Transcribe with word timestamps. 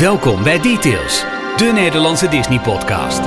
Welkom 0.00 0.42
bij 0.42 0.60
Details, 0.60 1.24
de 1.56 1.70
Nederlandse 1.74 2.28
Disney-podcast. 2.28 3.20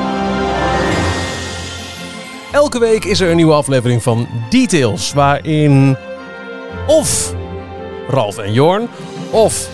Elke 2.51 2.79
week 2.79 3.05
is 3.05 3.19
er 3.19 3.29
een 3.29 3.35
nieuwe 3.35 3.53
aflevering 3.53 4.03
van 4.03 4.27
Details, 4.49 5.13
waarin 5.13 5.97
of 6.87 7.33
Ralf 8.07 8.37
en 8.37 8.53
Jorn, 8.53 8.89
of 9.29 9.67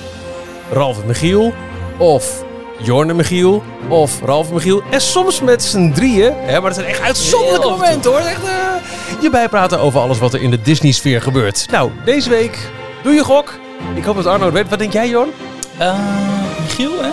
Ralf 0.72 1.02
en 1.02 1.08
Michiel, 1.08 1.54
of 1.98 2.44
Jorn 2.82 3.10
en 3.10 3.16
Michiel, 3.16 3.64
of 3.88 4.22
Ralf 4.22 4.48
en 4.48 4.54
Michiel, 4.54 4.82
en 4.92 5.02
soms 5.02 5.42
met 5.42 5.64
z'n 5.64 5.92
drieën, 5.92 6.34
hè, 6.36 6.52
maar 6.52 6.70
dat 6.70 6.76
zijn 6.80 6.88
echt 6.88 7.02
uitzonderlijke 7.02 7.70
momenten 7.70 8.12
hoor, 8.12 8.20
echt 8.20 8.44
eh, 8.44 9.22
je 9.22 9.30
bijpraten 9.30 9.80
over 9.80 10.00
alles 10.00 10.20
wat 10.20 10.34
er 10.34 10.42
in 10.42 10.52
de 10.52 10.62
Disney-sfeer 10.62 11.22
gebeurt. 11.22 11.68
Nou, 11.72 11.92
deze 12.06 12.30
week 12.30 12.70
doe 13.04 13.14
je 13.14 13.24
gok. 13.24 13.60
Ik 13.96 14.04
hoop 14.04 14.16
dat 14.16 14.26
Arno 14.26 14.46
het 14.46 14.54
weet. 14.54 14.70
Wat 14.70 14.80
denk 14.80 14.94
jij, 14.94 15.10
Jorn? 15.10 15.30
Eh, 15.78 15.96
Michiel, 16.78 17.04
hè? 17.04 17.12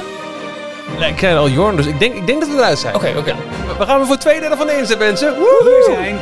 Nee, 0.98 1.10
ik 1.10 1.16
ken 1.16 1.36
al 1.36 1.48
Jorn, 1.48 1.76
dus 1.76 1.86
ik 1.86 1.98
denk, 1.98 2.14
ik 2.14 2.26
denk 2.26 2.40
dat 2.40 2.48
we 2.48 2.54
eruit 2.56 2.78
zijn. 2.78 2.94
Oké, 2.94 3.14
oké. 3.16 3.34
We 3.78 3.84
gaan 3.84 3.96
weer 3.98 4.06
voor 4.06 4.16
twee 4.16 4.40
derde 4.40 4.56
van 4.56 4.66
de 4.66 4.76
inzet, 4.78 4.98
mensen. 4.98 5.28
Hier 5.34 5.38
Woehoe! 5.38 5.82
zijn 5.86 6.18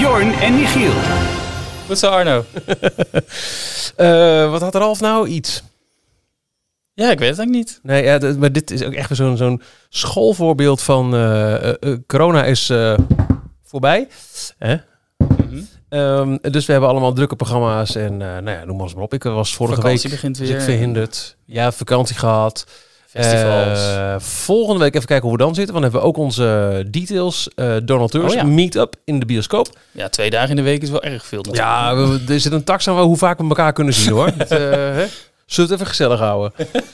Jorn 0.00 0.32
en 0.32 0.54
Michiel. 0.54 0.92
Goed 1.86 1.98
zo, 1.98 2.08
Arno. 2.08 2.44
Eh, 3.96 4.50
wat 4.50 4.60
had 4.60 4.74
Ralf 4.74 5.00
nou? 5.00 5.28
Iets. 5.28 5.62
Ja, 6.92 7.10
ik 7.10 7.18
weet 7.18 7.28
het 7.28 7.38
eigenlijk 7.38 7.50
niet. 7.68 7.80
Nee, 7.82 8.04
ja, 8.04 8.18
d- 8.18 8.38
maar 8.38 8.52
dit 8.52 8.70
is 8.70 8.82
ook 8.82 8.92
echt 8.92 9.08
weer 9.08 9.16
zo'n 9.16 9.36
zo'n 9.36 9.62
schoolvoorbeeld 9.88 10.82
van 10.82 11.14
eh, 11.14 11.54
eh, 11.68 11.74
eh, 11.80 11.96
corona 12.06 12.44
is 12.44 12.70
eh, 12.70 12.94
voorbij. 13.64 14.08
Hè? 14.58 14.76
Ehm, 15.96 16.36
dus 16.52 16.66
we 16.66 16.72
hebben 16.72 16.90
allemaal 16.90 17.12
drukke 17.12 17.36
programma's 17.36 17.94
en 17.94 18.12
eh, 18.22 18.28
nou 18.28 18.50
ja, 18.50 18.64
noem 18.64 18.76
maar 18.76 18.84
eens 18.86 18.94
maar 18.94 19.02
op. 19.04 19.14
Ik 19.14 19.22
was 19.22 19.54
vorige 19.54 19.76
Vakantie 19.80 20.02
week 20.02 20.10
begint 20.20 20.38
dus 20.38 20.48
ik 20.48 20.60
verhinderd. 20.60 21.36
Ja, 21.44 21.72
vakantie 21.72 22.16
gehad. 22.16 22.66
Festivals. 23.06 23.78
Eh, 23.94 24.14
volgende 24.18 24.80
week 24.80 24.94
even 24.94 25.06
kijken 25.06 25.28
hoe 25.28 25.36
we 25.36 25.42
dan 25.44 25.54
zitten. 25.54 25.72
Want 25.74 25.84
dan 25.84 25.92
hebben 25.92 26.00
we 26.00 26.16
ook 26.18 26.24
onze 26.24 26.84
details, 26.90 27.48
eh 27.54 27.74
donateurs, 27.84 28.30
Oh 28.32 28.38
ja. 28.38 28.44
meet-up 28.44 28.94
in 29.04 29.18
de 29.20 29.26
bioscoop. 29.26 29.68
ja, 29.92 30.08
twee 30.08 30.30
dagen 30.30 30.50
in 30.50 30.56
de 30.56 30.62
week 30.62 30.82
is 30.82 30.90
wel 30.90 31.02
erg 31.02 31.26
veel. 31.26 31.44
Ja, 31.52 31.96
we- 31.96 32.20
er 32.28 32.40
zit 32.40 32.52
een 32.52 32.64
tax 32.64 32.88
aan 32.88 32.98
hoe 33.00 33.16
vaak 33.16 33.38
we 33.38 33.44
elkaar 33.48 33.72
kunnen 33.72 33.94
zien 33.94 34.12
hoor. 34.12 34.30
Het? 34.36 35.28
Zullen 35.46 35.70
we 35.70 35.76
het 35.76 35.82
even 35.82 35.86
gezellig 35.86 36.18
houden? 36.18 36.52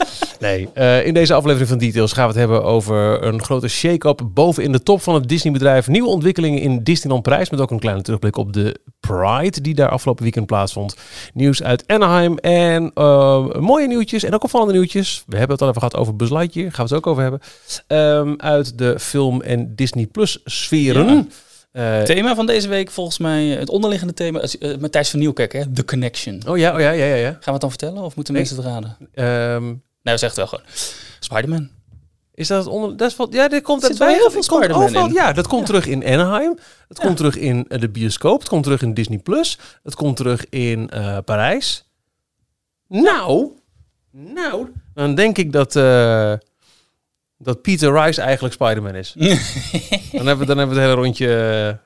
Nee, 0.42 0.69
eh, 0.75 1.06
in 1.06 1.14
deze 1.14 1.34
aflevering 1.34 1.69
van 1.69 1.78
Details 1.78 2.12
gaan 2.12 2.22
we 2.22 2.28
het 2.28 2.39
hebben 2.39 2.64
over 2.64 3.22
een 3.25 3.42
grote 3.42 3.69
shake-up 3.69 4.20
boven 4.34 4.62
in 4.62 4.72
de 4.72 4.83
top 4.83 5.03
van 5.03 5.14
het 5.14 5.28
Disney-bedrijf. 5.28 5.89
Nieuwe 5.89 6.09
ontwikkelingen 6.09 6.61
in 6.61 6.83
Disneyland 6.83 7.22
Parijs, 7.22 7.50
met 7.50 7.61
ook 7.61 7.70
een 7.70 7.78
kleine 7.78 8.03
terugblik 8.03 8.36
op 8.36 8.53
de 8.53 8.81
Pride 9.00 9.61
die 9.61 9.75
daar 9.75 9.89
afgelopen 9.89 10.22
weekend 10.22 10.47
plaatsvond. 10.47 10.97
Nieuws 11.34 11.62
uit 11.62 11.84
Anaheim 11.86 12.39
en 12.39 12.91
eh, 12.94 13.55
mooie 13.55 13.86
nieuwtjes 13.86 14.25
en 14.25 14.34
ook 14.34 14.44
opvallende 14.44 14.72
nieuwtjes. 14.72 15.25
We 15.27 15.37
hebben 15.37 15.53
het 15.53 15.62
al 15.62 15.69
even 15.69 15.81
gehad 15.81 15.97
over 15.97 16.16
Buzz 16.16 16.33
Lightyear, 16.33 16.72
gaan 16.72 16.87
we 16.87 16.94
het 16.94 17.05
ook 17.05 17.11
over 17.11 17.22
hebben. 17.22 17.41
Ehm, 17.87 18.34
uit 18.37 18.78
de 18.78 18.98
film- 18.98 19.42
en 19.42 19.75
Disney 19.75 20.06
Plus 20.06 20.41
sferen. 20.44 21.31
Het 21.73 22.06
thema 22.06 22.34
van 22.34 22.47
deze 22.47 22.69
week, 22.69 22.91
volgens 22.91 23.19
mij, 23.19 23.47
het 23.47 23.69
onderliggende 23.69 24.15
thema, 24.15 24.41
is 24.41 24.56
uh, 24.59 24.77
Matthijs 24.77 25.11
van 25.11 25.19
Nieuwkerk, 25.19 25.53
hè? 25.53 25.73
The 25.73 25.84
Connection. 25.84 26.42
oh 26.48 26.59
ja, 26.59 26.75
oh 26.75 26.81
ja, 26.81 26.91
ja, 26.91 27.05
ja. 27.05 27.15
ja. 27.15 27.31
Gaan 27.31 27.41
we 27.45 27.51
het 27.51 27.61
dan 27.61 27.70
vertellen 27.70 28.03
of 28.03 28.17
moeten 28.17 28.34
Nee. 28.34 28.42
mensen 28.42 28.62
het 28.62 28.73
raden? 28.73 28.97
Ehm, 29.15 29.65
Nee, 30.03 30.15
we 30.15 30.20
zeggen 30.20 30.28
het 30.28 30.37
wel 30.37 30.47
gewoon. 30.47 30.65
Spider-Man. 31.20 31.69
Is 32.34 32.48
dat 32.48 32.65
het 32.65 32.73
onder... 32.73 32.97
Dat 32.97 33.11
is 33.11 33.17
wat, 33.17 33.33
ja, 33.33 33.48
dit 33.48 33.62
komt 33.62 33.83
wel 33.83 33.97
bij- 33.97 34.15
heel 34.15 34.31
veel 34.31 34.43
Spider-Man. 34.43 35.12
Ja, 35.12 35.33
dat 35.33 35.47
komt 35.47 35.61
Ja. 35.61 35.67
terug 35.67 35.87
in 35.87 36.05
Anaheim. 36.05 36.59
Het 36.89 36.98
Ja. 36.98 37.05
komt 37.05 37.17
terug 37.17 37.37
in 37.37 37.65
de 37.69 37.89
bioscoop. 37.89 38.39
Het 38.41 38.48
komt 38.48 38.62
terug 38.62 38.83
in 38.83 38.95
Disney+. 38.95 39.19
Plus. 39.19 39.59
Het 39.83 39.95
komt 39.95 40.17
terug 40.17 40.48
in 40.48 40.91
eh, 40.91 41.19
Parijs. 41.25 41.84
Nou, 42.89 43.50
nou, 44.11 44.67
dan 44.95 45.15
denk 45.15 45.39
ik 45.39 45.53
dat, 45.53 45.77
dat 47.43 47.62
Peter 47.62 47.93
Rice 47.93 48.21
eigenlijk 48.21 48.55
Spider-Man 48.55 48.95
is. 48.95 49.12
dan, 50.12 50.27
hebben 50.27 50.39
we, 50.39 50.45
dan 50.47 50.59
hebben 50.59 50.77
we 50.77 50.81
het 50.81 50.91
hele 50.91 51.03
rondje 51.03 51.37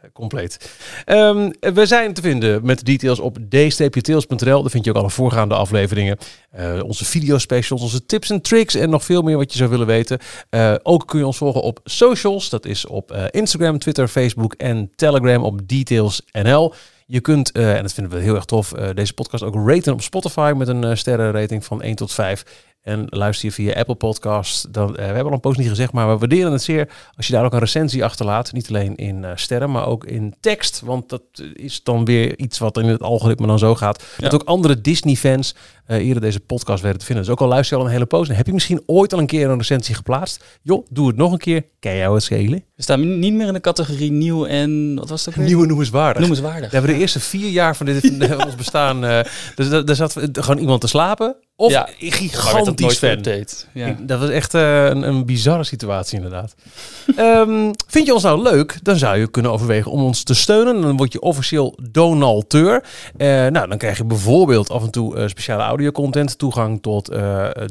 eh, 0.01 0.09
compleet. 0.13 0.71
Ehm, 1.05 1.51
we 1.61 1.87
zijn 1.87 2.15
te 2.15 2.21
vinden 2.21 2.65
met 2.65 2.85
details 2.85 3.19
op 3.19 3.39
d-tails.nl. 3.49 4.63
Daar 4.63 4.71
vind 4.71 4.85
je 4.85 4.91
ook 4.91 4.97
alle 4.97 5.11
voorgaande 5.11 5.55
afleveringen. 5.55 6.19
Eh, 6.51 6.83
onze 6.85 7.05
videospecials, 7.05 7.83
onze 7.83 8.07
tips 8.07 8.31
en 8.31 8.41
tricks 8.41 8.75
en 8.75 8.91
nog 8.91 9.05
veel 9.05 9.23
meer 9.23 9.37
wat 9.37 9.53
je 9.53 9.59
zou 9.59 9.71
willen 9.71 9.87
weten. 9.87 10.19
Eh, 10.51 10.75
ook 10.83 11.07
kun 11.07 11.19
je 11.19 11.27
ons 11.27 11.37
volgen 11.37 11.63
op 11.63 11.81
socials. 11.85 12.49
Dat 12.49 12.67
is 12.67 12.87
op 12.87 13.29
Instagram, 13.31 13.79
Twitter, 13.79 14.09
Facebook 14.09 14.55
en 14.55 14.91
Telegram 14.97 15.45
op 15.45 15.69
detailsnl. 15.69 16.75
Je 17.07 17.21
kunt, 17.21 17.53
en 17.53 17.83
dat 17.83 17.93
vinden 17.93 18.19
we 18.19 18.25
heel 18.25 18.35
erg 18.35 18.45
tof, 18.45 18.73
deze 18.95 19.15
podcast 19.15 19.43
ook 19.43 19.69
raten 19.69 19.93
op 19.93 20.03
Spotify 20.03 20.53
met 20.57 20.69
een 20.69 20.97
sterrenrating 20.97 21.65
van 21.65 21.83
1 21.83 21.95
tot 21.95 22.13
5. 22.13 22.45
En 22.87 23.07
luister 23.09 23.49
je 23.49 23.55
via 23.55 23.73
Apple 23.73 23.95
Podcasts, 23.95 24.67
dan, 24.71 24.89
eh, 24.89 24.95
we 24.95 25.03
hebben 25.03 25.25
al 25.27 25.33
een 25.33 25.41
post 25.41 25.59
niet 25.59 25.69
gezegd, 25.69 25.93
maar 25.93 26.09
we 26.09 26.19
waarderen 26.19 26.53
het 26.53 26.63
zeer 26.63 26.89
als 27.17 27.27
je 27.27 27.33
daar 27.33 27.45
ook 27.45 27.53
een 27.53 27.59
recensie 27.59 28.05
achterlaat. 28.05 28.53
Niet 28.53 28.69
alleen 28.69 28.97
in 28.97 29.25
eh, 29.25 29.31
sterren, 29.35 29.71
maar 29.71 29.87
ook 29.87 30.05
in 30.05 30.35
tekst. 30.41 30.81
Want 30.85 31.09
dat 31.09 31.23
is 31.53 31.83
dan 31.83 32.05
weer 32.05 32.39
iets 32.39 32.59
wat 32.59 32.77
in 32.79 32.85
het 32.89 33.03
algoritme 33.03 33.47
dan 33.47 33.59
zo 33.59 33.75
gaat. 33.75 34.05
Dat 34.19 34.35
ook 34.35 34.43
andere 34.43 34.81
Disney-fans 34.81 35.55
eh 35.87 36.07
eerder 36.07 36.23
deze 36.23 36.41
podcast 36.41 36.83
weten 36.83 36.99
te 36.99 37.05
vinden. 37.05 37.25
Dus 37.25 37.33
ook 37.33 37.41
al 37.41 37.49
luister 37.49 37.77
je 37.77 37.83
al 37.83 37.89
een 37.89 37.95
hele 37.95 38.07
post, 38.07 38.31
en 38.31 38.37
heb 38.37 38.47
je 38.47 38.53
misschien 38.53 38.83
ooit 38.87 39.13
al 39.13 39.19
een 39.19 39.27
keer 39.27 39.51
een 39.51 39.59
recensie 39.59 39.95
geplaatst. 39.95 40.45
Joh, 40.63 40.87
doe 40.91 41.07
het 41.07 41.17
nog 41.17 41.33
een 41.33 41.39
keer. 41.39 41.65
Kan 41.81 41.97
jou 41.97 42.15
het 42.15 42.23
schelen? 42.23 42.65
We 42.75 42.83
staan 42.83 43.19
niet 43.19 43.33
meer 43.33 43.47
in 43.47 43.53
de 43.53 43.61
categorie 43.61 44.11
nieuw 44.11 44.47
en... 44.47 44.95
Wat 44.95 45.09
was 45.09 45.29
ook 45.29 45.35
weer? 45.35 45.47
Nieuwe 45.47 45.67
noemenswaardig. 45.67 46.19
Noemenswaardig. 46.21 46.71
We 46.71 46.77
hebben 46.77 46.95
de 46.95 47.01
eerste 47.01 47.21
vier 47.21 47.51
jaar 47.51 47.77
van, 47.77 47.87
dit, 47.87 48.13
van 48.19 48.45
ons 48.45 48.55
bestaan. 48.55 49.05
eh 49.05 49.25
dus 49.55 49.69
daar 49.69 49.95
zat 49.97 50.17
gewoon 50.33 50.59
iemand 50.59 50.81
te 50.81 50.87
slapen. 50.87 51.37
Of 51.59 51.71
Ja. 51.73 51.89
gigantisch 51.99 52.99
fan. 52.99 53.23
Ja. 53.73 53.87
Ik- 53.87 54.09
Dat 54.09 54.21
was 54.21 54.29
echt 54.31 54.55
eh, 54.55 54.85
een, 54.85 55.03
een 55.03 55.25
bizarre 55.27 55.65
situatie 55.65 56.17
inderdaad. 56.17 56.55
Ehm, 57.17 57.73
vind 57.87 58.07
je 58.07 58.15
ons 58.15 58.23
nou 58.23 58.43
leuk? 58.43 58.79
Dan 58.83 58.97
zou 58.97 59.19
je 59.19 59.31
kunnen 59.31 59.53
overwegen 59.53 59.91
om 59.91 60.03
ons 60.03 60.23
te 60.23 60.35
steunen. 60.35 60.81
Dan 60.81 60.97
word 60.97 61.13
je 61.13 61.21
officieel 61.21 61.79
donateur. 61.91 62.85
Eh, 63.17 63.29
nou, 63.29 63.69
dan 63.69 63.79
krijg 63.79 63.97
je 63.97 64.05
bijvoorbeeld 64.05 64.71
af 64.71 64.83
en 64.83 64.91
toe 64.91 65.17
eh, 65.17 65.29
speciale 65.29 65.63
audiocontent. 65.63 66.39
Toegang 66.39 66.83
tot 66.83 67.07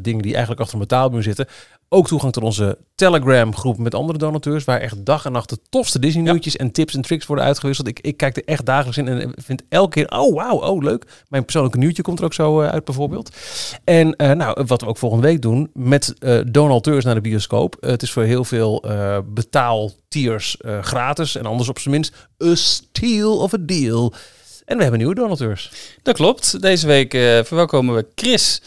dingen 0.01 0.21
die 0.21 0.31
eigenlijk 0.31 0.59
achter 0.61 0.73
een 0.75 0.81
betaalmuur 0.87 1.23
zitten. 1.23 1.47
Ook 1.95 2.07
toegang 2.07 2.33
tot 2.33 2.43
onze 2.43 2.77
Telegram 2.95 3.55
groep 3.55 3.77
met 3.77 3.95
andere 3.95 4.17
donateurs. 4.17 4.63
Waar 4.63 4.79
echt 4.79 5.05
dag 5.05 5.25
en 5.25 5.31
nacht 5.31 5.49
de 5.49 5.59
tofste 5.69 5.99
Disney 5.99 6.23
nieuwtjes 6.23 6.55
en 6.55 6.71
tips 6.71 6.95
en 6.95 7.01
tricks 7.01 7.25
worden 7.25 7.45
uitgewisseld. 7.45 7.87
Ik, 7.87 7.99
ik 7.99 8.17
kijk 8.17 8.37
er 8.37 8.43
echt 8.45 8.65
dagelijks 8.65 8.97
in 8.97 9.07
en 9.07 9.33
vind 9.35 9.63
elke 9.69 9.89
keer, 9.89 10.19
oh 10.19 10.35
wauw, 10.35 10.57
oh 10.57 10.83
leuk. 10.83 11.23
Mijn 11.27 11.43
persoonlijke 11.43 11.77
nieuwtje 11.77 12.01
komt 12.01 12.19
er 12.19 12.25
ook 12.25 12.33
zo 12.33 12.61
eh, 12.61 12.69
uit 12.69 12.85
bijvoorbeeld. 12.85 13.35
En 13.83 14.15
eh, 14.15 14.31
nou, 14.31 14.63
wat 14.65 14.81
we 14.81 14.87
ook 14.87 14.97
volgende 14.97 15.27
week 15.27 15.41
doen 15.41 15.69
met 15.73 16.13
eh 16.19 16.39
donateurs 16.47 17.05
naar 17.05 17.15
de 17.15 17.21
bioscoop. 17.21 17.77
Het 17.79 18.01
is 18.01 18.11
voor 18.11 18.23
heel 18.23 18.43
veel 18.43 18.83
betaaltiers 19.25 20.57
gratis. 20.81 21.35
En 21.35 21.45
anders 21.45 21.69
op 21.69 21.79
zijn 21.79 21.93
minst 21.93 22.13
a 22.43 22.55
steal 22.55 23.37
of 23.37 23.53
a 23.53 23.57
deal. 23.59 24.13
En 24.65 24.75
we 24.75 24.81
hebben 24.81 24.99
nieuwe 24.99 25.15
donateurs. 25.15 25.71
Dat 26.03 26.15
klopt. 26.15 26.61
Deze 26.61 26.87
week 26.87 27.11
verwelkomen 27.45 27.95
we 27.95 28.07
Chris. 28.15 28.61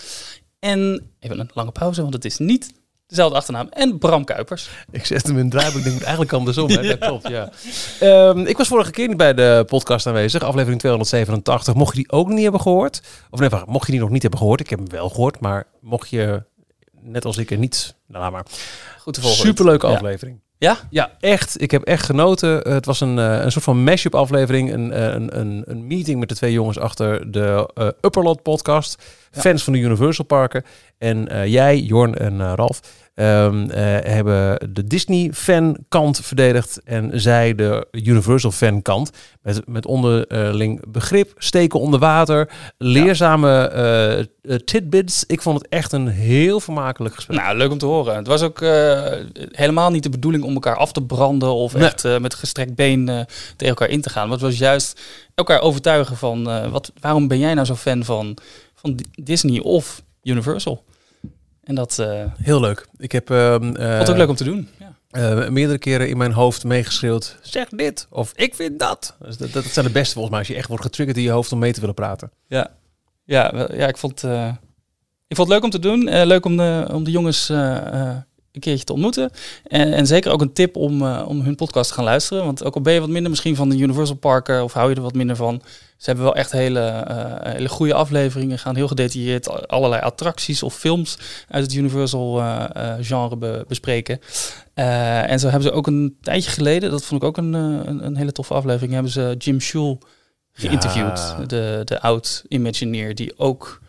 En 0.59 1.11
even 1.21 1.41
een 1.41 1.51
lange 1.55 1.73
pauze, 1.73 2.01
want 2.03 2.15
het 2.15 2.25
is 2.25 2.39
niet 2.39 2.77
dezelfde 3.09 3.37
achternaam. 3.37 3.69
En 3.71 3.99
Bram 3.99 4.25
Kuipers. 4.25 4.69
Ik 4.91 5.07
zet 5.07 5.27
hem 5.27 5.37
in 5.37 5.43
het 5.43 5.51
draaiboek. 5.51 5.79
Ik 5.79 5.85
denk 5.85 6.01
eigenlijk 6.01 6.33
andersom. 6.33 6.71
Hè? 6.71 6.83
Dat 6.97 6.99
klopt, 6.99 7.29
ja. 7.29 7.51
Ehm, 8.01 8.39
ik 8.39 8.57
was 8.57 8.69
vorige 8.69 8.91
keer 8.91 9.09
niet 9.09 9.17
bij 9.17 9.35
de 9.35 9.65
podcast 9.67 10.07
aanwezig. 10.07 10.43
Aflevering 10.43 10.81
287. 10.81 11.75
Mocht 11.75 11.97
je 11.97 12.03
die 12.03 12.13
ook 12.13 12.29
niet 12.29 12.43
hebben 12.43 12.61
gehoord. 12.61 13.03
Of 13.31 13.41
nee, 13.41 13.49
wacht, 13.49 13.67
mocht 13.67 13.87
je 13.87 13.93
die 13.93 14.01
nog 14.01 14.11
niet 14.11 14.23
hebben 14.23 14.41
gehoord. 14.41 14.61
Ik 14.61 14.71
heb 14.71 14.79
hem 14.79 14.91
wel 14.91 15.09
gehoord. 15.09 15.41
Maar 15.41 15.65
mocht 15.81 16.09
je, 16.09 16.43
net 17.01 17.25
als 17.25 17.37
ik, 17.37 17.51
er 17.51 17.59
niet... 17.59 17.95
Nou, 18.07 18.33
maar. 18.33 18.47
Goed 18.99 19.15
te 19.15 19.21
volgen. 19.21 19.47
Superleuke 19.47 19.87
aflevering. 19.87 20.41
Ja? 20.59 20.77
Ja, 20.91 21.11
echt. 21.21 21.63
Ik 21.63 21.71
heb 21.71 21.83
echt 21.83 22.05
genoten. 22.05 22.65
Eh, 22.65 22.73
Het 22.73 22.87
was 22.87 23.01
een, 23.01 23.19
eh, 23.19 23.41
een 23.43 23.53
soort 23.53 23.65
van 23.65 23.85
mashup 23.85 24.15
aflevering. 24.15 24.73
Een, 24.73 24.93
eh, 24.93 25.05
een, 25.05 25.39
een, 25.39 25.63
een 25.67 25.87
meeting 25.87 26.19
met 26.19 26.29
de 26.29 26.35
twee 26.35 26.53
jongens 26.53 26.79
achter 26.79 27.33
de 27.33 27.71
eh 27.75 27.87
Upperlot 28.01 28.43
podcast. 28.43 29.03
Fans 29.31 29.65
van 29.65 29.73
de 29.73 29.79
Universal 29.79 30.25
Parken. 30.25 30.65
En 30.99 31.29
eh, 31.29 31.47
jij, 31.47 31.79
Jorn 31.79 32.15
en 32.15 32.41
eh, 32.41 32.53
Ralf, 32.55 32.81
ehm, 33.15 33.71
eh, 33.71 33.83
hebben 34.13 34.73
de 34.73 34.87
Disney 34.87 35.31
fan 35.35 35.77
kant 35.89 36.21
verdedigd. 36.23 36.81
En 36.85 37.21
zij 37.21 37.55
de 37.55 37.87
Universal 37.91 38.51
fan 38.51 38.83
kant. 38.83 39.11
Met, 39.43 39.67
met 39.67 39.87
onderling 39.87 40.83
begrip, 40.89 41.33
steken 41.37 41.81
onder 41.81 42.01
water, 42.01 42.49
leerzame 42.79 44.29
tidbits. 44.65 45.25
Ik 45.27 45.43
vond 45.43 45.59
het 45.59 45.69
echt 45.69 45.93
een 45.93 46.09
heel 46.09 46.61
vermakelijk 46.61 47.15
gesprek. 47.15 47.39
Nou, 47.39 47.57
leuk 47.57 47.71
om 47.71 47.79
te 47.79 47.87
horen. 47.87 48.17
Het 48.17 48.27
was 48.27 48.43
ook 48.43 48.61
helemaal 49.51 49.91
niet 49.91 50.03
de 50.03 50.11
bedoeling 50.11 50.45
om 50.45 50.55
elkaar 50.55 50.77
af 50.77 50.93
te 50.93 51.03
branden 51.03 51.55
of 51.55 51.75
Nee. 51.75 51.85
echt 51.85 52.19
met 52.21 52.35
gestrekt 52.35 52.75
been 52.75 53.07
tegen 53.57 53.69
elkaar 53.69 53.89
in 53.89 54.01
te 54.01 54.11
gaan. 54.11 54.23
Maar 54.23 54.37
het 54.39 54.47
was 54.47 54.59
juist 54.59 55.01
elkaar 55.35 55.61
overtuigen 55.61 56.17
van 56.17 56.71
wat, 56.71 56.93
waarom 57.01 57.29
ben 57.29 57.39
jij 57.39 57.55
nou 57.55 57.67
zo 57.67 57.75
fan 57.75 58.05
van, 58.05 58.39
van 58.81 58.95
Di- 58.97 59.05
Disney 59.25 59.61
of 59.61 60.03
Universal? 60.23 60.85
En 61.65 61.75
dat 61.75 61.99
eh 61.99 62.25
Heel 62.43 62.61
leuk. 62.61 62.87
Ik 62.97 63.13
heb 63.13 63.31
ehm, 63.31 63.75
eh, 63.77 63.99
was 63.99 64.09
ook 64.11 64.17
leuk 64.17 64.29
om 64.29 64.35
te 64.37 64.45
doen. 64.45 64.69
Ja. 64.79 64.95
eh, 65.11 65.49
meerdere 65.49 65.79
keren 65.79 66.09
in 66.09 66.17
mijn 66.17 66.33
hoofd 66.33 66.65
meegeschreeuwd. 66.65 67.37
Zeg 67.43 67.69
dit 67.69 68.07
of 68.11 68.33
ik 68.37 68.55
vind 68.55 68.79
dat. 68.79 69.17
Dus 69.21 69.37
dat, 69.37 69.53
dat 69.53 69.65
zijn 69.65 69.87
de 69.87 69.93
beste 69.93 70.13
volgens 70.13 70.31
mij. 70.31 70.39
Als 70.39 70.49
je 70.49 70.55
echt 70.57 70.69
wordt 70.69 70.83
getriggerd 70.85 71.19
in 71.19 71.25
je 71.25 71.31
hoofd 71.31 71.53
om 71.53 71.59
mee 71.59 71.73
te 71.73 71.81
willen 71.81 71.95
praten. 71.95 72.31
Ja, 72.47 72.71
ja, 73.25 73.69
ja 73.73 73.87
ik 73.89 73.97
vond... 73.97 74.25
eh, 74.25 74.49
Ik 75.29 75.37
vond 75.37 75.49
het 75.49 75.57
leuk 75.57 75.65
om 75.65 75.71
te 75.71 75.79
doen. 75.79 76.09
Eh, 76.09 76.27
leuk 76.27 76.45
om 76.45 76.57
de, 76.57 76.89
om 76.93 77.05
de 77.05 77.11
jongens 77.11 77.49
eh, 77.49 77.77
eh, 78.11 78.17
een 78.59 78.71
keertje 78.71 78.85
te 78.85 78.93
ontmoeten. 78.93 79.31
En, 79.67 79.93
en 79.93 80.07
zeker 80.07 80.33
ook 80.33 80.41
een 80.41 80.53
tip 80.53 80.77
om, 80.77 81.03
eh, 81.03 81.25
om 81.29 81.41
hun 81.41 81.55
podcast 81.55 81.89
te 81.89 81.95
gaan 81.95 82.05
luisteren. 82.05 82.45
Want 82.45 82.65
ook 82.65 82.75
al 82.75 82.81
ben 82.81 82.93
je 82.93 83.01
wat 83.01 83.09
minder 83.09 83.31
misschien 83.31 83.57
van 83.57 83.69
de 83.69 83.77
Universal 83.77 84.17
Parken 84.17 84.63
of 84.65 84.73
hou 84.73 84.91
je 84.91 84.97
er 84.97 85.03
wat 85.03 85.15
minder 85.15 85.37
van. 85.37 85.63
Ze 85.97 86.05
hebben 86.05 86.25
wel 86.25 86.35
echt 86.35 86.53
hele, 86.53 86.81
eh, 86.81 87.53
hele 87.53 87.69
goede 87.69 87.95
afleveringen. 87.95 88.59
Gaan 88.59 88.77
heel 88.77 88.89
gedetailleerd 88.89 89.69
allerlei 89.69 90.03
attracties 90.03 90.63
of 90.63 90.75
films 90.75 91.19
uit 91.49 91.65
het 91.65 91.75
Universal 91.75 92.41
eh, 92.41 92.95
genre 93.01 93.37
be- 93.37 93.65
bespreken. 93.69 94.21
En 94.75 95.39
zo 95.39 95.49
hebben 95.49 95.69
ze 95.69 95.73
ook 95.73 95.87
een 95.87 96.17
tijdje 96.21 96.51
geleden, 96.51 96.91
dat 96.91 97.05
vond 97.05 97.23
ik 97.23 97.29
ook 97.29 97.37
een, 97.37 97.53
een, 97.53 98.07
een 98.07 98.17
hele 98.17 98.33
toffe 98.33 98.55
aflevering, 98.55 98.93
hebben 98.93 99.13
ze 99.13 99.35
Jim 99.39 99.61
Schul 99.61 100.03
geïnterviewd. 100.53 101.19
Ja. 101.19 101.45
De, 101.47 101.81
de 101.85 102.01
oud-Imagineer 102.01 103.15
die 103.15 103.39
ook... 103.39 103.81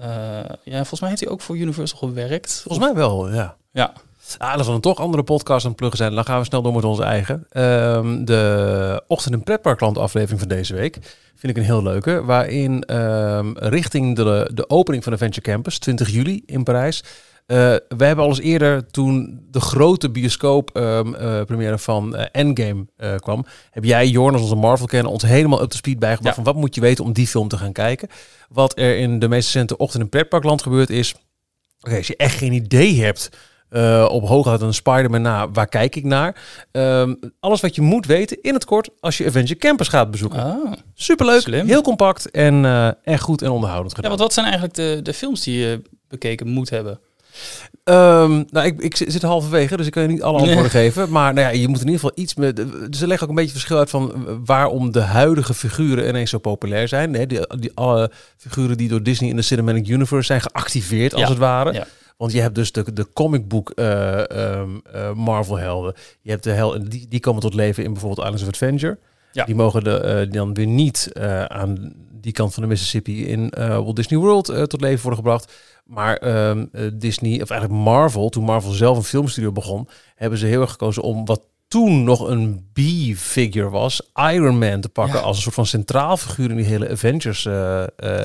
eh, 0.00 0.54
ja, 0.64 0.76
volgens 0.76 1.00
mij 1.00 1.08
heeft 1.08 1.22
hij 1.22 1.30
ook 1.30 1.40
voor 1.40 1.56
Universal 1.56 1.98
gewerkt. 1.98 2.60
Volgens 2.64 2.84
mij 2.86 2.94
wel, 2.94 3.32
ja. 3.32 3.56
Ja. 3.72 3.92
Ah, 4.38 4.52
als 4.52 4.66
er 4.66 4.72
dan 4.72 4.80
toch 4.80 4.98
andere 4.98 5.22
podcasts 5.22 5.62
aan 5.64 5.70
het 5.70 5.78
pluggen 5.78 5.98
zijn, 5.98 6.14
dan 6.14 6.24
gaan 6.24 6.38
we 6.38 6.44
snel 6.44 6.62
door 6.62 6.74
met 6.74 6.84
onze 6.84 7.02
eigen. 7.02 7.46
Ehm, 7.50 8.24
de 8.24 9.02
Ochtend- 9.06 9.34
en 9.34 9.42
Pretparkland 9.42 9.98
aflevering 9.98 10.40
van 10.40 10.48
deze 10.48 10.74
week 10.74 10.98
vind 11.36 11.56
ik 11.56 11.56
een 11.56 11.68
heel 11.68 11.82
leuke. 11.82 12.24
Waarin 12.24 12.82
ehm, 12.84 13.52
richting 13.54 14.16
de, 14.16 14.50
de 14.54 14.68
opening 14.70 15.04
van 15.04 15.12
Adventure 15.12 15.50
Campus, 15.50 15.78
20 15.78 16.08
juli 16.10 16.42
in 16.46 16.62
Parijs. 16.62 17.02
Eh, 17.50 17.56
we 17.96 18.04
hebben 18.04 18.24
al 18.24 18.30
eens 18.30 18.40
eerder, 18.40 18.86
toen 18.86 19.46
de 19.50 19.60
grote 19.60 20.10
bioscoop 20.10 20.70
ehm, 20.76 21.14
eh, 21.14 21.42
première 21.44 21.78
van 21.78 22.16
eh, 22.16 22.26
Endgame 22.32 22.86
kwam, 23.18 23.46
heb 23.70 23.84
jij, 23.84 24.08
Jorn, 24.08 24.32
als 24.32 24.42
onze 24.42 24.54
Marvel-kenner, 24.54 25.10
ons 25.12 25.22
helemaal 25.22 25.62
up 25.62 25.70
to 25.70 25.76
speed 25.76 25.98
bijgebracht 25.98 26.36
Ja. 26.36 26.42
van 26.42 26.52
wat 26.52 26.62
moet 26.62 26.74
je 26.74 26.80
weten 26.80 27.04
om 27.04 27.12
die 27.12 27.26
film 27.26 27.48
te 27.48 27.56
gaan 27.56 27.72
kijken. 27.72 28.08
Wat 28.48 28.78
er 28.78 28.96
in 28.98 29.18
de 29.18 29.28
meest 29.28 29.44
recente 29.52 29.76
Ochtend- 29.76 30.02
en 30.02 30.08
Pretparkland 30.08 30.62
gebeurd 30.62 30.90
is, 30.90 31.14
Oké, 31.80 31.96
als 31.96 32.06
je 32.06 32.16
echt 32.16 32.36
geen 32.38 32.52
idee 32.52 33.02
hebt 33.02 33.30
eh, 33.68 34.08
op 34.10 34.26
hooguit 34.28 34.60
een 34.60 34.74
Spider-Man 34.74 35.22
na, 35.22 35.50
waar 35.50 35.68
kijk 35.68 35.96
ik 35.96 36.04
naar? 36.04 36.42
Ehm, 36.72 37.14
alles 37.40 37.60
wat 37.60 37.74
je 37.74 37.80
moet 37.80 38.06
weten 38.06 38.38
in 38.42 38.54
het 38.54 38.64
kort 38.64 38.88
als 39.00 39.18
je 39.18 39.26
Avenger 39.26 39.56
Campus 39.56 39.88
gaat 39.88 40.10
bezoeken. 40.10 40.38
Ah. 40.42 40.72
Superleuk, 40.94 41.40
slim. 41.40 41.66
heel 41.66 41.82
compact 41.82 42.30
en, 42.30 42.64
en 43.04 43.18
goed 43.18 43.42
en 43.42 43.50
onderhoudend 43.50 43.90
Ja, 43.90 43.96
gedaan. 43.96 44.10
want 44.10 44.20
wat 44.22 44.32
zijn 44.32 44.46
eigenlijk 44.46 44.74
de, 44.76 45.00
de 45.02 45.14
films 45.14 45.42
die 45.42 45.58
je 45.58 45.82
bekeken 46.08 46.48
moet 46.48 46.70
hebben? 46.70 47.00
Ehm, 47.84 48.42
nou, 48.50 48.66
ik, 48.66 48.80
ik 48.80 48.96
zit 48.96 49.22
halverwege, 49.22 49.76
dus 49.76 49.86
ik 49.86 49.92
kan 49.92 50.02
je 50.02 50.08
niet 50.08 50.22
alle 50.22 50.38
antwoorden 50.38 50.70
geven. 50.70 51.10
Maar 51.10 51.34
nou 51.34 51.46
ja, 51.46 51.52
je 51.60 51.68
moet 51.68 51.80
in 51.80 51.86
ieder 51.86 52.00
geval 52.00 52.22
iets 52.22 52.34
met. 52.34 52.64
Ze 52.90 53.06
leggen 53.06 53.22
ook 53.22 53.28
een 53.28 53.40
beetje 53.40 53.52
verschil 53.52 53.78
uit 53.78 53.90
van 53.90 54.12
waarom 54.44 54.92
de 54.92 55.00
huidige 55.00 55.54
figuren 55.54 56.08
ineens 56.08 56.30
zo 56.30 56.38
populair 56.38 56.88
zijn. 56.88 57.14
Hè, 57.14 57.26
die, 57.26 57.40
die 57.58 57.70
alle 57.74 58.10
figuren 58.36 58.76
die 58.76 58.88
door 58.88 59.02
Disney 59.02 59.30
in 59.30 59.36
de 59.36 59.42
Cinematic 59.42 59.88
Universe 59.88 60.26
zijn 60.26 60.40
geactiveerd, 60.40 61.12
als 61.12 61.22
Ja, 61.22 61.28
het 61.28 61.38
ware. 61.38 61.72
ja. 61.72 61.86
Want 62.16 62.32
je 62.32 62.40
hebt 62.40 62.54
dus 62.54 62.72
de, 62.72 62.92
de 62.92 63.06
comic 63.12 63.48
book 63.48 63.70
eh, 63.70 64.30
ehm, 64.30 64.68
eh, 64.92 65.12
Marvel 65.12 65.58
helden. 65.58 65.94
Je 66.20 66.30
hebt 66.30 66.44
de 66.44 66.50
hel 66.50 66.88
die, 66.88 67.06
die 67.08 67.20
komen 67.20 67.40
tot 67.40 67.54
leven 67.54 67.84
in 67.84 67.92
bijvoorbeeld 67.92 68.22
Islands 68.22 68.42
of 68.42 68.48
Adventure. 68.48 68.98
Ja. 69.32 69.44
Die 69.44 69.54
mogen 69.54 69.84
de, 69.84 69.96
eh, 69.98 70.32
dan 70.32 70.54
weer 70.54 70.66
niet 70.66 71.10
aan 71.46 71.92
die 72.20 72.32
kant 72.32 72.54
van 72.54 72.62
de 72.62 72.68
Mississippi 72.68 73.26
in 73.26 73.50
eh, 73.50 73.68
Walt 73.68 73.96
Disney 73.96 74.18
World 74.20 74.48
eh, 74.48 74.62
tot 74.62 74.80
leven 74.80 75.02
worden 75.02 75.18
gebracht. 75.24 75.52
Maar 75.84 76.16
ehm, 76.16 76.66
eh, 76.72 76.82
Disney, 76.92 77.42
of 77.42 77.50
eigenlijk 77.50 77.80
Marvel, 77.82 78.28
toen 78.28 78.44
Marvel 78.44 78.72
zelf 78.72 78.96
een 78.96 79.02
filmstudio 79.04 79.52
begon, 79.52 79.88
hebben 80.14 80.38
ze 80.38 80.46
heel 80.46 80.60
erg 80.60 80.70
gekozen 80.70 81.02
om 81.02 81.24
wat 81.24 81.40
toen 81.68 82.04
nog 82.04 82.28
een 82.28 82.70
B-figure 82.72 83.68
was, 83.68 84.02
Iron 84.32 84.58
Man 84.58 84.80
te 84.80 84.88
pakken 84.88 85.18
Ja. 85.18 85.24
als 85.24 85.36
een 85.36 85.42
soort 85.42 85.54
van 85.54 85.66
centraal 85.66 86.16
figuur 86.16 86.50
in 86.50 86.56
die 86.56 86.64
hele 86.64 86.88
Avengers. 86.90 87.44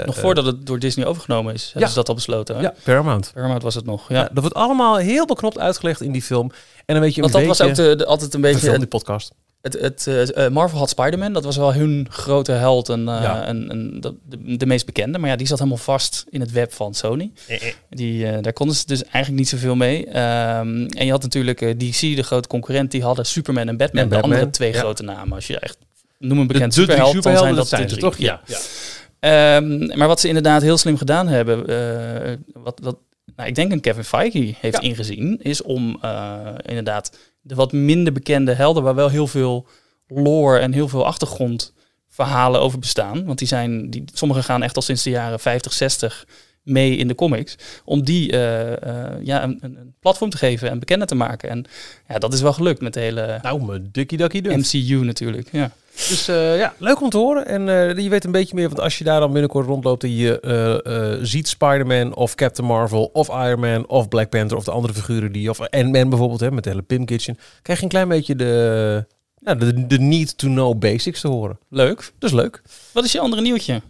Nog 0.05 0.19
voordat 0.19 0.45
het 0.45 0.65
door 0.65 0.79
Disney 0.79 1.05
overgenomen 1.05 1.53
is, 1.53 1.63
hebben 1.63 1.81
Ja. 1.81 1.87
ze 1.87 1.95
dat 1.95 2.09
al 2.09 2.15
besloten. 2.15 2.55
Hè? 2.55 2.61
ja, 2.61 2.73
Paramount. 2.83 3.31
Paramount 3.33 3.63
was 3.63 3.75
het 3.75 3.85
nog. 3.85 4.09
Ja. 4.09 4.15
Ja. 4.15 4.23
dat 4.33 4.39
wordt 4.39 4.55
allemaal 4.55 4.97
heel 4.97 5.25
beknopt 5.25 5.59
uitgelegd 5.59 6.01
in 6.01 6.11
die 6.11 6.21
film. 6.21 6.51
En 6.85 6.95
een 6.95 7.01
beetje 7.01 7.21
een 7.23 7.31
Want 7.31 7.45
dat 7.47 7.57
beetje... 7.57 7.73
was 7.73 7.79
ook 7.81 7.87
de, 7.89 7.95
de- 7.95 8.05
altijd 8.05 8.33
een 8.33 8.41
beetje 8.41 8.59
film, 8.59 8.77
die 8.77 8.87
podcast. 8.87 9.31
Het, 9.65 9.79
het, 9.79 10.07
eh, 10.07 10.45
eh, 10.45 10.51
Marvel 10.51 10.77
had 10.77 10.89
Spider-Man, 10.89 11.33
dat 11.33 11.43
was 11.43 11.57
wel 11.57 11.73
hun 11.73 12.07
grote 12.09 12.51
held 12.51 12.89
en, 12.89 12.99
eh, 12.99 13.21
Ja. 13.21 13.45
en, 13.45 13.69
en 13.69 14.01
de, 14.01 14.15
de, 14.25 14.57
de 14.57 14.65
meest 14.65 14.85
bekende. 14.85 15.17
Maar 15.17 15.29
ja, 15.29 15.35
die 15.35 15.47
zat 15.47 15.57
helemaal 15.57 15.79
vast 15.79 16.25
in 16.29 16.39
het 16.39 16.51
web 16.51 16.73
van 16.73 16.93
Sony. 16.93 17.31
Die, 17.89 18.41
daar 18.41 18.53
konden 18.53 18.75
ze 18.75 18.85
dus 18.85 19.03
eigenlijk 19.03 19.35
niet 19.35 19.49
zoveel 19.49 19.75
mee. 19.75 20.05
Ehm, 20.05 20.85
en 20.85 21.05
je 21.05 21.11
had 21.11 21.21
natuurlijk 21.21 21.59
DC, 21.59 21.99
de 21.99 22.23
grote 22.23 22.47
concurrent, 22.47 22.91
die 22.91 23.03
hadden 23.03 23.25
Superman 23.25 23.67
en 23.67 23.77
Batman, 23.77 24.03
En 24.03 24.09
de 24.09 24.15
Batman, 24.15 24.33
andere 24.33 24.51
twee 24.51 24.71
ja. 24.71 24.79
grote 24.79 25.03
namen. 25.03 25.33
Als 25.33 25.47
je 25.47 25.59
echt 25.59 25.77
noem 26.19 26.39
een 26.39 26.47
bekend 26.47 26.73
de 26.75 26.81
superheld, 26.81 27.23
dan 27.23 27.37
zijn 27.37 27.47
dat 27.47 27.55
dat 27.55 27.67
zijn 27.67 27.81
de 27.81 27.89
ze 27.89 27.95
drie. 27.95 28.09
toch? 28.09 28.17
Ja. 28.17 28.41
ja. 28.45 28.57
Ehm, 29.19 29.97
maar 29.97 30.07
wat 30.07 30.19
ze 30.19 30.27
inderdaad 30.27 30.61
heel 30.61 30.77
slim 30.77 30.97
gedaan 30.97 31.27
hebben, 31.27 31.57
wat, 32.53 32.79
wat 32.83 32.97
nou, 33.35 33.49
ik 33.49 33.55
denk 33.55 33.71
een 33.71 33.81
Kevin 33.81 34.03
Feige 34.03 34.53
heeft 34.59 34.79
ingezien, 34.79 35.39
is 35.41 35.61
om 35.61 35.99
inderdaad 36.65 37.11
de 37.45 37.55
wat 37.55 37.71
minder 37.71 38.13
bekende 38.13 38.53
helden, 38.53 38.83
waar 38.83 38.95
wel 38.95 39.09
heel 39.09 39.27
veel 39.27 39.67
lore 40.07 40.59
en 40.59 40.71
heel 40.71 40.87
veel 40.87 41.05
achtergrondverhalen 41.05 42.61
over 42.61 42.79
bestaan. 42.79 43.25
Want 43.25 43.39
die 43.39 43.47
zijn, 43.47 43.89
die, 43.89 44.03
sommige 44.13 44.43
gaan 44.43 44.63
echt 44.63 44.75
al 44.75 44.81
sinds 44.81 45.03
de 45.03 45.09
jaren 45.09 45.39
50, 45.39 45.73
60 45.73 46.27
mee 46.65 46.95
in 46.95 47.07
de 47.07 47.15
comics. 47.15 47.57
Om 47.85 48.03
die 48.03 48.31
eh, 48.31 48.71
eh, 48.71 49.13
ja, 49.21 49.43
een, 49.43 49.57
een 49.61 49.93
platform 49.99 50.29
te 50.29 50.37
geven 50.37 50.69
en 50.69 50.79
bekender 50.79 51.07
te 51.07 51.15
maken. 51.15 51.49
En 51.49 51.65
ja, 52.07 52.19
dat 52.19 52.33
is 52.33 52.41
wel 52.41 52.53
gelukt 52.53 52.81
met 52.81 52.93
de 52.93 52.99
hele 52.99 53.39
Nou, 53.41 53.79
dukkie 53.91 54.17
dakkie 54.17 54.41
duk. 54.41 54.57
MCU 54.57 55.03
natuurlijk. 55.03 55.47
Ja. 55.51 55.71
Dus 55.91 56.27
eh, 56.27 56.57
ja, 56.57 56.73
leuk 56.77 57.01
om 57.01 57.09
te 57.09 57.17
horen. 57.17 57.47
En 57.47 57.61
je 58.03 58.09
weet 58.09 58.25
een 58.25 58.31
beetje 58.31 58.55
meer, 58.55 58.67
want 58.67 58.79
als 58.79 58.97
je 58.97 59.03
daar 59.03 59.19
dan 59.19 59.31
binnenkort 59.31 59.67
rondloopt 59.67 60.03
en 60.03 60.15
je 60.15 61.19
ziet 61.21 61.47
Spider-Man 61.47 62.15
of 62.15 62.35
Captain 62.35 62.67
Marvel 62.67 63.09
of 63.13 63.29
Iron 63.29 63.59
Man 63.59 63.87
of 63.87 64.07
Black 64.07 64.29
Panther 64.29 64.57
of 64.57 64.63
de 64.63 64.71
andere 64.71 64.93
figuren 64.93 65.31
die, 65.31 65.49
of 65.49 65.59
Ant-Man 65.59 66.09
bijvoorbeeld, 66.09 66.39
hè, 66.39 66.51
met 66.51 66.63
de 66.63 66.69
hele 66.69 66.81
Pim 66.81 67.05
Kitchen, 67.05 67.37
krijg 67.61 67.79
je 67.79 67.85
een 67.85 67.91
klein 67.91 68.07
beetje 68.07 68.35
de, 68.35 69.05
ja, 69.39 69.55
de, 69.55 69.87
de 69.87 69.99
need 69.99 70.37
to 70.37 70.47
know 70.47 70.79
basics 70.79 71.21
te 71.21 71.27
horen. 71.27 71.59
Leuk. 71.69 72.11
Dus 72.19 72.31
leuk. 72.31 72.61
Wat 72.91 73.03
is 73.03 73.11
je 73.11 73.19
andere 73.19 73.41
nieuwtje? 73.41 73.81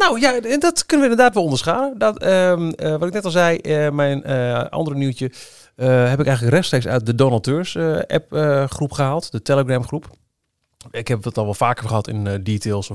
Nou 0.00 0.20
ja, 0.20 0.40
dat 0.58 0.86
kunnen 0.86 1.06
we 1.06 1.12
inderdaad 1.12 1.34
wel 1.34 1.42
onderschalen. 1.42 1.98
Dat, 1.98 2.18
ehm, 2.18 2.70
eh, 2.70 2.90
wat 2.90 3.08
ik 3.08 3.12
net 3.12 3.24
al 3.24 3.30
zei, 3.30 3.58
eh, 3.58 3.90
mijn 3.90 4.24
eh, 4.24 4.64
andere 4.64 4.96
nieuwtje 4.96 5.30
heb 5.76 6.20
ik 6.20 6.26
eigenlijk 6.26 6.54
rechtstreeks 6.54 6.86
uit 6.86 7.06
de 7.06 7.14
Donald 7.14 7.42
Teurs 7.42 7.74
eh, 7.74 7.98
app 8.06 8.32
groep 8.70 8.92
gehaald, 8.92 9.32
de 9.32 9.42
Telegram 9.42 9.86
groep. 9.86 10.06
Ik 10.90 11.08
heb 11.08 11.24
het 11.24 11.38
al 11.38 11.44
wel 11.44 11.54
vaker 11.54 11.88
gehad 11.88 12.08
in 12.08 12.42
details 12.42 12.90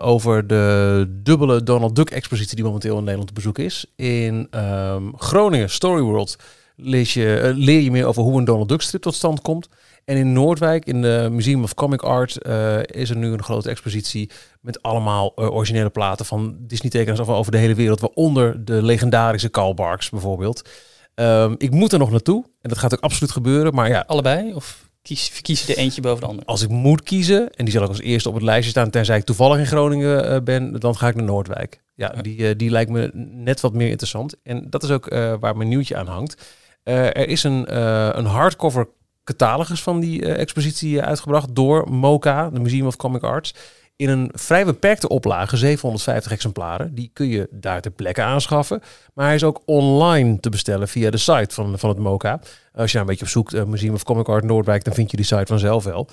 over 0.00 0.46
de 0.46 1.06
dubbele 1.22 1.62
Donald 1.62 1.96
Duck 1.96 2.10
expositie 2.10 2.56
die 2.56 2.64
momenteel 2.64 2.96
in 2.96 3.02
Nederland 3.02 3.28
te 3.28 3.34
bezoek 3.34 3.58
is. 3.58 3.86
In 3.96 4.46
ehm, 4.50 5.12
Groningen, 5.16 5.70
Storyworld, 5.70 6.36
lees 6.76 7.14
je, 7.14 7.52
leer 7.54 7.80
je 7.80 7.90
meer 7.90 8.06
over 8.06 8.22
hoe 8.22 8.38
een 8.38 8.44
Donald 8.44 8.68
Duck 8.68 8.80
strip 8.80 9.02
tot 9.02 9.14
stand 9.14 9.40
komt. 9.40 9.68
En 10.04 10.16
in 10.16 10.32
Noordwijk, 10.32 10.84
in 10.84 11.02
de 11.02 11.28
Museum 11.30 11.62
of 11.62 11.74
Comic 11.74 12.02
Art, 12.02 12.36
eh, 12.42 12.82
is 12.82 13.10
er 13.10 13.16
nu 13.16 13.32
een 13.32 13.42
grote 13.42 13.70
expositie 13.70 14.30
met 14.60 14.82
allemaal 14.82 15.32
eh, 15.34 15.54
originele 15.54 15.90
platen 15.90 16.26
van 16.26 16.56
Disney-tekenaars 16.58 17.20
over, 17.20 17.34
over 17.34 17.52
de 17.52 17.58
hele 17.58 17.74
wereld, 17.74 18.00
waaronder 18.00 18.64
de 18.64 18.82
legendarische 18.82 19.50
Carl 19.50 19.74
Barks 19.74 20.10
bijvoorbeeld. 20.10 20.68
Ehm, 21.14 21.54
ik 21.58 21.70
moet 21.70 21.92
er 21.92 21.98
nog 21.98 22.10
naartoe 22.10 22.44
en 22.60 22.68
dat 22.68 22.78
gaat 22.78 22.94
ook 22.94 23.00
absoluut 23.00 23.32
gebeuren. 23.32 23.74
Maar 23.74 23.88
ja, 23.88 24.04
Allebei? 24.06 24.54
Of 24.54 24.88
kies, 25.02 25.28
verkies 25.28 25.66
je 25.66 25.72
er 25.72 25.78
eentje 25.78 26.00
boven 26.00 26.20
de 26.20 26.26
ander? 26.26 26.44
als 26.44 26.62
ik 26.62 26.68
moet 26.68 27.02
kiezen, 27.02 27.50
en 27.50 27.64
die 27.64 27.74
zal 27.74 27.82
ook 27.82 27.88
als 27.88 28.00
eerste 28.00 28.28
op 28.28 28.34
het 28.34 28.44
lijstje 28.44 28.70
staan, 28.70 28.90
tenzij 28.90 29.16
ik 29.16 29.24
toevallig 29.24 29.58
in 29.58 29.66
Groningen 29.66 30.28
eh, 30.28 30.40
ben, 30.40 30.80
dan 30.80 30.96
ga 30.96 31.08
ik 31.08 31.14
naar 31.14 31.24
Noordwijk. 31.24 31.82
Ja, 31.94 32.12
Ja. 32.14 32.22
Die, 32.22 32.56
die 32.56 32.70
lijkt 32.70 32.90
me 32.90 33.10
net 33.14 33.60
wat 33.60 33.72
meer 33.72 33.88
interessant. 33.88 34.34
En 34.42 34.70
dat 34.70 34.82
is 34.82 34.90
ook 34.90 35.08
waar 35.40 35.56
mijn 35.56 35.68
nieuwtje 35.68 35.96
aan 35.96 36.06
hangt. 36.06 36.42
Er 36.82 37.28
is 37.28 37.42
een, 37.42 37.76
een 38.18 38.24
hardcover 38.24 38.88
catalogus 39.24 39.82
van 39.82 40.00
die 40.00 40.24
eh, 40.24 40.40
expositie 40.40 41.00
eh, 41.00 41.06
uitgebracht 41.06 41.54
door 41.54 41.90
MoCA, 41.90 42.50
de 42.50 42.60
Museum 42.60 42.86
of 42.86 42.96
Comic 42.96 43.22
Arts. 43.22 43.54
In 43.96 44.08
een 44.08 44.30
vrij 44.34 44.64
beperkte 44.64 45.08
oplage, 45.08 45.56
750 45.56 46.32
exemplaren. 46.32 46.94
Die 46.94 47.10
kun 47.12 47.28
je 47.28 47.48
daar 47.50 47.80
ter 47.80 47.90
plekke 47.90 48.22
aanschaffen. 48.22 48.80
Maar 49.14 49.26
hij 49.26 49.34
is 49.34 49.44
ook 49.44 49.62
online 49.64 50.40
te 50.40 50.48
bestellen 50.50 50.88
via 50.88 51.10
de 51.10 51.16
site 51.16 51.54
van, 51.54 51.78
van 51.78 51.88
het 51.88 51.98
MoCA. 51.98 52.40
Als 52.74 52.86
je 52.90 52.92
daar 52.92 53.00
een 53.00 53.06
beetje 53.08 53.24
op 53.24 53.30
zoekt, 53.30 53.54
eh, 53.54 53.64
Museum 53.64 53.94
of 53.94 54.02
Comic 54.02 54.28
Art 54.28 54.44
Noordwijk, 54.44 54.84
dan 54.84 54.94
vind 54.94 55.10
je 55.10 55.16
die 55.16 55.26
site 55.26 55.46
vanzelf 55.46 55.84
wel. 55.84 56.08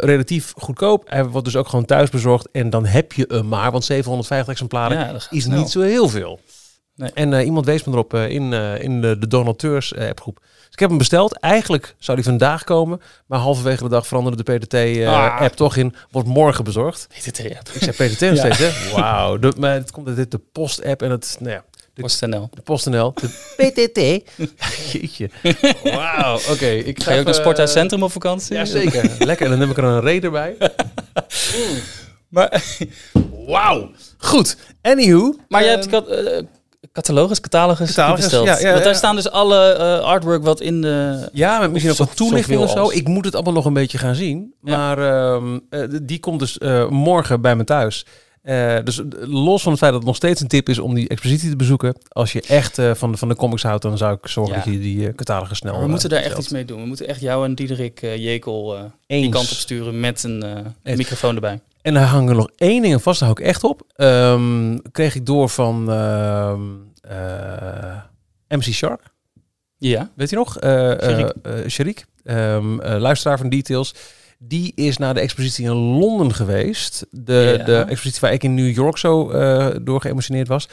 Relatief 0.00 0.52
goedkoop. 0.56 1.04
Hij 1.10 1.24
wordt 1.24 1.44
dus 1.46 1.56
ook 1.56 1.68
gewoon 1.68 1.84
thuis 1.84 2.10
bezorgd. 2.10 2.48
En 2.52 2.70
dan 2.70 2.86
heb 2.86 3.12
je 3.12 3.24
hem 3.28 3.48
maar, 3.48 3.70
want 3.70 3.84
750 3.84 4.52
exemplaren 4.52 4.98
Ja, 4.98 5.12
is 5.30 5.42
snel. 5.42 5.58
niet 5.58 5.70
zo 5.70 5.80
heel 5.80 6.08
veel. 6.08 6.40
Nee. 6.98 7.10
En 7.14 7.32
eh, 7.32 7.44
iemand 7.44 7.66
wees 7.66 7.84
me 7.84 7.92
erop 7.92 8.14
eh, 8.14 8.28
in, 8.28 8.52
eh, 8.52 8.82
in 8.82 9.00
de, 9.00 9.18
de 9.18 9.26
donateurs 9.26 9.94
appgroep. 9.96 10.36
Dus 10.40 10.70
ik 10.70 10.78
heb 10.78 10.88
hem 10.88 10.98
besteld. 10.98 11.38
Eigenlijk 11.38 11.94
zou 11.98 12.16
die 12.16 12.26
vandaag 12.26 12.64
komen. 12.64 13.00
Maar 13.26 13.38
halverwege 13.38 13.82
de 13.82 13.88
dag 13.88 14.06
veranderde 14.06 14.42
de 14.42 14.58
PTT-app 14.58 15.40
Ah. 15.40 15.46
toch 15.46 15.76
in. 15.76 15.94
Wordt 16.10 16.28
morgen 16.28 16.64
bezorgd. 16.64 17.08
PTT-app. 17.18 17.68
Ik 17.72 17.82
zei 17.82 18.10
PTT 18.10 18.20
nog 18.20 18.30
Ja. 18.30 18.36
steeds, 18.36 18.58
hè? 18.58 18.70
Wauw. 19.00 19.38
Maar 19.58 19.72
het 19.74 19.90
komt 19.90 20.06
uit 20.06 20.16
dit 20.16 20.30
de 20.30 20.40
post-app 20.52 21.02
en 21.02 21.10
het... 21.10 21.36
Nou 21.40 21.52
ja, 21.52 21.64
de, 21.94 22.02
PostNL. 22.02 22.48
de 22.54 22.62
PostNL. 22.62 23.14
De 23.14 23.28
PTT. 23.56 24.30
Jeetje. 24.92 25.30
Wauw. 25.82 26.38
Oké. 26.50 26.66
ik 26.66 27.02
Ga 27.02 27.12
je 27.12 27.18
ook 27.18 27.24
naar 27.24 27.34
even, 27.34 27.34
Sporthuis 27.34 27.70
eh, 27.74 27.76
Centrum 27.76 28.02
op 28.02 28.12
vakantie? 28.12 28.56
Ja, 28.56 28.64
zeker. 28.64 29.10
Lekker. 29.18 29.44
En 29.44 29.50
dan 29.50 29.58
neem 29.60 29.70
ik 29.70 29.76
er 29.76 29.84
een 29.84 30.00
raider 30.00 30.30
bij. 30.30 30.56
Maar, 32.28 32.62
Wauw. 33.46 33.90
Goed. 34.18 34.56
Anywho. 34.82 35.34
maar 35.48 35.60
je 35.64 35.68
ehm, 35.68 35.74
hebt, 35.74 35.84
ik 35.86 35.92
had, 35.92 36.08
eh, 36.08 36.42
catalogus, 36.92 37.40
catalogus, 37.40 37.88
Catalogus, 37.94 38.20
besteld. 38.20 38.46
ja, 38.46 38.58
ja, 38.58 38.72
Want 38.72 38.84
daar 38.84 38.94
staan 38.94 39.16
dus 39.16 39.30
alle 39.30 39.72
eh, 39.72 40.00
artwork 40.00 40.42
wat 40.42 40.60
in 40.60 40.80
de... 40.80 41.28
Ja, 41.32 41.58
met 41.58 41.70
misschien 41.70 41.92
ook 41.92 41.98
wat 41.98 42.16
toelichting 42.16 42.60
of 42.60 42.70
zo. 42.70 42.78
als. 42.78 42.92
Ik 42.92 43.08
moet 43.08 43.24
het 43.24 43.34
allemaal 43.34 43.52
nog 43.52 43.64
een 43.64 43.72
beetje 43.72 43.98
gaan 43.98 44.14
zien. 44.14 44.54
Maar 44.60 44.98
ehm, 44.98 45.58
eh, 45.70 45.80
die 46.02 46.20
komt 46.20 46.38
dus 46.38 46.58
eh, 46.58 46.88
morgen 46.88 47.40
bij 47.40 47.56
me 47.56 47.64
thuis. 47.64 48.06
Dus 48.84 49.02
los 49.20 49.62
van 49.62 49.72
het 49.72 49.80
feit 49.80 49.92
dat 49.92 50.00
het 50.00 50.04
nog 50.04 50.16
steeds 50.16 50.40
een 50.40 50.48
tip 50.48 50.68
is 50.68 50.78
om 50.78 50.94
die 50.94 51.08
expositie 51.08 51.50
te 51.50 51.56
bezoeken. 51.56 51.94
Als 52.08 52.32
je 52.32 52.40
echt 52.40 52.74
van, 52.92 53.10
de, 53.10 53.16
van 53.16 53.28
de 53.28 53.36
comics 53.36 53.62
houdt, 53.62 53.82
dan 53.82 53.98
zou 53.98 54.14
ik 54.14 54.28
zorgen 54.28 54.54
dat 54.54 54.64
je 54.64 54.78
die 54.78 55.14
catalogus 55.14 55.58
snel 55.58 55.80
we 55.80 55.88
moeten 55.88 56.08
daar 56.08 56.22
echt 56.22 56.38
iets 56.38 56.48
mee 56.48 56.64
doen. 56.64 56.80
We 56.80 56.86
moeten 56.86 57.08
echt 57.08 57.20
jou 57.20 57.44
en 57.44 57.54
Diederik 57.54 58.00
Jekel 58.00 58.76
die 59.06 59.28
kant 59.28 59.50
op 59.50 59.56
sturen 59.56 60.00
met 60.00 60.22
een 60.22 60.44
microfoon 60.82 61.34
erbij. 61.34 61.60
En 61.82 61.94
daar 61.94 62.04
hangen 62.06 62.36
nog 62.36 62.48
één 62.56 62.82
ding 62.82 62.94
aan 62.94 63.00
vast, 63.00 63.20
daar 63.20 63.28
hou 63.28 63.40
ik 63.40 63.46
echt 63.48 63.64
op. 63.64 63.82
Ehm, 63.96 64.76
kreeg 64.92 65.14
ik 65.14 65.26
door 65.26 65.48
van 65.48 65.90
ehm, 65.90 66.60
eh, 67.00 67.96
MC 68.58 68.62
Shark. 68.62 69.02
Ja. 69.78 70.10
Weet 70.16 70.30
je 70.30 70.36
nog? 70.36 70.58
Eh, 70.58 70.92
Sharik. 71.68 72.04
eh, 72.24 72.54
ehm, 72.54 72.80
eh, 72.80 73.00
luisteraar 73.00 73.38
van 73.38 73.48
Details. 73.48 73.94
Die 74.38 74.72
is 74.74 74.96
naar 74.96 75.14
de 75.14 75.20
expositie 75.20 75.64
in 75.64 75.70
Londen 75.72 76.34
geweest. 76.34 77.06
De, 77.10 77.54
Ja. 77.58 77.64
de 77.64 77.76
expositie 77.78 78.20
waar 78.20 78.32
ik 78.32 78.42
in 78.42 78.54
New 78.54 78.74
York 78.74 78.98
zo 78.98 79.26
door 79.82 80.00
geëmotioneerd 80.00 80.48
was. 80.48 80.68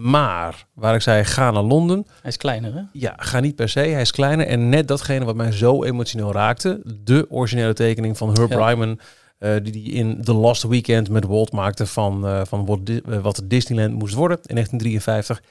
Maar 0.00 0.66
waar 0.74 0.94
ik 0.94 1.00
zei, 1.00 1.24
ga 1.24 1.50
naar 1.50 1.62
Londen. 1.62 2.06
Hij 2.20 2.30
is 2.30 2.36
kleiner, 2.36 2.74
hè? 2.74 2.80
Ja, 2.92 3.14
ga 3.16 3.40
niet 3.40 3.54
per 3.56 3.68
se. 3.68 3.80
Hij 3.80 4.00
is 4.00 4.10
kleiner. 4.10 4.46
En 4.46 4.68
net 4.68 4.88
datgene 4.88 5.24
wat 5.24 5.34
mij 5.36 5.52
zo 5.52 5.84
emotioneel 5.84 6.32
raakte. 6.32 6.80
De 7.04 7.26
originele 7.30 7.72
tekening 7.72 8.16
van 8.16 8.32
Herb 8.32 8.50
Ja. 8.50 8.68
Ryman. 8.68 9.00
Eh, 9.38 9.52
die 9.62 9.72
die 9.72 9.90
in 9.92 10.24
The 10.24 10.32
Lost 10.34 10.62
Weekend 10.62 11.08
met 11.10 11.24
Walt 11.24 11.52
maakte 11.52 11.86
van, 11.86 12.26
eh, 12.26 12.40
van 12.44 12.66
wat, 12.66 12.86
Di- 12.86 13.00
eh, 13.08 13.18
wat 13.18 13.40
Disneyland 13.44 13.94
moest 13.94 14.14
worden 14.14 14.38
in 14.46 14.54
1953. 14.54 15.42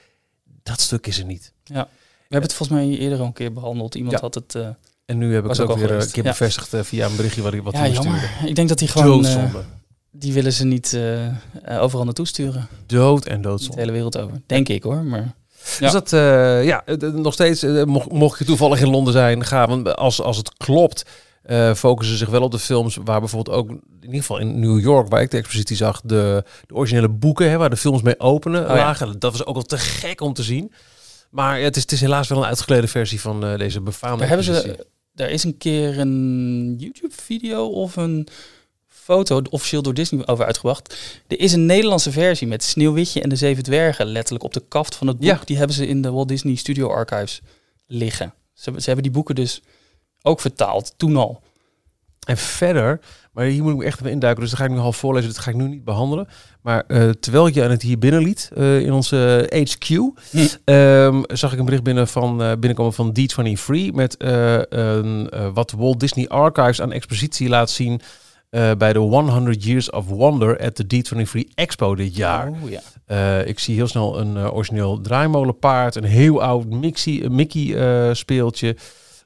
Dat 0.63 0.79
stuk 0.81 1.07
is 1.07 1.19
er 1.19 1.25
niet. 1.25 1.53
We 1.63 1.73
hebben 1.73 2.49
het 2.49 2.53
volgens 2.53 2.79
mij 2.79 2.97
eerder 2.97 3.19
al 3.19 3.25
een 3.25 3.33
keer 3.33 3.53
behandeld. 3.53 3.95
Iemand 3.95 4.13
Ja. 4.15 4.21
had 4.21 4.33
het... 4.35 4.55
En 5.05 5.17
nu 5.17 5.33
heb 5.33 5.43
ik 5.43 5.49
het 5.49 5.59
ook 5.59 5.77
weer 5.77 5.91
een 5.91 6.11
keer 6.11 6.23
ja. 6.23 6.29
bevestigd 6.29 6.75
via 6.87 7.05
een 7.05 7.15
berichtje 7.15 7.41
wat 7.41 7.53
ik 7.53 7.61
wat 7.63 7.73
ja, 7.73 7.87
jammer. 7.87 8.31
Ik 8.45 8.55
denk 8.55 8.69
dat 8.69 8.77
die 8.79 8.87
gewoon... 8.87 9.07
Doodzonde. 9.21 9.63
die 10.11 10.33
willen 10.33 10.53
ze 10.53 10.65
niet 10.65 10.99
overal 11.79 12.05
naartoe 12.05 12.27
sturen. 12.27 12.67
Dood 12.85 13.25
en 13.25 13.33
Niet 13.35 13.43
de 13.43 13.49
doodzonde. 13.49 13.79
hele 13.79 13.91
wereld 13.91 14.17
over. 14.17 14.41
Denk 14.45 14.69
ik, 14.69 14.83
hoor. 14.83 15.03
Maar 15.03 15.35
Ja. 15.79 15.79
Dus 15.79 15.91
dat, 15.91 16.09
ja, 16.65 16.83
nog 17.13 17.33
steeds, 17.33 17.61
mocht, 17.85 18.11
mocht 18.11 18.39
je 18.39 18.45
toevallig 18.45 18.81
in 18.81 18.89
Londen 18.89 19.13
zijn, 19.13 19.45
ga. 19.45 19.67
Want 19.67 19.95
als, 19.95 20.21
als 20.21 20.37
het 20.37 20.57
klopt, 20.57 21.05
eh, 21.47 21.73
focussen 21.73 22.17
ze 22.17 22.23
zich 22.23 22.33
wel 22.33 22.41
op 22.41 22.51
de 22.51 22.59
films 22.59 22.97
waar 23.03 23.19
bijvoorbeeld 23.19 23.57
ook, 23.57 23.69
in 23.69 23.81
ieder 24.01 24.19
geval 24.19 24.37
in 24.37 24.59
New 24.59 24.79
York, 24.79 25.09
waar 25.09 25.21
ik 25.21 25.31
de 25.31 25.37
expositie 25.37 25.75
zag, 25.75 26.01
de, 26.01 26.43
de 26.67 26.75
originele 26.75 27.09
boeken, 27.09 27.49
hè, 27.49 27.57
waar 27.57 27.69
de 27.69 27.77
films 27.77 28.01
mee 28.01 28.19
openen, 28.19 28.61
Oh 28.61 28.67
ja. 28.67 28.75
lagen. 28.75 29.19
Dat 29.19 29.31
was 29.31 29.45
ook 29.45 29.53
wel 29.53 29.63
te 29.63 29.77
gek 29.77 30.21
om 30.21 30.33
te 30.33 30.43
zien. 30.43 30.71
Maar 31.29 31.57
ja, 31.59 31.63
het, 31.63 31.75
is, 31.75 31.81
het 31.81 31.91
is 31.91 32.01
helaas 32.01 32.27
wel 32.27 32.37
een 32.37 32.45
uitgeklede 32.45 32.87
versie 32.87 33.21
van 33.21 33.45
eh, 33.45 33.57
deze 33.57 33.81
befaamde 33.81 34.17
Daar 34.17 34.27
hebben 34.27 34.45
ze, 34.45 34.85
daar 35.13 35.29
is 35.29 35.43
een 35.43 35.57
keer 35.57 35.99
een 35.99 36.75
YouTube-video 36.77 37.65
of 37.65 37.95
een 37.95 38.27
foto 38.87 39.41
officieel 39.49 39.81
door 39.81 39.93
Disney 39.93 40.27
over 40.27 40.45
uitgebracht. 40.45 40.97
Er 41.27 41.39
is 41.39 41.53
een 41.53 41.65
Nederlandse 41.65 42.11
versie 42.11 42.47
met 42.47 42.63
Sneeuwwitje 42.63 43.21
en 43.21 43.29
de 43.29 43.35
Zeven 43.35 43.63
Dwergen 43.63 44.05
letterlijk 44.05 44.43
op 44.43 44.53
de 44.53 44.63
kaft 44.67 44.95
van 44.95 45.07
het 45.07 45.17
boek. 45.17 45.25
Ja. 45.27 45.39
Die 45.45 45.57
hebben 45.57 45.75
ze 45.75 45.87
in 45.87 46.01
de 46.01 46.11
Walt 46.11 46.27
Disney 46.27 46.55
Studio 46.55 46.89
Archives 46.89 47.41
liggen. 47.87 48.33
Ze, 48.53 48.63
hebben- 48.63 48.81
ze 48.81 48.87
hebben 48.87 49.03
die 49.05 49.13
boeken 49.13 49.35
dus 49.35 49.61
ook 50.27 50.39
vertaald, 50.39 50.93
toen 50.97 51.15
al. 51.15 51.41
En 52.27 52.37
verder, 52.37 52.99
maar 53.31 53.45
hier 53.45 53.63
moet 53.63 53.73
ik 53.73 53.87
echt 53.87 53.99
even 53.99 54.11
induiken, 54.11 54.41
dus 54.41 54.49
dat 54.49 54.59
ga 54.59 54.65
ik 54.65 54.71
nu 54.71 54.77
half 54.77 54.97
voorlezen, 54.97 55.29
dat 55.29 55.37
ga 55.39 55.49
ik 55.49 55.55
nu 55.55 55.67
niet 55.67 55.83
behandelen. 55.83 56.27
Maar 56.61 56.83
eh, 56.87 57.09
terwijl 57.09 57.47
ik 57.47 57.53
je 57.53 57.63
aan 57.63 57.69
het 57.71 57.81
hier 57.81 57.97
binnenliet 57.99 58.51
eh, 58.55 58.79
in 58.79 58.91
onze 58.93 59.49
HQ, 59.53 59.87
Hm. 60.31 60.47
ehm, 60.63 61.21
zag 61.27 61.53
ik 61.53 61.59
een 61.59 61.65
bericht 61.65 61.83
binnen 61.83 62.07
van, 62.07 62.41
eh, 62.41 62.51
binnenkomen 62.51 62.93
van 62.93 63.15
D23 63.19 63.93
met 63.93 64.17
eh, 64.17 64.71
eh, 64.99 65.53
wat 65.53 65.71
Walt 65.71 65.99
Disney 65.99 66.27
Archives 66.27 66.81
aan 66.81 66.91
expositie 66.91 67.49
laat 67.49 67.69
zien 67.69 68.01
eh, 68.49 68.71
bij 68.77 68.93
de 68.93 68.99
100 68.99 69.63
Years 69.63 69.89
of 69.89 70.05
Wonder 70.07 70.59
at 70.59 70.77
de 70.77 70.85
D23 70.85 71.53
Expo 71.55 71.95
dit 71.95 72.15
jaar. 72.15 72.47
Oh, 72.49 72.69
ja. 72.69 72.79
Eh, 73.05 73.47
ik 73.47 73.59
zie 73.59 73.75
heel 73.75 73.87
snel 73.87 74.19
een 74.19 74.37
eh, 74.37 74.53
origineel 74.55 75.01
draaimolenpaard, 75.01 75.95
een 75.95 76.03
heel 76.03 76.41
oud 76.41 76.65
Mixie, 76.65 77.29
Mickey 77.29 77.75
eh, 77.75 78.13
speeltje. 78.13 78.75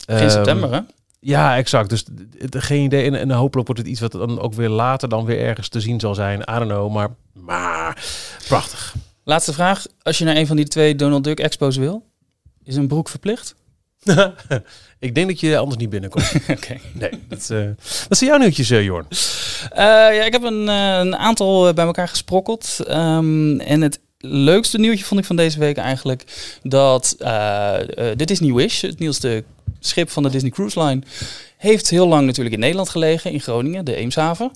Geen 0.06 0.18
Ehm, 0.18 0.30
september, 0.30 0.74
hè? 0.74 0.80
ja, 1.20 1.58
exact. 1.58 1.90
Dus 1.90 2.06
geen 2.50 2.84
idee. 2.84 3.06
En, 3.06 3.16
en 3.16 3.32
hopelijk 3.32 3.68
wordt 3.68 3.82
het 3.82 3.92
iets 3.92 4.00
wat 4.02 4.12
dan 4.12 4.40
ook 4.40 4.54
weer 4.54 4.70
later 4.70 5.10
dan 5.10 5.26
weer 5.26 5.40
ergens 5.40 5.68
te 5.70 5.80
zien 5.80 6.00
zal 6.00 6.16
zijn. 6.16 6.40
I 6.40 6.54
don't 6.54 6.72
know. 6.72 6.92
Maar, 6.92 7.10
maar 7.34 8.04
prachtig. 8.48 8.96
Laatste 9.24 9.54
vraag. 9.54 9.86
Als 10.02 10.18
je 10.18 10.26
naar 10.26 10.36
een 10.36 10.48
van 10.48 10.56
die 10.56 10.68
twee 10.68 10.96
Donald 10.96 11.24
Duck 11.24 11.40
expos 11.40 11.78
wil, 11.78 12.04
is 12.64 12.76
een 12.76 12.88
broek 12.88 13.10
verplicht? 13.10 13.56
ik 15.00 15.16
denk 15.16 15.28
dat 15.28 15.40
je 15.40 15.58
anders 15.58 15.78
niet 15.78 15.90
binnenkomt. 15.90 16.32
Oké. 16.58 16.78
Nee, 16.94 17.12
dat, 17.28 17.50
eh 17.50 17.68
dat 18.08 18.18
zijn 18.18 18.30
jouw 18.30 18.40
nieuwtjes, 18.40 18.70
eh, 18.70 18.84
Jorn. 18.84 19.06
Eh, 19.70 19.86
ja, 19.86 20.24
ik 20.24 20.32
heb 20.32 20.44
een, 20.44 20.68
een 20.68 21.16
aantal 21.16 21.74
bij 21.74 21.86
elkaar 21.86 22.08
gesprokkeld. 22.08 22.80
Ehm, 22.88 23.60
en 23.60 23.82
het 23.82 24.00
leukste 24.18 24.78
nieuwtje 24.80 25.06
vond 25.06 25.20
ik 25.20 25.26
van 25.26 25.36
deze 25.36 25.60
week 25.60 25.78
eigenlijk 25.78 26.24
dat 26.64 27.16
eh, 27.20 27.78
de 28.16 28.26
Disney 28.26 28.54
Wish, 28.54 28.82
het 28.82 29.00
nieuwste 29.00 29.44
schip 29.88 30.10
van 30.10 30.24
de 30.24 30.30
Disney 30.30 30.52
Cruise 30.52 30.84
Line, 30.84 31.02
heeft 31.58 31.90
heel 31.90 32.08
lang 32.08 32.26
natuurlijk 32.26 32.56
in 32.56 32.62
Nederland 32.62 32.90
gelegen, 32.90 33.32
in 33.32 33.40
Groningen, 33.42 33.86
de 33.86 33.96
Eemshaven. 33.96 34.52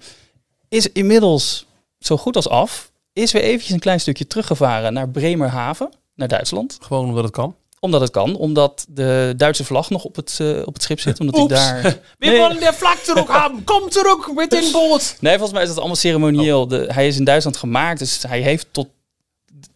Is 0.70 0.92
inmiddels 0.92 1.66
zo 2.00 2.18
goed 2.18 2.36
als 2.36 2.50
af. 2.50 2.92
Is 3.14 3.32
weer 3.32 3.42
eventjes 3.42 3.72
een 3.74 3.80
klein 3.80 4.00
stukje 4.00 4.28
teruggevaren 4.28 4.94
naar 4.94 5.10
Bremerhaven, 5.10 5.90
naar 6.16 6.28
Duitsland. 6.28 6.78
Gewoon 6.82 7.06
omdat 7.10 7.24
het 7.24 7.34
kan. 7.34 7.56
Omdat 7.80 8.02
het 8.02 8.12
kan, 8.12 8.36
omdat 8.36 8.86
de 8.90 9.34
Duitse 9.38 9.64
vlag 9.64 9.90
nog 9.90 10.04
op 10.04 10.16
het, 10.16 10.38
eh, 10.42 10.62
op 10.66 10.74
het 10.74 10.84
schip 10.84 11.00
zit. 11.00 11.20
Omdat 11.20 11.36
die 11.36 11.44
Oeps. 11.44 11.54
daar... 11.56 11.82
We 12.20 12.26
Nee. 12.28 12.32
willen 12.32 12.60
de 12.60 12.72
vlag 12.74 13.00
terug 13.00 13.28
hebben. 13.42 13.64
Kom 13.64 13.90
terug 13.90 14.34
met 14.34 14.54
in 14.54 14.72
boord. 14.72 15.18
Nee, 15.20 15.32
volgens 15.34 15.52
mij 15.54 15.62
is 15.62 15.68
dat 15.68 15.78
allemaal 15.78 15.96
ceremonieel. 15.96 16.68
De, 16.68 16.86
hij 16.94 17.08
is 17.08 17.18
in 17.18 17.24
Duitsland 17.24 17.58
gemaakt, 17.58 18.00
dus 18.00 18.24
hij 18.28 18.42
heeft 18.42 18.68
tot, 18.72 18.88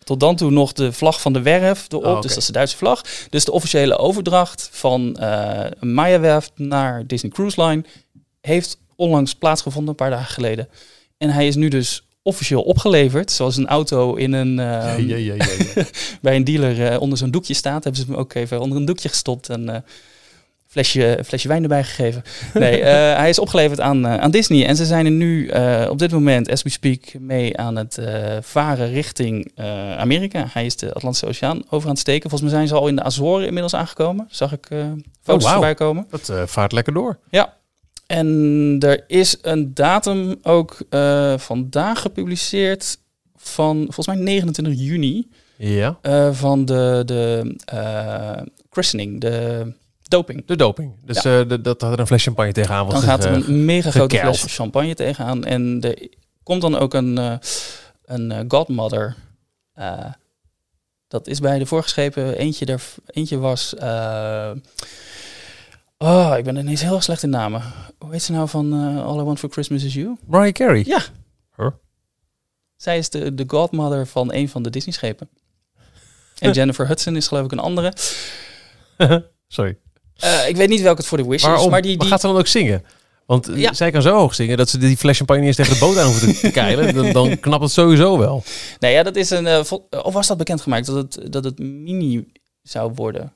tot 0.03 0.19
dan 0.19 0.35
toe 0.35 0.51
nog 0.51 0.73
de 0.73 0.93
vlag 0.93 1.21
van 1.21 1.33
de 1.33 1.41
werf 1.41 1.85
erop. 1.89 2.05
Oh, 2.05 2.11
oké. 2.11 2.21
Dus 2.21 2.29
dat 2.29 2.39
is 2.39 2.45
de 2.45 2.51
Duitse 2.53 2.77
vlag. 2.77 3.01
Dus 3.29 3.45
de 3.45 3.51
officiële 3.51 3.97
overdracht 3.97 4.69
van 4.71 5.15
eh 5.15 5.65
een 5.79 5.93
Maya-werft 5.93 6.51
naar 6.55 7.07
Disney 7.07 7.31
Cruise 7.31 7.63
Line 7.63 7.83
heeft 8.41 8.77
onlangs 8.95 9.35
plaatsgevonden, 9.35 9.89
een 9.89 9.95
paar 9.95 10.09
dagen 10.09 10.33
geleden. 10.33 10.69
En 11.17 11.29
hij 11.29 11.47
is 11.47 11.55
nu 11.55 11.67
dus 11.67 12.03
officieel 12.21 12.61
opgeleverd, 12.61 13.31
zoals 13.31 13.57
een 13.57 13.67
auto 13.67 14.15
in 14.15 14.33
een, 14.33 14.59
ehm, 14.59 15.07
ja, 15.07 15.15
ja, 15.15 15.33
ja, 15.33 15.45
ja. 15.75 15.83
bij 16.21 16.35
een 16.35 16.43
dealer 16.43 16.91
eh, 16.91 17.01
onder 17.01 17.17
zo'n 17.17 17.31
doekje 17.31 17.53
staat. 17.53 17.83
Hebben 17.83 18.01
ze 18.01 18.07
hem 18.07 18.19
ook 18.19 18.33
even 18.33 18.59
onder 18.59 18.77
een 18.77 18.85
doekje 18.85 19.09
gestopt 19.09 19.49
en 19.49 19.69
eh 19.69 19.81
flesje, 20.69 21.17
een 21.17 21.25
flesje 21.25 21.47
wijn 21.47 21.61
erbij 21.63 21.83
gegeven. 21.83 22.23
Nee, 22.53 22.81
eh, 22.81 23.17
hij 23.21 23.29
is 23.29 23.39
opgeleverd 23.39 23.79
aan, 23.79 24.05
eh, 24.05 24.15
aan 24.17 24.31
Disney. 24.31 24.65
En 24.65 24.75
ze 24.75 24.85
zijn 24.85 25.05
er 25.05 25.11
nu 25.11 25.47
eh, 25.47 25.87
op 25.89 25.99
dit 25.99 26.11
moment, 26.11 26.49
as 26.49 26.63
we 26.63 26.69
speak, 26.69 27.13
mee 27.19 27.57
aan 27.57 27.75
het 27.75 27.99
varen 28.41 28.89
richting 28.91 29.51
Amerika. 29.97 30.45
Hij 30.51 30.65
is 30.65 30.75
de 30.75 30.93
Atlantische 30.93 31.27
Oceaan 31.27 31.63
over 31.69 31.85
aan 31.87 31.93
het 31.93 31.99
steken. 31.99 32.29
Volgens 32.29 32.49
mij 32.51 32.59
zijn 32.59 32.67
ze 32.67 32.75
al 32.81 32.87
in 32.87 32.95
de 32.95 33.03
Azoren 33.03 33.45
inmiddels 33.45 33.73
aangekomen. 33.75 34.27
Zag 34.29 34.51
ik 34.51 34.65
eh, 34.69 34.85
foto's 35.21 35.43
wauw. 35.43 35.53
voorbij 35.53 35.73
komen. 35.75 36.07
Dat 36.09 36.31
vaart 36.45 36.71
lekker 36.71 36.93
door. 36.93 37.17
Ja. 37.29 37.57
En 38.07 38.75
er 38.79 39.03
is 39.07 39.37
een 39.41 39.73
datum 39.73 40.35
ook 40.41 40.77
vandaag 41.37 42.01
gepubliceerd 42.01 42.97
van 43.35 43.77
volgens 43.77 44.07
mij 44.07 44.15
29 44.17 44.73
juni 44.77 45.27
Ja. 45.57 45.97
van 46.31 46.65
de, 46.65 47.01
de 47.05 47.55
christening, 48.69 49.21
de 49.21 49.71
doping. 50.09 50.45
De 50.45 50.55
doping. 50.55 50.95
Dus 51.05 51.25
eh, 51.25 51.41
dat 51.61 51.81
had 51.81 51.91
er 51.93 51.99
een 51.99 52.07
fles 52.07 52.23
champagne 52.23 52.51
tegenaan. 52.51 52.89
Dan 52.89 53.01
gaat 53.01 53.23
er 53.25 53.33
ge- 53.43 53.47
een 53.51 53.65
mega 53.65 53.91
grote 53.91 54.15
fles 54.17 54.43
champagne 54.55 54.93
tegenaan. 54.95 55.43
En 55.45 55.77
er 55.81 56.07
komt 56.43 56.61
dan 56.61 56.75
ook 56.77 56.93
een, 56.93 57.17
eh, 57.17 57.35
een 58.05 58.31
eh, 58.31 58.39
godmother. 58.47 59.15
eh, 59.73 60.05
dat 61.07 61.27
is 61.27 61.39
bij 61.39 61.59
de 61.59 61.65
vorige 61.65 61.89
schepen. 61.89 62.37
Eentje, 62.37 62.65
er, 62.65 62.83
eentje 63.05 63.37
was... 63.37 63.75
eh, 63.75 64.51
oh, 65.97 66.33
ik 66.37 66.43
ben 66.43 66.55
ineens 66.55 66.81
heel 66.81 67.01
slecht 67.01 67.23
in 67.23 67.29
namen. 67.29 67.61
Hoe 67.99 68.11
heet 68.11 68.23
ze 68.23 68.31
nou 68.31 68.49
van 68.49 68.73
eh, 68.73 69.05
All 69.05 69.19
I 69.19 69.23
Want 69.23 69.39
For 69.39 69.49
Christmas 69.49 69.83
Is 69.83 69.93
You? 69.93 70.17
Mariah 70.27 70.53
Carey. 70.53 70.83
Ja. 70.87 71.01
Zij 72.75 72.97
is 72.97 73.09
de, 73.09 73.33
de 73.35 73.43
godmother 73.47 74.07
van 74.07 74.33
een 74.33 74.49
van 74.49 74.63
de 74.63 74.69
Disney-schepen. 74.69 75.29
En 76.39 76.51
Jennifer 76.57 76.87
Hudson 76.87 77.15
is 77.15 77.27
geloof 77.27 77.45
ik 77.45 77.51
een 77.51 77.59
andere. 77.59 77.93
Sorry. 79.47 79.77
Eh, 80.19 80.47
ik 80.47 80.55
weet 80.55 80.69
niet 80.69 80.81
welke 80.81 80.97
het 80.99 81.07
voor 81.07 81.17
de 81.17 81.23
Wish 81.25 81.35
is, 81.41 81.47
Waarom? 81.47 81.69
maar 81.69 81.81
die... 81.81 81.91
Maar 81.91 81.99
die 81.99 82.09
gaat 82.09 82.21
ze 82.21 82.27
dan 82.27 82.37
ook 82.37 82.47
zingen? 82.47 82.83
Want 83.25 83.47
eh, 83.47 83.57
Ja. 83.57 83.73
zij 83.73 83.91
kan 83.91 84.01
zo 84.01 84.15
hoog 84.15 84.35
zingen 84.35 84.57
dat 84.57 84.69
ze 84.69 84.77
die 84.77 84.97
fles 84.97 85.17
champagne 85.17 85.45
eens 85.45 85.55
tegen 85.55 85.73
de 85.73 85.79
boot 85.79 85.97
aan 85.97 86.05
hoeven 86.05 86.35
te 86.35 86.51
keilen. 86.61 86.93
Dan, 86.95 87.11
dan 87.11 87.39
knapt 87.39 87.63
het 87.63 87.71
sowieso 87.71 88.17
wel. 88.17 88.43
Nee, 88.79 88.93
ja, 88.93 89.03
dat 89.03 89.15
is 89.15 89.29
een... 89.29 89.47
eh, 89.47 89.59
of 90.03 90.13
was 90.13 90.27
dat 90.27 90.37
bekendgemaakt 90.37 90.85
dat 90.85 90.95
het, 90.95 91.31
dat 91.31 91.43
het 91.43 91.59
mini 91.59 92.27
zou 92.61 92.91
worden? 92.95 93.33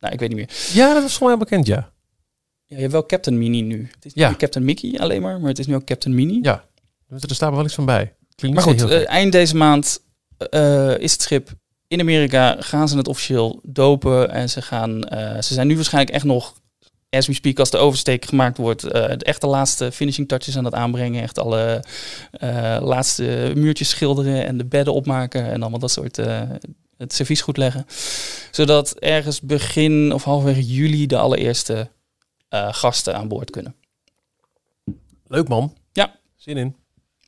Nou, 0.00 0.12
ik 0.14 0.20
weet 0.20 0.28
niet 0.28 0.38
meer. 0.38 0.50
Ja, 0.72 0.94
dat 0.94 1.04
is 1.04 1.12
gewoon 1.12 1.28
heel 1.28 1.38
bekend, 1.38 1.66
ja. 1.66 1.92
Ja, 2.64 2.74
je 2.76 2.80
hebt 2.80 2.92
wel 2.92 3.06
Captain 3.06 3.38
Mini 3.38 3.60
nu. 3.62 3.88
Het 3.94 4.04
is 4.04 4.12
Ja. 4.14 4.28
niet 4.28 4.38
Captain 4.38 4.64
Mickey 4.64 4.98
alleen 4.98 5.22
maar, 5.22 5.40
maar 5.40 5.48
het 5.48 5.58
is 5.58 5.66
nu 5.66 5.74
ook 5.74 5.84
Captain 5.84 6.14
Mini. 6.14 6.38
Ja. 6.42 6.64
Er 7.08 7.34
staat 7.34 7.50
me 7.50 7.56
wel 7.56 7.64
iets 7.64 7.74
van 7.74 7.84
bij. 7.84 8.14
Klinkt 8.34 8.56
maar 8.56 8.74
goed, 8.74 9.04
eind 9.04 9.32
deze 9.32 9.56
maand 9.56 10.00
is 10.98 11.12
het 11.12 11.22
schip 11.22 11.50
in 11.88 12.00
Amerika 12.00 12.56
gaan 12.58 12.88
ze 12.88 12.96
het 12.96 13.08
officieel 13.08 13.60
dopen 13.62 14.30
en 14.30 14.50
ze 14.50 14.62
gaan, 14.62 15.04
eh, 15.04 15.42
ze 15.42 15.54
zijn 15.54 15.66
nu 15.66 15.74
waarschijnlijk 15.74 16.14
echt 16.14 16.24
nog, 16.24 16.54
as 17.10 17.26
we 17.26 17.32
speak, 17.32 17.58
als 17.58 17.70
de 17.70 17.76
oversteek 17.76 18.24
gemaakt 18.24 18.56
wordt, 18.56 18.84
eh, 18.84 19.16
de 19.16 19.24
echte 19.24 19.46
laatste 19.46 19.92
finishing 19.92 20.28
touches 20.28 20.56
aan 20.56 20.64
het 20.64 20.74
aanbrengen, 20.74 21.22
echt 21.22 21.38
alle 21.38 21.84
eh, 22.30 22.78
laatste 22.80 23.52
muurtjes 23.54 23.88
schilderen 23.88 24.46
en 24.46 24.56
de 24.56 24.64
bedden 24.64 24.94
opmaken 24.94 25.44
en 25.44 25.60
allemaal 25.60 25.80
dat 25.80 25.90
soort, 25.90 26.16
het 26.96 27.12
servies 27.12 27.40
goed 27.40 27.56
leggen, 27.56 27.86
zodat 28.50 28.94
ergens 28.98 29.40
begin 29.40 30.12
of 30.12 30.24
halverwege 30.24 30.66
juli 30.66 31.06
de 31.06 31.18
allereerste 31.18 31.90
gasten 32.70 33.16
aan 33.16 33.28
boord 33.28 33.50
kunnen. 33.50 33.74
Leuk 35.26 35.48
man. 35.48 35.76
Ja. 35.92 36.14
Zin 36.36 36.56
in. 36.56 36.76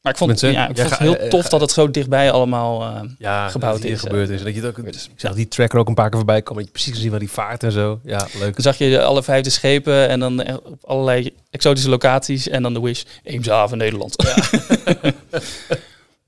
Maar 0.02 0.12
ik 0.12 0.19
vond, 0.19 0.31
Mensen, 0.31 0.52
ja, 0.52 0.69
ik 0.69 0.76
vond 0.76 0.90
het 0.90 0.99
heel 0.99 1.17
eh, 1.17 1.28
tof 1.28 1.43
ga- 1.43 1.49
dat 1.49 1.61
het 1.61 1.71
zo 1.71 1.90
dichtbij 1.90 2.31
allemaal 2.31 2.83
eh, 2.83 3.00
Ja, 3.19 3.49
gebouwd 3.49 3.85
is, 3.85 4.00
gebeurd 4.00 4.28
eh, 4.28 4.35
is. 4.35 4.43
Dat 4.43 4.55
je 4.55 4.61
het 4.61 4.78
ook, 4.78 4.87
is. 4.87 5.05
ik 5.05 5.21
zag 5.21 5.35
die 5.35 5.49
tracker 5.49 5.78
ook 5.78 5.88
een 5.88 5.95
paar 5.95 6.09
keer 6.09 6.17
voorbij 6.17 6.43
komen. 6.43 6.62
Dat 6.64 6.73
je 6.73 6.78
precies 6.81 7.00
zien 7.02 7.11
waar 7.11 7.19
die 7.21 7.31
vaart 7.31 7.62
en 7.62 7.73
zo. 7.73 8.00
Ja, 8.05 8.26
leuk. 8.38 8.52
Dan 8.55 8.62
zag 8.62 8.78
je 8.78 9.02
alle 9.02 9.23
vijfde 9.23 9.50
schepen 9.50 10.09
en 10.09 10.21
dan 10.21 10.49
op 10.57 10.78
allerlei 10.85 11.35
exotische 11.50 11.88
locaties. 11.90 12.49
En 12.49 12.62
dan 12.62 12.75
de 12.75 12.81
Wish, 12.81 13.02
Eemshaven, 13.23 13.78
Nederland. 13.78 14.17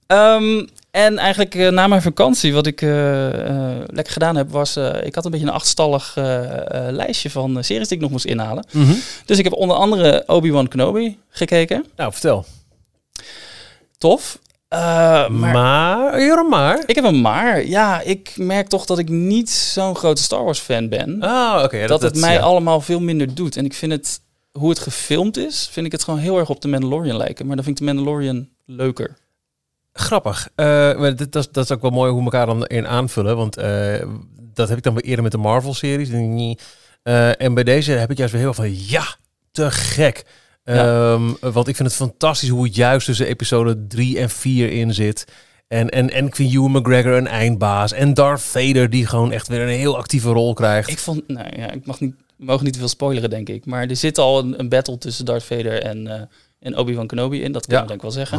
Ehm, 0.06 0.66
en 0.90 1.18
eigenlijk 1.18 1.54
eh, 1.54 1.68
na 1.68 1.86
mijn 1.86 2.02
vakantie, 2.02 2.52
wat 2.52 2.66
ik 2.66 2.82
eh, 2.82 3.46
eh, 3.48 3.76
lekker 3.86 4.12
gedaan 4.12 4.36
heb, 4.36 4.50
was... 4.50 4.76
eh, 4.76 4.90
ik 5.02 5.14
had 5.14 5.24
een 5.24 5.30
beetje 5.30 5.46
een 5.46 5.52
achtstallig 5.52 6.12
eh, 6.16 6.86
eh, 6.86 6.92
lijstje 6.94 7.30
van 7.30 7.56
eh, 7.58 7.62
series 7.62 7.88
die 7.88 7.96
ik 7.96 8.02
nog 8.02 8.10
moest 8.12 8.24
inhalen. 8.24 8.66
Mhm. 8.72 8.92
Dus 9.24 9.38
ik 9.38 9.44
heb 9.44 9.52
onder 9.52 9.76
andere 9.76 10.22
Obi-Wan 10.26 10.68
Kenobi 10.68 11.18
gekeken. 11.30 11.84
Nou, 11.96 12.12
vertel. 12.12 12.44
Tof. 14.00 14.38
Eh, 14.68 14.78
maar 15.28 15.30
maar, 15.30 16.20
ja, 16.20 16.42
maar. 16.42 16.82
ik 16.86 16.94
heb 16.94 17.04
een 17.04 17.20
maar. 17.20 17.66
Ja, 17.66 18.00
ik 18.00 18.32
merk 18.36 18.68
toch 18.68 18.84
dat 18.84 18.98
ik 18.98 19.08
niet 19.08 19.50
zo'n 19.50 19.96
grote 19.96 20.22
Star 20.22 20.44
Wars 20.44 20.58
fan 20.58 20.88
ben. 20.88 21.22
Ah, 21.22 21.62
oké. 21.64 21.86
dat, 21.86 22.02
het 22.02 22.16
mij 22.16 22.32
ja. 22.32 22.40
allemaal 22.40 22.80
veel 22.80 23.00
minder 23.00 23.34
doet. 23.34 23.56
En 23.56 23.64
ik 23.64 23.74
vind 23.74 23.92
het, 23.92 24.20
hoe 24.52 24.68
het 24.68 24.78
gefilmd 24.78 25.36
is, 25.36 25.68
vind 25.72 25.86
ik 25.86 25.92
het 25.92 26.04
gewoon 26.04 26.20
heel 26.20 26.38
erg 26.38 26.48
op 26.48 26.60
The 26.60 26.68
Mandalorian 26.68 27.16
lijken. 27.16 27.46
Maar 27.46 27.56
dan 27.56 27.64
vind 27.64 27.80
ik 27.80 27.86
The 27.86 27.92
Mandalorian 27.94 28.48
leuker. 28.66 29.16
Grappig. 29.92 30.48
Maar 30.54 31.16
dit, 31.16 31.32
dat, 31.32 31.44
is- 31.44 31.50
dat 31.52 31.64
is 31.64 31.70
ook 31.70 31.82
wel 31.82 31.90
mooi 31.90 32.10
hoe 32.10 32.18
we 32.18 32.24
elkaar 32.24 32.46
dan 32.46 32.66
in 32.66 32.86
aanvullen. 32.86 33.36
Want 33.36 33.56
eh, 33.56 34.02
dat 34.54 34.68
heb 34.68 34.78
ik 34.78 34.84
dan 34.84 34.94
weer 34.94 35.04
eerder 35.04 35.22
met 35.22 35.32
de 35.32 35.38
Marvel-series. 35.38 36.08
En 37.38 37.54
bij 37.54 37.64
deze 37.64 37.92
heb 37.92 38.10
ik 38.10 38.16
juist 38.18 38.32
weer 38.32 38.42
heel 38.42 38.54
veel 38.54 38.64
van, 38.64 38.84
ja, 38.86 39.04
te 39.52 39.70
gek. 39.70 40.24
Ja. 40.64 41.12
Ehm, 41.14 41.52
want 41.52 41.68
ik 41.68 41.76
vind 41.76 41.88
het 41.88 41.96
fantastisch 41.96 42.48
hoe 42.48 42.64
het 42.64 42.74
juist 42.74 43.06
tussen 43.06 43.26
episode 43.26 43.86
3 43.86 44.18
en 44.18 44.30
4 44.30 44.70
in 44.72 44.94
zit. 44.94 45.24
En, 45.68 45.88
en, 45.88 46.10
en 46.10 46.26
ik 46.26 46.34
vind 46.36 46.52
Ewan 46.52 46.70
McGregor 46.70 47.12
een 47.12 47.26
eindbaas. 47.26 47.92
En 47.92 48.14
Darth 48.14 48.40
Vader 48.42 48.90
die 48.90 49.06
gewoon 49.06 49.32
echt 49.32 49.48
weer 49.48 49.60
een 49.60 49.68
heel 49.68 49.96
actieve 49.96 50.28
rol 50.30 50.52
krijgt. 50.54 50.88
Ik 50.90 50.98
vond, 50.98 51.28
nou 51.28 51.60
ja, 51.60 51.70
ik 51.70 51.86
mag 51.86 52.00
niet, 52.00 52.14
we 52.36 52.44
mogen 52.44 52.64
niet 52.64 52.72
te 52.72 52.78
veel 52.78 52.88
spoileren, 52.88 53.30
denk 53.30 53.48
ik. 53.48 53.66
Maar 53.66 53.86
er 53.86 53.96
zit 53.96 54.18
al 54.18 54.38
een, 54.38 54.58
een 54.60 54.68
battle 54.68 54.98
tussen 54.98 55.24
Darth 55.24 55.44
Vader 55.44 55.82
en, 55.82 56.06
eh, 56.06 56.22
en 56.60 56.76
Obi-Wan 56.76 57.06
Kenobi 57.06 57.42
in. 57.42 57.52
Dat 57.52 57.66
Ja. 57.70 57.80
we 57.80 57.86
denk 57.86 57.94
ik 57.96 58.02
wel 58.02 58.10
zeggen. 58.10 58.38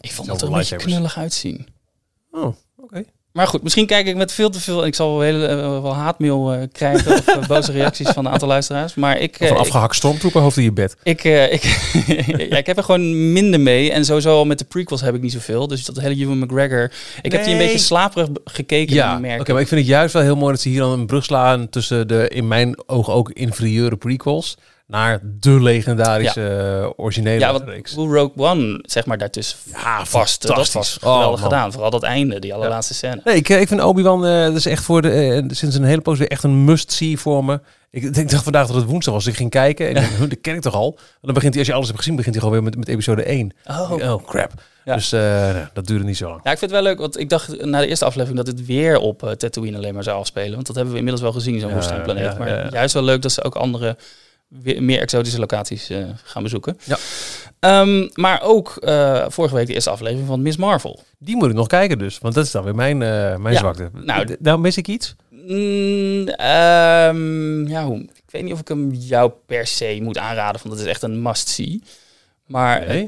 Ik 0.00 0.12
vond 0.12 0.28
het 0.28 0.40
er 0.40 0.46
een 0.48 0.54
beetje 0.54 0.76
knullig 0.76 1.18
uitzien. 1.18 1.66
Oh, 2.30 2.54
oké. 2.76 3.04
Maar 3.32 3.46
goed, 3.46 3.62
misschien 3.62 3.86
kijk 3.86 4.06
ik 4.06 4.16
met 4.16 4.32
veel 4.32 4.50
te 4.50 4.60
veel... 4.60 4.80
en 4.80 4.86
Ik 4.86 4.94
zal 4.94 5.10
wel, 5.10 5.20
hele, 5.20 5.46
eh, 5.46 5.56
wel 5.56 5.94
haatmail 5.94 6.52
eh, 6.52 6.62
krijgen 6.72 7.12
of 7.12 7.26
eh, 7.26 7.46
boze 7.46 7.72
reacties 7.72 8.08
van 8.08 8.26
een 8.26 8.32
aantal 8.32 8.48
luisteraars. 8.48 8.94
Maar 8.94 9.18
ik, 9.18 9.36
Of 9.40 9.48
een 9.48 9.54
eh, 9.54 9.60
afgehakt 9.60 9.94
stormtrooperhoofd 9.94 10.56
in 10.56 10.62
je 10.62 10.72
bed. 10.72 10.96
Ik, 11.02 11.24
eh, 11.24 11.52
ik, 11.52 11.62
ja, 12.50 12.56
ik 12.56 12.66
heb 12.66 12.76
er 12.76 12.82
gewoon 12.82 13.32
minder 13.32 13.60
mee. 13.60 13.92
En 13.92 14.04
sowieso 14.04 14.36
al 14.36 14.44
met 14.44 14.58
de 14.58 14.64
prequels 14.64 15.00
heb 15.00 15.14
ik 15.14 15.22
niet 15.22 15.32
zoveel. 15.32 15.66
Dus 15.68 15.84
dat 15.84 16.00
hele 16.00 16.14
Ewan 16.14 16.38
McGregor. 16.38 16.92
Ik 17.22 17.32
heb 17.32 17.44
die 17.44 17.52
een 17.52 17.58
beetje 17.58 17.78
slaperig 17.78 18.28
gekeken. 18.44 18.94
Ja, 18.94 19.20
oké, 19.38 19.52
maar 19.52 19.60
ik 19.60 19.68
vind 19.68 19.80
het 19.80 19.90
juist 19.90 20.12
wel 20.12 20.22
heel 20.22 20.36
mooi 20.36 20.52
dat 20.52 20.60
ze 20.60 20.68
hier 20.68 20.80
dan 20.80 20.90
een 20.98 21.06
brug 21.06 21.24
slaan 21.24 21.68
tussen 21.68 22.08
de, 22.08 22.28
in 22.28 22.48
mijn 22.48 22.78
ogen 22.86 23.12
ook 23.12 23.30
inferieure 23.30 23.96
prequels, 23.96 24.56
naar 24.90 25.20
de 25.22 25.50
legendarische 25.62 26.46
eh, 26.82 26.88
originele 26.96 27.38
ja, 27.38 27.52
wat 27.52 27.62
reeks. 27.68 27.94
hoe 27.94 28.14
Rogue 28.16 28.46
One, 28.48 28.78
zeg 28.82 29.06
maar, 29.06 29.18
daartussen 29.18 29.58
Ja, 29.72 30.04
vast. 30.06 30.46
Dat 30.46 30.72
was 30.72 30.96
geweldig 31.00 31.38
Oh, 31.38 31.42
gedaan. 31.42 31.72
Vooral 31.72 31.90
dat 31.90 32.02
einde, 32.02 32.38
die 32.38 32.54
allerlaatste 32.54 32.94
scène. 32.94 33.20
Nee, 33.24 33.34
ik, 33.36 33.48
ik 33.48 33.68
vind 33.68 33.82
Obi-Wan, 33.82 34.26
eh, 34.26 34.44
dat 34.44 34.54
is 34.56 34.66
echt 34.66 34.84
voor 34.84 35.02
de, 35.02 35.10
eh, 35.10 35.42
sinds 35.56 35.76
een 35.76 35.84
hele 35.84 36.00
poos 36.00 36.18
weer 36.18 36.28
echt 36.30 36.42
een 36.42 36.64
must-see 36.64 37.18
voor 37.18 37.44
me. 37.44 37.60
Ik, 37.90 38.02
ik 38.02 38.30
dacht 38.30 38.42
vandaag 38.42 38.66
dat 38.66 38.76
het 38.76 38.84
woensdag 38.84 39.14
was. 39.14 39.26
Ik 39.26 39.34
ging 39.36 39.50
kijken 39.50 39.94
en 39.94 40.04
"Huh, 40.18 40.20
dat 40.28 40.40
ken 40.40 40.54
ik 40.54 40.60
toch 40.60 40.74
al? 40.74 40.94
En 40.98 41.02
dan 41.22 41.34
begint 41.34 41.50
hij, 41.52 41.58
als 41.58 41.68
je 41.68 41.74
alles 41.74 41.86
hebt 41.88 41.98
gezien, 41.98 42.16
begint 42.16 42.34
hij 42.34 42.44
gewoon 42.44 42.58
weer 42.62 42.70
met, 42.70 42.78
met 42.78 42.88
episode 42.88 43.22
1. 43.22 43.52
Oh. 43.66 43.90
Oh, 43.92 44.26
crap. 44.26 44.52
Ja. 44.84 44.94
Dus 44.94 45.12
eh, 45.12 45.20
nou, 45.20 45.66
dat 45.72 45.86
duurde 45.86 46.04
niet 46.04 46.16
zo 46.16 46.28
lang. 46.28 46.40
Ja, 46.44 46.50
ik 46.50 46.58
vind 46.58 46.70
het 46.70 46.80
wel 46.80 46.90
leuk, 46.90 46.98
want 47.00 47.18
ik 47.18 47.28
dacht 47.28 47.64
na 47.64 47.80
de 47.80 47.86
eerste 47.86 48.04
aflevering 48.04 48.44
dat 48.44 48.46
het 48.56 48.66
weer 48.66 48.98
op 48.98 49.22
eh, 49.22 49.30
Tatooine 49.30 49.76
alleen 49.76 49.94
maar 49.94 50.02
zou 50.02 50.18
afspelen. 50.18 50.54
Want 50.54 50.66
dat 50.66 50.74
hebben 50.74 50.92
we 50.92 50.98
inmiddels 50.98 51.24
wel 51.24 51.34
gezien, 51.40 51.60
zo'n 51.60 51.68
Ja, 51.68 51.74
woestijnplaneet. 51.74 52.24
ja, 52.32 52.38
maar 52.38 52.48
ja, 52.48 52.56
ja. 52.56 52.68
juist 52.72 52.94
wel 52.94 53.02
leuk 53.02 53.22
dat 53.22 53.32
ze 53.32 53.44
ook 53.44 53.54
andere, 53.54 53.96
weer- 54.50 54.82
meer 54.82 55.00
exotische 55.00 55.38
locaties 55.38 55.90
eh, 55.90 56.04
gaan 56.24 56.42
bezoeken. 56.42 56.78
Ja. 56.84 56.96
Ehm, 57.60 58.08
maar 58.14 58.42
ook 58.42 58.76
eh, 58.76 59.24
vorige 59.28 59.54
week 59.54 59.66
de 59.66 59.72
eerste 59.74 59.90
aflevering 59.90 60.26
van 60.26 60.42
Miss 60.42 60.56
Marvel. 60.56 61.02
Die 61.18 61.36
moet 61.36 61.48
ik 61.48 61.54
nog 61.54 61.66
kijken 61.66 61.98
dus, 61.98 62.18
want 62.18 62.34
dat 62.34 62.44
is 62.44 62.50
dan 62.50 62.64
weer 62.64 62.74
mijn, 62.74 63.02
eh, 63.02 63.36
mijn 63.36 63.54
Ja, 63.54 63.58
zwakte. 63.58 63.90
nou, 63.92 64.36
nou, 64.38 64.58
mis 64.58 64.76
ik 64.76 64.88
iets? 64.88 65.14
Mm, 65.30 66.28
ehm, 66.28 67.66
ja, 67.68 67.84
hoe, 67.84 67.98
ik 67.98 68.22
weet 68.30 68.42
niet 68.42 68.52
of 68.52 68.60
ik 68.60 68.68
hem 68.68 68.90
jou 68.92 69.32
per 69.46 69.66
se 69.66 69.98
moet 70.02 70.18
aanraden, 70.18 70.60
want 70.64 70.74
dat 70.74 70.84
is 70.84 70.90
echt 70.90 71.02
een 71.02 71.22
must-see. 71.22 71.82
Maar 72.46 72.86
Nee? 72.86 73.06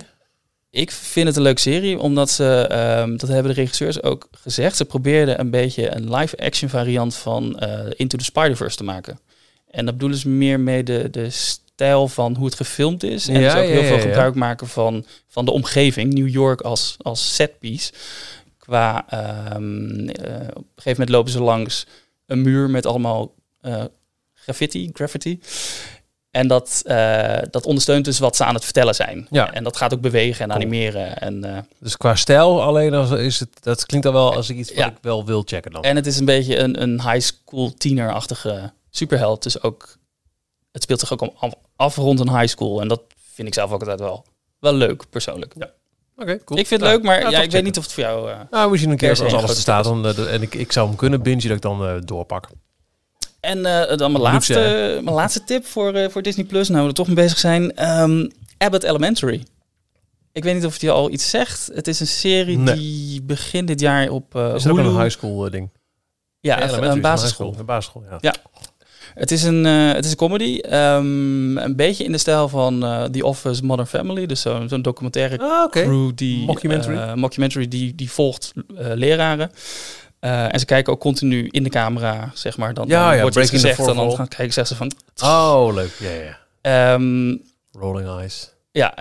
ik 0.70 0.90
vind 0.90 1.26
het 1.26 1.36
een 1.36 1.42
leuke 1.42 1.60
serie, 1.60 1.98
omdat 1.98 2.30
ze, 2.30 2.66
ehm, 2.70 3.16
dat 3.16 3.28
hebben 3.28 3.54
de 3.54 3.60
regisseurs 3.60 4.02
ook 4.02 4.28
gezegd, 4.30 4.76
ze 4.76 4.84
probeerden 4.84 5.40
een 5.40 5.50
beetje 5.50 5.94
een 5.94 6.14
live-action 6.14 6.70
variant 6.70 7.14
van 7.16 7.58
Into 7.96 8.16
the 8.18 8.24
Spider-Verse 8.24 8.76
te 8.76 8.84
maken. 8.84 9.18
En 9.72 9.84
dat 9.84 9.94
bedoelen 9.94 10.18
ze 10.18 10.28
meer 10.28 10.60
mee 10.60 10.82
de, 10.82 11.08
de 11.10 11.30
stijl 11.30 12.08
van 12.08 12.34
hoe 12.36 12.44
het 12.46 12.54
gefilmd 12.54 13.02
is. 13.02 13.28
En 13.28 13.40
Ja, 13.40 13.54
dus 13.54 13.62
ook 13.62 13.68
ja, 13.68 13.72
heel 13.72 13.82
ja, 13.82 13.86
veel 13.88 13.98
gebruik 14.00 14.34
maken 14.34 14.68
van, 14.68 15.04
van 15.28 15.44
de 15.44 15.50
omgeving, 15.50 16.12
New 16.12 16.28
York 16.28 16.60
als, 16.60 16.96
als 17.02 17.34
setpiece. 17.34 17.92
Qua, 18.58 19.04
ehm, 19.08 20.08
eh, 20.08 20.34
op 20.34 20.56
een 20.56 20.82
gegeven 20.82 20.90
moment 20.90 21.08
lopen 21.08 21.30
ze 21.32 21.42
langs 21.42 21.86
een 22.26 22.42
muur 22.42 22.70
met 22.70 22.86
allemaal 22.86 23.34
eh, 23.60 23.84
graffiti, 24.34 24.90
graffiti. 24.92 25.40
En 26.30 26.46
dat, 26.48 26.82
eh, 26.86 27.38
dat 27.50 27.66
ondersteunt 27.66 28.04
dus 28.04 28.18
wat 28.18 28.36
ze 28.36 28.44
aan 28.44 28.54
het 28.54 28.64
vertellen 28.64 28.94
zijn. 28.94 29.26
Ja. 29.30 29.52
En 29.52 29.64
dat 29.64 29.76
gaat 29.76 29.94
ook 29.94 30.00
bewegen 30.00 30.42
en 30.44 30.48
Cool. 30.50 30.60
animeren. 30.62 31.18
En, 31.18 31.66
Dus 31.78 31.96
qua 31.96 32.14
stijl 32.14 32.62
alleen, 32.62 32.94
als 32.94 33.10
is 33.10 33.40
het, 33.40 33.48
dat 33.60 33.86
klinkt 33.86 34.06
al 34.06 34.12
wel 34.12 34.34
als 34.34 34.50
ik 34.50 34.56
iets 34.56 34.68
wat 34.68 34.78
Ja. 34.78 34.86
ik 34.90 34.96
wel 35.00 35.24
wil 35.24 35.42
checken 35.46 35.70
dan. 35.72 35.82
en 35.82 35.96
het 35.96 36.06
is 36.06 36.18
een 36.18 36.24
beetje 36.24 36.58
een, 36.58 36.82
een 36.82 37.00
high 37.10 37.20
school 37.20 37.74
tienerachtige 37.74 38.72
superheld. 38.96 39.42
Dus 39.42 39.62
ook, 39.62 39.96
het 40.72 40.82
speelt 40.82 41.00
zich 41.00 41.12
ook 41.12 41.20
om- 41.20 41.32
af, 41.38 41.52
af 41.76 41.96
rond 41.96 42.20
een 42.20 42.36
high 42.38 42.46
school. 42.48 42.80
En 42.80 42.88
dat 42.88 43.02
vind 43.32 43.48
ik 43.48 43.54
zelf 43.54 43.70
ook 43.72 43.80
altijd 43.80 44.00
wel, 44.00 44.24
wel 44.58 44.74
leuk, 44.74 45.10
persoonlijk. 45.10 45.54
Oké, 46.16 46.44
cool. 46.44 46.60
Ik 46.60 46.66
vind 46.66 46.80
het 46.80 46.90
Ja, 46.90 46.96
leuk, 46.96 47.02
maar 47.04 47.20
ja, 47.20 47.28
ja, 47.30 47.42
ik 47.42 47.50
weet 47.50 47.64
niet 47.64 47.78
of 47.78 47.84
het 47.84 47.92
voor 47.92 48.02
jou... 48.02 48.30
eh, 48.30 48.40
Nou, 48.50 48.70
misschien 48.70 48.90
een 48.92 48.96
keer 48.98 49.10
als 49.10 49.20
alles 49.20 49.50
er 49.50 49.56
staat 49.56 49.84
dan, 49.84 50.06
eh, 50.06 50.14
de- 50.14 50.26
en 50.28 50.42
ik, 50.42 50.54
ik 50.54 50.72
zou 50.72 50.86
hem 50.88 50.96
kunnen 50.96 51.22
bingen, 51.22 51.42
dat 51.42 51.56
ik 51.56 51.60
dan 51.62 51.86
eh, 51.86 51.94
doorpak. 52.04 52.48
En 53.40 53.66
eh, 53.66 53.96
dan 53.96 54.12
mijn 54.12 54.24
Luxe, 54.32 54.52
laatste, 54.54 55.00
mijn 55.02 55.16
laatste 55.16 55.44
tip 55.44 55.66
voor, 55.66 55.92
eh, 55.94 56.08
voor 56.10 56.22
Disney 56.22 56.44
Plus, 56.46 56.68
nou 56.68 56.82
we 56.82 56.88
er 56.88 56.94
toch 56.94 57.06
mee 57.06 57.16
bezig 57.16 57.38
zijn. 57.38 57.76
Ehm, 57.76 58.28
Abbott 58.58 58.82
Elementary. 58.84 59.44
Ik 60.32 60.44
weet 60.44 60.54
niet 60.54 60.64
of 60.66 60.72
het 60.72 60.80
je 60.82 60.90
al 60.90 61.10
iets 61.10 61.30
zegt. 61.30 61.70
Het 61.74 61.88
is 61.88 62.00
een 62.00 62.06
serie 62.06 62.58
Nee. 62.58 62.74
die 62.74 63.22
begin 63.22 63.66
dit 63.66 63.80
jaar 63.80 64.08
op 64.08 64.34
uh, 64.34 64.54
Is 64.54 64.62
dat 64.62 64.72
ook 64.72 64.78
een 64.78 64.96
high 65.00 65.10
school 65.10 65.50
ding? 65.50 65.70
Ja, 66.40 66.62
een, 66.62 66.80
is 66.82 66.88
een 66.88 67.00
basisschool. 67.00 67.54
Een 67.58 67.64
basisschool, 67.64 68.02
ja. 68.10 68.18
Ja. 68.20 68.34
Het 69.14 69.30
is 69.30 69.42
een, 69.42 69.66
eh, 69.66 69.92
het 69.92 70.04
is 70.04 70.10
een 70.10 70.16
comedy. 70.16 70.58
ehm, 70.58 71.58
een 71.58 71.76
beetje 71.76 72.04
in 72.04 72.12
de 72.12 72.18
stijl 72.18 72.48
van 72.48 72.84
eh, 72.84 73.04
The 73.04 73.24
Office 73.24 73.64
Modern 73.64 73.88
Family. 73.88 74.26
Dus 74.26 74.40
zo'n 74.40 74.82
documentaire 74.82 75.38
Ah, 75.38 75.62
oké. 75.64 75.82
crew 75.82 76.10
die 76.14 76.44
Mockumentary. 76.46 76.96
eh, 76.96 77.14
mockumentary 77.14 77.68
die, 77.68 77.94
die 77.94 78.10
volgt 78.10 78.52
leraren. 78.76 79.50
En 80.20 80.58
ze 80.60 80.64
kijken 80.64 80.92
ook 80.92 81.00
continu 81.00 81.48
in 81.50 81.62
de 81.62 81.70
camera, 81.70 82.30
zeg 82.34 82.56
maar. 82.56 82.74
Dan, 82.74 82.86
Ja, 82.88 83.04
dan 83.06 83.14
ja, 83.16 83.22
wordt 83.22 83.36
iets 83.36 83.50
gezegd 83.50 83.78
en 83.78 83.94
dan 83.96 84.14
gaan 84.16 84.28
kijken 84.28 84.52
zeggen 84.52 84.76
ze 84.76 84.82
van... 84.82 84.92
Oh, 85.30 85.74
leuk. 85.74 85.96
Ja, 85.98 86.10
ja, 86.10 86.38
ehm, 86.94 87.36
Rolling 87.72 88.08
Eyes. 88.08 88.50
ja, 88.72 88.94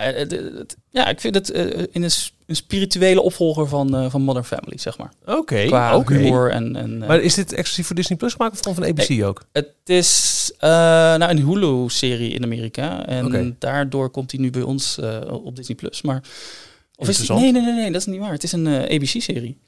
ja, 0.90 1.08
ik 1.08 1.20
vind 1.20 1.34
het 1.34 1.48
in 1.92 2.02
een, 2.02 2.10
een 2.46 2.56
spirituele 2.56 3.22
opvolger 3.22 3.68
van, 3.68 3.96
eh, 3.96 4.10
van 4.10 4.22
Modern 4.22 4.44
Family, 4.44 4.78
zeg 4.78 4.98
maar. 4.98 5.12
Oké, 5.24 5.66
Qua 5.66 5.96
oké. 5.96 6.14
humor 6.14 6.50
en... 6.50 6.76
en 6.76 7.02
eh, 7.02 7.08
Maar 7.08 7.20
is 7.20 7.34
dit 7.34 7.52
exclusief 7.52 7.86
voor 7.86 7.96
Disney 7.96 8.18
Plus 8.18 8.32
gemaakt 8.32 8.52
of 8.52 8.58
gewoon 8.58 8.74
van 8.74 8.84
ABC 8.84 9.24
ook? 9.24 9.44
Het 9.52 9.74
is 9.84 10.52
eh, 10.58 10.70
nou, 10.70 11.30
een 11.30 11.46
Hulu-serie 11.46 12.30
in 12.30 12.42
Amerika. 12.42 13.06
En 13.06 13.56
daardoor 13.58 14.10
komt 14.10 14.30
hij 14.30 14.40
nu 14.40 14.50
bij 14.50 14.62
ons 14.62 14.98
op 15.28 15.56
Disney+. 15.56 15.76
Plus. 15.76 16.02
Maar, 16.02 16.16
of 16.16 17.08
is 17.08 17.16
die, 17.16 17.26
Interessant. 17.26 17.40
nee, 17.40 17.52
nee, 17.52 17.62
nee, 17.62 17.72
nee, 17.74 17.92
dat 17.92 18.00
is 18.00 18.06
niet 18.06 18.20
waar. 18.20 18.32
Het 18.32 18.42
is 18.42 18.52
een 18.52 18.66
ABC-serie. 18.66 19.58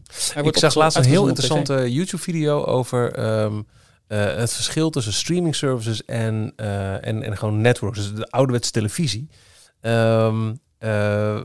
Ik 0.43 0.57
zag 0.57 0.75
laatst 0.75 0.99
een 0.99 1.05
heel 1.05 1.29
interessante 1.29 1.93
YouTube-video 1.93 2.65
over 2.65 3.13
ehm, 3.13 3.61
eh, 4.07 4.37
het 4.37 4.53
verschil 4.53 4.91
tussen 4.91 5.13
streaming 5.13 5.55
services 5.55 6.05
en, 6.05 6.53
en, 6.57 7.23
en 7.23 7.37
gewoon 7.37 7.61
networks. 7.61 7.99
Dus 7.99 8.15
de 8.15 8.27
ouderwetse 8.31 8.71
televisie. 8.71 9.29
Ehm, 9.81 10.53
eh, 10.79 11.41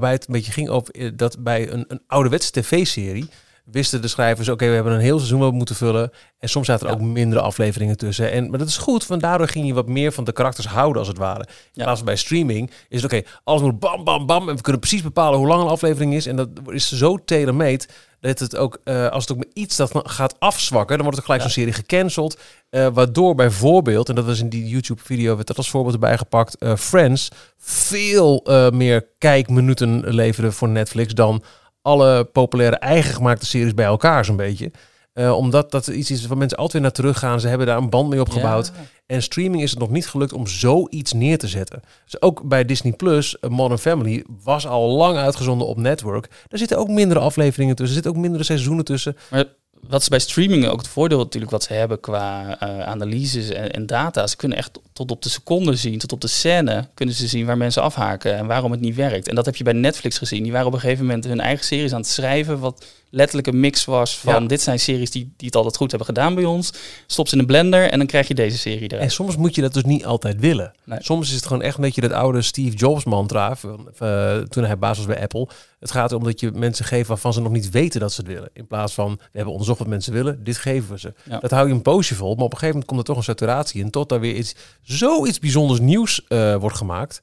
waarbij 0.00 0.12
het 0.12 0.26
een 0.26 0.34
beetje 0.34 0.52
ging 0.52 0.68
over 0.68 0.94
eh, 0.94 1.10
dat 1.14 1.42
bij 1.42 1.70
een, 1.70 1.84
een 1.88 2.02
ouderwetse 2.06 2.50
tv-serie 2.50 3.28
wisten 3.64 4.02
de 4.02 4.08
schrijvers, 4.08 4.48
oké, 4.48 4.66
we 4.68 4.74
hebben 4.74 4.92
een 4.92 5.00
heel 5.00 5.16
seizoen 5.16 5.38
wat 5.40 5.50
we 5.50 5.56
moeten 5.56 5.74
vullen. 5.76 6.10
En 6.38 6.48
soms 6.48 6.66
zaten 6.66 6.86
er 6.88 6.92
Ja. 6.92 6.98
ook 7.00 7.06
mindere 7.06 7.40
afleveringen 7.40 7.96
tussen. 7.96 8.32
En, 8.32 8.50
maar 8.50 8.58
dat 8.58 8.68
is 8.68 8.76
goed, 8.76 9.06
want 9.06 9.20
daardoor 9.20 9.48
ging 9.48 9.66
je 9.66 9.74
wat 9.74 9.88
meer 9.88 10.12
van 10.12 10.24
de 10.24 10.32
karakters 10.32 10.66
houden, 10.66 10.98
als 10.98 11.08
het 11.08 11.18
ware. 11.18 11.40
In 11.48 11.70
Ja. 11.72 11.82
plaats 11.82 11.96
van 11.98 12.06
bij 12.06 12.16
streaming 12.16 12.70
is 12.88 13.02
het, 13.02 13.12
oké, 13.12 13.22
alles 13.44 13.62
moet 13.62 13.78
bam, 13.78 14.04
bam, 14.04 14.26
bam. 14.26 14.48
En 14.48 14.56
we 14.56 14.62
kunnen 14.62 14.80
precies 14.80 15.02
bepalen 15.02 15.38
hoe 15.38 15.48
lang 15.48 15.62
een 15.62 15.68
aflevering 15.68 16.14
is. 16.14 16.26
En 16.26 16.36
dat 16.36 16.48
is 16.66 16.92
zo 16.92 17.16
tailor-made 17.24 17.84
dat 18.20 18.38
het 18.38 18.56
ook, 18.56 18.80
eh, 18.84 19.08
als 19.08 19.22
het 19.22 19.32
ook 19.32 19.44
maar 19.44 19.52
iets 19.52 19.76
dat 19.76 19.90
gaat 19.94 20.34
afzwakken, 20.40 20.94
dan 20.96 21.02
wordt 21.04 21.16
het 21.16 21.24
gelijk 21.26 21.42
Ja. 21.42 21.48
zo'n 21.48 21.56
serie 21.62 21.74
gecanceld. 21.74 22.38
Eh, 22.70 22.86
waardoor 22.92 23.34
bijvoorbeeld, 23.34 24.08
en 24.08 24.14
dat 24.14 24.24
was 24.24 24.40
in 24.40 24.48
die 24.48 24.68
YouTube-video, 24.68 25.34
werd 25.34 25.46
dat 25.46 25.56
als 25.56 25.70
voorbeeld 25.70 25.94
erbij 25.94 26.18
gepakt, 26.18 26.56
eh, 26.58 26.76
Friends 26.76 27.28
veel 27.58 28.46
meer 28.72 29.06
kijkminuten 29.18 30.14
leverde 30.14 30.52
voor 30.52 30.68
Netflix 30.68 31.14
dan 31.14 31.42
alle 31.84 32.24
populaire 32.24 32.76
eigen 32.76 33.14
gemaakte 33.14 33.46
series 33.46 33.74
bij 33.74 33.84
elkaar 33.84 34.24
zo'n 34.24 34.36
beetje. 34.36 34.70
Eh, 35.12 35.36
omdat 35.36 35.70
dat 35.70 35.86
iets 35.86 36.10
is 36.10 36.26
waar 36.26 36.36
mensen 36.36 36.56
altijd 36.58 36.72
weer 36.72 36.82
naar 36.82 36.92
teruggaan. 36.92 37.40
Ze 37.40 37.48
hebben 37.48 37.66
daar 37.66 37.76
een 37.76 37.90
band 37.90 38.08
mee 38.08 38.20
opgebouwd. 38.20 38.72
Ja. 38.74 38.82
En 39.06 39.22
streaming 39.22 39.62
is 39.62 39.70
het 39.70 39.78
nog 39.78 39.90
niet 39.90 40.08
gelukt 40.08 40.32
om 40.32 40.46
zoiets 40.46 41.12
neer 41.12 41.38
te 41.38 41.48
zetten. 41.48 41.82
Dus 42.04 42.22
ook 42.22 42.42
bij 42.48 42.64
Disney 42.64 42.92
Plus, 42.92 43.38
eh, 43.38 43.50
Modern 43.50 43.78
Family 43.78 44.24
was 44.44 44.66
al 44.66 44.90
lang 44.90 45.16
uitgezonden 45.16 45.66
op 45.66 45.76
network. 45.76 46.28
Daar 46.48 46.58
zitten 46.58 46.78
ook 46.78 46.88
mindere 46.88 47.20
afleveringen 47.20 47.76
tussen. 47.76 47.96
Er 47.96 48.02
zitten 48.02 48.12
ook 48.12 48.26
mindere 48.26 48.44
seizoenen 48.44 48.84
tussen. 48.84 49.16
Maar 49.30 49.44
wat 49.88 50.00
is 50.00 50.08
bij 50.08 50.18
streaming 50.18 50.66
ook 50.66 50.78
het 50.78 50.88
voordeel 50.88 51.18
natuurlijk 51.18 51.52
wat 51.52 51.62
ze 51.62 51.72
hebben 51.72 52.00
qua 52.00 52.58
eh, 52.60 52.80
analyses 52.80 53.48
en, 53.48 53.72
en 53.72 53.86
data. 53.86 54.26
Ze 54.26 54.36
kunnen 54.36 54.58
echt 54.58 54.70
tot 54.92 55.10
op 55.10 55.22
de 55.22 55.28
seconde 55.28 55.76
zien, 55.76 55.98
tot 55.98 56.12
op 56.12 56.20
de 56.20 56.28
scène 56.28 56.88
kunnen 56.94 57.14
ze 57.14 57.26
zien 57.26 57.46
waar 57.46 57.56
mensen 57.56 57.82
afhaken 57.82 58.36
en 58.36 58.46
waarom 58.46 58.70
het 58.70 58.80
niet 58.80 58.94
werkt. 58.94 59.28
En 59.28 59.34
dat 59.34 59.44
heb 59.44 59.56
je 59.56 59.64
bij 59.64 59.72
Netflix 59.72 60.18
gezien. 60.18 60.42
Die 60.42 60.52
waren 60.52 60.66
op 60.66 60.72
een 60.72 60.80
gegeven 60.80 61.04
moment 61.04 61.24
hun 61.24 61.40
eigen 61.40 61.64
series 61.64 61.92
aan 61.92 62.00
het 62.00 62.08
schrijven, 62.08 62.58
wat 62.58 62.84
letterlijk 63.14 63.46
een 63.46 63.60
mix 63.60 63.84
was 63.84 64.18
van 64.18 64.42
Ja. 64.42 64.48
dit 64.48 64.60
zijn 64.60 64.78
series 64.80 65.10
die, 65.10 65.32
die 65.36 65.46
het 65.46 65.56
altijd 65.56 65.76
goed 65.76 65.88
hebben 65.90 66.08
gedaan 66.08 66.34
bij 66.34 66.44
ons. 66.44 66.72
Stop 67.06 67.28
ze 67.28 67.34
in 67.34 67.40
een 67.40 67.46
blender 67.46 67.90
en 67.90 67.98
dan 67.98 68.06
krijg 68.06 68.28
je 68.28 68.34
deze 68.34 68.58
serie 68.58 68.88
En 68.88 68.94
eruit. 68.96 69.12
soms 69.12 69.36
moet 69.36 69.54
je 69.54 69.60
dat 69.60 69.72
dus 69.74 69.84
niet 69.84 70.04
altijd 70.04 70.40
willen. 70.40 70.72
Nee. 70.84 70.98
Soms 71.02 71.28
is 71.28 71.34
het 71.34 71.46
gewoon 71.46 71.62
echt 71.62 71.76
een 71.76 71.82
beetje 71.82 72.00
dat 72.00 72.12
oude 72.12 72.42
Steve 72.42 72.76
Jobs 72.76 73.04
mantra. 73.04 73.56
van, 73.56 73.88
eh, 73.98 74.38
toen 74.38 74.64
hij 74.64 74.78
baas 74.78 74.96
was 74.96 75.06
bij 75.06 75.20
Apple. 75.22 75.48
Het 75.80 75.90
gaat 75.90 76.10
erom 76.10 76.24
dat 76.24 76.40
je 76.40 76.50
mensen 76.50 76.84
geeft 76.84 77.08
waarvan 77.08 77.32
ze 77.32 77.40
nog 77.40 77.52
niet 77.52 77.70
weten 77.70 78.00
dat 78.00 78.12
ze 78.12 78.20
het 78.20 78.30
willen. 78.30 78.50
In 78.52 78.66
plaats 78.66 78.92
van, 78.94 79.12
we 79.16 79.28
hebben 79.32 79.52
onderzocht 79.52 79.78
wat 79.78 79.88
mensen 79.88 80.12
willen, 80.12 80.44
dit 80.44 80.56
geven 80.56 80.90
we 80.90 80.98
ze. 80.98 81.14
Ja. 81.28 81.38
Dat 81.38 81.50
hou 81.50 81.68
je 81.68 81.74
een 81.74 81.82
poosje 81.82 82.14
vol. 82.14 82.34
Maar 82.34 82.44
op 82.44 82.52
een 82.52 82.58
gegeven 82.58 82.68
moment 82.68 82.86
komt 82.86 83.00
er 83.00 83.06
toch 83.06 83.16
een 83.16 83.22
saturatie 83.22 83.80
in. 83.80 83.90
Tot 83.90 84.08
daar 84.08 84.20
weer 84.20 84.34
iets, 84.34 84.54
zoiets 84.82 85.38
bijzonders 85.38 85.80
nieuws 85.80 86.24
eh, 86.28 86.56
wordt 86.56 86.76
gemaakt. 86.76 87.22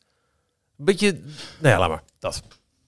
Beetje, 0.75 1.11
nou 1.59 1.73
ja, 1.73 1.79
laat 1.79 1.89
maar. 1.89 2.03
Dat. 2.19 2.41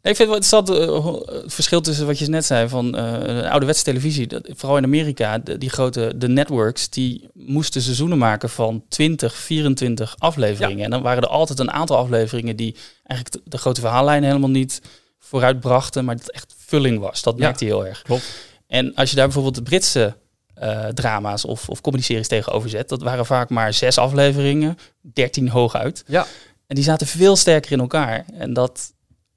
Ik 0.09 0.15
vind 0.15 0.29
wel 0.29 0.37
interessant 0.37 0.69
eh, 0.69 1.41
het 1.43 1.53
verschil 1.53 1.81
tussen 1.81 2.05
wat 2.05 2.19
je 2.19 2.27
net 2.27 2.45
zei 2.45 2.67
van 2.69 2.95
eh 2.95 3.51
ouderwetse 3.51 3.83
televisie. 3.83 4.27
Dat, 4.27 4.49
vooral 4.53 4.77
in 4.77 4.83
Amerika, 4.83 5.37
de, 5.37 5.57
die 5.57 5.69
grote 5.69 6.13
de 6.15 6.27
networks, 6.27 6.89
die 6.89 7.29
moesten 7.33 7.81
seizoenen 7.81 8.17
maken 8.17 8.49
van 8.49 8.83
20, 8.89 9.35
24 9.35 10.15
afleveringen. 10.17 10.83
En 10.85 10.89
dan 10.91 11.01
waren 11.01 11.23
er 11.23 11.29
altijd 11.29 11.59
een 11.59 11.71
aantal 11.71 11.97
afleveringen 11.97 12.55
die 12.55 12.75
eigenlijk 13.03 13.45
de, 13.45 13.49
de 13.51 13.57
grote 13.57 13.81
verhaallijn 13.81 14.23
helemaal 14.23 14.49
niet 14.49 14.81
vooruitbrachten, 15.19 16.05
maar 16.05 16.17
dat 16.17 16.29
echt 16.31 16.55
vulling 16.57 16.99
was. 16.99 17.21
Dat 17.21 17.33
Ja. 17.37 17.43
merkte 17.43 17.65
je 17.65 17.71
heel 17.71 17.85
erg. 17.85 18.01
Klopt. 18.01 18.23
En 18.67 18.95
als 18.95 19.09
je 19.09 19.15
daar 19.15 19.25
bijvoorbeeld 19.25 19.55
de 19.55 19.63
Britse 19.63 20.15
eh, 20.53 20.85
drama's 20.85 21.45
of, 21.45 21.69
of 21.69 21.81
comedy-series 21.81 22.27
tegenover 22.27 22.69
zet, 22.69 22.89
dat 22.89 23.01
waren 23.01 23.25
vaak 23.25 23.49
maar 23.49 23.73
zes 23.73 23.97
afleveringen, 23.97 24.77
13 25.01 25.49
hooguit. 25.49 26.03
Ja. 26.07 26.25
En 26.67 26.75
die 26.75 26.83
zaten 26.83 27.07
veel 27.07 27.35
sterker 27.35 27.71
in 27.71 27.79
elkaar. 27.79 28.25
En 28.33 28.53
dat 28.53 28.92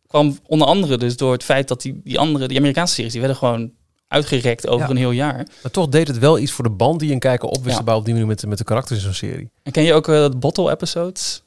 kwam 0.06 0.38
onder 0.46 0.66
andere 0.68 0.98
dus 0.98 1.16
door 1.16 1.32
het 1.32 1.44
feit 1.44 1.68
dat 1.68 1.82
die, 1.82 2.00
die 2.04 2.18
andere, 2.18 2.48
die 2.48 2.58
Amerikaanse 2.58 2.94
series, 2.94 3.12
die 3.12 3.20
werden 3.20 3.38
gewoon 3.38 3.72
uitgerekt 4.08 4.66
over 4.66 4.84
Ja. 4.86 4.90
een 4.90 4.96
heel 4.96 5.10
jaar. 5.10 5.46
Maar 5.62 5.72
toch 5.72 5.88
deed 5.88 6.08
het 6.08 6.18
wel 6.18 6.38
iets 6.38 6.52
voor 6.52 6.64
de 6.64 6.70
band 6.70 7.00
die 7.00 7.12
een 7.12 7.18
kijker 7.18 7.48
op 7.48 7.64
wist 7.64 7.80
Ja. 7.86 7.96
op 7.96 8.04
die 8.04 8.12
manier 8.14 8.28
met, 8.28 8.46
met 8.46 8.58
de 8.58 8.64
karakters 8.64 8.98
in 8.98 9.04
zo'n 9.04 9.14
serie. 9.14 9.50
En 9.62 9.72
ken 9.72 9.82
je 9.82 9.94
ook 9.94 10.08
eh, 10.08 10.22
het 10.22 10.40
bottle 10.40 10.70
episodes? 10.70 11.42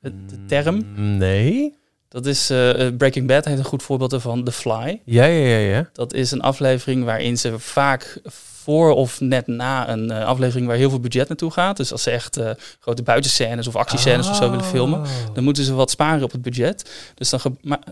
De, 0.00 0.12
de 0.26 0.44
term? 0.46 0.84
Nee. 1.18 1.74
Dat 2.08 2.26
is 2.26 2.50
eh, 2.50 2.86
eh, 2.86 2.96
Breaking 2.96 3.26
Bad 3.26 3.44
heeft 3.44 3.58
een 3.58 3.64
goed 3.64 3.82
voorbeeld 3.82 4.12
ervan. 4.12 4.44
The 4.44 4.52
Fly. 4.52 5.00
Ja, 5.04 5.24
ja, 5.24 5.46
ja, 5.46 5.58
ja. 5.76 5.88
Dat 5.92 6.12
is 6.14 6.30
een 6.30 6.40
aflevering 6.40 7.04
waarin 7.04 7.38
ze 7.38 7.58
vaak 7.58 8.20
voor 8.64 8.90
of 8.94 9.20
net 9.20 9.46
na 9.46 9.88
een 9.88 10.10
eh, 10.10 10.24
aflevering 10.24 10.66
waar 10.66 10.76
heel 10.76 10.90
veel 10.90 11.00
budget 11.00 11.28
naartoe 11.28 11.50
gaat. 11.50 11.76
Dus 11.76 11.92
als 11.92 12.02
ze 12.02 12.10
echt 12.10 12.36
eh, 12.36 12.50
grote 12.80 13.02
buitenscènes 13.02 13.66
of 13.66 13.76
actiescènes 13.76 14.28
of 14.28 14.36
zo 14.36 14.50
willen 14.50 14.64
filmen, 14.64 15.00
Oh. 15.00 15.06
dan 15.34 15.44
moeten 15.44 15.64
ze 15.64 15.74
wat 15.74 15.90
sparen 15.90 16.22
op 16.22 16.32
het 16.32 16.42
budget. 16.42 16.90
Dus 17.14 17.30
dan 17.30 17.40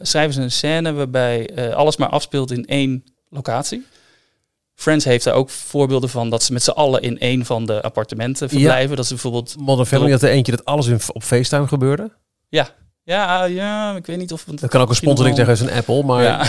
schrijven 0.00 0.34
ze 0.34 0.40
een 0.40 0.50
scène 0.50 0.92
waarbij 0.92 1.48
eh, 1.48 1.74
alles 1.74 1.96
maar 1.96 2.08
afspeelt 2.08 2.50
in 2.50 2.66
één 2.66 3.04
locatie. 3.28 3.86
Friends 4.74 5.04
heeft 5.04 5.24
daar 5.24 5.34
ook 5.34 5.50
voorbeelden 5.50 6.08
van 6.08 6.30
dat 6.30 6.42
ze 6.42 6.52
met 6.52 6.62
z'n 6.62 6.70
allen 6.70 7.02
in 7.02 7.18
één 7.18 7.44
van 7.44 7.66
de 7.66 7.82
appartementen 7.82 8.48
verblijven. 8.48 8.96
Dat 8.96 9.06
ze 9.06 9.12
bijvoorbeeld 9.12 9.56
Modern 9.58 9.86
Family 9.86 10.10
had 10.10 10.22
er 10.22 10.28
eentje 10.30 10.52
dat 10.52 10.64
alles 10.64 10.86
in, 10.86 11.00
op 11.12 11.22
FaceTime 11.22 11.66
gebeurde. 11.66 12.10
Ja, 12.48 12.68
ah, 13.06 13.50
ja, 13.52 13.96
ik 13.96 14.06
weet 14.06 14.18
niet 14.18 14.32
of... 14.32 14.44
Dat 14.44 14.70
kan 14.70 14.80
ook 14.80 14.88
een 14.88 14.94
sponsoring 14.94 15.36
zeggen 15.36 15.54
als 15.54 15.62
een 15.70 15.76
Apple, 15.76 16.02
maar... 16.02 16.22
Ja. 16.22 16.44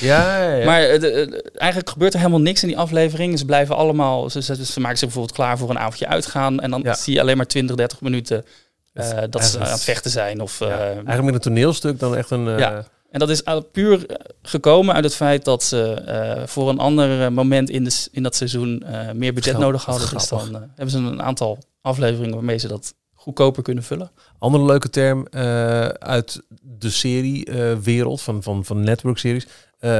Ja, 0.00 0.42
ja, 0.42 0.54
ja. 0.54 0.64
Maar 0.64 0.82
eh, 0.82 1.00
de- 1.00 1.10
eh, 1.10 1.50
eigenlijk 1.60 1.90
gebeurt 1.90 2.12
er 2.12 2.18
helemaal 2.18 2.40
niks 2.40 2.62
in 2.62 2.68
die 2.68 2.78
aflevering. 2.78 3.38
Ze 3.38 3.44
blijven 3.44 3.76
allemaal... 3.76 4.30
Ze, 4.30 4.42
ze, 4.42 4.64
ze 4.64 4.80
maken 4.80 4.98
zich 4.98 5.06
bijvoorbeeld 5.08 5.36
klaar 5.36 5.58
voor 5.58 5.70
een 5.70 5.78
avondje 5.78 6.06
uitgaan. 6.06 6.60
En 6.60 6.70
dan 6.70 6.80
Ja. 6.84 6.94
zie 6.94 7.14
je 7.14 7.20
alleen 7.20 7.36
maar 7.36 7.46
20, 7.46 7.76
30 7.76 8.00
minuten 8.00 8.44
eh, 8.92 9.18
dat 9.30 9.44
ze 9.44 9.58
aan 9.60 9.70
het 9.70 9.82
vechten 9.84 10.10
zijn. 10.10 10.40
Of, 10.40 10.58
Ja, 10.58 10.78
Eigenlijk 10.78 11.22
meer 11.22 11.34
een 11.34 11.40
toneelstuk 11.40 11.98
dan 11.98 12.16
echt 12.16 12.30
een... 12.30 12.58
Ja. 12.58 12.84
En 13.10 13.18
dat 13.20 13.30
is 13.30 13.42
puur 13.72 14.06
gekomen 14.42 14.94
uit 14.94 15.04
het 15.04 15.14
feit 15.14 15.44
dat 15.44 15.62
ze 15.62 16.42
voor 16.46 16.68
een 16.68 16.78
ander 16.78 17.32
moment 17.32 17.70
in, 17.70 17.84
de, 17.84 18.06
in 18.12 18.22
dat 18.22 18.36
seizoen 18.36 18.84
meer 19.14 19.32
budget 19.32 19.58
nodig 19.58 19.84
hadden. 19.84 20.08
Dus 20.10 20.28
dan 20.28 20.54
hebben 20.74 20.90
ze 20.90 20.98
een 20.98 21.22
aantal 21.22 21.58
afleveringen 21.82 22.34
waarmee 22.34 22.58
ze 22.58 22.68
dat 22.68 22.94
goedkoper 23.24 23.62
kunnen 23.62 23.84
vullen. 23.84 24.10
Andere 24.38 24.64
leuke 24.64 24.90
term 24.90 25.26
eh, 25.26 25.84
uit 25.88 26.42
de 26.78 26.90
seriewereld 26.90 28.22
van, 28.22 28.42
van, 28.42 28.64
van 28.64 28.80
network-series. 28.84 29.46
Eh, 29.78 29.90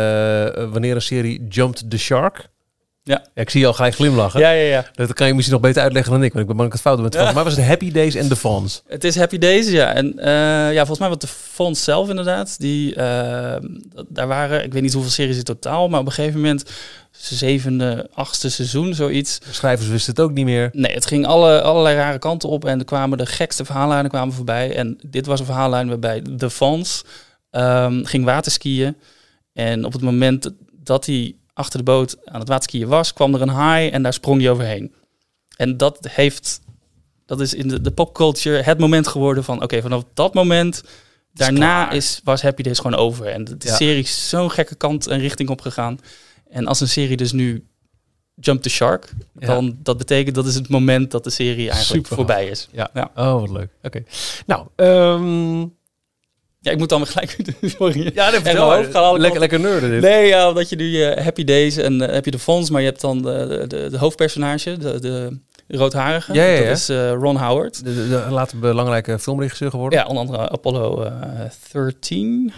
wanneer 0.71 0.95
een 0.95 1.03
serie 1.03 1.47
jumped 1.49 1.91
the 1.91 1.99
shark. 1.99 2.49
Ja. 3.03 3.27
Ik 3.35 3.51
zie 3.51 3.61
je 3.61 3.67
al 3.67 3.73
gelijk 3.73 3.95
glimlachen. 3.95 4.41
Ja, 4.41 4.51
ja, 4.51 4.69
ja. 4.69 4.87
Dat 4.95 5.13
kan 5.13 5.27
je 5.27 5.35
misschien 5.35 5.55
nog 5.55 5.65
beter 5.65 5.83
uitleggen 5.83 6.13
dan 6.13 6.23
ik, 6.23 6.33
want 6.33 6.41
ik 6.41 6.47
ben 6.47 6.57
bang 6.57 6.71
dat 6.71 6.79
ik 6.79 6.85
het 6.85 6.93
fout 6.95 7.03
met 7.03 7.15
Volgens 7.15 7.35
mij 7.35 7.45
was 7.45 7.57
het 7.57 7.67
Happy 7.67 7.93
Days 7.93 8.15
en 8.15 8.29
The 8.29 8.37
Fawns. 8.37 8.83
Het 8.87 9.05
is 9.05 9.17
Happy 9.17 9.39
Days, 9.39 9.71
ja. 9.71 9.95
En 9.95 10.19
eh, 10.19 10.73
ja, 10.73 10.77
volgens 10.77 10.99
mij 10.99 11.09
wat 11.09 11.21
de 11.21 11.27
fonds 11.27 11.85
zelf 11.85 12.09
inderdaad, 12.09 12.61
die, 12.61 12.95
eh, 12.95 13.57
daar 14.09 14.27
waren, 14.27 14.65
ik 14.65 14.73
weet 14.73 14.83
niet 14.83 14.93
hoeveel 14.93 15.11
series 15.11 15.37
in 15.37 15.43
totaal, 15.43 15.89
maar 15.89 16.01
op 16.01 16.07
een 16.07 16.13
gegeven 16.13 16.41
moment, 16.41 16.71
zevende, 17.31 18.09
achtste 18.13 18.49
seizoen, 18.51 18.95
zoiets. 18.95 19.39
Schrijvers 19.51 19.89
wisten 19.89 20.15
het 20.15 20.23
ook 20.23 20.33
niet 20.33 20.45
meer. 20.45 20.71
Nee, 20.73 20.93
het 20.95 21.07
ging 21.07 21.27
alle, 21.27 21.63
allerlei 21.63 21.97
rare 21.97 22.19
kanten 22.19 22.49
op 22.49 22.65
en 22.65 22.79
er 22.79 22.85
kwamen 22.85 23.19
de 23.19 23.27
gekste 23.27 23.65
verhaallijnen 23.65 24.11
kwamen 24.11 24.35
voorbij. 24.35 24.77
En 24.77 24.99
dit 25.07 25.27
was 25.27 25.41
een 25.41 25.47
verhaallijn 25.47 25.89
waarbij 25.89 26.23
de 26.31 26.51
Fons 26.51 27.05
ehm, 27.51 28.05
ging 28.05 28.25
waterskiën. 28.25 28.97
En 29.53 29.85
op 29.85 29.93
het 29.93 30.03
moment 30.03 30.51
dat 30.73 31.07
hij 31.07 31.35
achter 31.53 31.79
de 31.79 31.85
boot 31.85 32.17
aan 32.25 32.41
het 32.41 32.49
waterskiën 32.49 32.89
was, 32.89 33.13
kwam 33.13 33.35
er 33.35 33.43
een 33.43 33.49
haai 33.49 33.91
en 33.91 34.03
daar 34.03 34.13
sprong 34.13 34.41
hij 34.41 34.51
overheen. 34.51 34.93
En 35.57 35.77
dat 35.77 35.99
heeft, 36.11 36.61
dat 37.27 37.41
is 37.41 37.55
in 37.55 37.69
de, 37.69 37.81
de 37.81 37.91
popculture 37.91 38.63
het 38.63 38.79
moment 38.79 39.07
geworden 39.07 39.45
van, 39.45 39.63
oké, 39.63 39.83
vanaf 39.83 40.03
dat 40.15 40.35
moment, 40.35 40.83
daarna 41.33 41.91
is, 41.91 42.21
was 42.25 42.43
Happy 42.43 42.63
Days 42.63 42.79
gewoon 42.79 42.99
over. 42.99 43.27
En 43.27 43.45
de, 43.45 43.57
de 43.57 43.69
Ja. 43.69 43.75
serie 43.77 44.03
is 44.03 44.29
zo'n 44.29 44.51
gekke 44.51 44.75
kant 44.75 45.07
en 45.07 45.19
richting 45.19 45.49
op 45.49 45.61
gegaan. 45.61 45.99
En 46.51 46.67
als 46.67 46.81
een 46.81 46.89
serie 46.89 47.17
dus 47.17 47.33
nu 47.33 47.67
Jump 48.35 48.63
the 48.63 48.69
Shark, 48.69 49.13
Ja. 49.39 49.47
dan 49.47 49.77
dat 49.83 49.99
betekent 49.99 50.35
dat 50.35 50.47
is 50.47 50.55
het 50.55 50.69
moment 50.69 51.11
dat 51.11 51.25
de 51.25 51.31
serie 51.31 51.71
eigenlijk 51.71 52.05
Super 52.05 52.17
voorbij 52.17 52.47
is. 52.47 52.69
Ja. 52.73 52.91
Ja. 52.95 53.11
Oh, 53.17 53.41
wat 53.41 53.51
leuk. 53.51 53.69
Oké. 53.83 54.03
Nou, 54.47 54.67
ehm 54.77 55.61
Ja, 56.61 56.71
ik 56.71 56.79
moet 56.79 56.89
dan 56.89 56.99
weer 56.99 57.09
gelijk. 57.09 57.37
Sorry. 57.79 58.11
ja, 58.15 58.33
En 58.33 58.43
mijn 58.43 58.57
hoofd 58.57 58.95
alle 58.95 59.19
lekker, 59.19 59.41
lekker 59.41 59.61
nerden 59.61 59.91
dit. 59.91 60.01
Nee, 60.01 60.27
ja, 60.27 60.53
dat 60.53 60.69
je 60.69 60.77
nu 60.77 61.03
eh, 61.03 61.25
Happy 61.25 61.45
Days 61.45 61.77
en 61.77 62.01
eh, 62.01 62.13
heb 62.15 62.25
je 62.25 62.31
de 62.31 62.39
fonds, 62.39 62.71
maar 62.71 62.81
je 62.81 62.87
hebt 62.87 63.01
dan 63.01 63.23
de, 63.23 63.65
de, 63.69 63.89
de 63.91 63.99
hoofdpersonage, 63.99 64.77
de, 64.77 65.01
de 65.01 65.39
roodharige. 65.69 66.33
Ja, 66.33 66.45
ja, 66.45 66.59
ja. 66.61 66.69
Dat 66.69 66.77
is 66.77 66.89
eh, 66.89 67.13
Ron 67.13 67.37
Howard. 67.37 67.85
De, 67.85 67.95
de, 67.95 68.09
de 68.09 68.27
later 68.31 68.59
belangrijke 68.59 69.19
filmregisseur 69.19 69.71
geworden. 69.71 69.99
Ja, 69.99 70.05
onder 70.07 70.23
andere 70.23 70.49
Apollo 70.51 71.03
eh 71.03 71.87
13 72.01 72.53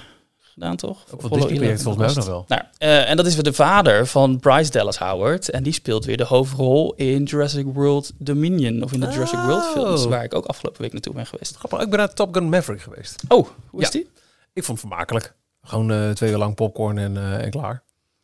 gedaan, 0.58 0.76
toch? 0.76 1.04
Ook 1.12 1.20
Disney 1.20 1.38
11 1.40 1.46
project 1.54 1.82
volgens 1.82 1.96
mij 1.96 2.08
ook 2.08 2.14
nog 2.16 2.26
wel. 2.26 2.44
Nou, 2.48 2.62
eh, 2.78 3.10
en 3.10 3.16
dat 3.16 3.26
is 3.26 3.34
weer 3.34 3.42
de 3.42 3.52
vader 3.52 4.06
van 4.06 4.38
Bryce 4.40 4.70
Dallas 4.70 4.98
Howard. 4.98 5.48
En 5.50 5.62
die 5.62 5.72
speelt 5.72 6.04
weer 6.04 6.16
de 6.16 6.24
hoofdrol 6.24 6.94
in 6.94 7.22
Jurassic 7.22 7.66
World 7.66 8.12
Dominion. 8.18 8.82
Of 8.82 8.92
in 8.92 9.00
de 9.00 9.06
Jurassic 9.10 9.38
World 9.38 9.62
Oh. 9.64 9.72
films, 9.72 10.04
waar 10.04 10.24
ik 10.24 10.34
ook 10.34 10.44
afgelopen 10.44 10.82
week 10.82 10.92
naartoe 10.92 11.14
ben 11.14 11.26
geweest. 11.26 11.56
Grappig, 11.56 11.80
ik 11.80 11.90
ben 11.90 11.98
naar 11.98 12.14
Top 12.14 12.34
Gun 12.34 12.48
Maverick 12.48 12.80
geweest. 12.80 13.22
Oh, 13.28 13.48
hoe 13.70 13.80
is 13.80 13.86
Ja. 13.86 13.92
die? 13.92 14.08
Ik 14.52 14.64
vond 14.64 14.80
het 14.80 14.88
vermakelijk. 14.88 15.34
Gewoon 15.62 15.90
eh, 15.92 16.10
twee 16.10 16.30
uur 16.30 16.38
lang 16.38 16.54
popcorn 16.54 16.98
en, 16.98 17.16
eh, 17.16 17.44
en 17.44 17.50
klaar. 17.50 17.82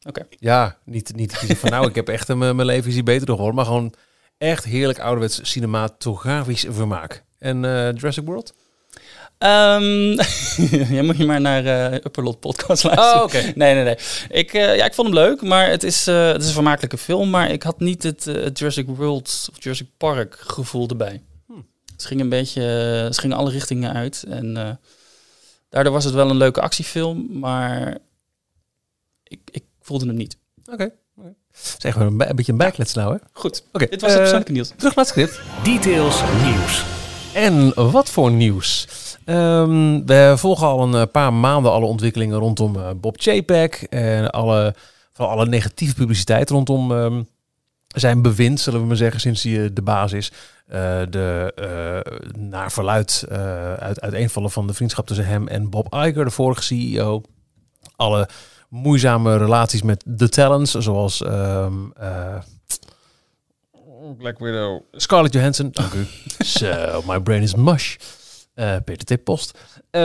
Oké. 0.08 0.26
Ja, 0.38 0.76
niet, 0.84 1.12
niet 1.16 1.36
van 1.36 1.70
nou, 1.70 1.88
ik 1.88 1.94
heb 1.94 2.08
echt 2.08 2.34
mijn 2.34 2.64
leven 2.64 2.88
is 2.88 2.94
hier 2.94 3.04
beter 3.04 3.26
door. 3.26 3.54
Maar 3.54 3.64
gewoon 3.64 3.92
echt 4.38 4.64
heerlijk 4.64 4.98
ouderwets 5.00 5.40
cinematografisch 5.42 6.66
vermaak. 6.68 7.24
En 7.38 7.60
Jurassic 7.94 8.24
World? 8.24 8.54
Ehm 9.42 10.10
ja, 10.96 11.02
moet 11.02 11.16
je 11.16 11.26
maar 11.26 11.40
naar 11.40 11.64
eh 11.64 11.94
Upperlot 11.94 12.40
podcast 12.40 12.84
luisteren. 12.84 13.14
Oh, 13.14 13.22
oké. 13.22 13.52
Nee, 13.54 13.74
nee, 13.74 13.84
nee. 13.84 13.96
Ik, 14.28 14.52
eh, 14.52 14.76
ja, 14.76 14.84
ik 14.84 14.94
vond 14.94 15.08
hem 15.08 15.16
leuk, 15.16 15.42
maar 15.42 15.70
het 15.70 15.82
is, 15.82 16.06
eh, 16.06 16.26
het 16.26 16.40
is 16.40 16.46
een 16.46 16.52
vermakelijke 16.52 16.98
film. 16.98 17.30
Maar 17.30 17.50
ik 17.50 17.62
had 17.62 17.80
niet 17.80 18.02
het 18.02 18.24
het 18.24 18.58
Jurassic 18.58 18.86
World 18.86 19.48
of 19.50 19.62
Jurassic 19.62 19.86
Park 19.96 20.36
gevoel 20.38 20.88
erbij. 20.88 21.22
Hmm. 21.46 21.66
Ze 21.96 22.06
gingen 22.06 22.24
een 22.24 22.30
beetje, 22.30 22.62
ze 23.12 23.20
gingen 23.20 23.36
alle 23.36 23.50
richtingen 23.50 23.92
uit. 23.92 24.24
En 24.28 24.56
eh, 24.56 24.70
daardoor 25.68 25.92
was 25.92 26.04
het 26.04 26.14
wel 26.14 26.30
een 26.30 26.36
leuke 26.36 26.60
actiefilm, 26.60 27.26
maar 27.38 27.98
ik, 29.24 29.40
ik 29.50 29.64
voelde 29.80 30.06
hem 30.06 30.16
niet. 30.16 30.36
Oké. 30.72 30.90
oké. 31.16 31.34
Zeg 31.78 31.96
maar 31.96 32.06
een, 32.06 32.16
beetje 32.16 32.52
een 32.52 32.58
bijklets 32.58 32.94
nou, 32.94 33.12
hè? 33.12 33.18
Goed, 33.32 33.64
Oké. 33.72 33.86
dit 33.86 34.00
was 34.00 34.10
het 34.10 34.20
persoonlijke 34.20 34.52
nieuws. 34.52 34.68
Terug 34.68 34.94
naar 34.94 35.04
het 35.04 35.14
script. 35.14 35.40
Details 35.62 36.22
nieuws. 36.44 37.01
En 37.34 37.74
wat 37.90 38.10
voor 38.10 38.30
nieuws? 38.30 38.88
Ehm, 39.24 40.04
we 40.04 40.34
volgen 40.36 40.66
al 40.66 40.82
een 40.82 40.94
eh, 40.94 41.02
paar 41.12 41.32
maanden 41.32 41.72
alle 41.72 41.86
ontwikkelingen 41.86 42.38
rondom 42.38 42.76
eh, 42.76 42.90
Bob 42.96 43.16
Chapek. 43.20 43.86
En 43.90 44.30
alle, 44.30 44.74
vooral 45.12 45.34
alle 45.34 45.46
negatieve 45.46 45.94
publiciteit 45.94 46.50
rondom 46.50 46.92
ehm, 46.92 47.22
zijn 47.86 48.22
bewind, 48.22 48.60
zullen 48.60 48.80
we 48.80 48.86
maar 48.86 48.96
zeggen, 48.96 49.20
sinds 49.20 49.42
hij 49.42 49.64
eh, 49.64 49.70
de 49.72 49.82
baas 49.82 50.12
is. 50.12 50.32
Eh, 50.66 51.00
de 51.10 51.52
eh, 51.54 52.38
naar 52.38 52.72
verluid 52.72 53.24
eh, 53.28 53.72
uit, 53.74 54.00
uiteenvallen 54.00 54.50
van 54.50 54.66
de 54.66 54.74
vriendschap 54.74 55.06
tussen 55.06 55.26
hem 55.26 55.48
en 55.48 55.70
Bob 55.70 55.94
Iger, 55.94 56.24
de 56.24 56.30
vorige 56.30 56.62
CEO. 56.62 57.22
Alle 57.96 58.28
moeizame 58.68 59.36
relaties 59.36 59.82
met 59.82 60.02
de 60.06 60.28
talents, 60.28 60.70
zoals 60.74 61.22
ehm, 61.22 61.74
eh, 61.96 62.36
Black 64.18 64.38
Widow, 64.38 64.82
Scarlett 64.92 65.32
Johansson. 65.34 65.68
Dank 65.72 65.92
u. 65.92 66.06
so, 66.44 67.02
my 67.06 67.20
brain 67.20 67.42
is 67.42 67.54
mush. 67.54 67.96
Eh, 68.54 68.76
Peter 68.84 69.16
T. 69.16 69.24
Post. 69.24 69.58
Eh, 69.90 70.00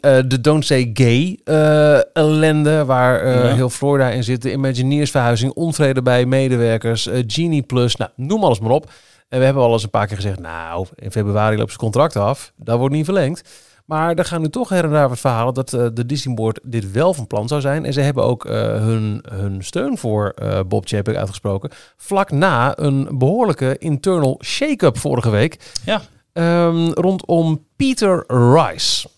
de 0.00 0.40
Don't 0.40 0.64
Say 0.64 0.90
Gay 0.94 1.38
eh, 1.44 2.16
ellende, 2.16 2.84
waar 2.84 3.28
Ja. 3.28 3.54
heel 3.54 3.70
Florida 3.70 4.08
in 4.10 4.24
zit. 4.24 4.42
De 4.42 4.52
Imagineersverhuizing, 4.52 5.52
onvrede 5.52 6.02
bij 6.02 6.26
medewerkers, 6.26 7.08
Genie 7.26 7.62
Plus. 7.62 7.96
Nou, 7.96 8.10
noem 8.16 8.44
alles 8.44 8.60
maar 8.60 8.70
op. 8.70 8.90
En 9.28 9.38
we 9.38 9.44
hebben 9.44 9.62
al 9.62 9.72
eens 9.72 9.82
een 9.82 9.90
paar 9.90 10.06
keer 10.06 10.16
gezegd, 10.16 10.38
nou, 10.38 10.86
in 10.94 11.10
februari 11.10 11.56
loopt 11.56 11.68
zijn 11.68 11.80
contract 11.80 12.16
af. 12.16 12.52
Dat 12.56 12.78
wordt 12.78 12.94
niet 12.94 13.04
verlengd. 13.04 13.48
Maar 13.84 14.14
er 14.14 14.24
gaan 14.24 14.40
nu 14.40 14.48
toch 14.48 14.68
her 14.68 14.84
en 14.84 14.90
daar 14.90 15.08
wat 15.08 15.18
verhalen 15.18 15.54
dat 15.54 15.72
eh, 15.72 15.86
de 15.94 16.06
Disney 16.06 16.34
Board 16.34 16.60
dit 16.62 16.92
wel 16.92 17.14
van 17.14 17.26
plan 17.26 17.48
zou 17.48 17.60
zijn. 17.60 17.84
En 17.84 17.92
ze 17.92 18.00
hebben 18.00 18.24
ook 18.24 18.44
eh, 18.44 18.54
hun, 18.60 19.24
hun 19.28 19.64
steun 19.64 19.98
voor 19.98 20.28
eh, 20.28 20.60
Bob 20.66 20.88
Chapek 20.88 21.16
uitgesproken. 21.16 21.70
Vlak 21.96 22.30
na 22.30 22.78
een 22.78 23.18
behoorlijke 23.18 23.76
internal 23.78 24.40
shake-up 24.44 24.98
vorige 24.98 25.30
week. 25.30 25.72
Ja. 25.84 26.02
Ehm, 26.32 26.90
rondom 26.90 27.66
Peter 27.76 28.24
Rice. 28.26 29.08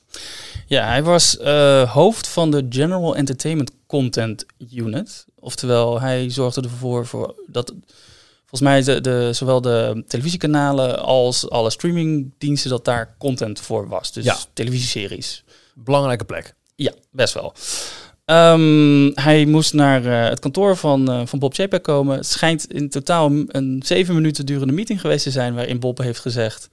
Ja, 0.66 0.86
hij 0.86 1.02
was 1.02 1.38
hoofd 1.88 2.28
van 2.28 2.50
de 2.50 2.66
General 2.68 3.16
Entertainment 3.16 3.70
Content 3.86 4.46
Unit. 4.72 5.26
Oftewel, 5.38 6.00
hij 6.00 6.30
zorgde 6.30 6.60
ervoor 6.60 7.06
voor 7.06 7.34
dat 7.46 7.74
volgens 8.46 8.60
mij 8.60 8.82
de, 8.82 9.00
de, 9.00 9.32
zowel 9.32 9.60
de 9.60 10.04
televisiekanalen 10.06 10.98
als 11.02 11.50
alle 11.50 11.70
streamingdiensten 11.70 12.70
dat 12.70 12.84
daar 12.84 13.14
content 13.18 13.60
voor 13.60 13.88
was. 13.88 14.12
Dus 14.12 14.24
Ja. 14.24 14.36
televisieseries. 14.52 15.44
Belangrijke 15.74 16.24
plek. 16.24 16.54
Ja, 16.74 16.92
best 17.10 17.34
wel. 17.34 17.54
Ehm, 18.24 19.10
hij 19.14 19.44
moest 19.44 19.72
naar 19.74 20.04
eh, 20.04 20.28
het 20.28 20.40
kantoor 20.40 20.76
van, 20.76 21.10
eh, 21.10 21.20
van 21.26 21.38
Bob 21.38 21.54
Chapek 21.54 21.82
komen. 21.82 22.16
Het 22.16 22.26
schijnt 22.26 22.72
in 22.72 22.88
totaal 22.88 23.30
een, 23.46 23.82
zeven 23.84 24.14
minuten 24.14 24.46
durende 24.46 24.72
meeting 24.72 25.00
geweest 25.00 25.24
te 25.24 25.30
zijn... 25.30 25.54
waarin 25.54 25.80
Bob 25.80 25.98
heeft 25.98 26.20
gezegd... 26.20 26.68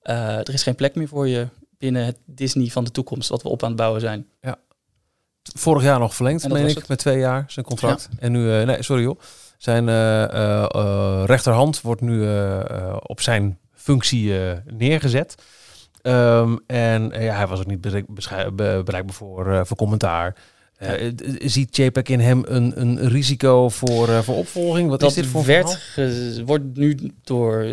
eh, 0.00 0.36
er 0.38 0.52
is 0.52 0.62
geen 0.62 0.74
plek 0.74 0.94
meer 0.94 1.08
voor 1.08 1.28
je 1.28 1.48
binnen 1.78 2.04
het 2.04 2.18
Disney 2.26 2.66
van 2.66 2.84
de 2.84 2.90
toekomst... 2.90 3.28
wat 3.28 3.42
we 3.42 3.48
op 3.48 3.62
aan 3.62 3.68
het 3.68 3.78
bouwen 3.78 4.00
zijn. 4.00 4.26
Vorig 5.54 5.82
jaar 5.82 5.98
nog 5.98 6.14
verlengd, 6.14 6.48
meen 6.48 6.66
ik, 6.66 6.76
het. 6.76 6.88
met 6.88 6.98
twee 6.98 7.18
jaar 7.18 7.44
zijn 7.48 7.64
contract. 7.66 8.08
En 8.18 8.32
nu, 8.32 8.64
nee, 8.64 8.82
sorry 8.82 9.02
joh. 9.02 9.18
Zijn 9.58 9.88
eh, 9.88 10.22
eh, 10.24 10.64
eh, 10.74 11.22
rechterhand 11.26 11.80
wordt 11.80 12.00
nu 12.00 12.28
op 13.02 13.20
zijn 13.20 13.58
functie 13.74 14.32
neergezet. 14.66 15.34
Ehm, 16.02 16.56
en 16.66 17.02
ja, 17.02 17.36
hij 17.36 17.46
was 17.46 17.60
ook 17.60 17.66
niet 17.66 17.80
bereikbaar 17.80 19.14
voor, 19.14 19.66
voor 19.66 19.76
commentaar. 19.76 20.36
Ziet 21.38 21.76
JPEG 21.76 22.02
in 22.02 22.20
hem 22.20 22.42
een, 22.46 22.80
een 22.80 23.08
risico 23.08 23.68
voor, 23.68 24.08
voor 24.24 24.36
opvolging? 24.36 24.88
Wat 24.88 25.00
dat 25.00 25.10
is 25.10 25.14
dit 25.14 25.26
voor 25.26 25.44
werd 25.44 25.94
wordt 26.44 26.76
nu 26.76 27.12
door, 27.22 27.72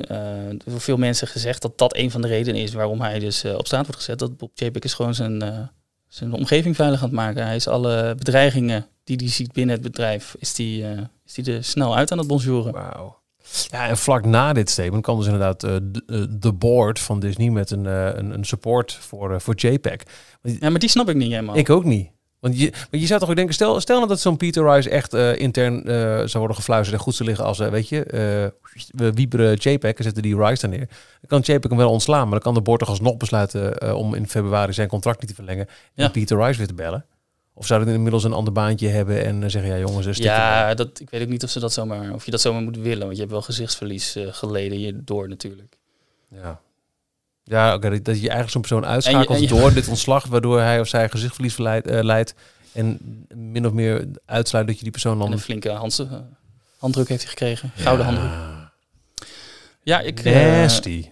door 0.66 0.82
veel 0.82 0.98
mensen 0.98 1.28
gezegd... 1.28 1.62
dat 1.62 1.78
dat 1.78 1.96
een 1.96 2.12
van 2.12 2.22
de 2.22 2.28
redenen 2.28 2.62
is 2.62 2.74
waarom 2.74 3.02
hij 3.02 3.20
dus 3.20 3.46
op 3.46 3.68
staat 3.68 3.86
wordt 3.86 4.02
gezet. 4.02 4.20
Dat 4.20 4.38
Bob 4.38 4.52
Chapek 4.56 4.84
is 4.84 4.94
gewoon 4.94 5.16
zijn, 5.16 5.70
zijn 6.08 6.34
omgeving 6.34 6.76
veilig 6.76 7.00
aan 7.00 7.08
het 7.08 7.16
maken. 7.16 7.46
Hij 7.46 7.56
is 7.56 7.68
alle 7.68 8.16
bedreigingen 8.16 8.88
die 9.04 9.18
hij 9.18 9.30
ziet 9.30 9.52
binnen 9.52 9.76
het 9.76 9.84
bedrijf... 9.84 10.36
is 10.40 10.54
die, 10.54 10.86
is 11.26 11.34
die 11.34 11.54
er 11.56 11.64
snel 11.64 11.96
uit 11.96 12.12
aan 12.12 12.18
het 12.18 12.28
bonjouren. 12.28 12.74
Wauw. 12.74 13.24
Ja, 13.70 13.88
en 13.88 13.98
vlak 13.98 14.26
na 14.26 14.54
dit 14.54 14.70
statement 14.70 15.04
kwam 15.04 15.18
dus 15.18 15.26
inderdaad 15.26 15.64
eh, 15.64 15.76
de, 15.82 16.04
eh, 16.08 16.22
de 16.30 16.52
board 16.54 17.00
van 17.00 17.20
Disney 17.20 17.50
met 17.50 17.72
een, 17.72 17.86
eh, 17.86 18.06
een, 18.14 18.32
een 18.34 18.44
support 18.46 18.94
voor, 18.94 19.34
eh, 19.34 19.40
voor 19.40 19.54
JPEG. 19.56 20.02
Ja, 20.42 20.70
maar 20.70 20.80
die 20.80 20.90
snap 20.90 21.10
ik 21.10 21.16
niet 21.16 21.30
helemaal. 21.32 21.58
Ik 21.58 21.70
ook 21.70 21.84
niet. 21.84 22.10
Want 22.40 22.60
je, 22.60 22.70
want 22.72 23.02
je 23.02 23.06
zou 23.08 23.20
toch 23.20 23.30
ook 23.30 23.36
denken, 23.36 23.54
stel, 23.54 23.80
stel 23.80 23.96
nou 23.98 24.08
dat 24.08 24.20
zo'n 24.20 24.38
Peter 24.38 24.74
Rice 24.74 24.90
echt 24.90 25.14
intern 25.14 25.82
zou 26.30 26.38
worden 26.38 26.56
gefluisterd 26.56 26.98
en 26.98 27.04
goed 27.04 27.16
zou 27.16 27.30
liggen 27.30 27.46
als, 27.46 27.58
weet 27.58 27.90
je, 27.90 28.04
we 28.92 29.14
wieberen 29.14 29.54
JPEG 29.56 29.94
en 29.94 30.04
zetten 30.04 30.24
die 30.24 30.38
Rice 30.38 30.62
daar 30.68 30.78
neer. 30.78 30.88
Dan 31.22 31.28
kan 31.28 31.40
JPEG 31.40 31.70
hem 31.70 31.78
wel 31.80 31.92
ontslaan, 31.92 32.22
maar 32.22 32.32
dan 32.32 32.40
kan 32.40 32.54
de 32.54 32.62
board 32.62 32.80
toch 32.80 32.90
alsnog 32.90 33.18
besluiten 33.18 33.96
om 33.96 34.14
in 34.14 34.28
februari 34.30 34.74
zijn 34.74 34.88
contract 34.88 35.20
niet 35.20 35.30
te 35.30 35.36
verlengen 35.36 35.68
Ja. 35.94 36.04
en 36.06 36.12
Peter 36.12 36.38
Rice 36.38 36.58
weer 36.58 36.68
te 36.68 36.74
bellen. 36.74 37.06
Of 37.58 37.66
zou 37.66 37.80
het 37.84 37.90
inmiddels 37.90 38.24
een 38.24 38.34
ander 38.34 38.54
baantje 38.54 38.88
hebben 38.88 39.26
en 39.26 39.44
eh, 39.44 39.50
zeggen, 39.50 39.72
ja 39.72 39.78
jongens, 39.78 40.06
stukje 40.06 40.24
ja, 40.24 40.74
dat, 40.74 41.00
ik 41.00 41.10
weet 41.10 41.22
ook 41.22 41.28
niet 41.28 41.44
of, 41.44 41.50
ze 41.50 41.60
dat 41.60 41.74
zomaar, 41.74 42.14
of 42.14 42.26
je 42.26 42.32
dat 42.32 42.42
zomaar 42.42 42.62
moet 42.62 42.78
willen. 42.78 43.00
Want 43.04 43.12
je 43.14 43.20
hebt 43.20 43.32
wel 43.32 43.42
gezichtsverlies 43.42 44.16
eh, 44.16 44.28
geleden 44.32 44.78
hierdoor 44.78 45.28
natuurlijk. 45.30 45.78
Ja, 46.28 46.60
ja 47.44 47.74
oké, 47.76 47.90
dat, 47.90 48.06
dat 48.06 48.16
je 48.16 48.22
eigenlijk 48.22 48.50
zo'n 48.52 48.62
persoon 48.62 48.86
uitschakelt 48.86 49.28
En 49.30 49.34
je- 49.42 49.48
en 49.48 49.56
je- 49.56 49.62
door 49.62 49.74
dit 49.74 49.88
ontslag, 49.88 50.26
waardoor 50.26 50.60
hij 50.60 50.80
of 50.80 50.88
zij 50.88 51.10
gezichtverlies 51.10 51.54
verleidt, 51.54 51.88
eh, 51.88 52.04
leidt 52.04 52.34
en 52.72 53.00
min 53.36 53.66
of 53.68 53.74
meer 53.74 54.08
uitsluit 54.26 54.68
dat 54.68 54.76
je 54.78 54.84
die 54.84 54.92
persoon 54.92 55.14
En 55.14 55.20
dan... 55.20 55.32
een 55.32 55.40
flinke 55.40 55.70
handdruk 56.78 57.08
heeft 57.08 57.22
hij 57.22 57.30
gekregen. 57.30 57.72
Gouden 57.76 58.06
handdruk. 58.06 58.30
Ja, 59.84 60.00
ik, 60.00 60.24
Nasty. 60.24 61.06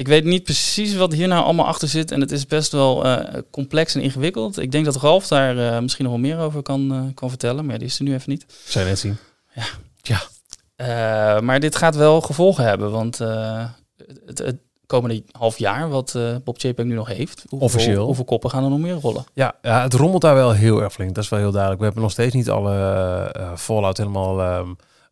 Ik 0.00 0.08
weet 0.08 0.24
niet 0.24 0.42
precies 0.42 0.94
wat 0.94 1.12
hier 1.12 1.28
nou 1.28 1.44
allemaal 1.44 1.66
achter 1.66 1.88
zit. 1.88 2.10
En 2.10 2.20
het 2.20 2.32
is 2.32 2.46
best 2.46 2.72
wel 2.72 3.04
eh, 3.04 3.40
complex 3.50 3.94
en 3.94 4.00
ingewikkeld. 4.00 4.58
Ik 4.58 4.72
denk 4.72 4.84
dat 4.84 4.96
Ralf 4.96 5.26
daar 5.26 5.58
eh, 5.58 5.80
misschien 5.80 6.04
nog 6.04 6.12
wel 6.12 6.22
meer 6.22 6.38
over 6.38 6.62
kan, 6.62 6.92
eh, 6.92 7.14
kan 7.14 7.28
vertellen. 7.28 7.66
Maar 7.66 7.78
die 7.78 7.86
is 7.86 7.98
er 7.98 8.04
nu 8.04 8.14
even 8.14 8.30
niet. 8.30 8.46
Je 8.68 8.78
net 8.78 8.98
zien. 8.98 9.16
Eh, 10.76 11.40
maar 11.40 11.60
dit 11.60 11.76
gaat 11.76 11.96
wel 11.96 12.20
gevolgen 12.20 12.64
hebben. 12.64 12.90
Want 12.90 13.18
het, 13.18 14.38
het 14.38 14.56
komende 14.86 15.22
half 15.30 15.58
jaar 15.58 15.88
wat 15.88 16.18
Bob 16.44 16.58
Chapek 16.58 16.84
nu 16.84 16.94
nog 16.94 17.08
heeft. 17.08 17.44
Hoeveel, 17.48 17.66
Officieel. 17.68 18.04
Hoeveel 18.06 18.24
koppen 18.24 18.50
gaan 18.50 18.64
er 18.64 18.70
nog 18.70 18.78
meer 18.78 18.94
rollen? 18.94 19.24
Ja, 19.34 19.54
ja, 19.62 19.82
het 19.82 19.94
rommelt 19.94 20.22
daar 20.22 20.34
wel 20.34 20.52
heel 20.52 20.82
erg 20.82 20.92
flink. 20.92 21.14
Dat 21.14 21.24
is 21.24 21.30
wel 21.30 21.38
heel 21.38 21.50
duidelijk. 21.50 21.80
We 21.80 21.86
hebben 21.86 22.02
nog 22.02 22.12
steeds 22.12 22.34
niet 22.34 22.50
alle 22.50 23.54
fallout 23.56 23.96
helemaal 23.96 24.40
ehm, 24.40 24.70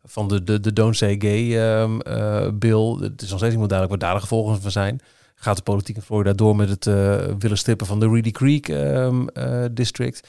van 0.09 0.27
de, 0.27 0.43
de, 0.43 0.59
de 0.59 0.73
Don't 0.73 0.95
Say 0.95 1.15
Gay 1.19 1.57
ehm, 1.57 1.99
eh, 1.99 2.47
bill. 2.53 2.97
Het 3.01 3.21
is 3.21 3.29
nog 3.29 3.37
steeds 3.37 3.51
niet 3.51 3.59
meer 3.59 3.67
duidelijk 3.67 3.89
wat 3.89 3.99
daar 3.99 4.13
de 4.13 4.19
gevolgen 4.27 4.61
van 4.61 4.71
zijn. 4.71 4.99
Gaat 5.35 5.57
de 5.57 5.63
politiek 5.63 5.95
in 5.95 6.01
Florida 6.01 6.33
door 6.33 6.55
met 6.55 6.69
het 6.69 6.87
eh, 6.87 7.15
willen 7.39 7.57
stippen 7.57 7.87
van 7.87 7.99
de 7.99 8.09
Reedy 8.09 8.31
Creek 8.31 8.69
ehm, 8.69 9.27
eh, 9.27 9.65
district? 9.71 10.27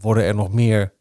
Worden 0.00 0.24
er 0.24 0.34
nog 0.34 0.52
meer 0.52 0.92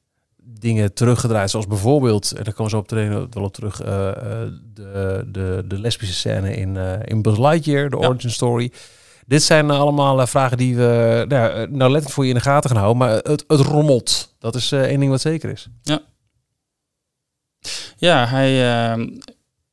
dingen 0.43 0.93
teruggedraaid, 0.93 1.49
zoals 1.49 1.67
bijvoorbeeld, 1.67 2.31
en 2.31 2.43
daar 2.43 2.53
komen 2.53 2.71
zo 2.71 2.77
op 2.77 2.87
trainen 2.87 3.27
wel 3.29 3.43
op 3.43 3.53
terug, 3.53 3.77
de, 3.77 5.27
de, 5.31 5.63
de 5.67 5.79
lesbische 5.79 6.13
scène 6.15 6.55
in, 6.55 6.77
in 7.05 7.21
Buzz 7.21 7.37
Lightyear, 7.39 7.89
de 7.89 7.97
Ja. 7.97 8.07
origin 8.07 8.29
story. 8.31 8.71
Dit 9.25 9.43
zijn 9.43 9.71
allemaal 9.71 10.27
vragen 10.27 10.57
die 10.57 10.75
we 10.75 11.25
nou, 11.27 11.51
nou 11.53 11.69
letterlijk 11.69 12.09
voor 12.09 12.23
je 12.23 12.29
in 12.29 12.35
de 12.35 12.41
gaten 12.41 12.69
gaan 12.69 12.79
houden. 12.79 13.07
Maar 13.07 13.15
het, 13.15 13.43
het 13.47 13.59
rommelt. 13.59 14.35
Dat 14.39 14.55
is 14.55 14.71
één 14.71 14.99
ding 14.99 15.11
wat 15.11 15.21
zeker 15.21 15.49
is. 15.49 15.69
Ja, 15.81 16.01
hij. 18.09 18.91
eh, 18.93 19.05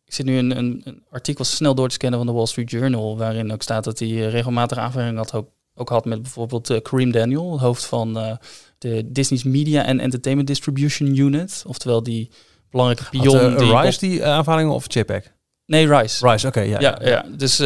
ik 0.08 0.14
zit 0.14 0.26
nu 0.26 0.36
een, 0.38 0.58
een, 0.58 0.80
een 0.84 1.02
artikel 1.10 1.44
snel 1.44 1.74
door 1.74 1.88
te 1.88 1.94
scannen 1.94 2.18
van 2.18 2.28
de 2.28 2.34
Wall 2.34 2.46
Street 2.46 2.70
Journal, 2.70 3.18
waarin 3.18 3.52
ook 3.52 3.62
staat 3.62 3.84
dat 3.84 3.98
hij 3.98 4.08
eh, 4.08 4.30
regelmatig 4.30 4.78
aanvaringen 4.78 5.16
had 5.16 5.34
ook, 5.34 5.48
ook 5.74 5.88
had 5.88 6.04
met 6.04 6.22
bijvoorbeeld 6.22 6.70
eh, 6.70 6.82
Kareem 6.82 7.10
Daniel, 7.10 7.52
het 7.52 7.60
hoofd 7.60 7.84
van 7.84 8.18
eh, 8.18 8.36
de 8.78 9.02
Disney's 9.06 9.42
Media 9.42 9.84
and 9.84 10.00
Entertainment 10.00 10.48
Distribution 10.48 11.16
Unit, 11.16 11.64
oftewel 11.66 12.02
die 12.02 12.30
belangrijke 12.70 13.10
pion. 13.10 13.38
Had, 13.38 13.58
die 13.58 13.80
Rice 13.80 13.98
die 13.98 14.18
uh, 14.18 14.24
aanvaringen 14.24 14.74
of 14.74 14.94
JPEG? 14.94 15.32
Nee, 15.66 15.88
Rice. 15.88 16.28
Rice, 16.28 16.46
oké. 16.46 16.60
ja, 16.60 16.80
Ja, 16.80 16.98
ja, 17.02 17.24
dus 17.36 17.56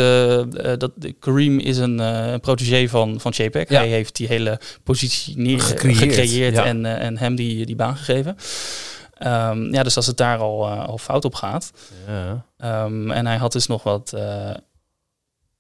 dat, 0.79 0.93
Kareem 1.19 1.59
is 1.59 1.79
een, 1.79 1.99
een 1.99 2.41
protégé 2.41 2.89
van, 2.89 3.21
van 3.21 3.33
JPEG. 3.35 3.69
Ja. 3.69 3.79
Hij 3.79 3.89
heeft 3.89 4.17
die 4.17 4.27
hele 4.27 4.61
positie 4.83 5.59
Gecreëerd, 5.59 5.99
gecreëerd, 5.99 6.55
ja. 6.55 6.65
en, 6.65 6.87
en 6.87 7.19
hem 7.19 7.35
die, 7.35 7.67
die 7.67 7.77
baan 7.77 7.97
gegeven. 7.97 8.37
Ehm, 9.23 9.75
ja, 9.75 9.83
dus 9.83 9.97
als 9.97 10.07
het 10.07 10.17
daar 10.17 10.39
al, 10.39 10.67
eh, 10.67 10.85
al 10.87 10.99
fout 10.99 11.25
op 11.25 11.35
gaat. 11.35 11.73
Ja. 12.07 12.45
Ehm, 12.57 13.11
en 13.11 13.27
hij 13.27 13.37
had 13.37 13.53
dus 13.53 13.67
nog 13.67 13.83
wat, 13.83 14.13
eh, 14.13 14.51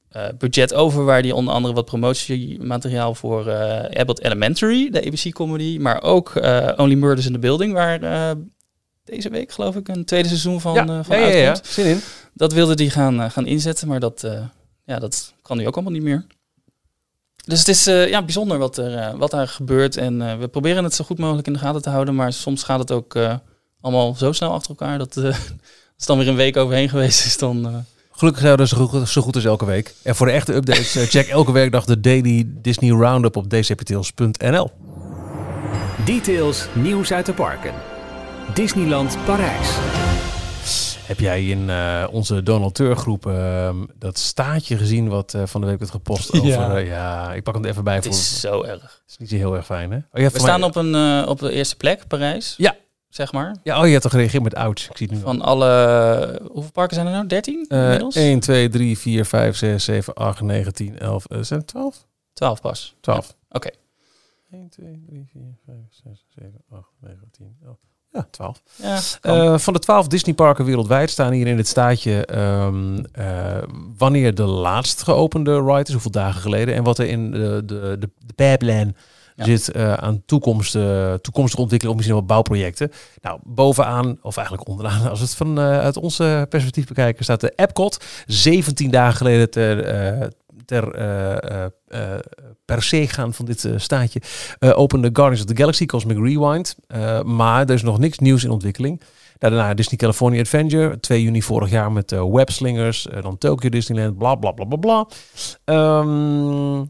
eh, 0.09 0.29
budget 0.38 0.75
over, 0.75 1.05
waar 1.05 1.22
die 1.22 1.35
onder 1.35 1.55
andere 1.55 1.75
wat 1.75 1.85
promotiemateriaal 1.85 3.14
voor 3.14 3.53
Abbott 3.92 4.22
Elementary, 4.22 4.90
de 4.90 5.07
ABC-comedy, 5.07 5.79
maar 5.79 6.03
ook 6.03 6.33
Only 6.77 6.94
Murders 6.94 7.27
in 7.27 7.33
the 7.33 7.38
Building, 7.38 7.72
waar 7.72 8.01
deze 9.05 9.31
week 9.31 9.53
geloof 9.53 9.77
ik 9.77 9.88
een 9.88 10.05
tweede 10.05 10.29
seizoen 10.29 10.61
van, 10.61 10.75
ja, 10.75 11.05
van 11.05 11.18
ja, 11.18 11.27
ja, 11.27 11.37
ja. 11.37 11.48
uitkomt. 11.48 11.66
Zin 11.66 11.87
in. 11.87 12.01
Dat 12.35 12.53
wilde 12.53 12.75
die 12.75 12.90
gaan, 12.90 13.31
gaan 13.31 13.46
inzetten, 13.46 13.88
maar 13.88 14.01
dat, 14.01 14.27
ja, 14.85 14.98
dat 14.98 15.35
kan 15.42 15.57
nu 15.57 15.66
ook 15.66 15.75
allemaal 15.75 15.92
niet 15.92 16.03
meer. 16.03 16.27
Dus 17.44 17.59
het 17.59 17.68
is 17.68 17.85
ja, 17.85 18.22
bijzonder 18.22 18.59
wat 18.59 18.77
er, 18.77 19.16
wat 19.16 19.31
daar 19.31 19.48
gebeurt. 19.48 19.96
En 19.96 20.38
we 20.38 20.48
proberen 20.48 20.85
het 20.85 20.94
zo 20.94 21.05
goed 21.05 21.18
mogelijk 21.18 21.46
in 21.46 21.53
de 21.53 21.59
gaten 21.59 21.83
te 21.83 21.90
houden. 21.90 22.14
Maar 22.14 22.33
soms 22.33 22.62
gaat 22.62 22.79
het 22.79 22.90
ook 22.90 23.16
allemaal 23.83 24.14
zo 24.14 24.33
snel 24.33 24.53
achter 24.53 24.71
elkaar. 24.71 24.99
Dat 24.99 25.16
eh, 25.16 25.25
als 25.25 25.37
het 25.97 26.07
dan 26.07 26.18
weer 26.18 26.29
een 26.29 26.35
week 26.37 26.57
overheen 26.57 26.88
geweest 26.88 27.25
is, 27.25 27.38
dan... 27.38 27.66
eh, 27.66 27.75
Gelukkig 28.14 28.42
zijn 28.42 28.57
we 28.57 28.62
er 28.62 28.68
zo 28.68 28.87
goed, 28.87 29.09
zo 29.09 29.23
goed 29.23 29.35
als 29.35 29.45
elke 29.45 29.64
week. 29.64 29.95
En 30.03 30.16
voor 30.16 30.27
de 30.27 30.33
echte 30.33 30.55
updates, 30.55 30.97
eh, 30.97 31.07
check 31.07 31.29
elke 31.29 31.53
werkdag 31.53 31.85
de 31.85 32.01
Daily 32.01 32.45
Disney 32.49 32.90
Roundup 32.90 33.37
op 33.37 33.51
dcptils.nl. 33.51 34.71
Details 36.05 36.66
nieuws 36.75 37.12
uit 37.12 37.27
de 37.27 37.33
parken. 37.35 37.75
Disneyland 38.55 39.16
Parijs. 39.25 39.68
Heb 41.07 41.21
jij 41.21 41.47
in 41.47 41.71
eh, 41.71 42.05
onze 42.11 42.42
Donald 42.42 42.75
Tur 42.75 42.97
groep 42.97 43.27
ehm, 43.27 43.77
dat 43.99 44.18
staatje 44.18 44.77
gezien 44.77 45.09
wat 45.09 45.35
eh, 45.35 45.42
van 45.45 45.61
de 45.61 45.66
week 45.66 45.79
werd 45.79 45.90
gepost 45.90 46.33
over... 46.35 46.47
Ja. 46.49 46.77
ja, 46.77 47.33
ik 47.33 47.42
pak 47.42 47.55
hem 47.55 47.64
er 47.64 47.71
even 47.71 47.85
bij 47.85 47.95
het 47.95 48.05
voor. 48.05 48.12
is 48.14 48.40
zo 48.40 48.62
erg. 48.62 49.03
is 49.09 49.16
niet 49.16 49.29
zo 49.29 49.37
heel 49.37 49.57
erg 49.57 49.64
fijn, 49.64 49.90
hè? 49.90 49.97
Oh, 49.97 50.03
We 50.12 50.21
mij- 50.21 50.31
staan 50.31 50.62
op, 50.64 50.77
een, 50.77 51.27
op 51.29 51.38
de 51.38 51.53
eerste 51.53 51.77
plek, 51.77 52.07
Parijs. 52.09 52.55
Ja. 52.57 52.77
Zeg 53.14 53.33
maar. 53.33 53.57
Ja, 53.62 53.79
oh, 53.81 53.85
je 53.85 53.90
hebt 53.90 54.03
toch 54.03 54.11
gereageerd 54.12 54.42
met 54.42 54.55
ouch. 54.55 54.88
Ik 54.90 54.96
zie 54.96 55.07
het 55.07 55.16
nu. 55.16 55.22
Van 55.22 55.40
alle... 55.40 56.40
Hoeveel 56.53 56.72
parken 56.72 56.94
zijn 56.94 57.07
er 57.07 57.12
nou? 57.12 57.27
13 57.27 57.66
Eh, 57.68 57.83
inmiddels? 57.83 58.16
1, 58.16 58.40
2, 58.40 58.68
3, 58.68 58.98
4, 58.98 59.25
5, 59.25 59.57
6, 59.57 59.85
7, 59.85 60.14
8, 60.14 60.40
9, 60.40 60.72
10, 60.72 60.98
11, 60.98 61.27
eh, 61.27 61.38
zijn 61.40 61.59
het 61.61 61.68
12? 61.68 62.07
12 62.33 62.61
pas. 62.61 62.96
12. 63.01 63.37
Oké. 63.51 63.70
1, 64.51 64.68
2, 64.68 65.03
3, 65.09 65.29
4, 65.33 65.42
5, 65.66 65.77
6, 65.90 66.27
7, 66.38 66.53
8, 66.70 66.88
9, 67.01 67.18
10, 67.31 67.57
11. 67.64 67.77
Ja, 68.12 68.27
12. 68.31 68.62
Ja. 68.77 68.98
Eh, 69.20 69.59
van 69.59 69.72
de 69.72 69.79
12 69.79 70.07
Disneyparken 70.09 70.64
wereldwijd 70.64 71.11
staan 71.11 71.33
hier 71.33 71.46
in 71.46 71.57
het 71.57 71.68
staatje 71.68 72.27
eh, 72.27 72.68
wanneer 73.98 74.35
de 74.35 74.42
laatst 74.42 75.03
geopende 75.03 75.61
ride 75.61 75.83
is, 75.83 75.92
hoeveel 75.92 76.11
dagen 76.11 76.40
geleden, 76.40 76.75
en 76.75 76.83
wat 76.83 76.98
er 76.98 77.07
in 77.07 77.31
de, 77.31 77.62
de, 77.66 77.96
de, 77.98 78.11
de 78.27 78.35
Ja. 79.37 79.45
zit 79.45 79.71
eh, 79.71 79.92
aan 79.92 80.23
toekomst, 80.27 80.75
eh, 80.75 81.14
toekomstige 81.14 81.62
ontwikkeling 81.62 81.88
of 81.88 81.95
misschien 81.95 82.14
wel 82.14 82.27
bouwprojecten. 82.27 82.90
Nou, 83.21 83.40
bovenaan, 83.45 84.18
of 84.23 84.37
eigenlijk 84.37 84.68
onderaan, 84.68 85.09
als 85.11 85.18
we 85.18 85.25
het 85.25 85.35
van 85.35 85.59
eh, 85.59 85.79
uit 85.79 85.97
onze 85.97 86.47
perspectief 86.49 86.87
bekijken, 86.87 87.25
staat 87.25 87.40
de 87.40 87.53
Epcot. 87.57 88.05
17 88.27 88.90
dagen 88.90 89.16
geleden 89.16 89.51
ter, 89.51 90.33
ter 90.64 90.90
per 92.64 92.83
se 92.83 93.09
gaan 93.09 93.35
van 93.35 93.45
dit 93.45 93.68
staatje 93.77 94.21
eh, 94.59 94.79
opende 94.79 95.11
Guardians 95.12 95.40
of 95.40 95.47
the 95.47 95.57
Galaxy 95.57 95.87
Cosmic 95.87 96.16
Rewind. 96.18 96.77
Maar 97.25 97.61
er 97.61 97.75
is 97.75 97.83
nog 97.83 97.99
niks 97.99 98.18
nieuws 98.18 98.45
in 98.45 98.51
ontwikkeling. 98.51 99.01
Daarna 99.38 99.75
Disney 99.75 99.97
California 99.97 100.40
Adventure, 100.40 101.01
2 101.01 101.23
juni 101.23 101.42
vorig 101.42 101.71
jaar 101.71 101.92
met 101.92 102.11
webslingers. 102.11 103.07
dan 103.23 103.38
Tokyo 103.38 103.68
Disneyland, 103.68 104.18
bla 104.18 104.35
bla 104.35 104.53
bla 104.53 104.64
bla 104.64 104.77
bla. 104.77 105.09
Ehm, 105.64 106.85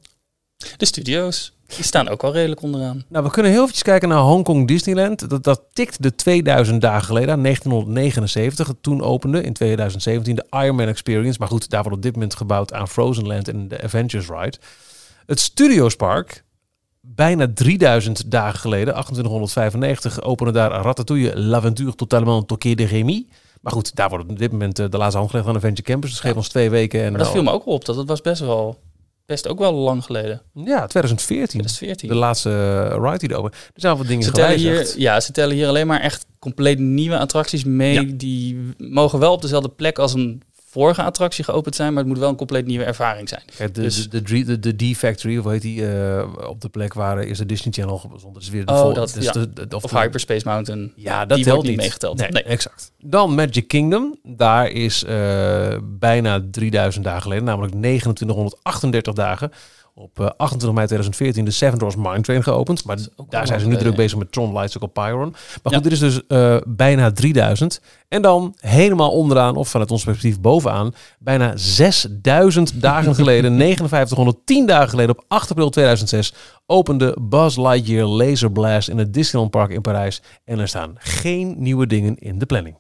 De 0.77 0.87
studio's. 0.87 1.53
Die 1.75 1.85
staan 1.85 2.09
ook 2.09 2.23
wel 2.23 2.33
redelijk 2.33 2.63
onderaan. 2.63 3.05
nou, 3.09 3.25
we 3.25 3.31
kunnen 3.31 3.51
heel 3.53 3.61
eventjes 3.61 3.83
kijken 3.85 4.09
naar 4.09 4.19
Hongkong 4.19 4.69
Disneyland. 4.69 5.31
Dat, 5.31 5.45
dat 5.45 5.63
tikt 5.73 6.03
de 6.03 6.15
2000 6.15 6.81
dagen 6.81 7.05
geleden 7.05 7.31
aan, 7.35 7.43
1979. 7.43 8.71
Toen 8.81 9.03
opende 9.03 9.43
in 9.43 9.53
2017 9.53 10.35
de 10.35 10.47
Ironman 10.51 10.87
Experience. 10.89 11.39
Maar 11.39 11.49
goed, 11.49 11.71
daar 11.71 11.83
wordt 11.83 11.97
op 11.97 12.03
dit 12.03 12.13
moment 12.15 12.35
gebouwd 12.35 12.73
aan 12.73 12.89
Frozen 12.89 13.27
Land 13.27 13.49
en 13.49 13.69
de 13.69 13.83
Avengers 13.83 14.29
Ride. 14.29 14.57
Het 15.27 15.41
Studios 15.41 15.97
Park, 15.97 16.45
bijna 17.01 17.47
3000 17.55 18.31
dagen 18.31 18.59
geleden, 18.59 18.95
2895, 18.95 20.23
opende 20.23 20.53
daar 20.53 20.71
Ratatouille 20.71 21.41
L'Aventure 21.41 21.95
Totalement 21.95 22.49
Toqué 22.49 22.75
de 22.75 22.85
Rémy. 22.85 23.27
Maar 23.61 23.73
goed, 23.73 23.95
daar 23.95 24.09
wordt 24.09 24.31
op 24.31 24.39
dit 24.39 24.53
moment 24.53 24.79
eh, 24.79 24.87
de 24.91 24.97
laatste 24.99 25.19
hand 25.19 25.31
gelegd 25.31 25.49
aan 25.49 25.55
Adventure 25.55 25.83
Campus. 25.89 26.11
Dus 26.11 26.21
geef 26.21 26.35
ons 26.35 26.49
twee 26.49 26.71
weken. 26.71 27.03
En 27.03 27.09
Maar 27.11 27.19
dat 27.19 27.27
al- 27.27 27.33
viel 27.35 27.43
me 27.43 27.51
ook 27.51 27.65
wel 27.65 27.75
op. 27.75 27.85
Dat 27.85 27.97
het 27.97 28.09
was 28.09 28.21
best 28.21 28.41
wel... 28.41 28.79
Best 29.27 29.49
ook 29.49 29.59
wel 29.59 29.73
lang 29.73 30.05
geleden. 30.05 30.43
Ja, 30.55 30.87
2014. 30.87 31.47
2014. 31.47 32.09
De 32.09 32.15
laatste 32.15 32.51
eh, 32.51 32.99
ride 33.01 33.19
die 33.19 33.37
er. 33.37 33.45
Er 33.45 33.53
zijn 33.75 33.97
wat 33.97 34.07
dingen 34.07 34.25
Ze 34.25 34.31
tellen, 34.31 34.59
hier, 34.59 34.95
ja, 34.97 35.21
ze 35.21 35.33
tellen 35.33 35.57
hier 35.57 35.69
alleen 35.69 35.87
maar 35.87 36.01
echt 36.01 36.27
compleet 36.39 36.79
nieuwe 36.79 37.19
attracties 37.19 37.65
mee. 37.65 38.07
Ja. 38.07 38.13
Die 38.15 38.75
mogen 38.79 39.19
wel 39.19 39.33
op 39.33 39.43
dezelfde 39.43 39.69
plek 39.69 39.99
als 39.99 40.15
een 40.15 40.43
vorige 40.73 41.03
attractie 41.03 41.45
geopend 41.45 41.75
zijn, 41.75 41.89
maar 41.93 41.99
het 42.03 42.13
moet 42.13 42.19
wel 42.21 42.29
een 42.29 42.37
compleet 42.37 42.67
nieuwe 42.67 42.85
ervaring 42.85 43.29
zijn. 43.29 43.43
Kijk, 43.57 43.75
de, 43.75 43.81
Dus- 43.81 44.09
de, 44.11 44.23
de, 44.23 44.59
de, 44.59 44.75
de 44.77 44.93
D-Factory, 44.93 45.37
of 45.37 45.43
hoe 45.43 45.53
heet 45.53 45.63
die, 45.63 45.89
eh, 45.89 46.29
op 46.49 46.61
de 46.61 46.69
plek 46.69 46.95
waar 46.95 47.23
is 47.25 47.39
de 47.39 47.47
Disney 47.47 47.73
Channel 47.73 47.99
gezonden. 47.99 48.33
Dat 48.33 48.43
is 48.43 48.49
weer 48.49 48.65
de 48.67 48.73
Oh, 48.73 48.95
dat- 48.95 49.13
dus 49.15 49.25
ja. 49.25 49.33
de, 49.33 49.67
de- 49.69 49.77
Of 49.77 49.91
Hyperspace 49.91 50.49
Mountain. 50.49 50.93
Ja, 50.97 51.27
dat 51.27 51.37
die 51.37 51.45
telt 51.45 51.47
wordt 51.57 51.63
niet 51.63 51.71
niet 51.71 51.77
meegeteld. 51.87 52.19
Nee, 52.19 52.29
Nee. 52.31 52.43
exact. 52.43 52.93
Dan 52.99 53.35
Magic 53.35 53.69
Kingdom. 53.69 54.19
Daar 54.23 54.71
is 54.71 55.05
eh, 55.05 55.77
bijna 55.83 56.41
3000 56.51 57.05
dagen 57.05 57.23
geleden, 57.23 57.45
namelijk 57.45 57.73
2938 57.75 59.15
dagen. 59.15 59.51
Op 59.95 60.21
eh, 60.21 60.27
28 60.27 60.73
mei 60.73 60.87
2014 60.87 61.45
de 61.45 61.51
Seven 61.51 61.79
Dwarfs 61.79 61.97
Mine 61.97 62.21
Train 62.21 62.43
geopend. 62.43 62.85
Maar 62.85 62.99
daar 63.29 63.47
zijn 63.47 63.61
ze 63.61 63.67
nu 63.67 63.77
druk 63.77 63.97
bezig 63.97 64.19
met 64.19 64.33
Tron 64.33 64.53
Lights 64.53 64.79
op 64.79 64.93
Pyron. 64.95 65.31
Maar 65.31 65.61
Ja. 65.63 65.75
goed, 65.75 65.83
dit 65.83 65.93
is 65.93 65.99
dus 65.99 66.21
eh, 66.29 66.57
bijna 66.67 67.13
3000. 67.13 67.81
En 68.09 68.23
dan 68.23 68.55
helemaal 68.61 69.11
onderaan, 69.11 69.57
of 69.57 69.69
vanuit 69.69 69.91
ons 69.91 70.05
perspectief 70.05 70.41
bovenaan, 70.41 70.95
bijna 71.19 71.57
6000 71.57 72.73
dagen 72.83 73.15
geleden, 73.15 73.57
5910 73.59 74.67
dagen 74.67 74.89
geleden, 74.89 75.19
op 75.19 75.25
8 75.29 75.51
april 75.51 75.71
2006, 75.71 76.35
opende 76.67 77.17
Buzz 77.21 77.57
Lightyear 77.57 78.07
Laser 78.07 78.53
Blast 78.53 78.89
in 78.89 78.99
het 78.99 79.15
Disneyland 79.15 79.51
Park 79.51 79.71
in 79.71 79.81
Parijs. 79.81 80.23
En 80.45 80.59
er 80.59 80.69
staan 80.69 80.95
geen 80.99 81.55
nieuwe 81.59 81.87
dingen 81.87 82.19
in 82.19 82.39
de 82.39 82.47
planning. 82.47 82.77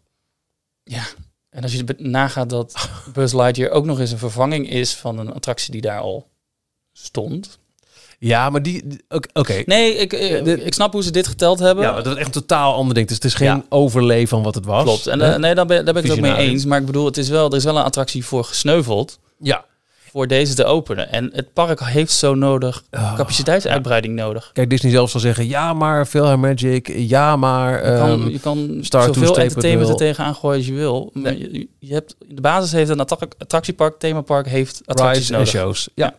Ja. 0.84 1.02
En 1.50 1.62
als 1.62 1.72
je 1.72 1.94
nagaat 1.98 2.50
dat 2.50 2.88
Buzz 3.14 3.34
Lightyear 3.34 3.70
ook 3.70 3.84
nog 3.84 4.00
eens 4.00 4.10
een 4.12 4.18
vervanging 4.18 4.70
is 4.70 4.94
van 4.94 5.18
een 5.18 5.32
attractie 5.32 5.72
die 5.72 5.80
daar 5.80 6.00
al 6.00 6.30
stond. 6.92 7.58
Ja, 8.18 8.50
maar 8.50 8.62
die... 8.62 8.84
Oké. 9.32 9.62
Nee, 9.66 9.94
ik, 9.96 10.12
ik, 10.12 10.46
ik 10.46 10.74
snap 10.74 10.92
hoe 10.92 11.02
ze 11.02 11.10
dit 11.10 11.26
geteld 11.26 11.58
hebben. 11.58 11.84
Ja, 11.84 11.92
dat 11.94 12.06
is 12.06 12.14
echt 12.14 12.26
een 12.26 12.32
totaal 12.32 12.74
ander 12.74 12.94
ding. 12.94 13.06
Dus 13.06 13.16
het 13.16 13.24
is 13.24 13.34
geen 13.34 13.46
Ja. 13.46 13.64
overleef 13.68 14.28
van 14.28 14.42
wat 14.42 14.54
het 14.54 14.64
was. 14.64 14.82
Klopt. 14.82 15.06
En 15.06 15.20
Hè? 15.20 15.32
eh, 15.32 15.38
nee, 15.38 15.54
daar 15.54 15.66
ben, 15.66 15.84
daar 15.84 15.94
ben 15.94 16.02
ik 16.04 16.10
het 16.10 16.18
ook 16.18 16.24
mee 16.24 16.36
eens. 16.36 16.64
Maar 16.64 16.80
ik 16.80 16.86
bedoel, 16.86 17.04
het 17.04 17.16
is 17.16 17.28
wel, 17.28 17.50
er 17.50 17.56
is 17.56 17.64
wel 17.64 17.76
een 17.76 17.82
attractie 17.84 18.24
voor 18.24 18.44
gesneuveld. 18.44 19.18
ja. 19.38 19.64
Voor 20.10 20.26
deze 20.26 20.54
te 20.54 20.64
openen. 20.64 21.12
En 21.12 21.30
het 21.34 21.52
park 21.52 21.80
heeft 21.84 22.12
zo 22.12 22.34
nodig 22.34 22.82
Oh, 22.90 23.14
capaciteitsuitbreiding 23.16 24.14
nodig. 24.14 24.50
Kijk, 24.52 24.70
Disney 24.70 24.92
zelf 24.92 25.10
zal 25.10 25.20
zeggen, 25.20 25.48
ja 25.48 25.72
maar 25.72 26.06
Philhar 26.06 26.38
Magic, 26.38 26.92
ja 26.96 27.36
maar... 27.36 27.72
Je 27.92 27.98
kan, 27.98 28.10
ehm, 28.20 28.28
je 28.28 28.38
kan 28.40 28.78
Star 28.82 29.02
zoveel 29.02 29.34
2.0. 29.34 29.42
entertainment 29.42 29.88
er 29.88 29.96
tegenaan 29.96 30.34
gooien 30.34 30.56
als 30.58 30.66
je 30.66 30.72
wil. 30.72 31.10
Maar 31.14 31.36
je, 31.36 31.68
je 31.78 31.92
hebt, 31.94 32.14
in 32.28 32.34
de 32.34 32.40
basis 32.40 32.72
heeft 32.72 32.90
een 32.90 33.00
attra- 33.00 33.26
attractiepark, 33.38 33.98
themapark, 33.98 34.46
heeft 34.48 34.80
attracties 34.84 35.28
rides 35.28 35.30
en 35.30 35.36
nodig. 35.36 35.48
shows. 35.52 35.88
Ja. 35.94 36.06
Ja, 36.06 36.14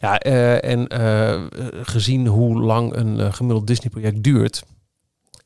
eh, 0.00 0.64
en 0.64 0.88
eh, 0.88 1.42
gezien 1.82 2.26
hoe 2.26 2.60
lang 2.60 2.94
een 2.96 3.20
eh, 3.20 3.32
gemiddeld 3.32 3.66
Disney-project 3.66 4.22
duurt, 4.22 4.62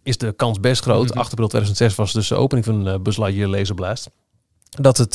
is 0.02 0.18
de 0.18 0.32
kans 0.32 0.60
best 0.60 0.82
groot. 0.82 1.08
Mhm. 1.08 1.18
8 1.18 1.30
april 1.30 1.48
2006 1.48 1.94
was 1.94 2.12
dus 2.12 2.28
de 2.28 2.34
opening 2.34 2.66
van 2.66 2.88
eh 2.88 2.98
Buzz 2.98 3.18
Lightyear 3.18 3.48
Laser 3.48 3.74
Blast. 3.74 4.10
Dat 4.70 4.96
het 4.96 5.12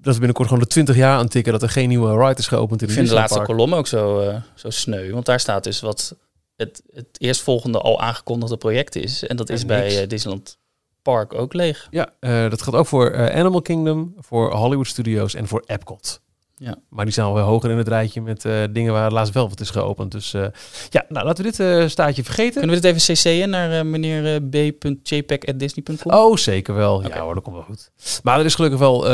dat 0.00 0.12
we 0.12 0.18
binnenkort 0.18 0.48
gewoon 0.48 0.62
de 0.62 0.68
20 0.68 0.96
jaar 0.96 1.18
aantikken 1.18 1.52
dat 1.52 1.62
er 1.62 1.68
geen 1.68 1.88
nieuwe 1.88 2.26
ride 2.26 2.38
is 2.38 2.46
geopend 2.46 2.82
in 2.82 2.88
Ik 2.88 2.94
de 2.94 3.00
vind 3.00 3.08
de 3.08 3.14
laatste 3.20 3.40
kolom 3.40 3.74
ook 3.74 3.86
zo, 3.86 4.32
zo 4.54 4.70
sneu. 4.70 5.12
Want 5.12 5.26
daar 5.26 5.40
staat 5.40 5.64
dus 5.64 5.80
wat 5.80 6.16
het, 6.56 6.82
het 6.92 7.06
eerstvolgende 7.18 7.78
al 7.78 8.00
aangekondigde 8.00 8.56
project 8.56 8.96
is. 8.96 9.26
En 9.26 9.36
dat 9.36 9.48
En 9.48 9.54
is 9.54 9.64
niks. 9.64 9.94
bij 9.94 10.06
Disneyland 10.06 10.58
Park 11.02 11.34
ook 11.34 11.52
leeg. 11.52 11.88
Ja, 11.90 12.12
dat 12.48 12.62
gaat 12.62 12.74
ook 12.74 12.86
voor 12.86 13.30
Animal 13.32 13.62
Kingdom, 13.62 14.14
voor 14.18 14.52
Hollywood 14.52 14.86
Studios 14.86 15.34
en 15.34 15.48
voor 15.48 15.62
Epcot. 15.66 16.20
Ja. 16.58 16.76
Maar 16.88 17.04
die 17.04 17.12
staan 17.12 17.26
alweer 17.26 17.42
hoger 17.42 17.70
in 17.70 17.76
het 17.76 17.88
rijtje 17.88 18.20
met 18.20 18.44
eh, 18.44 18.52
dingen 18.70 18.92
waar 18.92 19.12
laatst 19.12 19.34
wel 19.34 19.48
wat 19.48 19.60
is 19.60 19.70
geopend. 19.70 20.12
Dus 20.12 20.34
eh, 20.34 20.46
ja, 20.90 21.04
nou 21.08 21.26
laten 21.26 21.44
we 21.44 21.50
dit 21.50 21.60
eh, 21.60 21.88
staatje 21.88 22.24
vergeten. 22.24 22.60
Kunnen 22.60 22.76
we 22.76 22.82
dit 22.82 22.96
even 22.96 23.14
cc'en 23.14 23.50
naar 23.50 23.86
meneer 23.86 24.42
b.jpeg.disney.com? 24.42 26.12
Oh, 26.12 26.36
zeker 26.36 26.74
wel. 26.74 27.08
Ja 27.08 27.20
hoor, 27.20 27.34
dat 27.34 27.42
komt 27.42 27.56
wel 27.56 27.64
goed. 27.64 27.90
Maar 28.22 28.38
er 28.38 28.44
is 28.44 28.54
gelukkig 28.54 28.78
wel 28.78 29.04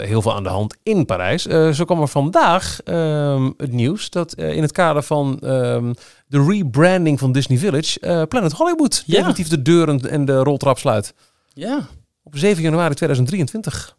heel 0.00 0.22
veel 0.22 0.34
aan 0.34 0.42
de 0.42 0.48
hand 0.48 0.76
in 0.82 1.06
Parijs. 1.06 1.42
Zo 1.72 1.84
kwam 1.84 2.00
er 2.00 2.08
vandaag 2.08 2.80
ehm, 2.84 3.50
het 3.56 3.72
nieuws 3.72 4.10
dat 4.10 4.34
in 4.34 4.62
het 4.62 4.72
kader 4.72 5.02
van 5.02 5.38
ehm, 5.40 5.92
de 6.26 6.44
rebranding 6.44 7.18
van 7.18 7.32
Disney 7.32 7.58
Village... 7.58 8.26
Planet 8.28 8.52
Hollywood 8.52 9.02
Ja. 9.06 9.14
definitief 9.16 9.48
de 9.48 9.62
deuren 9.62 10.10
en 10.10 10.24
de 10.24 10.38
roltrap 10.38 10.78
sluit. 10.78 11.14
Ja. 11.54 11.86
Op 12.22 12.36
7 12.36 12.62
januari 12.62 12.94
2023. 12.94 13.96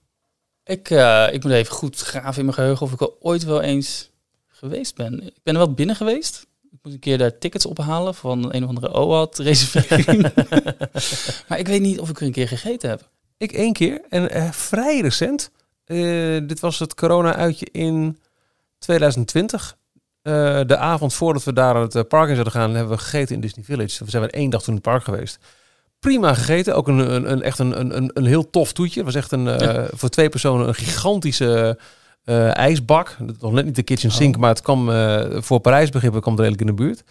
Ik, 0.69 0.89
eh, 0.89 1.27
ik 1.31 1.43
moet 1.43 1.51
even 1.51 1.73
goed 1.73 1.99
graven 1.99 2.37
in 2.37 2.43
mijn 2.43 2.53
geheugen 2.53 2.85
of 2.85 2.91
ik 2.91 3.01
al 3.01 3.17
ooit 3.19 3.43
wel 3.43 3.61
eens 3.61 4.11
geweest 4.47 4.95
ben. 4.95 5.23
Ik 5.23 5.43
ben 5.43 5.53
er 5.53 5.59
wel 5.59 5.73
binnen 5.73 5.95
geweest. 5.95 6.47
Ik 6.71 6.79
moet 6.81 6.93
een 6.93 6.99
keer 6.99 7.17
daar 7.17 7.37
tickets 7.37 7.65
ophalen 7.65 8.15
van 8.15 8.53
een 8.53 8.63
of 8.63 8.69
andere 8.69 8.93
OAT-reservering. 8.93 10.21
maar 11.47 11.59
ik 11.59 11.67
weet 11.67 11.81
niet 11.81 11.99
of 11.99 12.09
ik 12.09 12.19
er 12.19 12.25
een 12.25 12.31
keer 12.31 12.47
gegeten 12.47 12.89
heb. 12.89 13.09
Ik 13.37 13.51
één 13.51 13.73
keer 13.73 14.01
en 14.09 14.31
eh, 14.31 14.51
vrij 14.51 14.99
recent. 14.99 15.51
Eh, 15.85 15.97
dit 16.47 16.59
was 16.59 16.79
het 16.79 16.95
corona-uitje 16.95 17.67
in 17.71 18.19
2020. 18.77 19.77
Eh, 20.21 20.61
de 20.65 20.77
avond 20.77 21.13
voordat 21.13 21.43
we 21.43 21.53
daar 21.53 21.75
het 21.75 21.95
eh, 21.95 22.03
park 22.07 22.27
in 22.27 22.33
zouden 22.33 22.53
gaan, 22.53 22.73
hebben 22.73 22.97
we 22.97 23.03
gegeten 23.03 23.35
in 23.35 23.41
Disney 23.41 23.65
Village. 23.65 24.03
We 24.03 24.09
zijn 24.09 24.23
er 24.23 24.33
één 24.33 24.49
dag 24.49 24.63
toen 24.63 24.73
het 24.73 24.83
park 24.83 25.03
geweest. 25.03 25.39
Prima 25.99 26.33
gegeten. 26.33 26.75
Ook 26.75 26.87
een, 26.87 27.13
een, 27.13 27.31
een 27.31 27.41
echt 27.41 27.59
een, 27.59 27.79
een, 27.95 28.11
een 28.13 28.25
heel 28.25 28.49
tof 28.49 28.73
toetje. 28.73 28.95
Het 29.03 29.05
was 29.05 29.21
echt 29.21 29.31
een, 29.31 29.47
eh, 29.47 29.83
voor 29.91 30.09
twee 30.09 30.29
personen 30.29 30.67
een 30.67 30.75
gigantische 30.75 31.79
eh, 32.23 32.55
ijsbak. 32.55 33.17
Nog 33.39 33.51
net 33.51 33.65
niet 33.65 33.75
de 33.75 33.83
kitchen 33.83 34.11
sink, 34.11 34.35
Oh. 34.35 34.41
maar 34.41 34.49
het 34.49 34.61
kwam 34.61 34.89
eh, 34.91 35.25
voor 35.31 35.59
Parijs 35.59 35.89
begrippen 35.89 36.21
kwam 36.21 36.33
het 36.33 36.41
redelijk 36.41 36.69
in 36.69 36.75
de 36.75 36.83
buurt. 36.83 37.03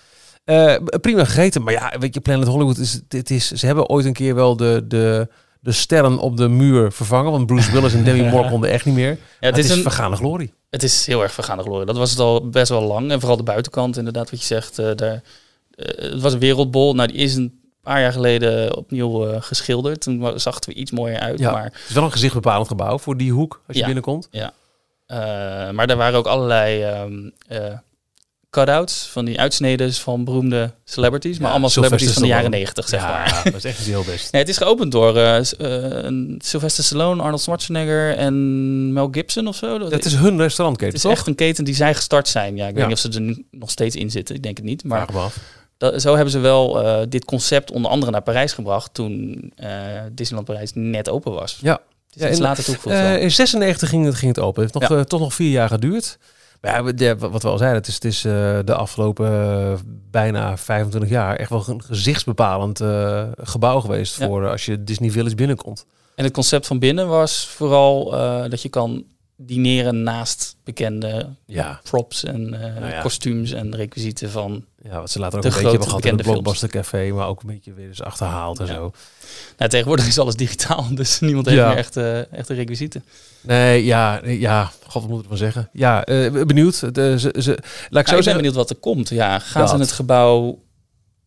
Prima 1.01 1.25
gegeten. 1.25 1.63
Maar 1.63 1.73
ja, 1.73 1.93
weet 1.99 2.15
je, 2.15 2.21
Planet 2.21 2.49
Hollywood 2.49 2.79
is, 2.79 3.01
dit 3.09 3.31
is... 3.31 3.51
Ze 3.51 3.67
hebben 3.67 3.89
ooit 3.89 4.05
een 4.05 4.13
keer 4.13 4.35
wel 4.35 4.57
de, 4.57 4.85
de, 4.89 5.29
de 5.61 5.73
sterren 5.73 6.19
op 6.19 6.37
de 6.37 6.49
muur 6.49 6.93
vervangen. 6.93 7.31
Want 7.31 7.47
Bruce 7.47 7.73
Willis 7.73 7.95
en 7.95 8.05
Demi 8.05 8.29
Moore 8.31 8.51
konden 8.51 8.71
echt 8.71 8.85
niet 8.85 8.95
meer. 8.95 9.11
Ja, 9.11 9.17
het, 9.41 9.57
het 9.57 9.65
is, 9.65 9.71
een, 9.71 9.83
vergane 9.83 10.17
glorie. 10.17 10.53
Het 10.71 10.83
is 10.83 11.07
heel 11.07 11.23
erg 11.23 11.33
vergaande 11.33 11.63
glorie. 11.63 11.87
Dat 11.87 11.97
was 11.97 12.11
het 12.11 12.19
al 12.19 12.49
best 12.49 12.69
wel 12.69 12.83
lang. 12.83 13.11
En 13.11 13.21
vooral 13.21 13.37
de 13.37 13.43
buitenkant, 13.43 13.97
inderdaad, 13.97 14.31
wat 14.31 14.41
je 14.41 14.47
zegt. 14.47 14.77
daar, 14.77 15.23
het 15.77 16.21
was 16.21 16.33
een 16.33 16.39
wereldbol. 16.39 16.95
Nou, 16.95 17.09
die 17.09 17.17
is 17.17 17.35
een 17.35 17.59
paar 17.89 18.01
jaar 18.01 18.13
geleden 18.13 18.77
opnieuw 18.77 19.29
eh, 19.29 19.43
geschilderd. 19.43 20.01
Toen 20.01 20.33
zag 20.41 20.55
het 20.55 20.67
er 20.67 20.73
iets 20.73 20.91
mooier 20.91 21.19
uit. 21.19 21.39
Ja. 21.39 21.51
Maar, 21.53 21.65
Het 21.65 21.73
is 21.89 21.95
wel 21.95 22.05
een 22.05 22.13
gezichtbepalend 22.13 22.69
gebouw 22.69 22.99
voor 22.99 23.17
die 23.17 23.33
hoek 23.33 23.53
als 23.67 23.75
je 23.77 23.79
Ja. 23.79 23.85
binnenkomt. 23.85 24.29
eh, 24.31 24.47
maar 25.71 25.87
daar 25.87 25.97
waren 25.97 26.19
ook 26.19 26.27
allerlei 26.27 26.83
ehm 26.83 27.13
eh, 27.49 27.73
cut-outs 28.51 29.07
van 29.07 29.25
die 29.25 29.41
uitsnedens 29.41 30.01
van 30.01 30.25
beroemde 30.25 30.71
celebrities. 30.85 31.37
Ja, 31.37 31.43
maar 31.43 31.51
allemaal 31.51 31.69
celebrities 31.71 32.13
van 32.13 32.23
de 32.23 32.29
jaren 32.29 32.51
negentig, 32.51 32.89
zeg 32.89 33.01
maar. 33.03 33.41
dat 33.45 33.55
is 33.55 33.65
echt 33.65 33.79
heel 33.79 34.05
best. 34.05 34.29
Nee, 34.33 34.41
het 34.41 34.51
is 34.51 34.57
geopend 34.57 34.93
door 34.93 35.15
Sylvester 36.39 36.85
Stallone, 36.85 37.23
Arnold 37.23 37.41
Schwarzenegger 37.41 38.17
en 38.17 38.93
Mel 38.93 39.09
Gibson 39.11 39.47
of 39.47 39.57
zo. 39.57 39.79
Dat 39.79 39.91
Het 39.93 40.05
is 40.05 40.15
hun 40.15 40.39
restaurantketen, 40.41 40.87
het 40.95 40.97
is 40.97 41.03
toch? 41.11 41.13
echt 41.19 41.27
een 41.27 41.35
keten 41.35 41.65
die 41.65 41.75
zij 41.75 41.95
gestart 41.95 42.29
zijn. 42.29 42.57
Ja, 42.57 42.67
ik 42.67 42.73
weet 42.75 42.83
Ja. 42.83 42.89
niet 42.89 42.97
of 42.97 43.03
ze 43.03 43.09
er 43.19 43.21
nu 43.21 43.47
nog 43.51 43.71
steeds 43.71 43.97
in 43.97 44.11
zitten. 44.11 44.35
Ik 44.35 44.43
denk 44.43 44.57
het 44.57 44.67
niet. 44.67 44.85
Maar 44.85 45.01
Vraag 45.03 45.15
me 45.17 45.21
af. 45.23 45.37
Dat, 45.79 46.03
zo 46.03 46.15
hebben 46.15 46.33
ze 46.33 46.39
wel 46.39 46.83
eh, 46.83 47.07
dit 47.09 47.25
concept 47.25 47.71
onder 47.71 47.91
andere 47.91 48.13
naar 48.13 48.23
Parijs 48.23 48.53
gebracht 48.53 48.95
toen 48.95 49.53
eh, 49.57 49.71
Disneyland 50.13 50.49
Parijs 50.49 50.71
net 50.75 51.09
open 51.09 51.33
was. 51.33 51.59
Ja. 51.61 51.81
Is 52.13 52.23
Ja, 52.23 52.29
en, 52.29 52.41
later 52.41 52.65
toegevoegd. 52.65 52.97
Wel. 52.97 53.17
in 53.17 53.31
96 53.31 53.89
ging 53.89 54.05
het, 54.05 54.15
ging 54.15 54.35
het 54.35 54.45
open. 54.45 54.63
Het 54.63 54.73
heeft 54.73 54.89
nog, 54.89 54.99
Ja. 54.99 55.05
toch 55.05 55.21
nog 55.21 55.35
vier 55.35 55.51
jaar 55.51 55.69
geduurd. 55.69 56.19
Maar 56.61 56.95
ja, 56.97 57.17
wat 57.17 57.43
we 57.43 57.49
al 57.49 57.59
zeiden, 57.59 57.79
het 57.79 57.89
is, 57.89 57.95
het 57.95 58.05
is 58.05 58.21
de 58.65 58.75
afgelopen 58.75 59.79
bijna 60.11 60.57
25 60.57 61.11
jaar 61.11 61.37
echt 61.37 61.51
wel 61.51 61.65
een 61.69 61.83
gezichtsbepalend 61.83 62.81
gebouw 63.37 63.81
geweest 63.81 64.15
voor 64.15 64.49
als 64.49 64.65
je 64.65 64.85
Disney 64.85 65.11
Village 65.11 65.35
binnenkomt. 65.35 65.87
En 66.15 66.25
het 66.25 66.33
concept 66.33 66.67
van 66.67 66.79
binnen 66.79 67.09
was 67.09 67.47
vooral 67.47 68.11
dat 68.49 68.63
je 68.63 68.69
kan 68.69 69.05
dineren 69.37 70.03
naast 70.03 70.57
bekende 70.65 71.29
props 71.83 72.25
en 72.25 72.51
Nou 72.51 73.03
kostuums 73.03 73.53
en 73.53 73.77
requisieten 73.77 74.31
van. 74.31 74.65
Ja, 74.83 75.01
wat 75.01 75.11
ze 75.11 75.19
later 75.19 75.37
ook 75.37 75.43
De 75.43 75.49
een 75.49 75.55
beetje 75.55 75.71
hebben 75.71 75.89
gehad 75.89 76.05
in 76.05 76.17
Blockbuster 76.17 76.69
Café, 76.69 77.11
maar 77.13 77.27
ook 77.29 77.41
een 77.43 77.47
beetje 77.49 77.73
weer 77.73 77.87
eens 77.89 78.03
achterhaald 78.03 78.59
en 78.61 78.67
Ja. 78.67 78.73
zo. 78.73 78.93
Nou, 79.57 79.71
tegenwoordig 79.71 80.07
is 80.07 80.19
alles 80.19 80.35
digitaal, 80.37 80.87
dus 80.95 81.21
niemand 81.21 81.47
heeft 81.47 81.59
Ja. 81.59 81.69
meer 81.69 81.77
echt, 81.77 81.97
eh 81.97 82.33
echte 82.33 82.55
requisieten. 82.55 83.05
Nee, 83.41 83.85
ja, 83.85 84.21
ja, 84.25 84.71
god, 84.87 85.03
wat 85.03 85.09
moet 85.11 85.17
ik 85.17 85.23
ervan 85.23 85.39
zeggen? 85.39 85.69
Ja, 85.73 86.05
eh, 86.05 86.31
benieuwd. 86.45 86.95
De, 86.95 87.19
ze, 87.19 87.35
ze, 87.39 87.59
laat 87.91 88.03
ik 88.03 88.09
zo 88.09 88.17
ik 88.17 88.23
zeggen. 88.23 88.35
benieuwd 88.37 88.55
wat 88.55 88.71
er 88.71 88.77
komt. 88.77 89.09
Ja, 89.09 89.39
gaan 89.39 89.69
ze 89.69 89.77
het 89.77 89.93
gebouw 89.93 90.63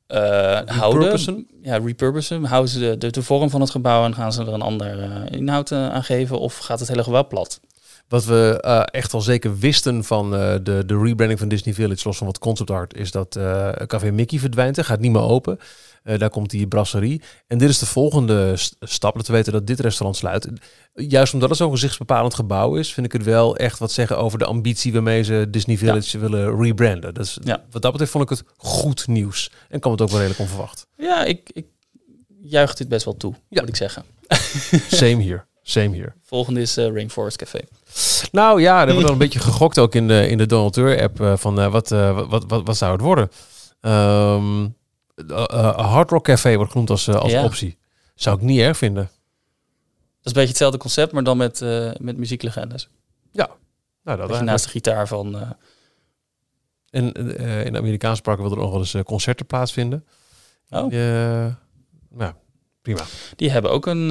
eh, 0.08 0.60
houden? 0.66 1.48
Ja, 1.62 1.78
repurposen. 1.78 2.44
Houden 2.44 2.72
ze 2.72 2.80
de, 2.80 2.98
de, 2.98 3.10
de 3.10 3.24
vorm 3.24 3.50
van 3.50 3.62
het 3.62 3.70
gebouw 3.70 4.06
en 4.06 4.16
gaan 4.16 4.34
ze 4.34 4.42
er 4.42 4.54
een 4.54 4.62
ander 4.62 5.24
inhoud 5.32 5.72
aan 5.72 6.04
geven? 6.04 6.40
Of 6.40 6.58
gaat 6.58 6.80
het 6.80 6.88
hele 6.90 7.04
gebouw 7.04 7.28
plat? 7.28 7.60
Wat 8.12 8.26
we 8.26 8.58
eh, 8.62 8.82
echt 8.86 9.14
al 9.14 9.22
zeker 9.22 9.58
wisten 9.58 10.04
van 10.04 10.36
eh, 10.36 10.54
de, 10.64 10.84
de 10.86 10.98
rebranding 11.04 11.40
van 11.40 11.48
Disney 11.48 11.74
Village, 11.74 12.02
los 12.08 12.18
van 12.18 12.28
wat 12.28 12.40
concept 12.40 12.70
art, 12.72 12.96
is 12.98 13.12
dat 13.12 13.36
eh 13.36 13.70
Café 13.72 14.12
Mickey 14.12 14.40
verdwijnt. 14.40 14.78
Er 14.78 14.86
gaat 14.86 15.00
niet 15.00 15.12
meer 15.12 15.22
open. 15.22 15.60
Daar 16.04 16.30
komt 16.30 16.50
die 16.50 16.68
brasserie. 16.68 17.22
En 17.48 17.58
dit 17.58 17.70
is 17.70 17.80
de 17.80 17.86
volgende 17.86 18.58
st- 18.58 18.76
stap. 18.80 19.16
Dat 19.16 19.28
we 19.28 19.34
weten 19.34 19.54
dat 19.54 19.68
dit 19.68 19.80
restaurant 19.80 20.18
sluit. 20.18 20.48
Juist 20.94 21.34
omdat 21.34 21.50
het 21.50 21.58
zo'n 21.58 21.72
gezichtsbepalend 21.72 22.34
gebouw 22.34 22.76
is, 22.76 22.94
vind 22.94 23.06
ik 23.06 23.12
het 23.12 23.24
wel 23.24 23.58
echt 23.58 23.80
wat 23.80 23.92
zeggen 23.92 24.18
over 24.18 24.40
de 24.40 24.46
ambitie 24.46 24.94
waarmee 24.94 25.24
ze 25.24 25.48
Disney 25.50 25.78
Village 25.78 26.18
willen 26.20 26.62
rebranden. 26.62 27.14
Dus 27.14 27.38
Ja. 27.44 27.64
wat 27.72 27.82
dat 27.82 27.92
betreft 27.92 28.12
vond 28.12 28.24
ik 28.24 28.30
het 28.38 28.44
goed 28.58 29.08
nieuws. 29.08 29.52
En 29.70 29.80
kwam 29.80 29.92
het 29.92 30.02
ook 30.02 30.08
wel 30.10 30.18
redelijk 30.18 30.42
onverwacht. 30.42 30.88
Ja, 30.98 31.24
ik, 31.24 31.50
ik 31.54 31.66
juich 32.42 32.74
dit 32.74 32.88
best 32.88 33.06
wel 33.06 33.18
toe, 33.18 33.34
Ja. 33.50 33.60
moet 33.60 33.70
ik 33.70 33.76
zeggen. 33.76 34.04
Same 34.90 35.22
hier. 35.22 35.46
Same 35.64 35.96
hier. 35.96 36.16
Volgende 36.24 36.62
is 36.62 36.78
eh, 36.78 36.86
Rainforest 36.94 37.38
Café. 37.38 37.60
Nou 38.32 38.62
ja, 38.62 38.82
er 38.82 38.88
wordt 38.88 39.02
wel 39.10 39.12
een 39.12 39.18
beetje 39.18 39.40
gegokt 39.40 39.80
ook 39.80 39.96
in 39.96 40.08
de, 40.08 40.28
in 40.28 40.38
de 40.38 40.46
Donald 40.46 40.74
Tour 40.74 41.02
app 41.02 41.22
eh, 41.22 41.38
van 41.38 41.60
eh, 41.60 41.72
wat, 41.72 41.90
wat, 41.90 42.44
wat, 42.48 42.66
wat 42.66 42.78
zou 42.78 42.92
het 42.92 43.02
worden. 43.02 43.30
Eh, 43.80 44.66
Hard 45.76 46.10
Rock 46.10 46.24
Café 46.24 46.56
wordt 46.56 46.72
genoemd 46.72 46.90
als, 46.90 47.10
als 47.10 47.32
Ja. 47.32 47.44
optie. 47.44 47.78
Zou 48.16 48.36
ik 48.38 48.42
niet 48.42 48.60
erg 48.60 48.78
vinden. 48.78 49.04
Dat 49.04 49.12
is 50.24 50.32
een 50.32 50.34
beetje 50.34 50.48
hetzelfde 50.48 50.78
concept, 50.78 51.12
maar 51.12 51.24
dan 51.24 51.38
met, 51.38 51.60
met 52.00 52.18
muzieklegendes. 52.18 52.90
Nou, 54.04 54.28
dat 54.28 54.42
naast 54.42 54.64
de 54.66 54.72
gitaar 54.72 55.08
van... 55.08 55.56
En 56.90 57.12
in 57.66 57.72
de 57.74 57.78
Amerikaanse 57.78 58.22
parken 58.22 58.44
wil 58.44 58.52
er 58.52 58.58
nog 58.58 58.72
wel 58.72 58.80
eens 58.80 58.96
concerten 59.04 59.46
plaatsvinden. 59.46 60.06
Oh. 60.70 60.92
Ja, 62.18 62.36
prima. 62.82 63.02
die 63.36 63.52
hebben 63.52 63.72
ook 63.72 63.86
een 63.86 64.08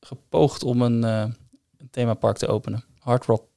gepoogd 0.00 0.64
om 0.64 0.82
een, 0.82 1.04
eh, 1.04 1.20
een 1.78 1.90
themapark 1.90 2.36
te 2.36 2.48
openen. 2.48 2.84
Hard 2.98 3.24
Rock 3.24 3.48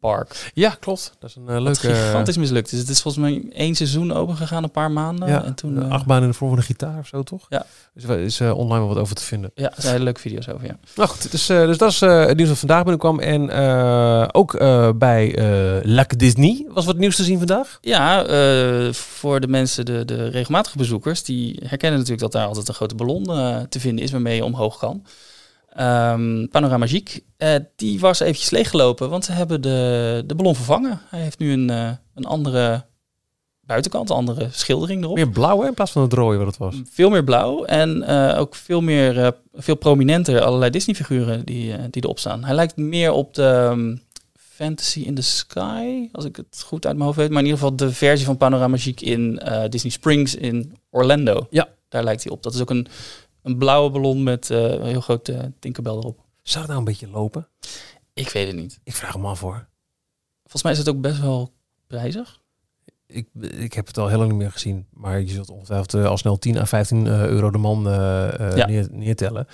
Park. 0.00 0.50
Ja, 0.54 0.76
klopt. 0.80 1.12
Dat 1.18 1.30
is 1.30 1.36
een 1.36 1.44
Wat 1.44 1.62
leuke... 1.62 1.94
gigantisch 1.94 2.36
mislukt. 2.36 2.70
Dus 2.70 2.78
het 2.78 2.88
is 2.88 3.02
volgens 3.02 3.24
mij 3.24 3.42
één 3.52 3.74
seizoen 3.74 4.12
open 4.12 4.36
gegaan, 4.36 4.62
een 4.62 4.70
paar 4.70 4.90
maanden. 4.90 5.28
ja, 5.28 5.44
en 5.44 5.54
toen, 5.54 5.76
een 5.76 5.82
eh, 5.82 5.90
achtbaan 5.90 6.22
in 6.22 6.28
de 6.28 6.34
vorm 6.34 6.50
van 6.50 6.58
een 6.58 6.64
gitaar 6.64 6.98
of 6.98 7.06
zo, 7.06 7.22
toch? 7.22 7.46
Ja. 7.48 7.66
Dus 7.94 8.04
er 8.04 8.18
is 8.18 8.40
online 8.40 8.78
wel 8.78 8.88
wat 8.88 8.96
over 8.96 9.14
te 9.14 9.22
vinden. 9.22 9.50
Ja, 9.54 9.66
er 9.66 9.82
zijn 9.82 9.92
hele 9.92 10.04
leuke 10.04 10.20
video's 10.20 10.48
over, 10.48 10.66
ja. 10.66 10.78
Nou 10.94 11.08
goed, 11.08 11.30
dus, 11.30 11.46
dus 11.46 11.78
dat 11.78 11.90
is 11.90 12.00
het 12.00 12.36
nieuws 12.36 12.48
dat 12.48 12.58
vandaag 12.58 12.78
binnenkwam. 12.82 13.20
En 13.20 13.50
ook 14.32 14.58
bij 14.98 15.34
Lac 15.82 16.18
Disney 16.18 16.66
was 16.68 16.84
wat 16.84 16.96
nieuws 16.96 17.16
te 17.16 17.24
zien 17.24 17.38
vandaag. 17.38 17.78
Ja, 17.80 18.24
voor 18.92 19.40
de 19.40 19.48
mensen, 19.48 19.84
de, 19.84 20.04
de 20.04 20.28
regelmatige 20.28 20.78
bezoekers, 20.78 21.22
die 21.22 21.60
herkennen 21.64 21.98
natuurlijk 21.98 22.32
dat 22.32 22.40
daar 22.40 22.46
altijd 22.46 22.68
een 22.68 22.74
grote 22.74 22.94
ballon 22.94 23.24
te 23.68 23.80
vinden 23.80 24.04
is 24.04 24.10
waarmee 24.10 24.36
je 24.36 24.44
omhoog 24.44 24.78
kan. 24.78 25.04
Ehm 25.78 26.46
Panorama 26.46 26.76
Magique, 26.76 27.22
eh, 27.36 27.54
die 27.76 28.00
was 28.00 28.20
eventjes 28.20 28.50
leeggelopen, 28.50 29.10
want 29.10 29.24
ze 29.24 29.32
hebben 29.32 29.60
de, 29.60 30.22
de 30.26 30.34
ballon 30.34 30.54
vervangen. 30.54 31.00
Hij 31.08 31.20
heeft 31.20 31.38
nu 31.38 31.52
een, 31.52 31.70
eh, 31.70 31.90
een 32.14 32.24
andere 32.24 32.84
buitenkant, 33.60 34.10
een 34.10 34.16
andere 34.16 34.48
schildering 34.50 35.02
erop. 35.02 35.16
Meer 35.16 35.28
blauw 35.28 35.60
hè, 35.60 35.66
in 35.66 35.74
plaats 35.74 35.92
van 35.92 36.02
het 36.02 36.12
rode 36.12 36.36
wat 36.36 36.46
het 36.46 36.56
was. 36.56 36.82
Veel 36.90 37.10
meer 37.10 37.24
blauw 37.24 37.64
en 37.64 38.02
eh, 38.02 38.40
ook 38.40 38.54
veel 38.54 38.80
meer, 38.80 39.32
veel 39.54 39.74
prominenter 39.74 40.40
allerlei 40.40 40.70
Disney-figuren 40.70 41.44
die, 41.44 41.90
die 41.90 42.02
erop 42.02 42.18
staan. 42.18 42.44
Hij 42.44 42.54
lijkt 42.54 42.76
meer 42.76 43.12
op 43.12 43.34
de 43.34 43.68
ehm, 43.70 43.96
Fantasy 44.36 45.00
in 45.00 45.14
the 45.14 45.22
Sky, 45.22 46.08
als 46.12 46.24
ik 46.24 46.36
het 46.36 46.62
goed 46.66 46.86
uit 46.86 46.94
mijn 46.94 47.06
hoofd 47.06 47.18
weet. 47.18 47.30
Maar 47.30 47.42
in 47.42 47.44
ieder 47.44 47.60
geval 47.60 47.76
de 47.76 47.92
versie 47.92 48.26
van 48.26 48.36
Panorama 48.36 48.68
Magique 48.68 49.06
in 49.06 49.42
Disney 49.68 49.92
Springs 49.92 50.34
in 50.34 50.76
Orlando. 50.90 51.46
Ja. 51.50 51.68
Daar 51.88 52.04
lijkt 52.04 52.22
hij 52.24 52.32
op. 52.32 52.42
Dat 52.42 52.54
is 52.54 52.60
ook 52.60 52.70
een, 52.70 52.86
een 53.42 53.58
blauwe 53.58 53.90
ballon 53.90 54.22
met 54.22 54.50
eh, 54.50 54.62
een 54.62 54.84
heel 54.86 55.00
groot 55.00 55.32
Tinkerbell 55.58 55.92
erop. 55.92 56.18
Zou 56.42 56.58
het 56.58 56.66
nou 56.68 56.78
een 56.78 56.84
beetje 56.92 57.08
lopen? 57.10 57.48
Ik 58.14 58.28
weet 58.28 58.46
het 58.46 58.56
niet. 58.56 58.78
Ik 58.84 58.94
vraag 58.94 59.12
hem 59.12 59.26
af 59.26 59.40
hoor. 59.40 59.66
Volgens 60.42 60.62
mij 60.62 60.72
is 60.72 60.78
het 60.78 60.88
ook 60.88 61.00
best 61.00 61.20
wel 61.20 61.52
prijzig. 61.86 62.40
Ik, 63.06 63.28
ik 63.40 63.72
heb 63.72 63.86
het 63.86 63.98
al 63.98 64.08
heel 64.08 64.18
lang 64.18 64.30
niet 64.30 64.38
meer 64.40 64.52
gezien. 64.52 64.86
Maar 64.92 65.20
je 65.20 65.28
zult 65.28 65.50
ongetwijfeld 65.50 65.94
eh, 65.94 66.06
al 66.06 66.16
snel 66.18 66.38
10 66.38 66.58
à 66.58 66.64
15 66.64 67.06
eh, 67.06 67.24
euro 67.26 67.50
de 67.50 67.58
man 67.58 67.82
Ja. 67.82 68.66
neer, 68.66 68.88
neertellen. 68.90 69.46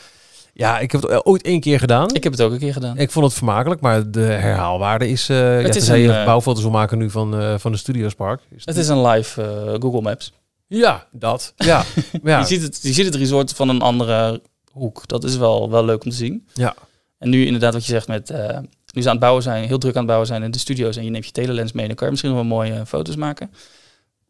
Ja, 0.53 0.79
ik 0.79 0.93
heb 0.93 1.03
het 1.03 1.27
ooit 1.27 1.43
één 1.43 1.61
keer 1.61 1.79
gedaan. 1.79 2.15
Ik 2.15 2.23
heb 2.23 2.33
het 2.33 2.43
ook 2.43 2.53
een 2.53 2.59
keer 2.59 2.73
gedaan. 2.73 2.99
Ik 2.99 3.11
vond 3.11 3.25
het 3.25 3.35
vermakelijk, 3.35 3.81
maar 3.81 4.11
de 4.11 4.21
herhaalwaarde 4.21 5.09
is... 5.09 5.29
eh 5.29 5.37
ja, 5.63 5.69
is 5.69 5.87
je 5.87 5.95
een, 5.95 6.11
eh, 6.11 6.25
bouwfoto's 6.25 6.63
wil 6.63 6.71
maken 6.71 6.99
nu 6.99 7.11
van, 7.11 7.61
van 7.61 7.73
de 7.73 7.79
Studiospark. 7.79 8.41
Is 8.51 8.65
Het 8.65 8.77
is 8.77 8.89
een 8.89 9.07
live 9.07 9.77
Google 9.81 10.01
Maps. 10.01 10.33
Ja, 10.77 11.07
dat. 11.13 11.53
Ja. 11.57 11.85
ja. 12.23 12.39
Je, 12.39 12.45
ziet 12.47 12.63
het, 12.63 12.79
je 12.83 12.93
ziet 12.93 13.05
het 13.07 13.15
resort 13.15 13.53
van 13.53 13.69
een 13.69 13.81
andere 13.81 14.43
hoek. 14.73 15.09
Dat 15.09 15.25
is 15.25 15.37
wel, 15.37 15.71
wel 15.71 15.85
leuk 15.85 16.05
om 16.05 16.11
te 16.11 16.17
zien. 16.17 16.47
Ja. 16.55 16.75
En 17.19 17.31
nu 17.31 17.45
inderdaad 17.47 17.73
wat 17.73 17.85
je 17.87 17.93
zegt 17.93 18.09
met... 18.09 18.31
eh, 18.31 18.59
nu 18.93 19.03
ze 19.03 19.09
aan 19.09 19.15
het 19.15 19.21
bouwen 19.25 19.43
zijn, 19.43 19.67
heel 19.67 19.79
druk 19.79 19.93
aan 19.93 19.99
het 19.99 20.07
bouwen 20.07 20.27
zijn 20.29 20.43
in 20.43 20.51
de 20.51 20.59
studio's... 20.59 20.97
en 20.97 21.05
je 21.05 21.11
neemt 21.11 21.27
je 21.27 21.33
telelens 21.33 21.73
mee, 21.73 21.87
dan 21.87 21.95
kan 21.95 22.05
je 22.05 22.11
misschien 22.13 22.33
nog 22.33 22.41
wel 22.41 22.49
mooie 22.51 22.87
foto's 22.87 23.17
maken. 23.17 23.51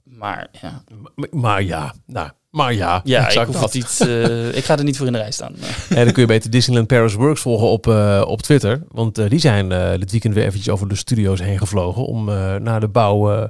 Maar 0.03 0.49
ja, 0.61 0.83
Maar 1.31 1.63
ja, 1.63 1.95
nou, 2.07 2.31
maar 2.51 2.75
ja. 2.75 3.01
ja 3.05 3.29
ik, 3.29 3.53
dat. 3.53 4.01
eh, 4.01 4.57
ik 4.57 4.65
ga 4.65 4.79
er 4.79 4.85
niet 4.85 4.97
voor 4.97 5.07
in 5.07 5.13
de 5.13 5.19
rij 5.19 5.31
staan. 5.31 5.55
En 5.89 6.05
dan 6.05 6.13
kun 6.13 6.23
je 6.23 6.29
beter 6.29 6.51
Disneyland 6.51 6.87
Paris 6.89 7.15
Works 7.15 7.41
volgen 7.41 7.67
op, 7.67 7.87
eh, 7.87 8.25
op 8.27 8.43
Twitter. 8.43 8.83
Want 8.89 9.19
eh, 9.19 9.29
die 9.29 9.39
zijn 9.39 9.73
eh, 9.73 9.99
dit 9.99 10.11
weekend 10.11 10.35
weer 10.35 10.45
eventjes 10.45 10.73
over 10.73 10.89
de 10.89 10.95
studio's 10.95 11.41
heen 11.41 11.59
gevlogen. 11.59 12.05
Om 12.07 12.29
eh, 12.29 12.55
naar 12.55 12.81
de 12.81 12.89
bouw 12.89 13.49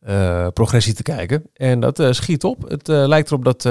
eh, 0.00 0.46
progressie 0.54 0.94
te 0.94 1.02
kijken. 1.02 1.44
En 1.52 1.80
dat 1.80 1.98
eh, 1.98 2.12
schiet 2.12 2.44
op. 2.44 2.68
Het 2.68 2.88
eh, 2.88 3.06
lijkt 3.06 3.30
erop 3.30 3.44
dat 3.44 3.62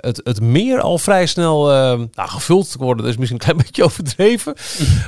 het, 0.00 0.20
het 0.24 0.40
meer 0.40 0.80
al 0.80 0.98
vrij 0.98 1.26
snel 1.26 1.66
nou, 1.66 2.08
gevuld 2.14 2.74
wordt. 2.78 3.00
Dat 3.00 3.10
is 3.10 3.16
misschien 3.16 3.40
een 3.40 3.46
klein 3.46 3.62
beetje 3.66 3.84
overdreven. 3.84 4.54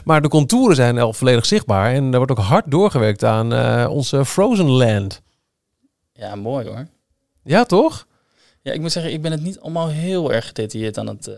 maar 0.04 0.22
de 0.22 0.28
contouren 0.28 0.76
zijn 0.76 0.98
al 0.98 1.12
volledig 1.12 1.46
zichtbaar. 1.46 1.92
En 1.92 2.10
er 2.10 2.16
wordt 2.16 2.30
ook 2.30 2.38
hard 2.38 2.70
doorgewerkt 2.70 3.24
aan 3.24 3.52
onze 3.88 4.24
Frozen 4.24 4.70
Land. 4.70 5.22
Ja, 6.12 6.34
mooi 6.34 6.66
hoor. 6.66 6.86
Ja, 7.42 7.64
toch? 7.64 8.06
Ja, 8.62 8.72
ik 8.72 8.80
moet 8.80 8.92
zeggen, 8.92 9.12
ik 9.12 9.22
ben 9.22 9.32
het 9.32 9.42
niet 9.42 9.60
allemaal 9.60 9.88
heel 9.88 10.32
erg 10.32 10.46
gedetailleerd 10.46 10.98
aan 10.98 11.06
het, 11.06 11.30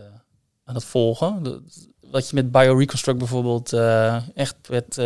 aan 0.63 0.75
het 0.75 0.85
volgen. 0.85 1.63
Wat 2.11 2.29
je 2.29 2.35
met 2.35 2.51
BioReconstruct 2.51 3.17
bijvoorbeeld, 3.17 3.73
echt 4.33 4.55
met 4.69 5.01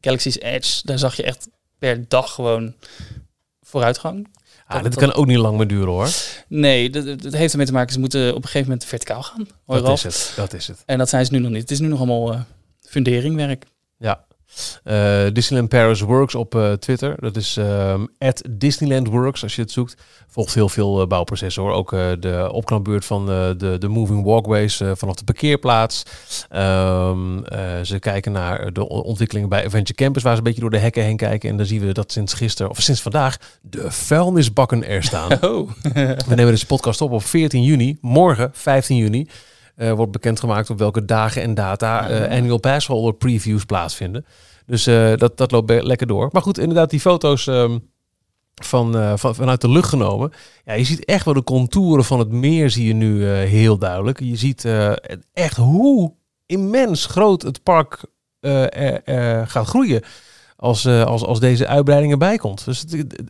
Galaxy's 0.00 0.38
Edge, 0.38 0.80
daar 0.84 0.98
zag 0.98 1.16
je 1.16 1.22
echt 1.22 1.48
per 1.78 2.08
dag 2.08 2.32
gewoon 2.32 2.74
vooruitgang. 3.68 4.28
Ah, 4.66 4.82
Dat- 4.82 4.94
kan 4.94 5.12
ook 5.14 5.26
niet 5.26 5.38
lang 5.38 5.56
meer 5.56 5.66
duren 5.66 5.88
hoor. 5.88 6.08
Nee, 6.48 6.90
dat, 6.90 7.22
dat 7.22 7.32
heeft 7.32 7.52
ermee 7.52 7.66
te 7.66 7.72
maken, 7.72 7.92
ze 7.92 7.98
moeten 8.00 8.28
op 8.30 8.36
een 8.36 8.42
gegeven 8.42 8.66
moment 8.68 8.84
verticaal 8.84 9.22
gaan. 9.22 9.46
Hoor 9.66 9.76
Dat 9.76 9.84
Ralf? 9.84 10.04
is 10.04 10.26
het. 10.26 10.32
Dat 10.36 10.52
is 10.52 10.66
het. 10.66 10.82
En 10.86 10.98
dat 10.98 11.08
zijn 11.08 11.26
ze 11.26 11.32
nu 11.32 11.38
nog 11.38 11.50
niet. 11.50 11.60
Het 11.60 11.70
is 11.70 11.78
nu 11.80 11.88
nog 11.88 11.98
allemaal 11.98 12.32
eh, 12.32 12.40
funderingwerk. 12.80 13.64
Ja. 13.98 14.24
Eh, 14.84 15.26
Disneyland 15.32 15.68
Paris 15.68 16.00
Works 16.00 16.34
op 16.34 16.54
eh, 16.54 16.72
Twitter. 16.72 17.14
Dat 17.20 17.36
is 17.36 17.58
at 18.18 18.42
Disneyland 18.50 19.08
Works 19.08 19.42
als 19.42 19.56
je 19.56 19.62
het 19.62 19.70
zoekt. 19.70 19.96
Volgt 20.28 20.54
heel 20.54 20.68
veel 20.68 21.00
eh, 21.00 21.06
bouwprocessen 21.06 21.62
hoor. 21.62 21.72
Ook 21.72 21.90
de 22.20 22.48
opknapbeurt 22.52 23.04
van 23.04 23.26
de, 23.26 23.76
de 23.78 23.88
moving 23.88 24.24
walkways 24.24 24.82
vanaf 24.94 25.14
de 25.14 25.24
parkeerplaats. 25.24 26.02
Ehm, 26.48 27.44
eh, 27.44 27.80
ze 27.82 27.98
kijken 27.98 28.32
naar 28.32 28.72
de 28.72 28.88
ontwikkelingen 28.88 29.48
bij 29.48 29.64
Adventure 29.64 29.94
Campus 29.94 30.22
waar 30.22 30.32
ze 30.32 30.38
een 30.38 30.44
beetje 30.44 30.60
door 30.60 30.70
de 30.70 30.78
hekken 30.78 31.02
heen 31.02 31.16
kijken. 31.16 31.50
En 31.50 31.56
dan 31.56 31.66
zien 31.66 31.80
we 31.80 31.92
dat 31.92 32.12
sinds 32.12 32.32
gisteren, 32.32 32.70
of 32.70 32.80
sinds 32.80 33.00
vandaag, 33.00 33.36
de 33.62 33.90
vuilnisbakken 33.90 34.86
er 34.86 35.02
staan. 35.02 35.26
Oh, 35.48 35.70
We 35.92 36.34
nemen 36.34 36.50
deze 36.50 36.66
podcast 36.66 37.00
op 37.00 37.12
op 37.12 37.24
14 37.24 37.62
juni. 37.62 37.98
Morgen, 38.00 38.50
15 38.52 38.96
juni, 38.96 39.28
eh, 39.78 39.92
wordt 39.92 40.12
bekendgemaakt 40.12 40.70
op 40.70 40.78
welke 40.78 41.04
dagen 41.04 41.42
en 41.42 41.54
data 41.54 41.98
Ah. 41.98 42.30
annual 42.30 42.58
passholder 42.58 43.14
previews 43.14 43.64
plaatsvinden. 43.64 44.26
Dus 44.66 44.86
eh, 44.86 45.16
dat, 45.16 45.36
dat 45.36 45.50
loopt 45.50 45.82
lekker 45.82 46.06
door. 46.06 46.28
Maar 46.32 46.42
goed, 46.42 46.58
inderdaad, 46.58 46.90
die 46.90 47.00
foto's 47.00 47.46
ehm, 47.46 47.78
van, 48.62 49.18
van, 49.18 49.34
vanuit 49.34 49.60
de 49.60 49.68
lucht 49.68 49.88
genomen. 49.88 50.32
Ja, 50.64 50.72
je 50.72 50.84
ziet 50.84 51.04
echt 51.04 51.24
wel 51.24 51.34
de 51.34 51.42
contouren 51.42 52.04
van 52.04 52.18
het 52.18 52.30
meer 52.30 52.70
zie 52.70 52.86
je 52.86 52.94
nu 52.94 53.24
heel 53.26 53.78
duidelijk. 53.78 54.20
Je 54.20 54.36
ziet 54.36 54.68
echt 55.32 55.56
hoe 55.56 56.12
immens 56.46 57.06
groot 57.06 57.42
het 57.42 57.62
park 57.62 58.04
gaat 59.44 59.66
groeien. 59.66 60.02
Als, 60.56 60.86
als, 60.86 61.24
als 61.24 61.40
deze 61.40 61.66
uitbreiding 61.66 62.12
erbij 62.12 62.36
komt. 62.36 62.64
Dus 62.64 62.84
het, 62.88 63.22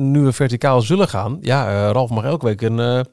nu 0.00 0.20
we 0.20 0.32
verticaal 0.32 0.80
zullen 0.80 1.08
gaan. 1.08 1.38
Ja, 1.40 1.90
Ralf 1.90 2.10
mag 2.10 2.24
elke 2.24 2.46
week 2.46 2.60
een, 2.60 3.06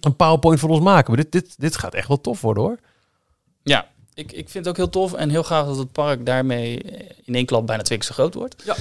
een 0.00 0.16
PowerPoint 0.16 0.60
voor 0.60 0.70
ons 0.70 0.80
maken. 0.80 1.14
Maar 1.14 1.22
dit, 1.22 1.32
dit, 1.32 1.54
dit 1.58 1.76
gaat 1.76 1.94
echt 1.94 2.08
wel 2.08 2.20
tof 2.20 2.40
worden 2.40 2.62
hoor. 2.62 2.78
ja. 3.62 3.94
Ik, 4.14 4.32
ik 4.32 4.48
vind 4.48 4.64
het 4.64 4.68
ook 4.68 4.76
heel 4.76 4.88
tof 4.88 5.12
en 5.12 5.30
heel 5.30 5.42
graag 5.42 5.66
dat 5.66 5.76
het 5.76 5.92
park 5.92 6.26
daarmee 6.26 6.82
eh, 6.82 7.10
in 7.24 7.34
één 7.34 7.46
klap 7.46 7.66
bijna 7.66 7.82
twee 7.82 7.98
keer 7.98 8.06
zo 8.06 8.14
groot 8.14 8.34
wordt. 8.34 8.62
Ja. 8.64 8.76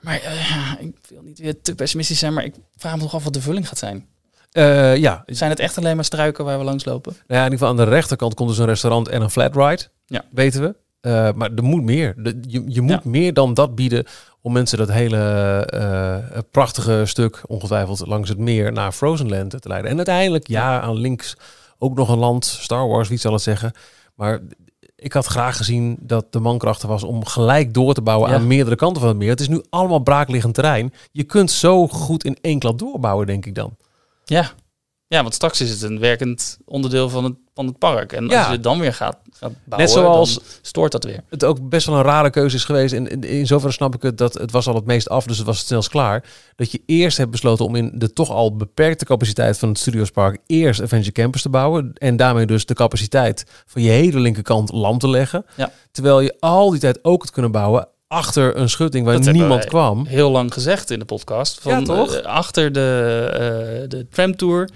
Maar 0.00 0.20
eh, 0.20 0.72
ik 0.80 0.96
wil 1.08 1.22
niet 1.22 1.38
weer 1.38 1.60
te 1.60 1.74
pessimistisch 1.74 2.18
zijn, 2.18 2.32
maar 2.32 2.44
ik 2.44 2.54
vraag 2.76 2.94
me 2.94 3.00
toch 3.00 3.14
af 3.14 3.24
wat 3.24 3.32
de 3.32 3.40
vulling 3.40 3.68
gaat 3.68 3.78
zijn. 3.78 4.08
Eh, 4.52 4.96
ja, 4.96 5.22
Zijn 5.26 5.50
het 5.50 5.58
echt 5.58 5.78
alleen 5.78 5.96
maar 5.96 6.04
struiken 6.04 6.44
waar 6.44 6.58
we 6.58 6.64
langs 6.64 6.84
lopen? 6.84 7.12
Nou 7.12 7.24
ja, 7.26 7.36
in 7.46 7.52
ieder 7.52 7.58
geval 7.58 7.68
aan 7.68 7.84
de 7.88 7.94
rechterkant 7.94 8.34
komt 8.34 8.48
dus 8.48 8.58
een 8.58 8.66
restaurant 8.66 9.08
en 9.08 9.22
een 9.22 9.30
flat 9.30 9.56
ride. 9.56 9.82
Ja. 10.06 10.24
Weten 10.30 10.60
we. 10.62 10.74
Eh, 11.00 11.32
maar 11.34 11.50
er 11.54 11.62
moet 11.64 11.82
meer. 11.82 12.14
De- 12.16 12.38
je, 12.48 12.62
je 12.66 12.80
moet 12.80 12.90
Ja. 12.90 13.10
meer 13.10 13.32
dan 13.34 13.54
dat 13.54 13.74
bieden 13.74 14.04
om 14.40 14.52
mensen 14.52 14.78
dat 14.78 14.90
hele 14.90 15.16
eh, 15.66 16.38
prachtige 16.50 17.02
stuk, 17.06 17.42
ongetwijfeld 17.46 18.06
langs 18.06 18.28
het 18.28 18.38
meer, 18.38 18.72
naar 18.72 18.92
Frozen 18.92 19.28
Land 19.28 19.50
te 19.62 19.68
leiden. 19.68 19.90
En 19.90 19.96
uiteindelijk, 19.96 20.46
ja, 20.48 20.80
aan 20.80 20.96
links 20.96 21.36
ook 21.78 21.94
nog 21.96 22.08
een 22.08 22.18
land, 22.18 22.44
Star 22.44 22.88
Wars, 22.88 23.08
wie 23.08 23.18
zal 23.18 23.32
het 23.32 23.42
zeggen. 23.42 23.72
Maar 24.14 24.40
ik 24.96 25.12
had 25.12 25.26
graag 25.26 25.56
gezien 25.56 25.96
dat 26.00 26.32
de 26.32 26.40
mankracht 26.40 26.82
er 26.82 26.88
was 26.88 27.02
om 27.02 27.24
gelijk 27.24 27.74
door 27.74 27.94
te 27.94 28.02
bouwen 28.02 28.30
Ja. 28.30 28.36
aan 28.36 28.46
meerdere 28.46 28.76
kanten 28.76 29.00
van 29.00 29.08
het 29.10 29.18
meer. 29.18 29.30
Het 29.30 29.40
is 29.40 29.48
nu 29.48 29.62
allemaal 29.70 29.98
braakliggend 29.98 30.54
terrein. 30.54 30.92
Je 31.12 31.22
kunt 31.24 31.50
zo 31.50 31.88
goed 31.88 32.24
in 32.24 32.36
één 32.40 32.58
klap 32.58 32.78
doorbouwen, 32.78 33.26
denk 33.26 33.46
ik 33.46 33.54
dan. 33.54 33.76
Ja. 34.24 34.50
Ja, 35.08 35.22
want 35.22 35.34
straks 35.34 35.60
is 35.60 35.70
het 35.70 35.82
een 35.82 35.98
werkend 35.98 36.58
onderdeel 36.64 37.08
van 37.08 37.24
het, 37.24 37.34
van 37.54 37.66
het 37.66 37.78
park. 37.78 38.12
En 38.12 38.26
Ja. 38.28 38.36
als 38.38 38.46
je 38.46 38.52
het 38.52 38.62
dan 38.62 38.78
weer 38.78 38.94
gaat, 38.94 39.16
gaat 39.30 39.52
bouwen, 39.64 39.90
Net 39.90 39.90
zoals 40.04 40.40
stoort 40.62 40.92
dat 40.92 41.04
weer. 41.04 41.20
het 41.28 41.44
ook 41.44 41.68
best 41.68 41.86
wel 41.86 41.96
een 41.96 42.02
rare 42.02 42.30
keuze 42.30 42.56
is 42.56 42.64
geweest. 42.64 42.94
En 42.94 43.08
in, 43.08 43.20
in 43.22 43.46
zoverre 43.46 43.72
snap 43.72 43.94
ik 43.94 44.02
het 44.02 44.18
dat 44.18 44.34
het 44.34 44.50
was 44.50 44.66
al 44.66 44.74
het 44.74 44.84
meest 44.84 45.08
af, 45.08 45.26
dus 45.26 45.36
het 45.36 45.46
was 45.46 45.58
het 45.58 45.66
snelst 45.66 45.88
klaar. 45.88 46.24
Dat 46.56 46.70
je 46.72 46.80
eerst 46.86 47.16
hebt 47.16 47.30
besloten 47.30 47.64
om 47.64 47.74
in 47.74 47.90
de 47.94 48.12
toch 48.12 48.30
al 48.30 48.56
beperkte 48.56 49.04
capaciteit 49.04 49.58
van 49.58 49.68
het 49.68 49.78
Studiospark 49.78 50.38
eerst 50.46 50.80
Adventure 50.80 51.12
Campus 51.12 51.42
te 51.42 51.48
bouwen. 51.48 51.90
En 51.94 52.16
daarmee 52.16 52.46
dus 52.46 52.66
de 52.66 52.74
capaciteit 52.74 53.44
van 53.66 53.82
je 53.82 53.90
hele 53.90 54.18
linkerkant 54.20 54.72
lam 54.72 54.98
te 54.98 55.08
leggen. 55.08 55.44
Ja. 55.56 55.72
Terwijl 55.92 56.20
je 56.20 56.36
al 56.40 56.70
die 56.70 56.80
tijd 56.80 56.98
ook 57.04 57.22
het 57.22 57.30
kunnen 57.30 57.50
bouwen 57.52 57.88
achter 58.08 58.56
een 58.56 58.68
schutting 58.70 59.04
waar 59.06 59.20
Dat 59.22 59.32
niemand 59.32 59.64
kwam. 59.64 60.06
Heel 60.06 60.30
lang 60.30 60.52
gezegd 60.52 60.90
in 60.90 60.98
de 60.98 61.04
podcast. 61.04 61.60
Van, 61.60 61.72
Ja, 61.72 61.82
toch? 61.82 62.14
eh, 62.14 62.24
achter 62.26 62.72
de, 62.72 63.28
uh, 63.82 63.88
de 63.88 64.06
tramtour, 64.10 64.68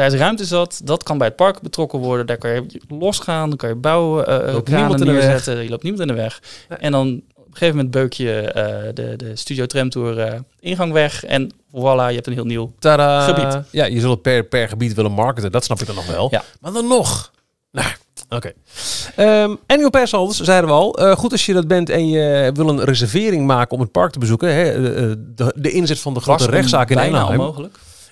daar 0.00 0.12
is 0.12 0.18
ruimte 0.18 0.44
zat. 0.44 0.80
Dat 0.84 1.02
kan 1.02 1.18
bij 1.18 1.26
het 1.26 1.36
park 1.36 1.60
betrokken 1.60 1.98
worden. 1.98 2.26
Daar 2.26 2.38
kan 2.38 2.50
je 2.50 2.66
losgaan, 2.88 3.48
dan 3.48 3.58
kan 3.58 3.68
je 3.68 3.74
bouwen, 3.74 4.26
Loopt 4.26 4.64
kranen 4.64 4.80
niemand 4.80 5.00
in 5.00 5.06
de 5.06 5.12
weg. 5.12 5.24
neerzetten. 5.24 5.62
Je 5.62 5.68
loopt 5.68 5.82
niemand 5.82 6.02
in 6.02 6.08
de 6.08 6.22
weg. 6.22 6.42
En 6.68 6.92
dan 6.92 7.22
op 7.34 7.46
een 7.46 7.52
gegeven 7.52 7.74
moment 7.74 7.90
beuk 7.90 8.12
je 8.12 8.40
eh, 8.40 8.94
de, 8.94 9.16
de 9.16 9.36
studio 9.36 9.66
tramtour 9.66 10.42
ingang 10.60 10.92
weg. 10.92 11.24
En 11.24 11.50
voilà, 11.52 12.06
je 12.08 12.14
hebt 12.14 12.26
een 12.26 12.32
heel 12.32 12.44
nieuw... 12.44 12.72
Tada. 12.78 13.20
Gebied. 13.20 13.58
Ja, 13.70 13.84
je 13.84 14.00
zult 14.00 14.12
het 14.12 14.22
per, 14.22 14.44
per 14.44 14.68
gebied 14.68 14.94
willen 14.94 15.12
marketen. 15.12 15.52
Dat 15.52 15.64
snap 15.64 15.80
ik 15.80 15.86
dan 15.86 15.94
nog 15.94 16.06
wel. 16.06 16.28
Ja. 16.30 16.42
Maar 16.60 16.72
dan 16.72 16.86
nog. 16.86 17.30
Nou, 17.72 17.88
oké. 18.28 18.52
Ehm 19.16 19.54
annual 19.66 19.90
pass 19.90 20.12
holders, 20.12 20.40
zeiden 20.40 20.70
we 20.70 20.76
al. 20.76 21.14
Goed 21.16 21.32
als 21.32 21.46
je 21.46 21.52
dat 21.52 21.68
bent 21.68 21.90
en 21.90 22.08
je 22.08 22.50
wil 22.54 22.68
een 22.68 22.84
reservering 22.84 23.46
maken 23.46 23.72
om 23.72 23.80
het 23.80 23.92
park 23.92 24.12
te 24.12 24.18
bezoeken. 24.18 24.54
Hè, 24.54 24.80
de, 25.34 25.52
de 25.56 25.70
inzet 25.70 26.00
van 26.00 26.14
de 26.14 26.20
grote 26.20 26.46
rechtszaak 26.46 26.90
in 26.90 26.96
bijna 26.96 27.18
Anaheim. 27.18 27.70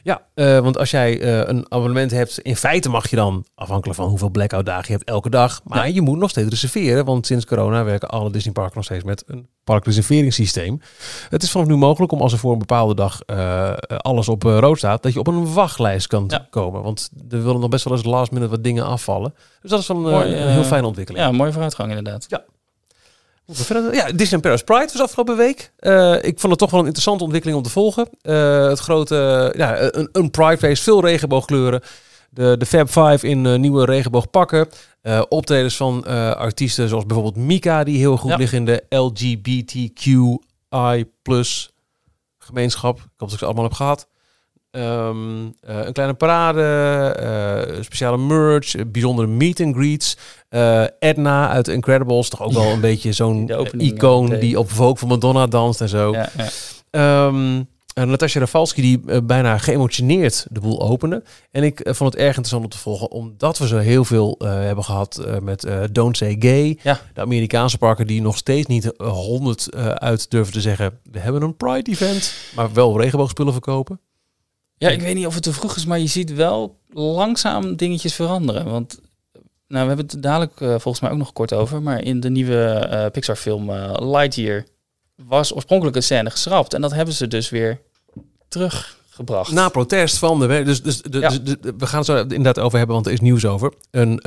Ja, 0.09 0.23
eh, 0.35 0.59
want 0.59 0.79
als 0.79 0.91
jij 0.91 1.21
eh, 1.21 1.49
een 1.49 1.67
abonnement 1.73 2.11
hebt, 2.11 2.39
in 2.39 2.57
feite 2.57 2.89
mag 2.89 3.11
je 3.11 3.17
dan, 3.17 3.45
afhankelijk 3.55 3.99
van 3.99 4.09
hoeveel 4.09 4.31
blackout 4.31 4.67
dagen 4.67 4.85
je 4.87 4.93
hebt 4.93 5.05
elke 5.09 5.31
dag, 5.31 5.61
maar 5.65 5.87
Ja. 5.89 5.95
je 5.95 6.01
moet 6.01 6.19
nog 6.19 6.31
steeds 6.31 6.49
reserveren, 6.49 7.05
want 7.05 7.27
sinds 7.27 7.45
corona 7.45 7.85
werken 7.85 8.09
alle 8.09 8.31
Disneyparken 8.31 8.75
nog 8.77 8.85
steeds 8.85 9.05
met 9.05 9.25
een 9.27 9.49
parkreserveringssysteem. 9.65 10.81
Het 11.29 11.43
is 11.43 11.51
vanaf 11.51 11.67
nu 11.67 11.77
mogelijk 11.77 12.13
om 12.13 12.21
als 12.21 12.33
er 12.33 12.39
voor 12.39 12.53
een 12.53 12.59
bepaalde 12.59 12.95
dag 12.95 13.21
eh, 13.27 13.73
alles 13.97 14.29
op 14.29 14.43
rood 14.43 14.79
staat, 14.79 15.03
dat 15.03 15.13
je 15.13 15.19
op 15.19 15.27
een 15.27 15.53
wachtlijst 15.53 16.07
kan 16.07 16.25
Ja. 16.29 16.47
komen, 16.51 16.83
want 16.83 17.11
er 17.31 17.43
willen 17.43 17.61
nog 17.61 17.69
best 17.71 17.85
wel 17.85 17.93
eens 17.97 18.05
last 18.07 18.31
minute 18.31 18.51
wat 18.51 18.65
dingen 18.65 18.85
afvallen. 18.85 19.35
Dus 19.61 19.71
dat 19.71 19.81
is 19.81 19.87
wel 19.87 19.97
een, 19.97 20.03
Mooi, 20.03 20.35
een 20.35 20.49
heel 20.49 20.65
fijne 20.65 20.87
ontwikkeling. 20.87 21.25
Ja, 21.25 21.33
mooie 21.33 21.53
vooruitgang 21.53 21.89
inderdaad. 21.89 22.27
Verder- 22.29 22.47
Ja, 23.93 24.13
Disney 24.13 24.41
Paris 24.41 24.63
Pride 24.63 24.89
was 24.93 25.01
afgelopen 25.01 25.37
week. 25.37 25.73
Eh, 25.77 26.15
ik 26.15 26.41
vond 26.41 26.53
het 26.53 26.59
toch 26.59 26.71
wel 26.71 26.81
een 26.81 26.87
interessante 26.87 27.23
ontwikkeling 27.23 27.59
om 27.59 27.65
te 27.65 27.71
volgen. 27.71 28.09
Eh, 28.21 28.69
het 28.69 28.79
grote, 28.79 29.53
ja, 29.57 29.81
een, 29.81 30.09
een 30.13 30.31
Pride 30.31 30.59
feest, 30.59 30.83
veel 30.83 31.01
regenboogkleuren. 31.01 31.81
De, 32.31 32.57
de 32.59 32.67
Fab 32.67 32.89
Five 32.89 33.29
in 33.29 33.47
eh, 33.47 33.59
nieuwe 33.59 33.85
regenboogpakken. 33.85 34.69
Optredens 35.29 35.77
van 35.77 36.05
artiesten 36.37 36.89
zoals 36.89 37.07
bijvoorbeeld 37.07 37.37
Mika, 37.47 37.85
die 37.85 37.99
heel 37.99 38.17
goed 38.17 38.31
Ja. 38.31 38.37
liggen 38.37 38.59
in 38.59 38.65
de 38.65 38.85
LGBTQI 38.89 40.39
gemeenschap. 42.39 42.97
Ik 42.97 43.03
hoop 43.03 43.19
dat 43.19 43.33
ik 43.33 43.39
ze 43.39 43.45
allemaal 43.45 43.65
heb 43.65 43.73
gehad. 43.73 44.08
Ehm, 44.71 45.47
eh, 45.61 45.85
een 45.85 45.93
kleine 45.93 46.15
parade, 46.15 46.63
eh, 47.19 47.83
speciale 47.83 48.19
merch, 48.19 48.75
eh, 48.75 48.85
bijzondere 48.87 49.29
meet 49.29 49.61
and 49.61 49.75
greets. 49.75 50.17
Edna 50.99 51.49
uit 51.49 51.65
The 51.65 51.73
Incredibles, 51.73 52.29
toch 52.29 52.43
ook 52.43 52.53
wel 52.53 52.71
een 52.71 52.81
beetje 52.81 53.13
zo'n 53.13 53.51
icoon 53.77 54.39
die 54.39 54.59
op 54.59 54.71
Vogue 54.71 54.97
van 54.97 55.09
Madonna 55.09 55.47
danst 55.47 55.81
en 55.81 55.89
zo. 55.89 56.13
Ja, 56.13 56.29
ja. 56.37 56.49
Ehm, 56.91 57.63
en 57.95 58.09
Natasja 58.09 58.41
Rafalski 58.41 58.83
die 58.83 59.23
bijna 59.23 59.59
geëmotioneerd 59.59 60.47
de 60.51 60.61
boel 60.61 60.81
opende. 60.81 61.23
En 61.51 61.63
ik 61.63 61.81
vond 61.85 62.13
het 62.13 62.23
erg 62.23 62.37
interessant 62.37 62.65
om 62.65 62.71
te 62.71 62.79
volgen, 62.79 63.11
omdat 63.11 63.59
we 63.59 63.67
zo 63.67 63.77
heel 63.77 64.05
veel 64.05 64.35
hebben 64.39 64.85
gehad 64.85 65.17
eh, 65.17 65.39
met 65.39 65.67
Don't 65.93 66.17
Say 66.17 66.37
Gay. 66.39 66.79
Ja. 66.83 67.01
De 67.15 67.21
Amerikaanse 67.21 67.79
parken 67.79 68.07
die 68.07 68.23
nog 68.23 68.37
steeds 68.37 68.67
niet 68.67 68.97
eh, 68.97 69.09
100 69.09 69.69
eh, 69.69 69.89
uit 69.89 70.31
durven 70.31 70.53
te 70.53 70.61
zeggen, 70.61 70.99
we 71.11 71.19
hebben 71.19 71.43
een 71.43 71.57
Pride 71.57 71.91
event, 71.91 72.35
maar 72.55 72.73
wel 72.73 73.01
regenboogspullen 73.01 73.53
verkopen. 73.53 74.01
Ja, 74.79 74.89
ik 74.89 75.01
weet 75.01 75.15
niet 75.15 75.27
of 75.27 75.35
het 75.35 75.43
te 75.43 75.53
vroeg 75.53 75.77
is, 75.77 75.85
maar 75.87 75.99
je 75.99 76.07
ziet 76.07 76.35
wel 76.35 76.79
langzaam 76.93 77.77
dingetjes 77.77 78.15
veranderen. 78.15 78.65
Want 78.71 78.99
nou, 79.69 79.83
we 79.83 79.89
hebben 79.95 80.07
het 80.07 80.23
dadelijk 80.23 80.61
eh, 80.61 80.69
volgens 80.69 81.01
mij 81.01 81.11
ook 81.11 81.19
nog 81.19 81.33
kort 81.33 81.53
over. 81.53 81.83
Maar 81.83 82.03
in 82.03 82.21
de 82.21 82.31
nieuwe 82.31 82.65
eh, 82.65 83.11
Pixar-film 83.11 83.71
eh, 83.71 83.93
Lightyear 84.11 84.65
was 85.17 85.55
oorspronkelijk 85.55 85.97
een 85.97 86.03
scène 86.03 86.31
geschrapt. 86.31 86.75
En 86.75 86.81
dat 86.81 86.93
hebben 86.93 87.15
ze 87.15 87.27
dus 87.27 87.51
weer 87.51 87.81
teruggebracht. 88.49 89.53
Na 89.53 89.69
protest 89.69 90.19
van 90.19 90.41
de... 90.41 90.63
Dus, 90.65 90.83
dus, 90.83 91.03
de, 91.03 91.19
Ja. 91.19 91.29
dus 91.29 91.41
de- 91.43 91.75
we 91.79 91.87
gaan 91.87 91.99
het 91.99 92.07
zo 92.07 92.17
inderdaad 92.17 92.59
over 92.59 92.79
hebben, 92.79 92.95
want 92.95 93.07
er 93.07 93.13
is 93.13 93.21
nieuws 93.21 93.45
over. 93.45 93.73
Een, 93.91 94.19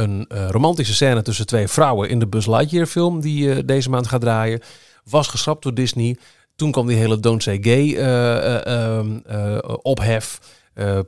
een 0.00 0.26
romantische 0.50 0.94
scène 0.94 1.22
tussen 1.22 1.46
twee 1.46 1.68
vrouwen 1.68 2.08
in 2.08 2.18
de 2.18 2.26
Buzz 2.26 2.46
Lightyear 2.46 2.86
film 2.86 3.20
die 3.20 3.64
deze 3.64 3.90
maand 3.90 4.06
gaat 4.06 4.20
draaien. 4.20 4.60
Was 5.04 5.28
geschrapt 5.28 5.62
door 5.62 5.74
Disney. 5.74 6.16
Toen 6.56 6.70
kwam 6.72 6.86
die 6.86 6.96
hele 6.96 7.20
Don't 7.20 7.42
Say 7.42 7.58
Gay 7.60 7.94
eh, 7.96 8.36
eh, 8.36 8.66
ehm, 8.66 9.18
eh, 9.26 9.58
ophef. 9.82 10.38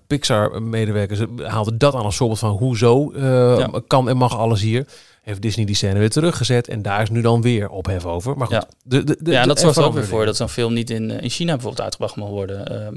Pixar-medewerkers 0.07 1.20
haalden 1.42 1.78
dat 1.78 1.94
aan 1.94 2.03
als 2.05 2.16
voorbeeld 2.16 2.38
van 2.38 2.51
hoezo 2.51 3.12
Ja. 3.59 3.70
kan 3.86 4.09
en 4.09 4.16
mag 4.16 4.36
alles 4.36 4.61
hier. 4.61 4.86
Heeft 5.22 5.42
Disney 5.42 5.64
die 5.64 5.74
scène 5.74 5.99
weer 5.99 6.11
teruggezet 6.11 6.68
en 6.68 6.82
daar 6.82 7.03
is 7.03 7.11
nu 7.11 7.20
dan 7.20 7.42
weer 7.42 7.68
ophef 7.68 8.05
over. 8.07 8.36
Maar 8.36 8.47
goed, 8.47 8.57
Ja. 8.57 8.68
de, 8.84 9.05
de, 9.05 9.16
de, 9.20 9.30
ja, 9.30 9.36
en 9.36 9.42
de- 9.42 9.49
dat 9.49 9.61
zorgt 9.61 9.76
er 9.76 9.84
ook 9.84 9.94
weer 9.94 10.05
voor 10.07 10.24
dat 10.24 10.36
zo'n 10.36 10.49
film 10.49 10.72
niet 10.72 10.90
in, 10.90 11.11
in 11.11 11.30
China 11.30 11.53
bijvoorbeeld 11.53 11.82
uitgebracht 11.82 12.16
mag 12.16 12.28
worden. 12.28 12.66
Ehm 12.66 12.94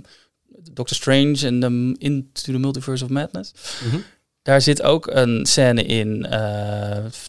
Doctor 0.72 0.96
Strange 0.98 1.46
en 1.46 1.60
the 1.60 1.96
Into 1.98 2.42
the 2.52 2.58
Multiverse 2.58 3.04
of 3.04 3.10
Madness. 3.10 3.54
Mhm. 3.88 3.98
Daar 4.42 4.62
zit 4.62 4.82
ook 4.82 5.08
een 5.08 5.46
scène 5.46 5.84
in 5.84 6.28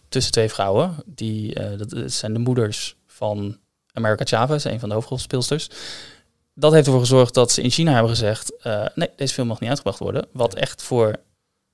tussen 0.09 0.31
twee 0.31 0.49
vrouwen. 0.49 0.95
Die, 1.05 1.55
dat 1.77 1.93
zijn 2.05 2.33
de 2.33 2.39
moeders 2.39 2.95
van 3.07 3.57
America 3.93 4.25
Chavez, 4.25 4.65
een 4.65 4.79
van 4.79 4.89
de 4.89 4.95
hoofdrolspeelsters. 4.95 5.69
Dat 6.53 6.71
heeft 6.73 6.85
ervoor 6.85 7.01
gezorgd 7.01 7.33
dat 7.33 7.51
ze 7.51 7.61
in 7.61 7.69
China 7.71 7.91
hebben 7.91 8.09
gezegd... 8.11 8.57
eh, 8.61 8.85
nee, 8.95 9.09
deze 9.15 9.33
film 9.33 9.47
mag 9.47 9.59
niet 9.59 9.69
uitgebracht 9.69 9.99
worden. 9.99 10.27
Wat 10.33 10.53
echt 10.53 10.81
voor 10.83 11.15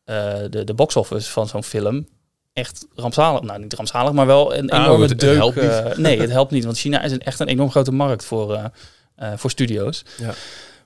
eh, 0.03 0.34
de, 0.49 0.63
de 0.63 0.74
box-office 0.74 1.32
van 1.32 1.47
zo'n 1.47 1.63
film 1.63 2.07
echt 2.53 2.86
rampzalig... 2.95 3.41
Nou, 3.41 3.59
niet 3.59 3.74
rampzalig, 3.74 4.11
maar 4.11 4.26
wel 4.26 4.55
een 4.55 4.65
Nou, 4.65 4.84
enorme 4.84 5.07
het- 5.07 5.20
deuk. 5.20 5.55
eh, 5.55 5.97
nee, 5.97 6.20
het 6.22 6.30
helpt 6.30 6.51
niet. 6.51 6.65
Want 6.65 6.78
China 6.78 7.01
is 7.01 7.11
een, 7.11 7.22
echt 7.22 7.39
een 7.39 7.47
enorm 7.47 7.70
grote 7.72 7.91
markt 7.91 8.26
voor, 8.26 8.72
voor 9.36 9.49
studio's. 9.49 10.03
Ja. 10.18 10.34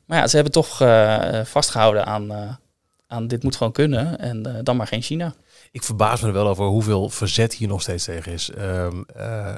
Maar 0.06 0.18
ja, 0.20 0.28
ze 0.28 0.36
hebben 0.36 0.54
toch 0.54 0.82
eh, 0.82 1.40
eh, 1.40 1.46
vastgehouden 1.46 2.06
aan, 2.06 2.60
aan 3.08 3.28
dit 3.28 3.44
moet 3.44 3.56
gewoon 3.56 3.74
kunnen. 3.74 4.20
En 4.20 4.60
dan 4.64 4.76
maar 4.76 4.88
geen 4.88 5.02
China. 5.02 5.34
Ik 5.72 5.84
verbaas 5.84 6.22
me 6.22 6.28
er 6.28 6.34
wel 6.34 6.48
over 6.48 6.66
hoeveel 6.66 7.10
verzet 7.10 7.54
hier 7.54 7.68
nog 7.68 7.82
steeds 7.82 8.04
tegen 8.04 8.32
is. 8.32 8.50
Eh, 8.50 8.88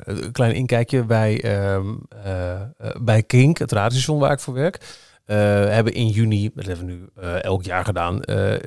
een 0.03 0.32
klein 0.32 0.55
inkijkje 0.55 1.03
bij, 1.03 1.41
ehm, 1.41 1.93
eh, 2.24 2.53
eh, 2.53 2.68
bij 3.01 3.24
Kink, 3.24 3.57
het 3.57 3.72
radiostation 3.72 4.20
waar 4.20 4.32
ik 4.32 4.39
voor 4.39 4.53
werk. 4.53 5.01
hebben 5.26 5.93
in 5.93 6.07
juni, 6.07 6.51
dat 6.53 6.66
hebben 6.66 6.86
we 6.86 6.91
nu 6.91 7.09
elk 7.41 7.64
jaar 7.64 7.86
gedaan, 7.86 8.22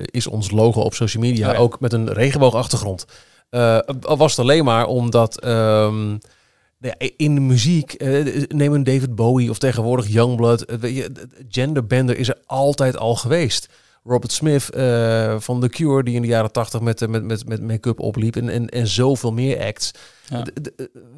is 0.05 0.27
ons 0.27 0.51
logo 0.51 0.81
op 0.81 0.93
social 0.93 1.23
media 1.23 1.47
Oh 1.47 1.53
ja. 1.53 1.59
ook 1.59 1.79
met 1.79 1.93
een 1.93 2.13
regenboogachtergrond. 2.13 3.05
Al 4.01 4.17
was 4.17 4.31
het 4.31 4.39
alleen 4.39 4.63
maar 4.63 4.85
omdat 4.85 5.39
ehm, 5.39 6.07
nou 6.79 6.95
ja, 6.97 7.09
in 7.17 7.35
de 7.35 7.41
muziek, 7.41 7.95
neem 8.47 8.73
een 8.73 8.83
David 8.83 9.15
Bowie 9.15 9.49
of 9.49 9.57
tegenwoordig 9.57 10.07
Youngblood, 10.07 10.65
genderbender 11.49 12.17
is 12.17 12.29
er 12.29 12.37
altijd 12.45 12.97
al 12.97 13.15
geweest. 13.15 13.69
Robert 14.07 14.31
Smith 14.31 14.69
eh, 14.69 15.35
van 15.39 15.59
The 15.59 15.69
Cure, 15.69 16.03
die 16.03 16.15
in 16.15 16.21
de 16.21 16.27
jaren 16.27 16.51
tachtig 16.51 16.81
met, 16.81 17.01
eh, 17.01 17.07
met, 17.07 17.23
met, 17.23 17.47
met 17.47 17.61
make-up 17.61 17.99
opliep. 17.99 18.35
En, 18.35 18.49
en, 18.49 18.69
en 18.69 18.87
zoveel 18.87 19.33
meer 19.33 19.65
acts. 19.65 19.91
Ja. 20.29 20.45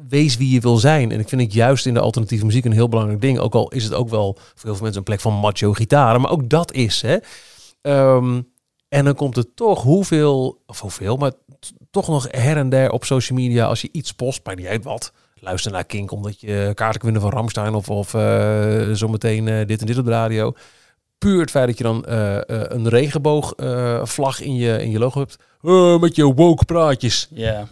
Wees 0.08 0.36
wie 0.36 0.50
je 0.50 0.60
wil 0.60 0.76
zijn. 0.76 1.12
En 1.12 1.20
ik 1.20 1.28
vind 1.28 1.40
het 1.40 1.52
juist 1.52 1.86
in 1.86 1.94
de 1.94 2.00
alternatieve 2.00 2.44
muziek 2.44 2.64
een 2.64 2.72
heel 2.72 2.88
belangrijk 2.88 3.20
ding. 3.20 3.38
Ook 3.38 3.54
al 3.54 3.68
is 3.68 3.84
het 3.84 3.94
ook 3.94 4.08
wel 4.08 4.34
voor 4.34 4.44
heel 4.62 4.72
veel 4.72 4.82
mensen 4.82 4.98
een 4.98 5.02
plek 5.02 5.20
van 5.20 5.34
macho 5.34 5.72
gitaren. 5.72 6.20
Maar 6.20 6.30
ook 6.30 6.48
dat 6.48 6.72
is, 6.72 7.02
hè. 7.02 7.16
Ehm, 7.82 8.40
en 8.88 9.04
dan 9.04 9.14
komt 9.14 9.36
het 9.36 9.56
toch 9.56 9.82
hoeveel, 9.82 10.62
of 10.66 10.80
hoeveel, 10.80 11.16
maar 11.16 11.32
toch 11.90 12.08
nog 12.08 12.26
her 12.30 12.56
en 12.56 12.68
der 12.68 12.90
op 12.90 13.04
social 13.04 13.38
media. 13.38 13.66
Als 13.66 13.80
je 13.80 13.88
iets 13.92 14.12
post, 14.12 14.40
maar 14.44 14.56
niet 14.56 14.66
uit 14.66 14.84
wat. 14.84 15.12
Luister 15.34 15.72
naar 15.72 15.84
Kink 15.84 16.12
omdat 16.12 16.40
je 16.40 16.72
kaarten 16.74 17.00
kunt 17.00 17.02
winnen 17.02 17.22
van 17.22 17.30
Ramstein. 17.30 17.74
Of, 17.74 17.90
of 17.90 18.14
eh, 18.14 18.90
zometeen 18.92 19.66
dit 19.66 19.80
en 19.80 19.86
dit 19.86 19.98
op 19.98 20.04
de 20.04 20.10
radio 20.10 20.54
puur 21.20 21.40
het 21.40 21.50
feit 21.50 21.66
dat 21.66 21.78
je 21.78 21.84
dan 21.84 22.04
eh, 22.04 22.36
eh, 22.36 22.42
een 22.48 22.88
regenboogvlag 22.88 24.08
vlag 24.10 24.40
in, 24.40 24.54
je, 24.54 24.82
in 24.82 24.90
je 24.90 24.98
logo 24.98 25.18
hebt. 25.20 25.36
Eh, 25.62 25.98
met 25.98 26.16
je 26.16 26.34
woke 26.34 26.64
praatjes. 26.64 27.28
Ja, 27.30 27.68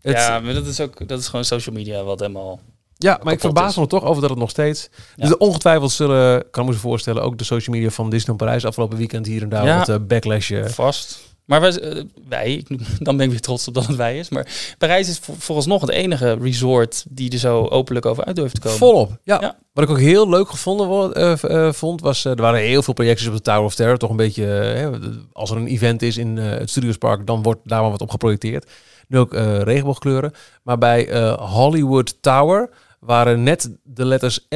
Het- 0.00 0.16
ja 0.16 0.40
maar 0.40 0.54
dat 0.54 0.66
is 0.66 0.80
ook 0.80 1.08
dat 1.08 1.18
is 1.18 1.28
gewoon 1.28 1.44
social 1.44 1.74
media 1.74 2.02
wat 2.02 2.20
helemaal... 2.20 2.60
ja, 2.96 3.20
maar 3.22 3.32
ik 3.32 3.40
verbaas 3.40 3.76
me 3.76 3.86
toch 3.86 4.04
over 4.04 4.20
dat 4.20 4.30
het 4.30 4.38
nog 4.38 4.50
steeds... 4.50 4.88
Ja. 5.16 5.26
Dus 5.26 5.36
ongetwijfeld 5.36 5.90
zullen, 5.92 6.50
kan 6.50 6.64
ik 6.64 6.70
me 6.70 6.76
voorstellen, 6.76 7.22
ook 7.22 7.38
de 7.38 7.44
social 7.44 7.74
media 7.76 7.90
van 7.90 8.10
Disneyland 8.10 8.38
Parijs 8.38 8.64
afgelopen 8.64 8.98
weekend 8.98 9.26
hier 9.26 9.42
en 9.42 9.48
daar 9.48 9.64
Ja. 9.64 9.78
wat 9.78 9.88
eh, 9.88 9.96
backlash. 10.00 10.52
Vast. 10.64 11.31
Maar 11.44 11.60
wij, 11.60 11.80
eh, 11.80 12.02
wij, 12.28 12.64
dan 12.98 13.16
ben 13.16 13.24
ik 13.24 13.30
weer 13.32 13.40
trots 13.40 13.68
op 13.68 13.74
dat 13.74 13.86
het 13.86 13.96
wij 13.96 14.18
is. 14.18 14.28
Maar 14.28 14.74
Parijs 14.78 15.08
is 15.08 15.18
voor- 15.18 15.34
vooralsnog 15.38 15.80
het 15.80 15.90
enige 15.90 16.32
resort 16.40 17.04
die 17.08 17.30
er 17.30 17.38
zo 17.38 17.66
openlijk 17.66 18.06
over 18.06 18.24
uit 18.24 18.36
durft 18.36 18.54
te 18.54 18.60
komen. 18.60 18.78
Volop. 18.78 19.18
Ja. 19.24 19.40
Ja. 19.40 19.56
Wat 19.72 19.84
ik 19.84 19.90
ook 19.90 19.98
heel 19.98 20.28
leuk 20.28 20.48
gevonden 20.48 21.14
eh, 21.14 21.44
eh, 21.44 21.72
vond, 21.72 22.00
was 22.00 22.24
er 22.24 22.36
waren 22.36 22.60
heel 22.60 22.82
veel 22.82 22.94
projecties 22.94 23.28
op 23.28 23.34
de 23.34 23.40
Tower 23.42 23.62
of 23.62 23.74
Terror. 23.74 23.96
Toch 23.96 24.10
een 24.10 24.16
beetje, 24.16 25.00
als 25.32 25.50
er 25.50 25.56
een 25.56 25.66
event 25.66 26.02
is 26.02 26.16
in 26.16 26.36
het 26.36 26.70
Studiospark, 26.70 27.26
dan 27.26 27.42
wordt 27.42 27.60
daar 27.64 27.80
wel 27.80 27.90
wat 27.90 28.00
op 28.00 28.10
geprojecteerd. 28.10 28.70
Nu 29.08 29.18
ook 29.18 29.34
regenboogkleuren. 29.62 30.32
Maar 30.62 30.78
bij 30.78 31.32
Hollywood 31.38 32.22
Tower 32.22 32.70
waren 33.00 33.42
net 33.42 33.70
de 33.82 34.04
letters 34.04 34.46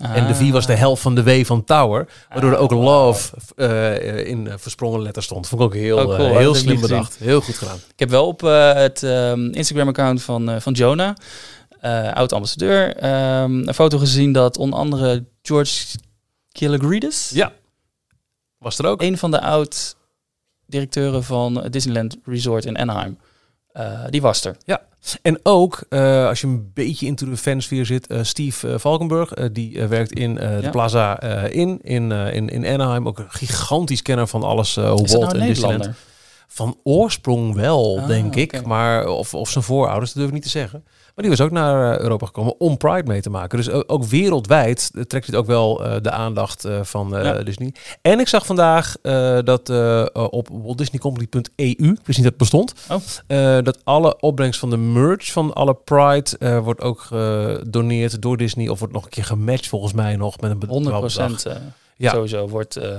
En 0.00 0.26
de 0.26 0.34
V 0.34 0.50
was 0.50 0.66
de 0.66 0.74
helft 0.74 1.02
van 1.02 1.14
de 1.14 1.22
W 1.22 1.44
van 1.44 1.64
Tower. 1.64 2.08
Waardoor 2.28 2.50
er 2.52 2.56
ook 2.58 2.72
Ah, 2.72 2.78
love 2.82 3.32
eh, 3.56 4.26
in 4.26 4.48
eh, 4.48 4.54
versprongen 4.56 5.02
letters 5.02 5.24
stond. 5.24 5.48
Vond 5.48 5.60
ik 5.60 5.66
ook 5.66 5.74
heel, 5.74 5.98
Oh, 5.98 6.04
cool. 6.04 6.28
eh, 6.30 6.36
heel 6.36 6.54
slim 6.54 6.80
bedacht. 6.80 7.16
Heel 7.18 7.40
goed 7.40 7.54
gedaan. 7.54 7.76
Ik 7.76 7.98
heb 7.98 8.10
wel 8.10 8.26
op 8.26 8.42
eh, 8.42 8.72
het 8.72 9.02
ehm, 9.02 9.46
Instagram-account 9.50 10.22
van, 10.22 10.50
eh, 10.50 10.60
van 10.60 10.72
Jonah, 10.72 11.14
eh 11.80 12.12
oud-ambassadeur, 12.12 12.96
ehm, 12.96 13.68
een 13.68 13.74
foto 13.74 13.98
gezien 13.98 14.32
dat 14.32 14.56
onder 14.58 14.78
andere 14.78 15.24
George 15.42 15.84
Killigreedis, 16.52 17.30
Ja. 17.34 17.52
Was 18.58 18.78
er 18.78 18.86
ook. 18.86 19.02
een 19.02 19.18
van 19.18 19.30
de 19.30 19.40
oud-directeuren 19.40 21.24
van 21.24 21.66
Disneyland 21.70 22.16
Resort 22.24 22.64
in 22.64 22.78
Anaheim, 22.78 23.18
eh, 23.74 24.04
die 24.10 24.22
was 24.22 24.44
er. 24.44 24.56
En 25.22 25.38
ook, 25.42 25.84
eh, 25.88 26.26
als 26.26 26.40
je 26.40 26.46
een 26.46 26.70
beetje 26.74 27.06
into 27.06 27.30
de 27.30 27.36
fansfeer 27.36 27.86
zit, 27.86 28.06
eh, 28.06 28.18
Steve 28.22 28.78
Valkenburg, 28.78 29.32
die 29.52 29.82
werkt 29.82 30.12
in 30.12 30.34
de 30.34 30.58
Ja. 30.62 30.70
Plaza 30.70 31.20
in, 31.48 31.78
in, 31.82 32.12
in, 32.12 32.48
in 32.48 32.66
Anaheim. 32.66 33.06
Ook 33.08 33.18
een 33.18 33.30
gigantisch 33.30 34.02
kenner 34.02 34.26
van 34.26 34.42
alles 34.42 34.76
uh, 34.76 34.84
Walt 34.84 35.10
nou 35.10 35.38
en 35.38 35.46
Disneyland. 35.46 35.90
Van 36.48 36.78
oorsprong 36.82 37.54
wel, 37.54 37.98
Ah, 37.98 38.06
denk 38.06 38.34
ik. 38.34 38.64
Maar 38.64 39.06
of, 39.06 39.34
of 39.34 39.50
zijn 39.50 39.64
voorouders, 39.64 40.08
dat 40.12 40.16
durf 40.16 40.28
ik 40.28 40.34
niet 40.34 40.42
te 40.42 40.48
zeggen. 40.48 40.84
Maar 41.14 41.24
die 41.24 41.36
was 41.36 41.40
ook 41.46 41.50
naar 41.52 41.94
eh, 41.94 42.00
Europa 42.00 42.26
gekomen 42.26 42.60
om 42.60 42.76
Pride 42.76 43.02
mee 43.08 43.20
te 43.20 43.30
maken. 43.30 43.58
Dus 43.58 43.70
ook, 43.70 43.84
ook 43.86 44.04
wereldwijd 44.04 44.90
eh, 44.94 45.02
trekt 45.02 45.26
dit 45.26 45.34
ook 45.34 45.46
wel 45.46 45.84
eh, 45.84 45.96
de 46.02 46.10
aandacht 46.10 46.64
eh, 46.64 46.82
van 46.82 47.16
eh, 47.16 47.24
Ja. 47.24 47.42
Disney. 47.42 47.74
En 48.02 48.20
ik 48.20 48.28
zag 48.28 48.46
vandaag 48.46 48.96
eh, 49.02 49.38
dat 49.44 49.68
eh, 49.70 50.00
eh, 50.00 50.06
op 50.30 50.48
waltdisneycompany.eu, 50.52 51.66
ik 51.66 51.76
wist 52.06 52.06
niet 52.06 52.16
dat 52.16 52.24
het 52.24 52.36
bestond, 52.36 52.74
Oh. 52.90 52.96
eh, 53.26 53.62
dat 53.64 53.78
alle 53.84 54.20
opbrengst 54.20 54.60
van 54.60 54.70
de 54.70 54.76
merch 54.76 55.32
van 55.32 55.52
alle 55.52 55.74
Pride 55.74 56.38
eh, 56.38 56.58
wordt 56.58 56.80
ook 56.80 57.00
gedoneerd 57.00 58.22
door 58.22 58.36
Disney. 58.36 58.68
Of 58.68 58.78
wordt 58.78 58.94
nog 58.94 59.04
een 59.04 59.10
keer 59.10 59.24
gematcht 59.24 59.68
volgens 59.68 59.92
mij 59.92 60.16
nog 60.16 60.40
met 60.40 60.50
een 60.50 60.68
100 60.68 60.82
bedrag. 60.84 61.00
procent 61.00 61.46
Ja. 61.96 62.10
sowieso 62.10 62.48
wordt 62.48 62.76
eh, 62.76 62.96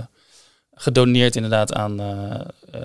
gedoneerd 0.74 1.36
inderdaad 1.36 1.74
aan 1.74 2.00
eh, 2.00 2.42
eh, 2.72 2.82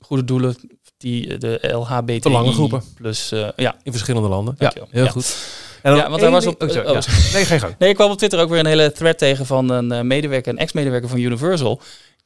goede 0.00 0.24
doelen 0.24 0.56
die 1.04 1.38
de 1.38 1.58
LHBTI 1.62 2.18
Belangengroepen. 2.20 2.82
plus 2.94 3.32
eh, 3.32 3.48
ja. 3.56 3.74
In 3.82 3.90
verschillende 3.92 4.28
landen. 4.28 4.54
Ja, 4.58 4.72
heel 4.90 5.04
Ja. 5.04 5.10
goed. 5.10 5.36
En 5.82 5.90
dan 5.90 6.00
Ja, 6.00 6.08
want 6.08 6.20
daar 6.20 6.30
was 6.30 6.46
op- 6.46 6.58
ding- 6.60 6.70
oh, 6.70 6.76
sorry, 6.76 6.96
oh, 6.96 7.02
ja. 7.02 7.32
Nee, 7.32 7.44
geen 7.44 7.60
gang. 7.60 7.74
Nee, 7.78 7.88
ik 7.88 7.94
kwam 7.94 8.10
op 8.10 8.16
Twitter 8.18 8.40
ook 8.40 8.48
weer 8.48 8.58
een 8.58 8.66
hele 8.66 8.92
thread 8.92 9.18
tegen 9.18 9.46
van 9.46 9.70
een 9.70 9.92
eh, 9.92 10.00
medewerker, 10.00 10.52
een 10.52 10.58
ex-medewerker 10.58 11.08
van 11.08 11.18
Universal. 11.18 11.80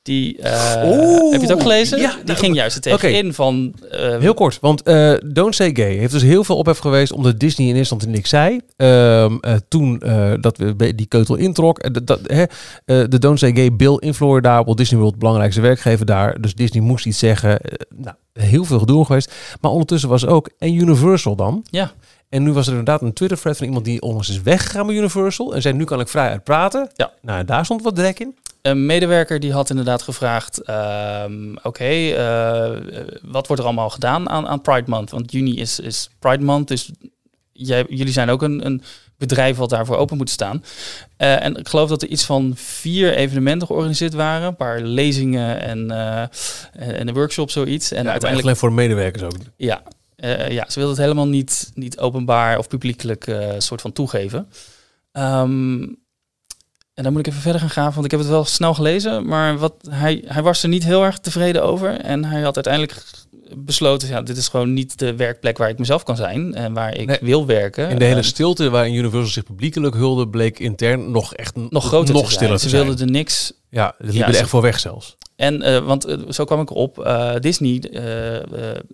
Die, 0.09 0.39
eh, 0.39 0.83
Oeh, 0.85 1.31
heb 1.33 1.41
je 1.41 1.47
het 1.47 1.53
ook 1.53 1.61
gelezen? 1.63 1.99
ja, 2.01 2.15
die 2.15 2.25
nou, 2.25 2.39
ging 2.39 2.55
juist 2.55 2.77
er 2.77 2.83
tegenin 2.83 3.35
van... 3.35 3.75
eh, 3.91 4.19
Heel 4.19 4.35
kort, 4.35 4.59
want 4.61 4.83
eh, 4.83 5.13
Don't 5.27 5.55
Say 5.55 5.71
Gay 5.75 5.95
heeft 5.97 6.13
dus 6.13 6.23
heel 6.23 6.45
veel 6.45 6.57
ophef 6.57 6.79
geweest 6.79 7.13
omdat 7.13 7.39
Disney 7.41 7.69
in 7.69 7.77
eerste 7.77 7.95
instantie 7.95 8.09
niks 8.17 8.29
zei. 8.31 8.61
Ehm, 8.77 9.37
eh, 9.41 9.55
toen 9.69 9.99
dat 10.41 10.57
we 10.57 10.95
die 10.95 11.07
keutel 11.07 11.35
introk. 11.37 12.05
Dat, 12.07 12.21
hè, 12.23 12.45
de 13.09 13.19
Don't 13.19 13.39
Say 13.39 13.53
Gay 13.55 13.73
bill 13.77 13.97
in 13.99 14.15
Florida, 14.15 14.65
Walt 14.65 14.77
Disney 14.77 15.01
World, 15.01 15.19
belangrijkste 15.19 15.61
werkgever 15.61 16.07
daar. 16.07 16.41
Dus 16.41 16.55
Disney 16.55 16.83
moest 16.83 17.07
iets 17.07 17.19
zeggen. 17.19 17.61
Nou, 17.97 18.17
heel 18.33 18.65
veel 18.65 18.79
gedoe 18.79 19.05
geweest. 19.05 19.33
Maar 19.61 19.71
ondertussen 19.71 20.09
was 20.09 20.27
ook, 20.27 20.51
en 20.59 20.75
Universal 20.75 21.37
dan. 21.37 21.65
Ja. 21.71 21.93
En 22.29 22.43
nu 22.43 22.53
was 22.53 22.67
er 22.67 22.71
inderdaad 22.71 23.03
een 23.03 23.13
Twitter-thread 23.13 23.57
van 23.57 23.67
iemand 23.67 23.85
die 23.85 24.03
onlangs 24.03 24.29
is 24.29 24.43
weggegaan 24.43 24.87
bij 24.87 24.97
Universal. 24.97 25.55
En 25.55 25.63
zei, 25.63 25.75
nu 25.75 25.85
kan 25.85 26.01
ik 26.01 26.09
vrij 26.09 26.29
uit 26.29 26.45
praten. 26.45 26.91
Ja. 26.95 27.13
Nou, 27.23 27.45
daar 27.45 27.65
stond 27.65 27.83
wat 27.83 27.95
drek 27.95 28.19
in. 28.19 28.37
Een 28.63 28.87
medewerker 28.87 29.41
die 29.41 29.53
had 29.53 29.71
inderdaad 29.71 30.03
gevraagd: 30.03 30.63
ehm, 30.63 31.57
Oké, 31.63 31.85
eh, 31.85 32.71
wat 33.23 33.47
wordt 33.47 33.63
er 33.63 33.69
allemaal 33.69 33.91
gedaan 33.91 34.29
aan, 34.29 34.49
aan 34.49 34.61
Pride 34.61 34.91
Month? 34.91 35.11
Want 35.11 35.33
juni 35.33 35.61
is, 35.61 35.81
is 35.81 36.11
Pride 36.19 36.45
Month, 36.45 36.69
dus 36.69 36.91
jij, 37.53 37.87
jullie 37.89 38.13
zijn 38.13 38.31
ook 38.31 38.43
een, 38.43 38.67
een 38.67 38.83
bedrijf 39.17 39.57
wat 39.57 39.71
daarvoor 39.71 39.97
open 39.97 40.17
moet 40.17 40.31
staan. 40.31 40.65
Eh, 41.17 41.45
en 41.45 41.57
ik 41.57 41.69
geloof 41.69 41.89
dat 41.89 42.03
er 42.03 42.09
iets 42.09 42.25
van 42.25 42.53
vier 42.57 43.15
evenementen 43.15 43.67
georganiseerd 43.67 44.15
waren: 44.15 44.47
een 44.47 44.57
paar 44.57 44.81
lezingen 44.81 45.61
en, 45.61 45.91
eh, 45.91 46.23
en 46.99 47.09
een 47.09 47.15
workshop, 47.15 47.51
zoiets. 47.51 47.91
En 47.91 48.09
uiteindelijk 48.09 48.43
alleen 48.43 48.57
voor 48.57 48.69
de 48.69 48.75
medewerkers 48.75 49.23
ook. 49.23 49.33
ja, 49.57 49.83
eh, 50.19 50.51
ja, 50.51 50.65
ze 50.69 50.79
wilden 50.79 50.97
het 50.97 51.05
helemaal 51.05 51.29
niet, 51.29 51.71
niet 51.75 51.99
openbaar 51.99 52.59
of 52.59 52.69
publiekelijk 52.69 53.27
eh, 53.27 53.55
soort 53.59 53.81
van 53.81 53.93
toegeven. 53.93 54.49
Ehm, 55.13 55.83
en 56.95 57.05
dan 57.05 57.13
moet 57.13 57.21
ik 57.21 57.27
even 57.27 57.41
verder 57.41 57.61
gaan 57.61 57.71
graven, 57.71 57.93
want 57.93 58.05
ik 58.05 58.11
heb 58.11 58.21
het 58.21 58.29
wel 58.29 58.45
snel 58.45 58.75
gelezen. 58.75 59.27
Maar 59.27 59.59
wat, 59.59 59.75
hij, 59.91 60.25
hij 60.27 60.43
was 60.43 60.63
er 60.63 60.69
niet 60.69 60.85
heel 60.85 61.05
erg 61.05 61.19
tevreden 61.19 61.63
over. 61.63 62.01
En 62.01 62.25
hij 62.25 62.41
had 62.41 62.55
uiteindelijk 62.55 63.05
besloten, 63.57 64.09
ja, 64.09 64.23
dit 64.23 64.37
is 64.37 64.49
gewoon 64.49 64.73
niet 64.73 64.99
de 64.99 65.17
werkplek 65.17 65.59
waar 65.59 65.69
ik 65.69 65.79
mezelf 65.79 66.03
kan 66.03 66.17
zijn 66.17 66.55
en 66.55 66.73
waar 66.73 66.95
ik 66.97 67.07
Nee. 67.07 67.19
wil 67.21 67.47
werken. 67.47 67.89
In 67.91 67.99
de 67.99 68.05
hele 68.05 68.17
Ehm, 68.17 68.25
stilte 68.25 68.71
waarin 68.71 68.95
Universal 68.95 69.31
zich 69.33 69.45
publiekelijk 69.45 69.95
hulde, 69.95 70.29
bleek 70.29 70.59
intern 70.59 71.11
nog 71.11 71.35
echt 71.35 71.57
nog 71.71 71.85
groter 71.87 72.15
nog 72.15 72.31
stiller 72.33 72.59
Ze 72.59 72.69
wilden 72.71 72.99
er 72.99 73.11
niks 73.11 73.53
Ja, 73.71 73.85
dat 73.85 73.95
liepen 73.99 74.19
Ja, 74.19 74.27
er 74.35 74.35
echt 74.41 74.49
voor 74.49 74.63
weg 74.63 74.81
zelfs. 74.81 75.17
En, 75.37 75.63
eh, 75.63 75.79
want 75.87 76.05
eh, 76.05 76.17
zo 76.29 76.45
kwam 76.45 76.61
ik 76.61 76.71
erop, 76.71 76.99
eh, 77.05 77.35
Disney 77.41 77.83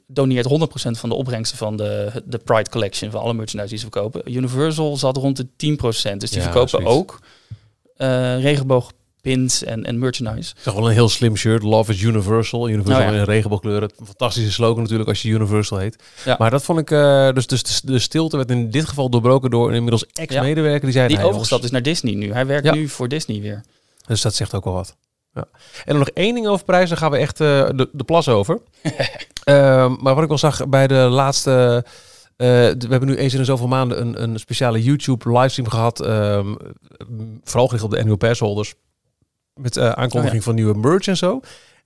doneert 0.07 0.47
100% 0.47 0.99
van 0.99 1.09
de 1.09 1.15
opbrengsten 1.15 1.59
van 1.59 1.77
de, 1.77 2.23
de 2.25 2.39
Pride 2.39 2.71
Collection, 2.71 3.11
van 3.11 3.21
alle 3.21 3.35
merchandise 3.35 3.69
die 3.75 3.79
ze 3.85 3.91
verkopen. 3.93 4.33
Universal 4.37 4.97
zat 4.97 5.17
rond 5.17 5.37
de 5.37 5.47
10%, 5.57 6.21
dus 6.21 6.31
die 6.31 6.39
Ja, 6.39 6.45
verkopen 6.45 6.69
zoiets. 6.71 6.91
ook 6.91 7.21
eh 7.97 8.37
regenboogpins 9.25 9.65
en, 9.65 9.85
en 9.85 9.99
merchandise. 9.99 10.53
Ik 10.57 10.63
zag 10.63 10.75
wel 10.75 10.87
een 10.87 10.93
heel 10.93 11.09
slim 11.09 11.37
shirt. 11.37 11.63
Love 11.63 11.93
is 11.93 12.03
Universal. 12.03 12.69
Universal 12.69 13.07
Oh 13.07 13.13
ja. 13.13 13.19
in 13.19 13.25
regenboogkleuren. 13.25 13.91
Fantastische 14.05 14.53
slogan 14.53 14.83
natuurlijk 14.83 15.09
als 15.09 15.23
je 15.23 15.29
Universal 15.29 15.79
heet. 15.79 16.03
Ja. 16.25 16.37
Maar 16.39 16.51
dat 16.51 16.63
vond 16.63 16.79
ik... 16.79 16.91
eh, 16.91 17.33
dus, 17.33 17.47
dus 17.47 17.63
de, 17.81 17.93
de 17.93 17.99
stilte 17.99 18.37
werd 18.37 18.51
in 18.51 18.71
dit 18.71 18.85
geval 18.89 19.09
doorbroken 19.11 19.51
door 19.51 19.69
een 19.69 19.75
inmiddels 19.75 20.07
ex-medewerker. 20.13 20.81
Die 20.85 20.93
zei... 20.93 21.07
Die 21.09 21.17
"Nou, 21.17 21.29
overgestapt 21.29 21.65
is 21.65 21.71
naar 21.71 21.83
Disney 21.83 22.15
nu. 22.15 22.33
Hij 22.33 22.47
werkt 22.47 22.73
nu 22.73 22.89
voor 22.89 23.09
Disney 23.09 23.41
weer. 23.41 23.63
Dus 24.07 24.21
dat 24.23 24.35
zegt 24.35 24.55
ook 24.55 24.65
wel 24.65 24.73
wat. 24.75 24.97
Ja. 25.35 25.45
En 25.77 25.83
dan 25.87 25.99
nog 25.99 26.09
één 26.09 26.35
ding 26.35 26.47
over 26.47 26.65
prijzen. 26.65 26.89
Dan 26.89 26.99
gaan 26.99 27.11
we 27.11 27.17
echt 27.17 27.41
eh, 27.41 27.69
de, 27.75 27.89
de 27.93 28.05
plas 28.05 28.29
over. 28.29 28.59
Ehm, 29.45 29.95
maar 30.01 30.15
wat 30.15 30.23
ik 30.23 30.29
wel 30.29 30.39
zag 30.39 30.69
bij 30.69 30.87
de 30.87 30.95
laatste... 30.95 31.85
eh, 32.37 32.47
we 32.47 32.87
hebben 32.89 33.09
nu 33.09 33.17
eens 33.17 33.33
in 33.33 33.39
de 33.39 33.45
zoveel 33.45 33.67
maanden 33.69 34.01
een, 34.01 34.23
een 34.23 34.39
speciale 34.39 34.83
YouTube 34.83 35.31
livestream 35.39 35.69
gehad. 35.71 36.01
ehm, 36.01 36.55
vooral 37.45 37.67
gericht 37.67 37.85
op 37.85 37.91
de 37.91 37.99
annual 37.99 38.17
pass 38.17 38.41
holders. 38.41 38.75
Met 39.55 39.77
eh, 39.77 39.91
aankondiging 39.91 40.43
van 40.43 40.55
nieuwe 40.55 40.75
merch 40.79 41.07
en 41.07 41.17
zo. 41.17 41.41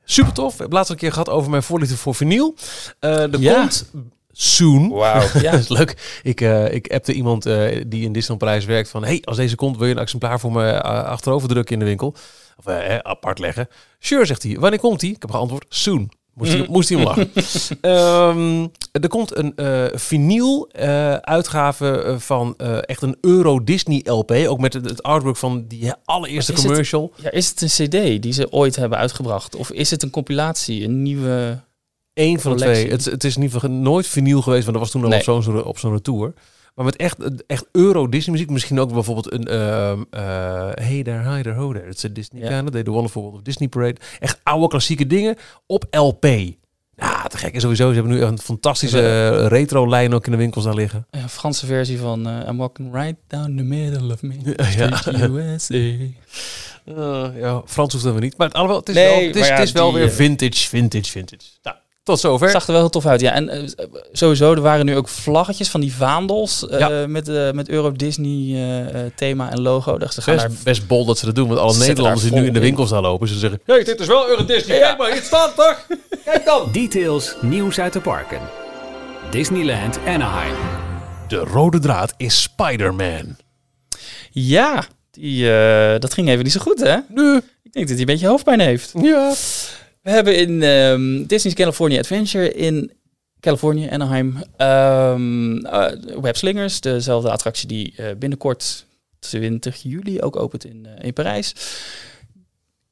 Super 0.04 0.32
tof. 0.32 0.52
Ik 0.54 0.58
heb 0.58 0.72
laatst 0.72 0.90
een 0.90 0.96
keer 0.96 1.12
gehad 1.12 1.28
over 1.28 1.50
mijn 1.50 1.62
voorliefde 1.62 1.96
voor 1.96 2.14
vinyl. 2.14 2.54
Eh 3.00 3.32
er 3.32 3.40
Ja. 3.40 3.60
komt 3.60 3.90
soon. 4.32 4.88
Wauw. 4.88 5.26
Ja. 5.42 5.50
Dat 5.50 5.60
is 5.60 5.68
leuk. 5.68 6.20
Ik, 6.22 6.40
eh 6.40 6.72
ik 6.74 6.92
appte 6.92 7.12
iemand 7.12 7.46
eh, 7.46 7.82
die 7.86 8.04
in 8.04 8.12
Disneyland 8.12 8.38
Parijs 8.38 8.64
werkt 8.64 8.88
van... 8.88 9.04
hey, 9.04 9.22
als 9.24 9.36
deze 9.36 9.56
komt, 9.56 9.76
wil 9.76 9.86
je 9.86 9.92
een 9.94 10.00
exemplaar 10.00 10.40
voor 10.40 10.52
me 10.52 10.82
achterover 10.82 11.48
drukken 11.48 11.72
in 11.74 11.78
de 11.80 11.84
winkel? 11.84 12.14
Of 12.56 12.66
apart 13.02 13.38
leggen. 13.38 13.68
Sure, 13.98 14.24
zegt 14.24 14.42
hij. 14.42 14.56
Wanneer 14.58 14.80
komt 14.80 15.00
hij? 15.00 15.10
Ik 15.10 15.22
heb 15.22 15.30
geantwoord, 15.30 15.64
soon. 15.68 16.10
Moest 16.38 16.52
hij, 16.52 16.66
moest 16.70 16.88
hij 16.88 16.98
om 16.98 17.04
lachen. 17.04 17.30
Ehm, 17.80 18.66
er 18.92 19.08
komt 19.08 19.36
een 19.36 19.52
eh 19.56 19.84
vinyl 19.92 20.68
eh, 20.72 21.14
uitgave 21.14 22.02
eh, 22.02 22.18
van 22.18 22.56
echt 22.80 23.02
een 23.02 23.16
Euro 23.20 23.64
Disney 23.64 24.00
LP. 24.04 24.30
Ook 24.30 24.60
met 24.60 24.72
het, 24.72 24.84
het 24.90 25.02
artwork 25.02 25.36
van 25.36 25.64
die 25.68 25.92
allereerste 26.04 26.52
het- 26.52 26.60
commercial. 26.60 27.12
ja, 27.22 27.30
is 27.30 27.48
het 27.48 27.60
een 27.62 27.68
cd 27.88 28.22
die 28.22 28.32
ze 28.32 28.52
ooit 28.52 28.76
hebben 28.76 28.98
uitgebracht? 28.98 29.56
Of 29.56 29.70
is 29.70 29.90
het 29.90 30.02
een 30.02 30.10
compilatie, 30.10 30.84
een 30.84 31.02
nieuwe... 31.02 31.60
Eén 32.14 32.40
van 32.40 32.52
de 32.56 32.58
twee. 32.62 32.90
Het, 32.90 33.04
het 33.04 33.24
is 33.24 33.36
in 33.36 33.42
ieder 33.42 33.60
geval 33.60 33.76
nooit 33.76 34.06
vinyl 34.06 34.42
geweest, 34.42 34.64
want 34.64 34.76
dat 34.76 34.82
was 34.84 34.90
toen 34.92 35.02
al 35.02 35.08
Nee. 35.08 35.18
op 35.18 35.42
zo'n 35.42 35.64
op 35.64 35.78
zo'n 35.78 36.00
tour. 36.02 36.32
Maar 36.78 36.86
met 36.86 36.96
echt, 36.96 37.16
echt 37.46 37.66
Euro 37.72 38.08
Disney 38.08 38.34
muziek. 38.34 38.50
Misschien 38.50 38.80
ook 38.80 38.92
bijvoorbeeld 38.92 39.32
een 39.32 39.44
eh, 39.44 39.98
Hey 40.74 41.02
there, 41.02 41.34
hi 41.34 41.42
there, 41.42 41.54
ho 41.54 41.72
there. 41.72 41.88
It's 41.88 42.04
a 42.04 42.08
Disney 42.08 42.48
kind 42.48 42.74
of, 42.74 42.82
The 42.82 42.90
Wonderful 42.90 43.22
World 43.22 43.36
of 43.36 43.42
Disney 43.42 43.68
Parade. 43.68 43.96
Echt 44.18 44.40
oude 44.42 44.68
klassieke 44.68 45.06
dingen 45.06 45.36
op 45.66 45.86
LP. 45.90 46.22
Nou, 46.96 47.28
te 47.28 47.38
gek. 47.38 47.54
En 47.54 47.60
sowieso, 47.60 47.88
ze 47.88 47.94
hebben 47.94 48.12
nu 48.12 48.22
een 48.22 48.38
fantastische 48.38 49.00
eh, 49.00 49.46
retro 49.46 49.88
lijn 49.88 50.14
ook 50.14 50.26
in 50.26 50.32
de 50.32 50.38
winkels 50.38 50.64
daar 50.64 50.74
liggen. 50.74 51.06
Ja, 51.10 51.28
Franse 51.28 51.66
versie 51.66 51.98
van 51.98 52.28
eh, 52.28 52.48
I'm 52.48 52.56
walking 52.56 52.94
right 52.94 53.16
down 53.26 53.56
the 53.56 53.62
middle 53.62 54.12
of 54.12 54.22
me. 54.22 54.34
Ja. 54.76 55.28
USA. 55.28 55.74
Ja, 57.38 57.62
Frans 57.66 57.92
hoeft 57.92 58.04
dat 58.04 58.14
we 58.14 58.20
niet. 58.20 58.36
Maar 58.36 58.46
het, 58.46 58.56
alhoewel, 58.56 58.78
het 58.78 58.88
is 58.88 58.94
Nee, 58.94 59.18
wel, 59.18 59.26
het 59.26 59.36
is, 59.36 59.46
ja, 59.46 59.54
het 59.54 59.66
is 59.66 59.72
wel 59.72 59.90
die, 59.90 59.98
weer 59.98 60.10
vintage, 60.10 60.68
vintage, 60.68 61.10
vintage. 61.10 61.46
Nou, 61.62 61.76
tot 62.08 62.20
zover. 62.20 62.46
Het 62.46 62.56
zag 62.56 62.66
er 62.66 62.72
wel 62.72 62.80
heel 62.80 62.90
tof 62.90 63.06
uit, 63.06 63.20
ja. 63.20 63.32
En 63.32 63.48
eh, 63.48 63.64
sowieso, 64.12 64.52
er 64.52 64.60
waren 64.60 64.86
nu 64.86 64.96
ook 64.96 65.08
vlaggetjes 65.08 65.68
van 65.68 65.80
die 65.80 65.94
vaandels 65.94 66.68
eh, 66.68 66.78
Ja. 66.78 67.06
met, 67.06 67.28
eh 67.28 67.50
met 67.50 67.68
Euro 67.68 67.92
Disney 67.92 68.54
eh, 68.54 68.80
eh, 69.04 69.10
thema 69.14 69.50
en 69.50 69.60
logo. 69.60 69.98
Dus 69.98 70.14
ze 70.14 70.22
gaan 70.22 70.36
daar 70.36 70.48
Best, 70.48 70.64
best 70.64 70.86
bol 70.86 71.04
dat 71.04 71.18
ze 71.18 71.24
dat 71.26 71.34
doen. 71.34 71.48
Want 71.48 71.60
alle 71.60 71.76
Nederlanders 71.76 72.22
die 72.22 72.32
nu 72.40 72.46
in 72.46 72.52
de 72.52 72.60
winkels 72.60 72.90
daar 72.90 73.02
lopen, 73.02 73.28
ze 73.28 73.38
zeggen... 73.38 73.60
Hey, 73.64 73.84
dit 73.84 74.00
is 74.00 74.06
wel 74.06 74.28
Euro 74.28 74.44
Disney. 74.44 74.78
Kijk 74.78 74.98
maar, 74.98 75.12
hier 75.12 75.22
staat 75.22 75.54
toch? 75.56 75.86
Kijk 76.24 76.44
dan. 76.44 76.68
Details, 76.72 77.34
nieuws 77.40 77.78
uit 77.80 77.92
de 77.92 78.00
parken. 78.00 78.40
Disneyland 79.30 79.98
Anaheim. 80.06 80.54
De 81.28 81.36
rode 81.36 81.78
draad 81.78 82.14
is 82.16 82.42
Spider-Man. 82.42 83.36
Ja, 84.30 84.84
die, 85.10 85.52
eh, 85.52 86.00
dat 86.00 86.14
ging 86.14 86.28
even 86.28 86.44
niet 86.44 86.52
zo 86.52 86.60
goed, 86.60 86.80
hè? 86.80 86.96
Nu. 87.08 87.36
Ik 87.62 87.72
denk 87.72 87.86
dat 87.88 87.88
hij 87.88 87.98
een 87.98 88.04
beetje 88.12 88.26
hoofdpijn 88.26 88.60
heeft. 88.60 88.92
Ja. 89.00 89.32
We 90.02 90.10
hebben 90.10 90.36
in 90.36 90.62
ehm, 90.62 91.26
Disney's 91.26 91.54
California 91.54 91.98
Adventure 91.98 92.52
in 92.52 92.92
Californië, 93.40 93.88
Anaheim, 93.90 94.42
ehm 94.56 95.56
eh, 95.66 96.20
Webslingers, 96.20 96.80
dezelfde 96.80 97.30
attractie 97.30 97.68
die 97.68 97.94
eh, 97.96 98.06
binnenkort 98.18 98.86
20 99.18 99.82
juli 99.82 100.20
ook 100.20 100.36
opent 100.36 100.64
in, 100.64 100.86
eh, 100.86 101.04
in 101.04 101.12
Parijs. 101.12 101.54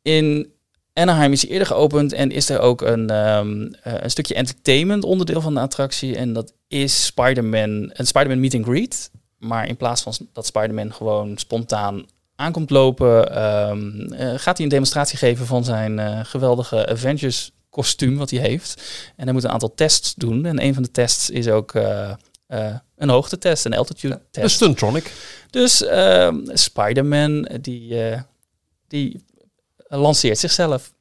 In 0.03 0.53
Anaheim 0.93 1.33
is 1.33 1.47
eerder 1.47 1.67
geopend 1.67 2.13
en 2.13 2.31
is 2.31 2.49
er 2.49 2.61
ook 2.61 2.81
een, 2.81 3.11
ehm, 3.11 3.73
eh, 3.83 3.95
een 4.01 4.11
stukje 4.11 4.35
entertainment 4.35 5.05
onderdeel 5.05 5.41
van 5.41 5.55
de 5.55 5.61
attractie. 5.61 6.17
En 6.17 6.33
dat 6.33 6.53
is 6.69 7.05
Spider-Man, 7.05 7.91
een 7.93 8.07
Spider-Man 8.07 8.41
meet 8.41 8.55
and 8.55 8.65
greet. 8.65 9.11
Maar 9.39 9.69
in 9.69 9.77
plaats 9.77 10.03
van 10.03 10.13
dat 10.33 10.47
Spider-Man 10.47 10.93
gewoon 10.93 11.39
spontaan 11.39 12.07
aankomt 12.37 12.71
lopen, 12.71 13.35
ehm, 13.35 14.13
eh, 14.13 14.39
gaat 14.39 14.57
hij 14.57 14.67
een 14.67 14.73
demonstratie 14.73 15.19
geven 15.19 15.47
van 15.47 15.65
zijn 15.65 15.99
eh, 15.99 16.21
geweldige 16.23 16.89
Avengers 16.89 17.51
kostuum 17.71 18.17
wat 18.17 18.31
hij 18.31 18.41
heeft. 18.41 18.83
En 19.17 19.25
hij 19.25 19.33
moet 19.33 19.45
een 19.45 19.51
aantal 19.51 19.75
tests 19.75 20.15
doen. 20.15 20.45
En 20.45 20.63
een 20.63 20.75
van 20.75 20.83
de 20.83 20.91
tests 20.91 21.31
is 21.31 21.49
ook 21.49 21.75
eh, 21.75 22.15
een 22.97 23.09
hoogtetest, 23.09 23.65
een 23.65 23.77
altitude 23.77 24.15
De 24.15 24.41
test. 24.41 24.55
Stuntronic. 24.55 25.13
Dus 25.51 25.85
ehm, 25.85 26.37
Spider-Man 26.47 27.49
die, 27.61 28.15
die 28.89 29.25
lanceert 29.89 30.39
zichzelf. 30.39 30.93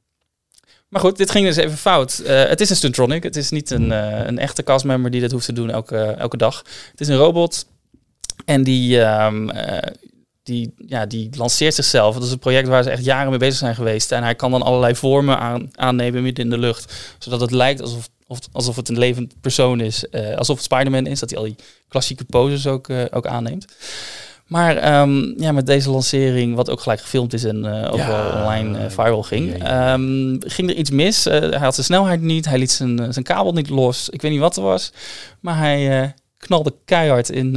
Maar 0.87 1.01
goed, 1.01 1.17
dit 1.17 1.31
ging 1.31 1.45
dus 1.45 1.55
even 1.55 1.77
fout. 1.77 2.21
Het 2.25 2.61
is 2.61 2.69
een 2.69 2.75
stuntronic. 2.75 3.23
Het 3.23 3.35
is 3.35 3.49
niet 3.49 3.71
een, 3.71 3.89
een 4.27 4.39
echte 4.39 4.63
castmember 4.63 5.11
die 5.11 5.21
dat 5.21 5.31
hoeft 5.31 5.45
te 5.45 5.53
doen 5.53 5.69
elke, 5.69 5.97
elke 5.97 6.37
dag. 6.37 6.63
Het 6.91 7.01
is 7.01 7.07
een 7.07 7.15
robot. 7.15 7.65
En 8.45 8.63
die, 8.63 9.01
ehm, 9.01 9.49
eh, 9.49 9.93
die, 10.45 10.73
ja, 10.87 11.05
die 11.05 11.29
lanceert 11.37 11.73
zichzelf. 11.73 12.13
Dat 12.13 12.23
is 12.23 12.31
een 12.31 12.39
project 12.39 12.67
waar 12.67 12.83
ze 12.83 12.89
echt 12.89 13.05
jaren 13.05 13.29
mee 13.29 13.39
bezig 13.39 13.57
zijn 13.57 13.75
geweest. 13.75 14.11
En 14.11 14.23
hij 14.23 14.35
kan 14.35 14.51
dan 14.51 14.61
allerlei 14.61 14.95
vormen 14.95 15.39
aan, 15.39 15.69
aannemen 15.75 16.23
midden 16.23 16.43
in 16.43 16.49
de 16.49 16.57
lucht. 16.57 16.93
Zodat 17.19 17.41
het 17.41 17.51
lijkt 17.51 17.81
alsof, 17.81 18.09
of, 18.27 18.39
alsof 18.51 18.75
het 18.75 18.89
een 18.89 18.97
levend 18.97 19.33
persoon 19.41 19.79
is. 19.79 20.09
Eh, 20.09 20.35
alsof 20.37 20.55
het 20.55 20.65
Spider-Man 20.65 21.05
is. 21.07 21.19
Dat 21.19 21.29
hij 21.29 21.39
al 21.39 21.45
die 21.45 21.55
klassieke 21.87 22.23
poses 22.25 22.67
ook, 22.67 22.89
eh, 22.89 23.03
ook 23.11 23.25
aanneemt. 23.27 23.65
Maar 24.45 24.77
ehm, 24.77 25.41
ja, 25.41 25.51
met 25.51 25.65
deze 25.65 25.89
lancering, 25.89 26.55
wat 26.55 26.69
ook 26.69 26.81
gelijk 26.81 27.01
gefilmd 27.01 27.33
is 27.33 27.43
en 27.43 27.65
eh, 27.83 27.91
ook 27.91 27.97
Ja. 27.97 28.07
wel 28.07 28.41
online 28.41 28.77
eh, 28.77 28.89
viral 28.89 29.23
ging, 29.23 29.51
Ja, 29.51 29.57
ja. 29.57 29.93
ehm, 29.93 30.35
ging 30.39 30.69
er 30.69 30.75
iets 30.75 30.89
mis. 30.89 31.23
Hij 31.23 31.57
had 31.59 31.73
zijn 31.73 31.85
snelheid 31.85 32.21
niet, 32.21 32.45
hij 32.45 32.57
liet 32.57 32.71
zijn, 32.71 33.13
zijn 33.13 33.25
kabel 33.25 33.53
niet 33.53 33.69
los. 33.69 34.09
Ik 34.09 34.21
weet 34.21 34.31
niet 34.31 34.39
wat 34.39 34.57
er 34.57 34.63
was, 34.63 34.91
maar 35.39 35.57
hij 35.57 36.13
knalde 36.37 36.73
keihard 36.85 37.29
in, 37.29 37.51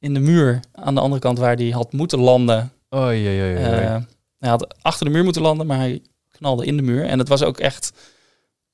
in 0.00 0.14
de 0.14 0.20
muur 0.20 0.60
aan 0.72 0.94
de 0.94 1.00
andere 1.00 1.20
kant 1.20 1.38
waar 1.38 1.56
hij 1.56 1.70
had 1.70 1.92
moeten 1.92 2.18
landen. 2.18 2.72
Oh, 2.88 3.00
ja, 3.00 3.30
ja, 3.30 3.44
ja. 3.80 4.06
Hij 4.38 4.50
had 4.50 4.74
achter 4.82 5.06
de 5.06 5.12
muur 5.12 5.24
moeten 5.24 5.42
landen, 5.42 5.66
maar 5.66 5.78
hij 5.78 6.02
knalde 6.32 6.66
in 6.66 6.76
de 6.76 6.82
muur. 6.82 7.04
En 7.04 7.18
het 7.18 7.28
was 7.28 7.42
ook 7.42 7.58
echt 7.58 7.92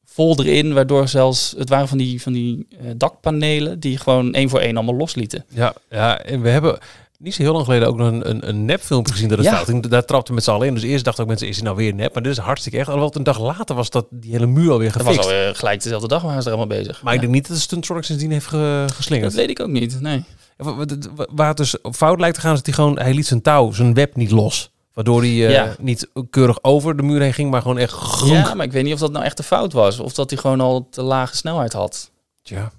vol 0.04 0.38
erin, 0.38 0.74
waardoor 0.74 1.08
zelfs, 1.08 1.54
het 1.58 1.68
waren 1.68 1.88
van 1.88 1.98
die, 1.98 2.22
van 2.22 2.32
die 2.32 2.66
eh, 2.70 2.90
dakpanelen 2.96 3.80
die 3.80 3.98
gewoon 3.98 4.34
één 4.34 4.48
voor 4.48 4.60
één 4.60 4.76
allemaal 4.76 4.94
loslieten. 4.94 5.44
ja, 5.48 5.74
ja, 5.90 6.20
en 6.20 6.40
we 6.42 6.48
hebben 6.48 6.78
niet 7.18 7.34
zo 7.34 7.42
heel 7.42 7.52
lang 7.52 7.64
geleden 7.64 7.88
ook 7.88 7.96
nog 7.96 8.06
een, 8.08 8.28
een, 8.30 8.48
een 8.48 8.64
nepfilmpje 8.64 9.12
gezien 9.12 9.28
dat 9.28 9.38
het 9.38 9.46
Ja. 9.46 9.56
ging. 9.56 9.86
Daar 9.86 10.04
trapten 10.04 10.28
we 10.28 10.34
met 10.34 10.44
z'n 10.44 10.50
allen 10.50 10.66
in. 10.66 10.74
Dus 10.74 10.82
eerst 10.82 11.04
dachten 11.04 11.22
ook 11.22 11.28
mensen, 11.28 11.48
is 11.48 11.56
het 11.56 11.64
nou 11.64 11.76
weer 11.76 11.94
nep? 11.94 12.14
Maar 12.14 12.22
dit 12.22 12.32
is 12.32 12.38
hartstikke 12.38 12.78
echt. 12.78 12.86
Alhoewel, 12.88 13.16
een 13.16 13.22
dag 13.22 13.40
later 13.40 13.76
was 13.76 13.90
dat 13.90 14.06
die 14.10 14.30
hele 14.30 14.46
muur 14.46 14.70
alweer 14.70 14.92
Dat 14.92 15.02
gefixt. 15.02 15.24
was 15.24 15.46
al 15.46 15.54
gelijk 15.54 15.82
dezelfde 15.82 16.08
dag 16.08 16.22
waren 16.22 16.42
ze 16.42 16.50
er 16.50 16.56
allemaal 16.56 16.76
bezig. 16.78 17.02
Maar 17.02 17.12
ik 17.14 17.18
Ja. 17.20 17.24
denk 17.24 17.34
niet 17.38 17.46
dat 17.48 17.56
de 17.56 17.62
Stuntronic 17.62 18.04
sindsdien 18.04 18.30
heeft 18.30 18.46
ge- 18.46 18.84
geslingerd. 18.94 19.30
dat 19.30 19.40
weet 19.40 19.50
ik 19.50 19.60
ook 19.60 19.68
niet. 19.68 20.00
Nee. 20.00 20.24
Ja, 20.58 20.64
wa- 20.64 20.74
wa- 20.76 20.84
wa- 21.14 21.26
Waar 21.34 21.48
het 21.48 21.56
dus 21.56 21.76
fout 21.92 22.20
lijkt 22.20 22.34
te 22.34 22.40
gaan, 22.40 22.50
is 22.50 22.56
dat 22.62 22.66
hij 22.66 22.74
gewoon, 22.74 22.98
hij 22.98 23.14
liet 23.14 23.26
zijn 23.26 23.42
touw, 23.42 23.72
zijn 23.72 23.94
web 23.94 24.16
niet 24.16 24.30
los. 24.30 24.70
Waardoor 24.92 25.20
hij 25.20 25.30
eh, 25.30 25.50
Ja. 25.50 25.74
niet 25.80 26.08
keurig 26.30 26.58
over 26.62 26.96
de 26.96 27.02
muur 27.02 27.20
heen 27.20 27.32
ging, 27.34 27.50
maar 27.50 27.62
gewoon 27.62 27.78
echt 27.78 27.92
gronk. 27.92 28.46
Ja, 28.46 28.54
maar 28.54 28.66
ik 28.66 28.72
weet 28.72 28.84
niet 28.84 28.92
of 28.92 28.98
dat 29.00 29.12
nou 29.12 29.24
echt 29.24 29.36
de 29.36 29.42
fout 29.42 29.72
was. 29.72 29.98
Of 30.00 30.12
dat 30.14 30.30
hij 30.30 30.38
gewoon 30.38 30.60
al 30.60 30.88
te 30.90 31.02
lage 31.02 31.36
snelheid 31.36 31.72
had. 31.72 32.10
Tja. 32.42 32.72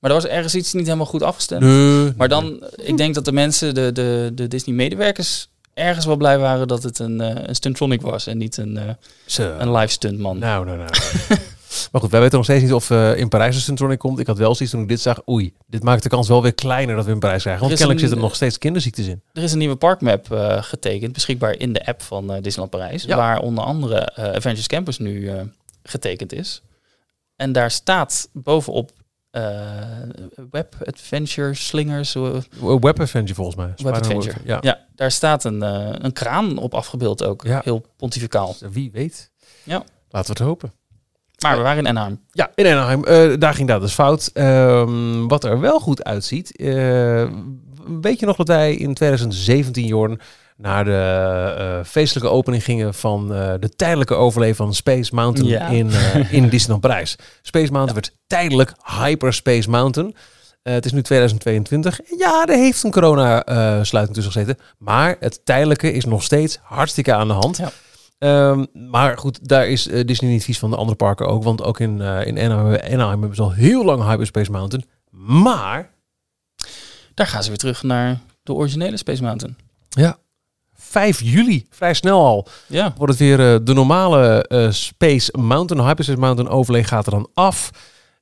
Maar 0.00 0.10
er 0.10 0.16
was 0.16 0.26
ergens 0.26 0.54
iets 0.54 0.72
niet 0.72 0.84
helemaal 0.86 1.06
goed 1.06 1.22
afgestemd. 1.22 1.62
Nee. 1.62 2.12
Maar 2.16 2.28
dan, 2.28 2.64
ik 2.76 2.96
denk 2.96 3.14
dat 3.14 3.24
de 3.24 3.32
mensen, 3.32 3.74
de, 3.74 3.92
de, 3.92 4.30
de 4.34 4.48
Disney-medewerkers, 4.48 5.48
ergens 5.74 6.06
wel 6.06 6.16
blij 6.16 6.38
waren 6.38 6.68
dat 6.68 6.82
het 6.82 6.98
een, 6.98 7.20
eh, 7.20 7.42
een 7.46 7.54
stuntronic 7.54 8.00
was 8.02 8.26
en 8.26 8.38
niet 8.38 8.56
een, 8.56 8.76
eh, 8.76 8.90
Zo. 9.26 9.54
een 9.58 9.72
live 9.72 9.92
stuntman. 9.92 10.38
Nou, 10.38 10.64
nou, 10.64 10.76
nou. 10.78 10.90
maar 11.92 12.00
goed, 12.00 12.10
wij 12.10 12.20
weten 12.20 12.36
nog 12.36 12.44
steeds 12.44 12.62
niet 12.62 12.72
of 12.72 12.90
eh, 12.90 13.16
in 13.16 13.28
Parijs 13.28 13.54
een 13.54 13.60
Stuntronic 13.60 13.98
komt. 13.98 14.18
Ik 14.18 14.26
had 14.26 14.38
wel 14.38 14.54
zoiets 14.54 14.74
toen 14.74 14.82
ik 14.82 14.88
dit 14.88 15.00
zag. 15.00 15.28
Oei, 15.28 15.52
dit 15.66 15.82
maakt 15.82 16.02
de 16.02 16.08
kans 16.08 16.28
wel 16.28 16.42
weer 16.42 16.54
kleiner 16.54 16.96
dat 16.96 17.04
we 17.04 17.10
in 17.12 17.18
Parijs 17.18 17.42
krijgen. 17.42 17.62
Want 17.62 17.72
kennelijk 17.74 18.00
zitten 18.00 18.18
er 18.18 18.24
nog 18.24 18.34
steeds 18.34 18.58
kinderziektes 18.58 19.06
in. 19.06 19.22
Er 19.32 19.42
is 19.42 19.52
een 19.52 19.58
nieuwe 19.58 19.76
parkmap 19.76 20.32
eh, 20.32 20.62
getekend, 20.62 21.12
beschikbaar 21.12 21.58
in 21.58 21.72
de 21.72 21.86
app 21.86 22.02
van 22.02 22.32
eh, 22.32 22.42
Disneyland 22.42 22.70
Parijs, 22.70 23.02
Ja. 23.02 23.16
waar 23.16 23.38
onder 23.40 23.64
andere 23.64 23.96
eh, 24.00 24.24
Avengers 24.24 24.66
Campus 24.66 24.98
nu 24.98 25.28
eh, 25.28 25.40
getekend 25.82 26.32
is. 26.32 26.62
En 27.36 27.52
daar 27.52 27.70
staat 27.70 28.28
bovenop 28.32 28.90
eh, 28.90 28.98
Web 30.50 30.74
Adventure 30.84 31.54
Slingers. 31.54 32.14
eh, 32.14 32.36
Web 32.80 33.00
Adventure 33.00 33.34
volgens 33.34 33.56
mij. 33.56 33.72
Web 33.76 33.94
Adventure. 33.94 34.36
Ja. 34.44 34.58
Ja, 34.60 34.86
daar 34.94 35.10
staat 35.10 35.44
een, 35.44 35.62
eh, 35.62 35.88
een 35.92 36.12
kraan 36.12 36.58
op 36.58 36.74
afgebeeld 36.74 37.24
ook. 37.24 37.44
Ja. 37.44 37.60
Heel 37.64 37.84
pontificaal. 37.96 38.56
Wie 38.70 38.90
weet. 38.92 39.30
Ja. 39.64 39.82
Laten 40.08 40.32
we 40.34 40.38
het 40.38 40.48
hopen. 40.48 40.72
Maar 41.42 41.56
we 41.56 41.62
waren 41.62 41.78
in 41.78 41.88
Anaheim. 41.88 42.20
Ja, 42.30 42.50
in 42.54 42.66
Anaheim. 42.66 43.04
eh, 43.04 43.38
daar 43.38 43.54
ging 43.54 43.68
dat 43.68 43.80
dus 43.80 43.92
fout. 43.92 44.30
Ehm, 44.32 45.26
wat 45.26 45.44
er 45.44 45.60
wel 45.60 45.80
goed 45.80 46.04
uitziet. 46.04 46.56
eh, 46.56 47.28
weet 48.00 48.20
je 48.20 48.26
nog 48.26 48.36
dat 48.36 48.48
wij 48.48 48.74
in 48.74 48.94
2017, 48.94 49.86
Jorn, 49.86 50.20
naar 50.60 50.84
de 50.84 51.54
eh, 51.58 51.84
feestelijke 51.84 52.30
opening 52.30 52.64
gingen 52.64 52.94
van 52.94 53.34
eh, 53.34 53.54
de 53.60 53.68
tijdelijke 53.68 54.14
overleven 54.14 54.56
van 54.56 54.74
Space 54.74 55.14
Mountain 55.14 55.50
Ja. 55.50 55.66
in, 55.66 55.90
eh, 55.90 56.32
in 56.38 56.48
Disneyland 56.48 56.80
Parijs. 56.80 57.16
Space 57.42 57.72
Mountain 57.72 57.94
werd 57.94 58.16
tijdelijk 58.26 58.72
Hyperspace 59.00 59.70
Mountain. 59.70 60.14
Het 60.62 60.84
is 60.84 60.92
nu 60.92 61.02
2022. 61.02 62.00
Ja, 62.18 62.46
er 62.46 62.56
heeft 62.56 62.82
een 62.82 62.90
corona-sluiting 62.90 64.14
tussen 64.16 64.32
gezeten. 64.32 64.58
Maar 64.78 65.16
het 65.20 65.44
tijdelijke 65.44 65.92
is 65.92 66.04
nog 66.04 66.22
steeds 66.22 66.58
hartstikke 66.62 67.14
aan 67.14 67.28
de 67.28 67.34
hand. 67.34 67.56
Ja. 67.56 67.70
Ehm, 68.18 68.64
maar 68.90 69.18
goed, 69.18 69.48
daar 69.48 69.68
is 69.68 69.82
Disney 69.82 70.30
niet 70.30 70.44
vies 70.44 70.58
van 70.58 70.70
de 70.70 70.76
andere 70.76 70.96
parken 70.96 71.26
ook. 71.26 71.42
Want 71.44 71.62
ook 71.62 71.80
in, 71.80 72.00
in 72.00 72.38
Anaheim, 72.38 72.92
Anaheim 72.92 73.18
hebben 73.20 73.34
ze 73.36 73.42
al 73.42 73.52
heel 73.52 73.84
lang 73.84 74.02
Hyperspace 74.02 74.50
Mountain. 74.50 74.86
Maar 75.42 75.90
Daar 77.14 77.26
gaan 77.26 77.42
ze 77.42 77.48
weer 77.48 77.58
terug 77.58 77.82
naar 77.82 78.20
de 78.42 78.52
originele 78.52 78.96
Space 78.96 79.22
Mountain. 79.22 79.56
ja, 79.88 80.18
5 80.90 81.20
juli, 81.22 81.66
vrij 81.70 81.94
snel 81.94 82.24
al, 82.24 82.46
Ja, 82.66 82.92
wordt 82.96 83.12
het 83.12 83.22
weer 83.22 83.52
eh, 83.52 83.58
de 83.62 83.72
normale 83.74 84.44
eh, 84.48 84.70
Space 84.70 85.32
Mountain. 85.38 85.86
Hyperspace 85.86 86.20
Mountain 86.20 86.50
overleg 86.52 86.88
gaat 86.88 87.06
er 87.06 87.12
dan 87.12 87.28
af. 87.34 87.70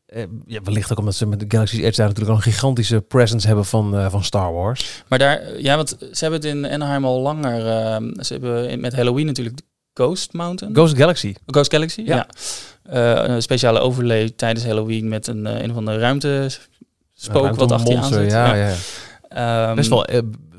Eh, 0.06 0.22
ja, 0.46 0.60
wellicht 0.62 0.92
ook 0.92 0.98
omdat 0.98 1.14
ze 1.14 1.26
met 1.26 1.40
de 1.40 1.44
Galaxy's 1.48 1.78
Edge 1.80 1.96
daar 1.96 2.06
natuurlijk 2.06 2.30
al 2.30 2.36
een 2.46 2.52
gigantische 2.52 3.00
presence 3.00 3.46
hebben 3.46 3.64
van, 3.64 4.10
van 4.10 4.24
Star 4.24 4.52
Wars. 4.52 5.02
maar 5.08 5.18
daar, 5.18 5.60
ja, 5.60 5.76
want 5.76 5.88
ze 6.12 6.24
hebben 6.24 6.40
het 6.40 6.48
in 6.48 6.66
Anaheim 6.70 7.04
al 7.04 7.20
langer. 7.20 7.66
ehm, 7.66 8.22
ze 8.22 8.32
hebben 8.32 8.68
in- 8.68 8.80
met 8.80 8.94
Halloween 8.94 9.26
natuurlijk 9.26 9.60
Ghost 9.94 10.32
Mountain. 10.32 10.74
Ghost 10.74 10.96
Galaxy. 10.96 11.34
Ghost 11.46 11.70
Galaxy, 11.72 12.00
Ja. 12.04 12.26
ja. 12.84 13.24
Een 13.28 13.42
speciale 13.42 13.78
overlay 13.78 14.30
tijdens 14.36 14.66
Halloween 14.66 15.08
met 15.08 15.26
een, 15.26 15.44
een 15.64 15.70
of 15.70 15.76
andere 15.76 15.98
ruimte 15.98 16.48
spook 17.14 17.54
wat 17.56 17.72
achter 17.72 17.92
je 17.92 17.98
aan 17.98 18.12
zit. 18.12 18.30
Ja, 18.30 18.54
ja. 18.54 18.74
Ehm, 19.28 19.74
Best 19.76 19.88
wel, 19.88 20.06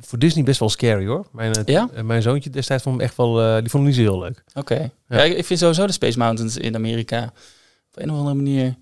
voor 0.02 0.20
Disney 0.20 0.44
best 0.44 0.60
wel 0.60 0.70
scary 0.70 1.06
hoor. 1.08 1.26
Mijn, 1.32 1.54
eh, 1.54 1.62
Ja? 1.66 1.90
eh, 1.94 2.04
mijn 2.04 2.22
zoontje 2.22 2.50
destijds 2.50 2.84
vond 2.84 2.96
hem 2.96 3.06
echt 3.06 3.18
wel, 3.18 3.42
eh, 3.42 3.54
die 3.62 3.70
vond 3.70 3.74
hem 3.74 3.84
niet 3.84 3.96
zo 3.96 4.02
heel 4.02 4.20
leuk. 4.20 4.44
Oké. 4.54 4.92
Ja. 5.10 5.18
Ja. 5.18 5.24
ik 5.24 5.46
vind 5.46 5.60
sowieso 5.60 5.86
de 5.86 5.92
Space 5.94 6.18
Mountains 6.18 6.58
in 6.58 6.76
Amerika 6.76 7.24
op 7.96 8.02
een 8.04 8.12
of 8.12 8.18
andere 8.18 8.36
manier... 8.36 8.76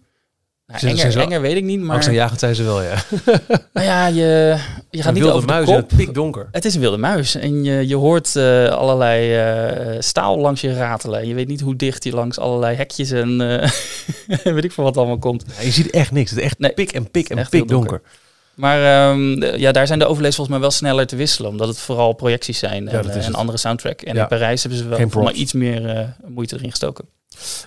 Nou, 0.68 0.80
Ze- 0.80 0.88
enger, 0.88 1.12
zo- 1.12 1.20
enger 1.20 1.42
weet 1.42 1.56
ik 1.56 1.64
niet, 1.64 1.80
maar 1.80 1.96
Angstaanjagend 1.96 2.40
zijn 2.40 2.56
ze 2.56 2.64
wel, 2.64 2.82
ja. 2.82 2.96
nou 3.74 3.86
ja, 3.86 4.08
je, 4.08 4.58
je 4.90 4.98
gaat 5.02 5.08
Een 5.08 5.14
niet 5.22 5.24
over 5.32 5.48
de 5.48 5.54
muis 5.54 5.66
kop. 5.66 5.76
het 5.76 5.88
pikdonker. 5.96 6.48
Het 6.52 6.66
is 6.66 6.74
een 6.76 6.82
wilde 6.82 6.98
muis 6.98 7.36
en 7.36 7.64
je, 7.64 7.88
je 7.88 7.96
hoort 7.96 8.36
allerlei 8.72 10.02
staal 10.02 10.38
langs 10.40 10.62
je 10.62 10.74
ratelen. 10.74 11.28
Je 11.28 11.34
weet 11.34 11.48
niet 11.48 11.62
hoe 11.62 11.76
dicht 11.76 12.04
je 12.04 12.12
langs 12.12 12.40
allerlei 12.40 12.76
hekjes 12.76 13.12
en 13.12 13.38
weet 14.44 14.64
ik 14.64 14.72
veel 14.72 14.84
wat 14.84 14.98
allemaal 14.98 15.18
komt. 15.18 15.46
Ja, 15.58 15.64
je 15.64 15.72
ziet 15.72 15.90
echt 15.90 16.12
niks. 16.12 16.30
Het 16.30 16.40
is 16.40 16.46
echt 16.46 16.60
Nee, 16.60 16.74
pik 16.74 16.92
en 16.92 17.12
pik 17.12 17.30
en 17.30 17.38
echt 17.38 17.52
heel 17.52 17.62
pikdonker. 17.62 18.02
Maar 18.58 19.10
ehm, 19.12 19.40
de- 19.40 19.54
ja, 19.58 19.72
daar 19.72 19.88
zijn 19.88 20.00
de 20.00 20.06
overlees 20.06 20.36
volgens 20.36 20.56
mij 20.58 20.68
wel 20.68 20.76
sneller 20.78 21.08
te 21.08 21.16
wisselen, 21.16 21.50
omdat 21.52 21.68
het 21.68 21.80
vooral 21.80 22.14
projecties 22.14 22.60
zijn 22.60 22.88
en 22.88 23.00
eh, 23.10 23.16
een 23.16 23.22
het. 23.24 23.34
andere 23.34 23.58
soundtrack. 23.58 24.02
En 24.02 24.16
Ja. 24.16 24.22
in 24.22 24.28
Parijs 24.28 24.62
hebben 24.64 24.80
ze 24.80 24.88
wel 24.88 25.08
props. 25.08 25.32
iets 25.32 25.54
meer 25.54 25.90
eh, 25.90 26.08
moeite 26.28 26.56
erin 26.56 26.70
gestoken. 26.70 27.06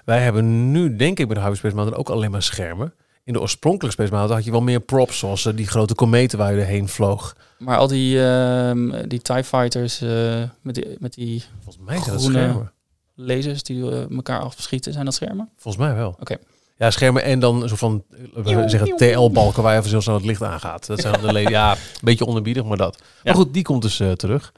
Wij 0.05 0.20
hebben 0.22 0.70
nu, 0.72 0.97
denk 0.97 1.18
ik, 1.18 1.26
bij 1.26 1.34
de 1.34 1.41
Hyperspace 1.43 1.74
Mountain 1.74 2.01
ook 2.01 2.11
alleen 2.11 2.30
maar 2.30 2.43
schermen. 2.43 2.95
In 3.24 3.32
de 3.32 3.41
oorspronkelijke 3.41 3.97
Space 3.97 4.11
Mountain 4.12 4.36
had 4.36 4.45
je 4.45 4.51
wel 4.51 4.61
meer 4.62 4.80
props, 4.80 5.18
zoals 5.18 5.47
eh, 5.47 5.57
die 5.57 5.66
grote 5.66 5.95
kometen 5.95 6.38
waar 6.38 6.55
je 6.55 6.61
erheen 6.61 6.88
vloog. 6.88 7.36
Maar 7.59 7.76
al 7.76 7.86
die, 7.88 8.22
ehm, 8.24 9.09
die 9.09 9.22
TIE 9.22 9.45
Fighters 9.45 10.01
eh, 10.01 10.43
met, 10.62 10.74
die, 10.74 10.97
met 10.99 11.14
die 11.14 11.45
Volgens 11.62 11.84
mij 11.86 11.99
zijn 11.99 12.11
dat 12.11 12.22
schermen. 12.22 12.72
lasers 13.14 13.62
die 13.62 13.91
eh, 13.91 14.11
elkaar 14.11 14.41
afschieten, 14.41 14.93
zijn 14.93 15.05
dat 15.05 15.14
schermen? 15.14 15.49
Volgens 15.57 15.84
mij 15.84 15.95
wel. 15.95 16.16
Oké. 16.20 16.36
Ja, 16.81 16.91
schermen 16.91 17.22
en 17.22 17.39
dan 17.41 17.62
een 17.62 17.68
soort 17.68 17.81
van, 17.81 18.05
we 18.35 18.68
zeggen 18.68 18.97
TL-balken 18.97 19.62
waar 19.62 19.72
je 19.72 19.78
even 19.78 19.91
zo 19.91 20.01
snel 20.01 20.14
het 20.14 20.24
licht 20.24 20.43
aangaat. 20.43 20.87
Dat 20.87 21.01
zijn 21.01 21.20
dan 21.22 21.35
de 21.35 21.41
ja, 21.41 21.72
een 21.72 21.78
beetje 22.01 22.24
onderbiedig, 22.24 22.64
maar 22.64 22.76
dat. 22.76 22.97
Ja. 23.01 23.07
Maar 23.24 23.35
goed, 23.35 23.53
die 23.55 23.62
komt 23.62 23.83
dus 23.83 24.01
eh, 24.01 24.12
terug. 24.12 24.53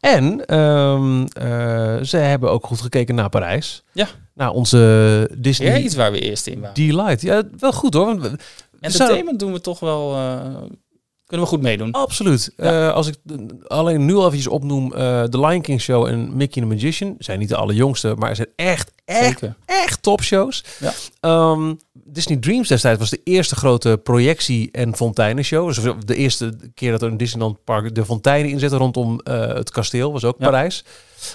En 0.00 0.46
ehm, 0.46 1.22
eh, 1.32 2.02
ze 2.02 2.16
hebben 2.16 2.50
ook 2.50 2.66
goed 2.66 2.80
gekeken 2.80 3.14
naar 3.14 3.28
Parijs. 3.28 3.82
Ja. 3.92 4.06
Naar 4.34 4.50
onze 4.50 5.30
Disney 5.38 5.82
iets 5.82 5.94
waar 5.94 6.12
we 6.12 6.18
eerst 6.20 6.46
in 6.46 6.60
waren. 6.60 6.74
Delight. 6.74 7.20
Ja, 7.22 7.42
wel 7.58 7.72
goed 7.72 7.94
hoor. 7.94 8.06
Want 8.06 8.20
we- 8.22 8.30
we 8.30 8.38
Entertainment 8.80 9.38
doen 9.38 9.52
we 9.52 9.60
toch 9.60 9.80
wel, 9.80 10.14
eh, 10.14 10.40
kunnen 11.26 11.46
we 11.46 11.52
goed 11.52 11.62
meedoen. 11.62 11.92
Absoluut. 11.92 12.52
Ja. 12.56 12.88
Eh, 12.88 12.94
als 12.94 13.06
ik 13.06 13.14
alleen 13.66 14.04
nu 14.04 14.14
al 14.14 14.24
eventjes 14.26 14.46
opnoem, 14.48 14.92
eh 14.94 15.22
The 15.22 15.40
Lion 15.40 15.60
King 15.60 15.80
Show 15.80 16.06
en 16.06 16.36
Mickey 16.36 16.62
the 16.62 16.68
Magician 16.68 17.14
zijn 17.18 17.38
niet 17.38 17.48
de 17.48 17.56
allerjongste, 17.56 18.14
maar 18.18 18.36
zijn 18.36 18.48
echt, 18.56 18.92
echt, 19.04 19.24
Zeker. 19.24 19.54
echt 19.66 20.02
topshows. 20.02 20.64
Ja. 20.80 20.92
Ehm, 21.20 21.74
Disney 21.92 22.36
Dreams 22.38 22.68
destijds 22.68 22.98
was 22.98 23.10
de 23.10 23.20
eerste 23.24 23.56
grote 23.56 24.00
projectie- 24.02 24.68
en 24.72 24.96
fonteinenshow. 24.96 25.66
Dus 25.66 25.78
de 26.04 26.14
eerste 26.14 26.56
keer 26.74 26.90
dat 26.90 27.02
er 27.02 27.08
een 27.08 27.16
Disneyland 27.16 27.64
Park 27.64 27.94
de 27.94 28.04
fonteinen 28.04 28.50
inzetten 28.50 28.78
rondom 28.78 29.20
eh, 29.20 29.46
het 29.46 29.70
kasteel, 29.70 30.12
was 30.12 30.24
ook 30.24 30.36
Ja. 30.38 30.44
Parijs. 30.44 30.84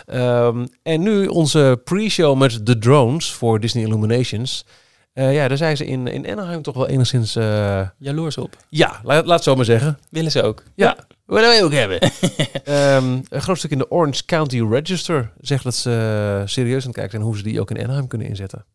Ehm, 0.06 0.66
en 0.84 1.02
nu 1.02 1.28
onze 1.28 1.82
pre-show 1.84 2.38
met 2.38 2.66
de 2.66 2.78
drones 2.80 3.32
voor 3.32 3.60
Disney 3.60 3.84
Illuminations. 3.84 4.66
Eh, 5.14 5.34
ja, 5.34 5.48
daar 5.48 5.58
zijn 5.58 5.78
ze 5.78 5.86
in, 5.86 6.08
in 6.08 6.30
Anaheim 6.30 6.62
toch 6.62 6.76
wel 6.76 6.88
enigszins... 6.88 7.36
eh, 7.36 7.88
Jaloers 7.98 8.38
op. 8.38 8.58
ja, 8.70 9.00
laat, 9.04 9.26
laat 9.26 9.36
het 9.36 9.44
zo 9.44 9.56
maar 9.56 9.66
zeggen. 9.66 10.00
Willen 10.10 10.32
ze 10.32 10.42
ook. 10.42 10.64
Ja, 10.76 10.98
willen 11.26 11.50
wij 11.50 11.64
ook 11.64 11.72
hebben. 11.72 12.00
Ehm, 12.64 13.20
een 13.30 13.42
groot 13.42 13.58
stuk 13.58 13.72
in 13.72 13.78
de 13.78 13.92
Orange 13.92 14.26
County 14.26 14.62
Register 14.62 15.32
zegt 15.40 15.64
dat 15.64 15.76
ze 15.76 16.44
serieus 16.46 16.82
aan 16.82 16.88
het 16.88 16.96
kijken 16.96 17.12
zijn 17.12 17.24
hoe 17.24 17.38
ze 17.38 17.44
die 17.44 17.60
ook 17.62 17.72
in 17.72 17.84
Anaheim 17.84 18.08
kunnen 18.08 18.28
inzetten. 18.28 18.66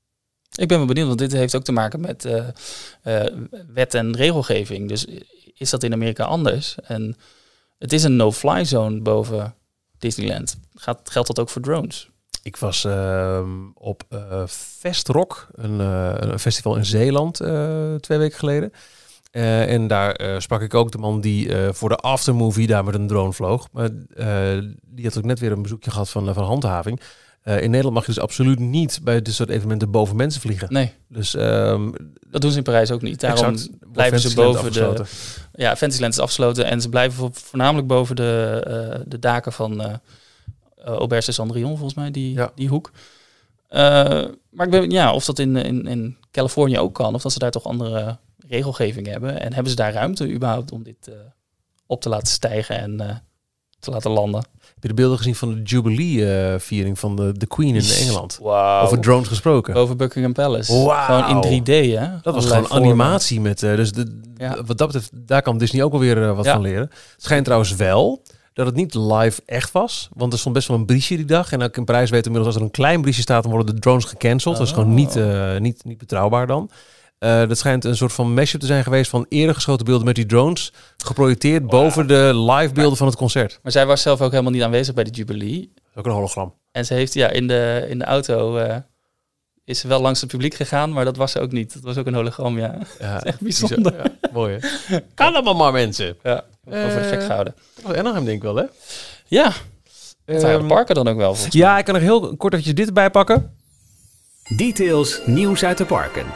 Ik 0.54 0.68
ben 0.68 0.78
wel 0.78 0.86
benieuwd, 0.86 1.06
want 1.06 1.18
dit 1.18 1.32
heeft 1.32 1.56
ook 1.56 1.64
te 1.64 1.72
maken 1.72 2.00
met 2.00 2.24
eh, 2.24 2.44
wet 3.72 3.94
en 3.94 4.16
regelgeving. 4.16 4.88
Dus 4.88 5.06
is 5.54 5.70
dat 5.70 5.82
in 5.82 5.92
Amerika 5.92 6.24
anders? 6.24 6.74
En 6.82 7.16
het 7.78 7.92
is 7.92 8.02
een 8.04 8.16
no-fly 8.16 8.64
zone 8.64 9.00
boven 9.00 9.54
Disneyland. 9.98 10.56
Gaat, 10.74 11.10
geldt 11.10 11.28
dat 11.28 11.38
ook 11.40 11.48
voor 11.48 11.62
drones? 11.62 12.10
Ik 12.46 12.56
was 12.56 12.84
ehm, 12.84 13.50
op 13.74 14.02
eh 14.08 14.42
Festrock, 14.78 15.46
een, 15.54 15.80
eh, 15.80 16.12
een 16.16 16.38
festival 16.38 16.76
in 16.76 16.84
Zeeland, 16.84 17.40
eh, 17.40 17.94
twee 17.94 18.18
weken 18.18 18.38
geleden. 18.38 18.72
En 19.30 19.86
daar 19.86 20.42
sprak 20.42 20.60
ik 20.60 20.74
ook 20.74 20.92
de 20.92 20.98
man 20.98 21.20
die 21.20 21.50
voor 21.70 21.88
de 21.88 21.96
aftermovie 21.96 22.66
daar 22.66 22.84
met 22.84 22.94
een 22.94 23.06
drone 23.06 23.32
vloog. 23.32 23.68
Maar 23.72 23.88
die 24.82 25.04
had 25.04 25.18
ook 25.18 25.24
net 25.24 25.38
weer 25.38 25.52
een 25.52 25.62
bezoekje 25.62 25.90
gehad 25.90 26.10
van, 26.10 26.34
van 26.34 26.44
handhaving. 26.44 27.00
In 27.44 27.70
Nederland 27.70 27.94
mag 27.94 28.06
je 28.06 28.12
dus 28.12 28.22
absoluut 28.22 28.58
niet 28.58 29.00
bij 29.02 29.22
dit 29.22 29.34
soort 29.34 29.48
evenementen 29.48 29.90
boven 29.90 30.16
mensen 30.16 30.40
vliegen. 30.40 30.72
Nee, 30.72 30.92
Dus 31.08 31.34
ehm 31.34 31.90
dat 32.30 32.40
doen 32.40 32.50
ze 32.50 32.56
in 32.56 32.62
Parijs 32.62 32.90
ook 32.90 33.02
niet. 33.02 33.20
Daarom 33.20 33.52
exact, 33.52 33.92
blijven 33.92 34.20
ze 34.20 34.34
boven 34.34 34.72
de... 34.72 35.02
Ja, 35.52 35.76
Fantasyland 35.76 36.12
is 36.12 36.18
afgesloten 36.20 36.64
en 36.64 36.80
ze 36.80 36.88
blijven 36.88 37.18
vo- 37.18 37.30
voornamelijk 37.32 37.86
boven 37.86 38.16
de, 38.16 39.04
de 39.06 39.18
daken 39.18 39.52
van 39.52 40.00
eh, 40.86 40.92
Auberge 40.92 41.26
de 41.26 41.32
Cendrillon, 41.32 41.74
volgens 41.76 41.94
mij, 41.94 42.10
die, 42.10 42.34
Ja. 42.34 42.50
die 42.54 42.68
hoek. 42.68 42.90
Eh, 43.68 43.80
maar 44.50 44.66
ik 44.66 44.70
ben, 44.70 44.90
ja, 44.90 45.12
of 45.14 45.24
dat 45.24 45.38
in, 45.38 45.56
in, 45.56 45.86
in 45.86 46.16
Californië 46.30 46.78
ook 46.78 46.94
kan, 46.94 47.14
of 47.14 47.22
dat 47.22 47.32
ze 47.32 47.38
daar 47.38 47.50
toch 47.50 47.64
andere 47.64 48.18
regelgeving 48.48 49.06
hebben. 49.06 49.40
En 49.40 49.52
hebben 49.52 49.70
ze 49.70 49.76
daar 49.76 49.92
ruimte 49.92 50.30
überhaupt 50.32 50.72
om 50.72 50.82
dit 50.82 51.08
eh, 51.08 51.14
op 51.86 52.00
te 52.00 52.08
laten 52.08 52.26
stijgen 52.26 52.78
en 52.78 53.22
te 53.78 53.90
laten 53.90 54.10
landen? 54.10 54.40
Heb 54.74 54.82
je 54.82 54.88
de 54.88 54.94
beelden 54.94 55.18
gezien 55.18 55.34
van 55.34 55.54
de 55.54 55.62
Jubilee-viering 55.62 56.98
van 56.98 57.16
de, 57.16 57.32
de 57.38 57.46
Queen 57.46 57.74
in 57.74 57.82
Engeland? 58.00 58.38
Over 58.42 59.00
drones 59.00 59.28
gesproken. 59.28 59.74
Boven 59.74 59.96
Buckingham 59.96 60.32
Palace. 60.32 60.84
Wauw. 60.84 61.04
Gewoon 61.22 61.44
in 61.52 61.62
3D, 61.62 61.98
hè? 61.98 62.08
Dat 62.22 62.34
was 62.34 62.46
gewoon 62.46 62.66
vormen. 62.66 62.84
animatie 62.86 63.40
met. 63.40 63.58
dus 63.60 63.92
de, 63.92 64.20
Ja. 64.36 64.62
wat 64.64 64.78
dat 64.78 64.86
betreft, 64.86 65.10
daar 65.12 65.42
kan 65.42 65.58
Disney 65.58 65.82
ook 65.82 65.92
alweer 65.92 66.34
wat 66.34 66.44
Ja. 66.44 66.52
van 66.52 66.62
leren. 66.62 66.90
Het 67.12 67.22
schijnt 67.24 67.44
trouwens 67.44 67.74
wel 67.74 68.22
dat 68.56 68.66
het 68.66 68.74
niet 68.74 68.94
live 68.94 69.42
echt 69.46 69.72
was. 69.72 70.08
Want 70.12 70.32
er 70.32 70.38
stond 70.38 70.54
best 70.54 70.68
wel 70.68 70.76
een 70.76 70.86
briesje 70.86 71.16
die 71.16 71.24
dag. 71.24 71.52
En 71.52 71.62
ook 71.62 71.76
in 71.76 71.84
Parijs 71.84 72.10
weten 72.10 72.26
inmiddels 72.26 72.54
als 72.54 72.62
er 72.62 72.68
een 72.68 72.74
klein 72.74 73.00
briesje 73.00 73.20
staat, 73.20 73.42
dan 73.42 73.52
worden 73.52 73.74
de 73.74 73.80
drones 73.80 74.04
gecanceld. 74.04 74.56
Dat 74.56 74.66
is 74.66 74.72
gewoon 74.72 74.94
niet, 74.94 75.16
eh, 75.16 75.56
niet, 75.56 75.84
niet 75.84 75.98
betrouwbaar 75.98 76.46
dan. 76.46 76.70
Eh, 77.18 77.48
dat 77.48 77.58
schijnt 77.58 77.84
een 77.84 77.96
soort 77.96 78.12
van 78.12 78.34
mashup 78.34 78.60
te 78.60 78.66
zijn 78.66 78.82
geweest 78.82 79.10
van 79.10 79.26
eerder 79.28 79.54
geschoten 79.54 79.84
beelden 79.84 80.06
met 80.06 80.14
die 80.14 80.26
drones. 80.26 80.72
Geprojecteerd 80.96 81.66
boven 81.66 82.06
de 82.06 82.32
live 82.34 82.72
beelden 82.72 82.96
van 82.96 83.06
het 83.06 83.16
concert. 83.16 83.58
Maar 83.62 83.72
zij 83.72 83.86
was 83.86 84.02
zelf 84.02 84.20
ook 84.20 84.30
helemaal 84.30 84.52
niet 84.52 84.62
aanwezig 84.62 84.94
bij 84.94 85.04
de 85.04 85.10
Jubilee. 85.10 85.72
Ook 85.94 86.06
een 86.06 86.12
hologram. 86.12 86.54
En 86.72 86.84
ze 86.86 86.94
heeft 86.94 87.14
ja, 87.14 87.30
in, 87.30 87.46
de, 87.46 87.86
in 87.88 87.98
de 87.98 88.04
auto 88.04 88.56
eh, 88.56 88.76
is 89.66 89.78
ze 89.78 89.88
wel 89.88 90.00
langs 90.00 90.20
het 90.20 90.30
publiek 90.30 90.54
gegaan, 90.54 90.92
maar 90.92 91.04
dat 91.04 91.16
was 91.16 91.32
ze 91.32 91.40
ook 91.40 91.52
niet. 91.52 91.72
Dat 91.72 91.82
was 91.82 91.96
ook 91.96 92.06
een 92.06 92.14
hologram, 92.14 92.58
ja. 92.58 92.78
Ja, 92.98 93.22
echt 93.22 93.40
bijzonder. 93.40 93.96
Ja, 93.96 94.30
mooi 94.32 94.58
hè? 94.60 94.98
Kan 95.14 95.34
allemaal 95.34 95.54
maar 95.54 95.72
mensen. 95.72 96.16
ja 96.22 96.44
over 96.68 97.00
de 97.02 97.08
gek 97.08 97.18
Eh, 97.20 97.26
gehouden. 97.26 97.54
Dat 97.74 97.84
was 97.84 97.96
Anaheim 97.96 98.24
denk 98.24 98.36
ik 98.36 98.42
wel 98.42 98.56
hè? 98.56 98.64
Ja, 99.26 99.52
dat 100.24 100.42
Ehm, 100.42 100.66
parken 100.66 100.94
dan 100.94 101.08
ook 101.08 101.16
wel. 101.16 101.34
volgens 101.34 101.54
Ja, 101.54 101.78
ik 101.78 101.84
kan 101.84 101.94
nog 101.94 102.02
heel 102.02 102.36
kort 102.36 102.52
eventjes 102.52 102.74
dit 102.74 102.86
erbij 102.86 103.10
pakken. 103.10 103.54
Details 104.56 105.20
nieuws 105.24 105.64
uit 105.64 105.78
de 105.78 105.84
parken. 105.84 106.26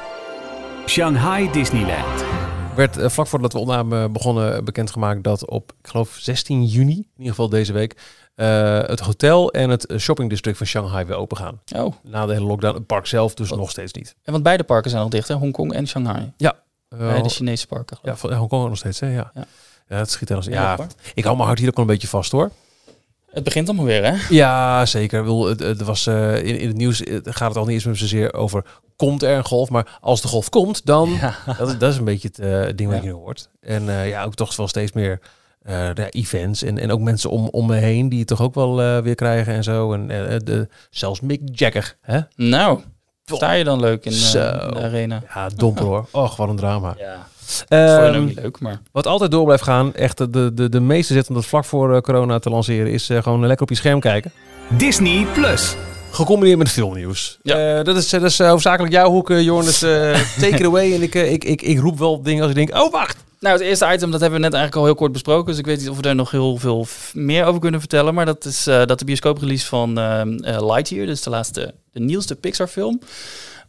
Shanghai 0.86 1.50
Disneyland. 1.50 2.24
werd 2.76 2.96
eh, 2.96 3.08
vlak 3.08 3.26
voordat 3.26 3.52
we 3.52 3.58
opname 3.58 4.08
begonnen 4.08 4.64
bekendgemaakt 4.64 5.22
dat 5.24 5.48
op, 5.50 5.72
ik 5.82 5.88
geloof 5.90 6.16
16 6.20 6.64
juni, 6.64 6.92
in 6.92 7.06
ieder 7.16 7.30
geval 7.30 7.48
deze 7.48 7.72
week, 7.72 7.96
eh, 8.40 8.78
het 8.88 9.00
hotel 9.00 9.50
en 9.52 9.70
het 9.70 9.92
shoppingdistrict 9.98 10.56
van 10.58 10.66
Shanghai 10.66 11.04
weer 11.04 11.16
open 11.16 11.36
gaan. 11.36 11.60
Oh, 11.76 11.92
Na 12.02 12.26
de 12.26 12.32
hele 12.32 12.44
lockdown, 12.44 12.74
het 12.74 12.86
park 12.86 13.06
zelf 13.06 13.34
dus 13.34 13.48
Wat? 13.48 13.58
nog 13.58 13.70
steeds 13.70 13.92
niet. 13.92 14.14
en 14.22 14.32
want 14.32 14.44
beide 14.44 14.62
parken 14.64 14.90
zijn 14.90 15.02
nog 15.02 15.10
dicht, 15.10 15.28
hè? 15.28 15.34
Hongkong 15.34 15.72
en 15.72 15.86
Shanghai. 15.88 16.32
Uh, 16.38 16.50
Beide 16.98 17.28
Chinese 17.28 17.66
parken. 17.66 17.98
ja, 18.02 18.16
van 18.16 18.32
Hongkong 18.32 18.68
nog 18.68 18.76
steeds, 18.78 19.00
hè? 19.00 19.06
Ja. 19.14 19.30
Ja. 19.34 19.44
Ja, 19.88 19.96
het 19.96 20.10
schiet 20.10 20.30
er 20.30 20.36
als. 20.36 20.44
Ja, 20.46 20.52
Ja, 20.52 20.86
ik 21.14 21.24
hou 21.24 21.36
mijn 21.36 21.46
hart 21.48 21.58
hier 21.60 21.68
ook 21.68 21.76
wel 21.76 21.84
een 21.84 21.90
beetje 21.90 22.08
vast 22.08 22.32
hoor. 22.32 22.50
Het 23.30 23.44
begint 23.44 23.68
allemaal 23.68 23.86
weer, 23.86 24.04
hè? 24.04 24.16
Ja, 24.28 24.86
zeker. 24.86 25.20
Bedoel, 25.22 25.46
het, 25.46 25.82
was, 25.82 26.06
eh, 26.06 26.36
in, 26.36 26.58
in 26.58 26.68
het 26.68 26.76
nieuws 26.76 27.02
eh, 27.02 27.18
gaat 27.22 27.48
het 27.48 27.56
al 27.56 27.64
niet 27.64 27.74
eens 27.74 27.84
meer 27.84 27.96
zozeer 27.96 28.34
over 28.34 28.64
komt 28.96 29.22
er 29.22 29.36
een 29.36 29.44
golf, 29.44 29.70
maar 29.70 29.98
als 30.00 30.20
de 30.20 30.28
golf 30.28 30.48
komt, 30.48 30.86
dan 30.86 31.10
Ja. 31.10 31.34
dat, 31.58 31.68
is- 31.68 31.78
dat 31.78 31.90
is 31.92 31.96
een 31.98 32.04
beetje 32.04 32.28
het 32.34 32.78
ding 32.78 32.90
wat 32.90 32.98
Ja. 32.98 33.04
je 33.04 33.08
nu 33.08 33.14
hoort. 33.14 33.48
En 33.60 33.84
ja, 33.84 34.24
ook 34.24 34.34
toch 34.34 34.56
wel 34.56 34.68
steeds 34.68 34.92
meer 34.92 35.20
eh, 35.62 35.88
de 35.94 36.08
events 36.08 36.62
en, 36.62 36.78
en 36.78 36.90
ook 36.90 37.00
mensen 37.00 37.30
om, 37.30 37.48
om 37.50 37.66
me 37.66 37.76
heen 37.76 38.08
die 38.08 38.18
het 38.18 38.28
toch 38.28 38.42
ook 38.42 38.54
wel 38.54 38.82
eh, 38.82 38.98
weer 38.98 39.14
krijgen 39.14 39.54
en 39.54 39.64
zo. 39.64 39.92
En 39.92 40.10
eh, 40.10 40.36
de, 40.44 40.68
zelfs 40.90 41.20
Mick 41.20 41.40
Jagger, 41.44 41.96
hè? 42.00 42.20
Nou, 42.36 42.80
sta 43.24 43.52
je 43.52 43.64
dan 43.64 43.80
leuk 43.80 44.04
in, 44.04 44.12
de 44.12 44.70
arena? 44.74 45.22
Ja, 45.34 45.48
domper 45.56 45.84
hoor. 45.84 46.06
Och, 46.22 46.36
wat 46.36 46.48
een 46.48 46.56
drama. 46.56 46.94
Ja. 46.98 47.26
Dat 47.68 47.68
Ehm, 47.68 48.16
ook 48.16 48.24
niet 48.24 48.40
leuk, 48.40 48.60
maar... 48.60 48.80
wat 48.92 49.06
altijd 49.06 49.30
door 49.30 49.44
blijft 49.44 49.62
gaan, 49.62 49.94
echt 49.94 50.32
de, 50.32 50.54
de, 50.54 50.68
de, 50.68 50.80
meeste 50.80 51.12
zet 51.12 51.28
om 51.28 51.34
dat 51.34 51.46
vlak 51.46 51.64
voor 51.64 52.00
corona 52.00 52.38
te 52.38 52.50
lanceren, 52.50 52.92
is 52.92 53.10
eh, 53.10 53.22
gewoon 53.22 53.40
lekker 53.40 53.62
op 53.62 53.68
je 53.68 53.74
scherm 53.74 54.00
kijken. 54.00 54.32
Disney 54.68 55.26
Plus. 55.34 55.76
Gecombineerd 56.10 56.58
met 56.58 56.70
filmnieuws. 56.70 57.38
Ja. 57.42 57.78
Eh, 57.78 57.84
dat 57.84 57.96
is, 57.96 58.08
dat 58.08 58.22
is 58.22 58.40
eh, 58.40 58.48
hoofdzakelijk 58.48 58.92
jouw 58.92 59.10
hoek, 59.10 59.28
Jorn. 59.28 59.64
Dus 59.64 59.82
eh, 59.82 60.20
take 60.40 60.56
it 60.56 60.64
away. 60.64 60.94
En 60.94 61.02
ik, 61.02 61.14
ik, 61.14 61.44
ik, 61.44 61.62
ik 61.62 61.78
roep 61.78 61.98
wel 61.98 62.22
dingen 62.22 62.42
als 62.42 62.50
ik 62.50 62.56
denk, 62.56 62.84
oh 62.84 62.92
wacht. 62.92 63.16
Nou, 63.40 63.56
het 63.56 63.64
eerste 63.64 63.92
item, 63.92 64.10
dat 64.10 64.20
hebben 64.20 64.38
we 64.38 64.44
net 64.44 64.54
eigenlijk 64.54 64.76
al 64.76 64.84
heel 64.84 64.94
kort 64.94 65.12
besproken. 65.12 65.46
Dus 65.46 65.58
ik 65.58 65.66
weet 65.66 65.78
niet 65.78 65.88
of 65.88 65.96
we 65.96 66.02
daar 66.02 66.14
nog 66.14 66.30
heel 66.30 66.56
veel 66.56 66.86
meer 67.12 67.44
over 67.44 67.60
kunnen 67.60 67.80
vertellen. 67.80 68.14
Maar 68.14 68.26
dat 68.26 68.44
is 68.44 68.66
eh, 68.66 68.86
dat 68.86 68.98
de 68.98 69.04
bioscooprelease 69.04 69.66
van 69.66 69.98
eh, 69.98 70.66
Lightyear, 70.66 71.06
dus 71.06 71.22
de 71.22 71.30
laatste, 71.30 71.74
de 71.90 72.00
nieuwste 72.00 72.36
Pixar 72.36 72.68
film, 72.68 73.00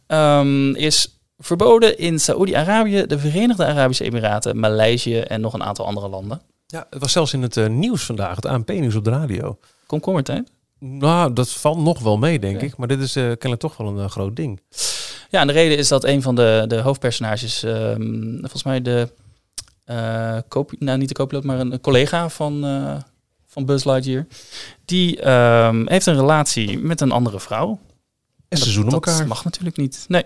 ehm, 0.06 0.74
is 0.74 1.20
verboden 1.38 1.98
in 1.98 2.20
Saoedi-Arabië, 2.20 3.06
de 3.06 3.18
Verenigde 3.18 3.66
Arabische 3.66 4.04
Emiraten, 4.04 4.58
Maleisië 4.58 5.18
en 5.18 5.40
nog 5.40 5.54
een 5.54 5.62
aantal 5.62 5.86
andere 5.86 6.08
landen. 6.08 6.42
Ja, 6.66 6.86
het 6.90 7.00
was 7.00 7.12
zelfs 7.12 7.32
in 7.32 7.42
het 7.42 7.56
eh, 7.56 7.66
nieuws 7.66 8.04
vandaag, 8.04 8.36
het 8.36 8.46
ANP-nieuws 8.46 8.94
op 8.94 9.04
de 9.04 9.10
radio. 9.10 9.58
Komkommertijd. 9.86 10.50
Nou, 10.78 11.32
dat 11.32 11.50
valt 11.50 11.78
nog 11.78 12.00
wel 12.00 12.18
mee, 12.18 12.38
denk 12.38 12.60
ik. 12.60 12.76
Maar 12.76 12.88
dit 12.88 13.00
is 13.00 13.16
eh, 13.16 13.22
kennelijk 13.22 13.60
toch 13.60 13.76
wel 13.76 13.98
een 13.98 14.10
groot 14.10 14.36
ding. 14.36 14.60
Ja, 15.30 15.40
en 15.40 15.46
de 15.46 15.52
reden 15.52 15.78
is 15.78 15.88
dat 15.88 16.04
een 16.04 16.22
van 16.22 16.34
de, 16.34 16.64
de 16.68 16.80
hoofdpersonages, 16.80 17.62
ehm, 17.62 18.38
volgens 18.40 18.62
mij 18.62 18.82
de, 18.82 19.08
eh 19.84 20.38
copy, 20.48 20.76
nou 20.78 20.98
niet 20.98 21.08
de 21.08 21.14
co-piloot, 21.14 21.44
maar 21.44 21.58
een, 21.58 21.72
een 21.72 21.80
collega 21.80 22.28
van, 22.28 22.64
eh, 22.64 22.96
van 23.46 23.64
Buzz 23.64 23.84
Lightyear, 23.84 24.26
die 24.84 25.20
ehm, 25.20 25.86
heeft 25.88 26.06
een 26.06 26.16
relatie 26.16 26.78
met 26.78 27.00
een 27.00 27.12
andere 27.12 27.40
vrouw. 27.40 27.80
En 28.48 28.58
ze 28.58 28.64
dat, 28.64 28.72
zoenen 28.72 28.92
dat 28.92 29.06
elkaar. 29.06 29.26
mag 29.26 29.44
natuurlijk 29.44 29.76
niet. 29.76 30.04
Nee. 30.08 30.24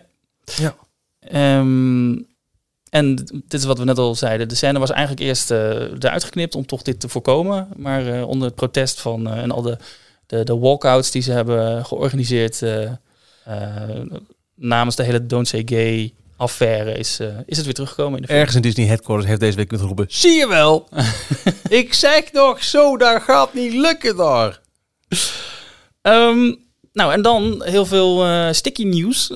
Ja. 0.57 0.75
Ehm, 1.21 2.15
en 2.91 3.15
dit 3.17 3.55
is 3.55 3.65
wat 3.65 3.79
we 3.79 3.85
net 3.85 3.99
al 3.99 4.15
zeiden. 4.15 4.49
De 4.49 4.55
scène 4.55 4.79
was 4.79 4.91
eigenlijk 4.91 5.21
eerst 5.27 5.51
eh, 5.51 5.59
eruit 5.81 6.25
geknipt 6.25 6.55
om 6.55 6.67
toch 6.67 6.83
dit 6.83 7.01
te 7.01 7.09
voorkomen. 7.09 7.69
Maar 7.77 8.07
eh, 8.07 8.29
onder 8.29 8.47
het 8.47 8.57
protest 8.57 9.01
van 9.01 9.27
eh, 9.29 9.43
en 9.43 9.51
al 9.51 9.63
de, 9.63 9.79
de, 10.27 10.45
de 10.45 10.57
walkouts 10.59 11.11
die 11.11 11.23
ze 11.23 11.33
hebben 11.33 11.85
georganiseerd 11.85 12.63
eh, 12.63 12.83
eh, 13.45 14.01
namens 14.55 14.97
de 14.97 15.03
hele 15.03 15.27
Don't 15.27 15.49
Say 15.49 15.63
Gay 15.67 16.15
affaire 16.37 16.93
is, 16.93 17.21
eh, 17.21 17.27
is 17.47 17.57
het 17.57 17.65
weer 17.65 17.75
teruggekomen 17.75 18.15
in 18.15 18.21
de 18.21 18.27
film. 18.27 18.39
Ergens 18.39 18.57
in 18.57 18.63
Disney 18.63 18.87
Headquarters 18.87 19.29
heeft 19.29 19.41
deze 19.41 19.57
week 19.57 19.69
kunnen 19.69 19.87
roepen... 19.87 20.07
Zie 20.09 20.39
je 20.39 20.49
wel? 20.49 20.89
ik 21.69 21.95
zeg 21.95 22.33
nog 22.33 22.65
zo, 22.65 22.97
daar 22.97 23.21
gaat 23.21 23.55
niet 23.55 23.73
lukken 23.73 24.17
daar. 24.17 24.61
Ehm, 26.03 26.55
nou, 26.93 27.13
en 27.13 27.23
dan 27.23 27.63
heel 27.65 27.87
veel 27.87 28.25
eh, 28.25 28.53
sticky 28.53 28.85
nieuws. 28.85 29.29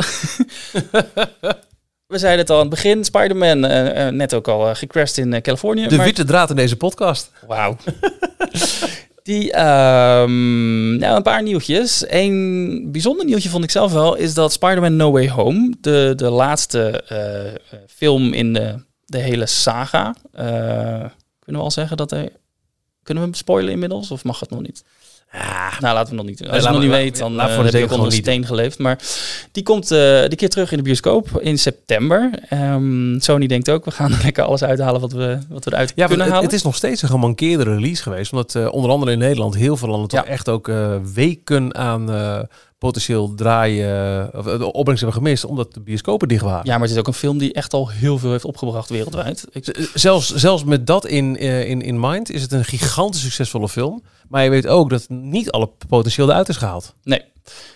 We 2.07 2.19
zeiden 2.19 2.41
het 2.41 2.51
al 2.51 2.57
aan 2.57 2.67
het 2.67 2.71
begin. 2.71 3.05
Spider-Man, 3.05 3.65
eh, 3.65 4.09
net 4.09 4.35
ook 4.35 4.49
al 4.49 4.75
gecrashed 4.75 5.19
in 5.19 5.43
Californië. 5.43 5.87
De 5.87 5.97
maar- 5.97 6.05
witte 6.05 6.25
draad 6.25 6.51
in 6.51 6.57
deze 6.57 6.77
podcast. 6.77 7.31
Wauw. 7.47 7.77
Die, 9.23 9.53
ehm, 9.53 10.97
nou, 10.97 11.17
een 11.17 11.23
paar 11.23 11.43
nieuwtjes. 11.43 12.05
Een 12.09 12.89
bijzonder 12.93 13.25
nieuwtje 13.25 13.49
vond 13.49 13.65
ik 13.65 13.71
zelf 13.71 13.93
wel, 13.93 14.15
is 14.15 14.35
dat 14.35 14.53
Spider-Man 14.53 14.97
No 14.97 15.11
Way 15.11 15.29
Home, 15.29 15.75
de, 15.81 16.13
de 16.17 16.31
laatste 16.31 17.03
eh, 17.09 17.47
eh, 17.47 17.55
film 17.87 18.33
in 18.33 18.53
de, 18.53 18.85
de 19.05 19.19
hele 19.19 19.47
saga, 19.47 20.15
eh, 20.33 20.45
kunnen 21.39 21.61
we 21.61 21.69
al 21.69 21.71
zeggen 21.71 21.97
dat 21.97 22.11
hij... 22.11 22.33
Kunnen 23.03 23.25
we 23.25 23.31
hem 23.31 23.39
spoilen 23.39 23.73
inmiddels, 23.73 24.11
of 24.11 24.25
mag 24.25 24.41
het 24.41 24.51
nog 24.51 24.61
niet? 24.61 24.85
Nou, 25.81 25.95
laten 25.95 26.11
we 26.11 26.17
nog 26.17 26.27
niet. 26.27 26.41
Als 26.41 26.57
je 26.57 26.63
het 26.63 26.71
nog 26.73 26.81
niet 26.83 26.91
weet, 26.91 27.19
dan 27.19 27.33
laat 27.33 27.49
eh, 27.49 27.55
voor 27.55 27.65
de 27.65 27.71
heb 27.71 27.75
ook 27.83 27.89
zeker 27.89 28.05
onder 28.05 28.17
een 28.19 28.23
steen 28.23 28.47
geleefd. 28.47 28.79
Maar 28.79 28.99
die 29.53 29.63
komt 29.63 29.91
eh 29.91 30.21
die 30.21 30.37
keer 30.37 30.49
terug 30.49 30.71
in 30.71 30.77
de 30.77 30.83
bioscoop 30.83 31.41
in 31.41 31.59
september. 31.59 32.31
Ehm, 32.49 33.19
Sony 33.19 33.47
denkt 33.47 33.71
ook, 33.71 33.85
we 33.85 33.91
gaan 33.91 34.13
lekker 34.23 34.45
alles 34.45 34.65
uithalen 34.65 35.01
wat 35.01 35.13
we, 35.13 35.39
wat 35.49 35.65
we 35.65 35.71
eruit 35.73 35.93
Ja, 35.95 36.07
kunnen 36.07 36.25
het, 36.25 36.35
halen. 36.35 36.49
het 36.49 36.59
is 36.59 36.63
nog 36.65 36.75
steeds 36.77 37.03
een 37.03 37.09
gemankeerde 37.09 37.63
release 37.65 38.03
geweest. 38.03 38.33
Omdat 38.33 38.55
eh, 38.55 38.73
onder 38.73 38.91
andere 38.91 39.13
in 39.13 39.19
Nederland 39.19 39.55
heel 39.55 39.77
veel 39.77 39.89
landen 39.89 40.09
toch 40.09 40.25
Ja. 40.25 40.31
echt 40.31 40.49
ook 40.49 40.71
weken 41.15 41.75
aan 41.75 42.09
potentieel 42.81 43.35
draaien... 43.35 44.31
of 44.35 44.47
eh, 44.47 44.59
de 44.59 44.73
opbrengst 44.73 45.03
hebben 45.03 45.23
gemist, 45.23 45.45
omdat 45.45 45.75
de 45.75 45.81
bioscopen 45.81 46.29
dicht 46.29 46.43
waren. 46.43 46.67
Ja, 46.67 46.73
maar 46.73 46.83
het 46.83 46.91
is 46.91 46.99
ook 46.99 47.07
een 47.07 47.13
film 47.13 47.39
die 47.39 47.53
echt 47.53 47.73
al 47.73 47.89
heel 47.89 48.19
veel 48.19 48.31
heeft 48.31 48.45
opgebracht 48.45 48.89
wereldwijd. 48.89 49.47
Ik, 49.53 49.89
Zelfs, 49.95 50.35
zelfs 50.35 50.65
met 50.65 50.87
dat 50.87 51.07
in, 51.07 51.37
eh, 51.37 51.69
in, 51.69 51.81
in 51.81 52.01
mind 52.01 52.31
is 52.31 52.43
het 52.43 52.53
een 52.53 52.65
gigantisch 52.65 53.21
succesvolle 53.21 53.69
film. 53.69 54.03
Maar 54.29 54.45
je 54.45 54.51
weet 54.51 54.67
ook 54.67 54.91
dat 54.91 55.09
niet 55.09 55.51
alle 55.51 55.71
potentieel 55.89 56.29
eruit 56.29 56.49
is 56.49 56.57
gehaald. 56.57 56.95
nee, 57.03 57.23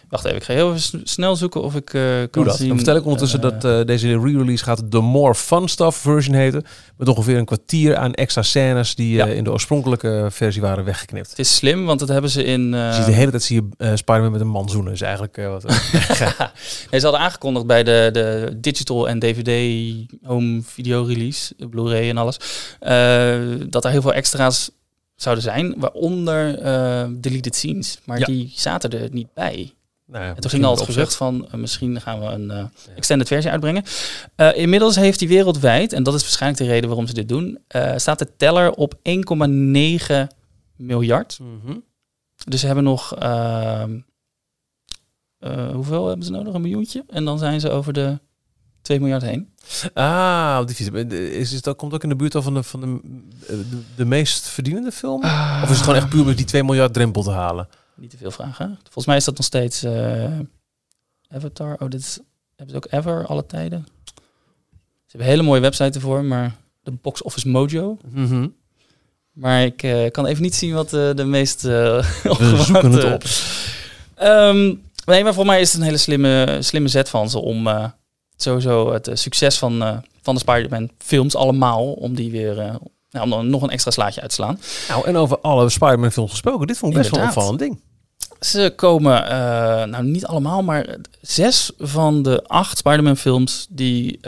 wacht 0.09 0.25
even. 0.25 0.37
Ik 0.37 0.45
ga 0.45 0.53
heel 0.53 0.75
even 0.75 1.01
snel 1.05 1.37
zoeken 1.37 1.63
of 1.63 1.75
ik 1.75 1.95
eh 1.95 2.03
kan 2.31 2.45
dat. 2.45 2.57
zien. 2.57 2.69
Dan 2.69 2.77
vertel 2.77 2.97
ik 2.97 3.05
ondertussen 3.05 3.43
eh, 3.43 3.51
dat 3.51 3.65
eh, 3.65 3.87
deze 3.87 4.09
re-release 4.09 4.65
gaat 4.65 4.91
de 4.93 5.01
More 5.01 5.35
Fun 5.35 5.69
Stuff 5.69 5.97
version 5.97 6.35
heten. 6.35 6.65
Met 6.97 7.09
ongeveer 7.09 7.37
een 7.39 7.45
kwartier 7.45 7.97
aan 7.97 8.15
extra 8.15 8.43
scènes 8.43 8.95
die 8.95 9.15
Ja. 9.15 9.27
in 9.27 9.45
de 9.45 9.53
oorspronkelijke 9.53 10.27
versie 10.31 10.63
waren 10.63 10.85
weggeknipt. 10.85 11.31
Het 11.31 11.39
is 11.39 11.55
slim, 11.55 11.85
want 11.85 11.99
dat 11.99 12.09
hebben 12.09 12.31
ze 12.31 12.45
in... 12.45 12.71
Je 12.71 12.93
ziet 12.95 13.07
de 13.07 13.13
hele 13.13 13.31
tijd 13.31 13.43
zie 13.43 13.63
je 13.79 13.97
Spider-Man 13.97 14.33
met 14.33 14.41
een 14.41 14.47
man 14.47 14.69
zoenen. 14.69 14.93
is 14.93 15.01
eigenlijk 15.01 15.37
wat... 15.37 15.63
nee, 16.91 17.01
ze 17.01 17.07
hadden 17.07 17.19
aangekondigd 17.21 17.67
bij 17.67 17.83
de, 17.83 18.09
de 18.13 18.57
digital 18.61 19.09
en 19.09 19.19
DVD 19.19 19.95
home 20.23 20.63
video 20.65 21.03
release, 21.03 21.55
Blu-ray 21.71 22.09
en 22.09 22.17
alles, 22.17 22.37
dat 23.71 23.85
er 23.85 23.91
heel 23.91 24.03
veel 24.03 24.13
extra's 24.13 24.71
zouden 25.17 25.45
zijn, 25.45 25.75
waaronder 25.81 26.59
eh, 26.59 27.09
deleted 27.17 27.55
scenes. 27.55 27.99
Maar 28.05 28.19
Ja. 28.19 28.25
die 28.27 28.53
zaten 28.55 28.91
er 28.91 29.09
niet 29.13 29.33
bij. 29.35 29.73
nou 30.07 30.25
ja, 30.25 30.35
En 30.35 30.41
toen 30.41 30.51
ging 30.51 30.65
al 30.65 30.77
het 30.77 30.85
gerucht 30.85 31.15
van 31.17 31.49
eh, 31.49 31.55
misschien 31.55 32.01
gaan 32.01 32.21
we 32.21 32.27
een 32.27 32.51
eh, 32.51 32.65
extended 32.97 33.29
versie 33.29 33.51
uitbrengen. 33.51 33.85
Inmiddels 34.55 34.97
heeft 34.97 35.21
hij 35.21 35.29
wereldwijd, 35.29 35.93
en 35.93 36.03
dat 36.03 36.15
is 36.15 36.21
waarschijnlijk 36.23 36.63
de 36.63 36.69
reden 36.69 36.89
waarom 36.89 37.07
ze 37.07 37.15
dit 37.15 37.29
doen, 37.29 37.59
staat 37.97 38.19
de 38.19 38.37
teller 38.37 38.71
op 38.73 38.95
1,9 39.03 40.27
miljard. 40.77 41.39
Mhm. 41.39 41.79
Dus 42.49 42.61
ze 42.61 42.67
hebben 42.67 42.85
nog, 42.85 43.15
ehm, 43.17 43.99
eh, 45.39 45.71
hoeveel 45.71 46.07
hebben 46.09 46.27
ze 46.27 46.33
nodig? 46.33 46.55
Een 46.55 46.61
miljoentje? 46.61 47.05
En 47.09 47.25
dan 47.25 47.39
zijn 47.39 47.61
ze 47.61 47.71
over 47.71 47.93
de 47.93 48.19
2 48.85 49.01
miljard 49.01 49.23
heen. 49.23 49.49
Ah, 49.95 50.59
op 50.61 50.67
die 50.67 50.77
fiets. 50.77 50.91
Is, 51.15 51.53
is 51.53 51.63
dat 51.63 51.77
komt 51.77 51.95
ook 51.95 52.03
in 52.03 52.09
de 52.09 52.17
buurt 52.17 52.35
al 52.35 52.43
van 52.43 52.55
de, 52.55 52.63
van 52.63 52.81
de, 52.81 53.01
de, 53.47 53.83
de 53.97 54.05
meest 54.05 54.49
verdienende 54.49 54.93
film? 54.93 55.25
Of 55.63 55.63
is 55.63 55.69
het 55.69 55.79
gewoon 55.79 55.95
echt 55.95 56.09
puur 56.09 56.25
met 56.25 56.37
die 56.37 56.47
2 56.47 56.65
miljard 56.65 56.93
drempel 56.93 57.23
te 57.23 57.31
halen? 57.31 57.69
Niet 57.95 58.11
te 58.11 58.17
veel 58.17 58.31
vragen. 58.31 58.79
Volgens 58.83 59.07
mij 59.07 59.17
is 59.17 59.25
dat 59.25 59.37
nog 59.37 59.47
steeds 59.47 59.83
eh, 59.83 60.39
Avatar. 61.29 61.77
Oh, 61.79 61.89
dit 61.91 62.01
is, 62.01 62.19
hebben 62.57 62.75
ze 62.75 62.77
ook 62.77 62.93
Ever, 62.93 63.27
alle 63.27 63.47
tijden. 63.47 63.87
Ze 65.07 65.11
hebben 65.11 65.29
een 65.29 65.35
hele 65.35 65.43
mooie 65.43 65.61
website 65.61 65.99
ervoor, 65.99 66.25
maar 66.25 66.55
de 66.83 66.91
Box 66.91 67.23
Office 67.23 67.49
Mojo. 67.49 67.99
Mhm. 68.11 68.49
Maar 69.33 69.63
ik 69.63 69.83
eh, 69.83 70.11
kan 70.11 70.27
even 70.27 70.43
niet 70.43 70.55
zien 70.55 70.75
wat 70.75 70.93
eh, 70.93 71.15
de 71.15 71.25
meest... 71.25 71.65
eh 71.65 71.73
We 72.39 72.63
zoeken 72.65 72.93
het 72.93 73.05
op. 73.05 73.25
Ehm, 74.15 74.75
nee, 75.05 75.25
maar 75.25 75.35
voor 75.35 75.47
mij 75.47 75.61
is 75.61 75.73
het 75.73 75.81
een 75.81 75.87
hele 75.87 75.99
slimme, 75.99 76.59
slimme 76.61 76.89
zet 76.89 77.09
van 77.09 77.31
ze 77.31 77.39
om 77.39 77.67
eh, 77.67 77.85
sowieso 78.37 78.93
het 78.93 79.09
eh, 79.09 79.15
succes 79.15 79.59
van, 79.59 79.83
eh, 79.83 79.97
van 80.23 80.35
de 80.35 80.41
Spider-Man 80.41 80.91
films 80.99 81.37
allemaal, 81.37 81.93
om 81.93 82.15
die 82.15 82.31
weer, 82.31 82.55
nou, 83.11 83.25
om 83.25 83.31
dan 83.31 83.51
nog 83.51 83.63
een 83.63 83.71
extra 83.71 83.91
slaatje 83.91 84.21
uit 84.21 84.31
te 84.31 84.37
slaan. 84.37 84.61
Nou, 84.89 85.07
en 85.07 85.17
over 85.17 85.39
alle 85.41 85.69
Spider-Man 85.69 86.13
films 86.13 86.31
gesproken. 86.31 86.67
Dit 86.67 86.79
vond 86.79 86.93
ik 86.93 86.99
best 86.99 87.11
wel 87.11 87.21
een 87.21 87.27
opvallend 87.27 87.59
ding. 87.59 87.81
Ze 88.41 88.73
komen, 88.77 89.29
nou 89.91 90.05
niet 90.05 90.27
allemaal, 90.27 90.63
maar 90.63 90.97
zes 91.21 91.73
van 91.79 92.23
de 92.23 92.45
acht 92.47 92.79
Spider-Man 92.79 93.17
films 93.17 93.67
die 93.71 94.21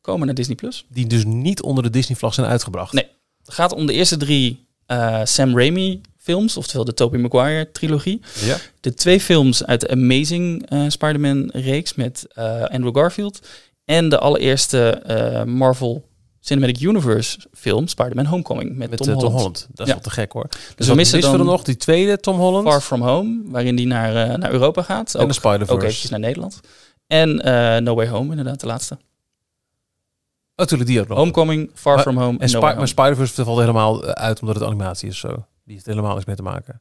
komen 0.00 0.26
naar 0.26 0.34
Disney+. 0.34 0.56
Plus. 0.56 0.84
Die 0.88 1.06
dus 1.06 1.24
niet 1.24 1.62
onder 1.62 1.82
de 1.82 1.90
Disney-vlag 1.90 2.34
zijn 2.34 2.46
uitgebracht. 2.46 2.92
Nee. 2.92 3.08
Het 3.44 3.54
gaat 3.54 3.72
om 3.72 3.86
de 3.86 3.92
eerste 3.92 4.16
drie 4.16 4.66
Sam 5.24 5.58
Raimi 5.58 6.00
films, 6.24 6.56
oftewel 6.56 6.84
de 6.84 6.94
Tobey 6.94 7.20
Maguire 7.20 7.70
trilogie. 7.72 8.20
Ja. 8.44 8.56
De 8.80 8.94
twee 8.94 9.20
films 9.20 9.64
uit 9.64 9.80
de 9.80 9.88
Amazing 9.90 10.70
eh, 10.70 10.84
Spider-Man 10.88 11.50
reeks 11.52 11.94
met 11.94 12.26
eh, 12.34 12.62
Andrew 12.64 12.96
Garfield. 12.96 13.46
En 13.84 14.08
de 14.08 14.18
allereerste 14.18 14.88
eh, 14.90 15.44
Marvel 15.44 16.08
Cinematic 16.40 16.80
Universe 16.80 17.38
film, 17.52 17.88
Spider-Man 17.88 18.26
Homecoming, 18.26 18.76
met, 18.76 18.90
Met 18.90 18.98
Tom, 18.98 19.06
Holland. 19.08 19.24
Tom 19.24 19.32
Holland. 19.34 19.66
Dat 19.70 19.80
is 19.80 19.86
Ja. 19.86 19.92
wel 19.92 20.02
te 20.02 20.10
gek 20.10 20.32
hoor. 20.32 20.46
Dus, 20.48 20.60
we 20.76 20.86
wat 20.86 20.96
missen 20.96 21.20
we 21.20 21.36
dan- 21.36 21.46
nog? 21.46 21.62
Die 21.62 21.76
tweede 21.76 22.18
Tom 22.18 22.36
Holland. 22.38 22.68
Far 22.68 22.80
From 22.80 23.02
Home, 23.02 23.40
waarin 23.44 23.76
die 23.76 23.86
naar, 23.86 24.38
naar 24.38 24.52
Europa 24.52 24.82
gaat. 24.82 25.14
en 25.14 25.20
Ook, 25.20 25.28
de 25.28 25.34
Spider-Verse. 25.34 25.72
ook 25.72 25.82
eventjes 25.82 26.10
naar 26.10 26.20
Nederland. 26.20 26.60
En 27.06 27.34
No 27.84 27.94
Way 27.94 28.08
Home, 28.08 28.30
inderdaad, 28.30 28.60
de 28.60 28.66
laatste. 28.66 28.94
Oh, 28.94 29.00
natuurlijk 30.60 30.90
die 30.90 31.00
ook 31.00 31.08
nog. 31.08 31.18
Homecoming, 31.18 31.70
Far 31.74 31.94
Maar- 31.94 32.02
From 32.02 32.16
Home 32.18 32.38
en 32.38 32.46
en 32.46 32.52
No 32.52 32.60
maar. 32.60 32.88
Spider-Verse 32.88 33.44
valt 33.44 33.58
helemaal 33.58 34.04
uit 34.04 34.40
omdat 34.40 34.56
het 34.56 34.64
animatie 34.64 35.08
is. 35.08 35.18
Zo. 35.18 35.46
Die 35.64 35.74
heeft 35.74 35.86
helemaal 35.86 36.12
niks 36.14 36.24
mee 36.26 36.36
te 36.36 36.42
maken. 36.42 36.80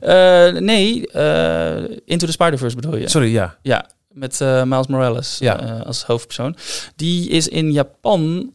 Eh, 0.00 0.52
nee, 0.60 1.06
eh, 1.10 1.96
Into 2.04 2.26
the 2.26 2.32
Spider-Verse 2.32 2.76
bedoel 2.76 2.96
je? 2.96 3.08
Sorry, 3.08 3.32
ja. 3.32 3.56
Ja, 3.62 3.86
met 4.08 4.40
eh, 4.40 4.62
Miles 4.62 4.86
Morales 4.86 5.38
Ja. 5.38 5.54
als 5.86 6.04
hoofdpersoon. 6.04 6.56
Die 6.96 7.28
is 7.30 7.48
in 7.48 7.72
Japan, 7.72 8.52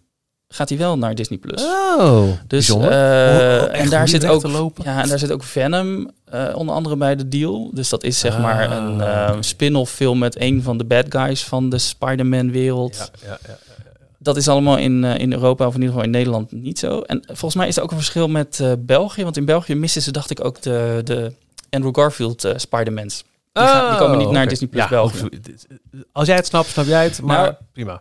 gaat 0.47 0.69
hij 0.69 0.77
wel 0.77 0.97
naar 0.97 1.15
Disney+. 1.15 1.37
Plus. 1.39 1.63
Oh, 1.63 2.27
Dus, 2.47 2.69
en 2.69 3.89
daar 3.89 4.07
zit 4.07 4.25
ook, 4.25 4.43
ja, 4.83 5.01
en 5.01 5.09
daar 5.09 5.19
zit 5.19 5.31
ook 5.31 5.43
Venom 5.43 6.09
onder 6.53 6.75
andere 6.75 6.97
bij 6.97 7.15
de 7.15 7.27
deal. 7.27 7.71
Dus 7.73 7.89
dat 7.89 8.03
is 8.03 8.19
zeg 8.19 8.39
maar 8.39 8.67
Ah. 8.67 9.35
een 9.35 9.43
spin-off 9.43 9.91
film 9.93 10.19
met 10.19 10.39
een 10.41 10.61
van 10.63 10.77
de 10.77 10.85
bad 10.85 11.05
guys 11.09 11.43
van 11.43 11.69
de 11.69 11.77
Spider-Man 11.77 12.51
wereld. 12.51 13.11
Ja, 13.21 13.27
ja, 13.27 13.37
ja. 13.47 13.57
Dat 14.25 14.37
is 14.37 14.47
allemaal 14.47 14.77
in, 14.77 15.03
eh, 15.03 15.17
in 15.19 15.33
Europa 15.33 15.67
of 15.67 15.73
in 15.73 15.79
ieder 15.79 15.89
geval 15.89 16.05
in 16.05 16.11
Nederland 16.11 16.51
niet 16.51 16.79
zo. 16.79 16.99
En 16.99 17.23
volgens 17.25 17.55
mij 17.55 17.67
is 17.67 17.77
er 17.77 17.83
ook 17.83 17.91
een 17.91 17.97
verschil 17.97 18.27
met 18.27 18.59
eh, 18.59 18.71
België. 18.79 19.23
Want 19.23 19.37
in 19.37 19.45
België 19.45 19.75
missen 19.75 20.01
ze, 20.01 20.11
dacht 20.11 20.29
ik, 20.29 20.45
ook 20.45 20.61
de, 20.61 21.01
de 21.03 21.33
Andrew 21.69 21.95
Garfield 21.95 22.43
eh 22.43 22.53
Spider-Mans. 22.55 23.23
Die, 23.51 23.63
gaan- 23.63 23.89
die 23.89 23.99
komen 23.99 24.17
niet 24.17 24.29
naar. 24.29 24.47
Disney 24.47 24.69
Plus 24.69 24.83
Ja, 24.83 24.89
België. 24.89 25.27
Als 26.11 26.27
jij 26.27 26.35
het 26.35 26.45
snapt, 26.45 26.67
snap 26.69 26.85
jij 26.85 27.03
het. 27.03 27.21
Maar 27.21 27.41
Nou, 27.41 27.53
prima. 27.71 27.91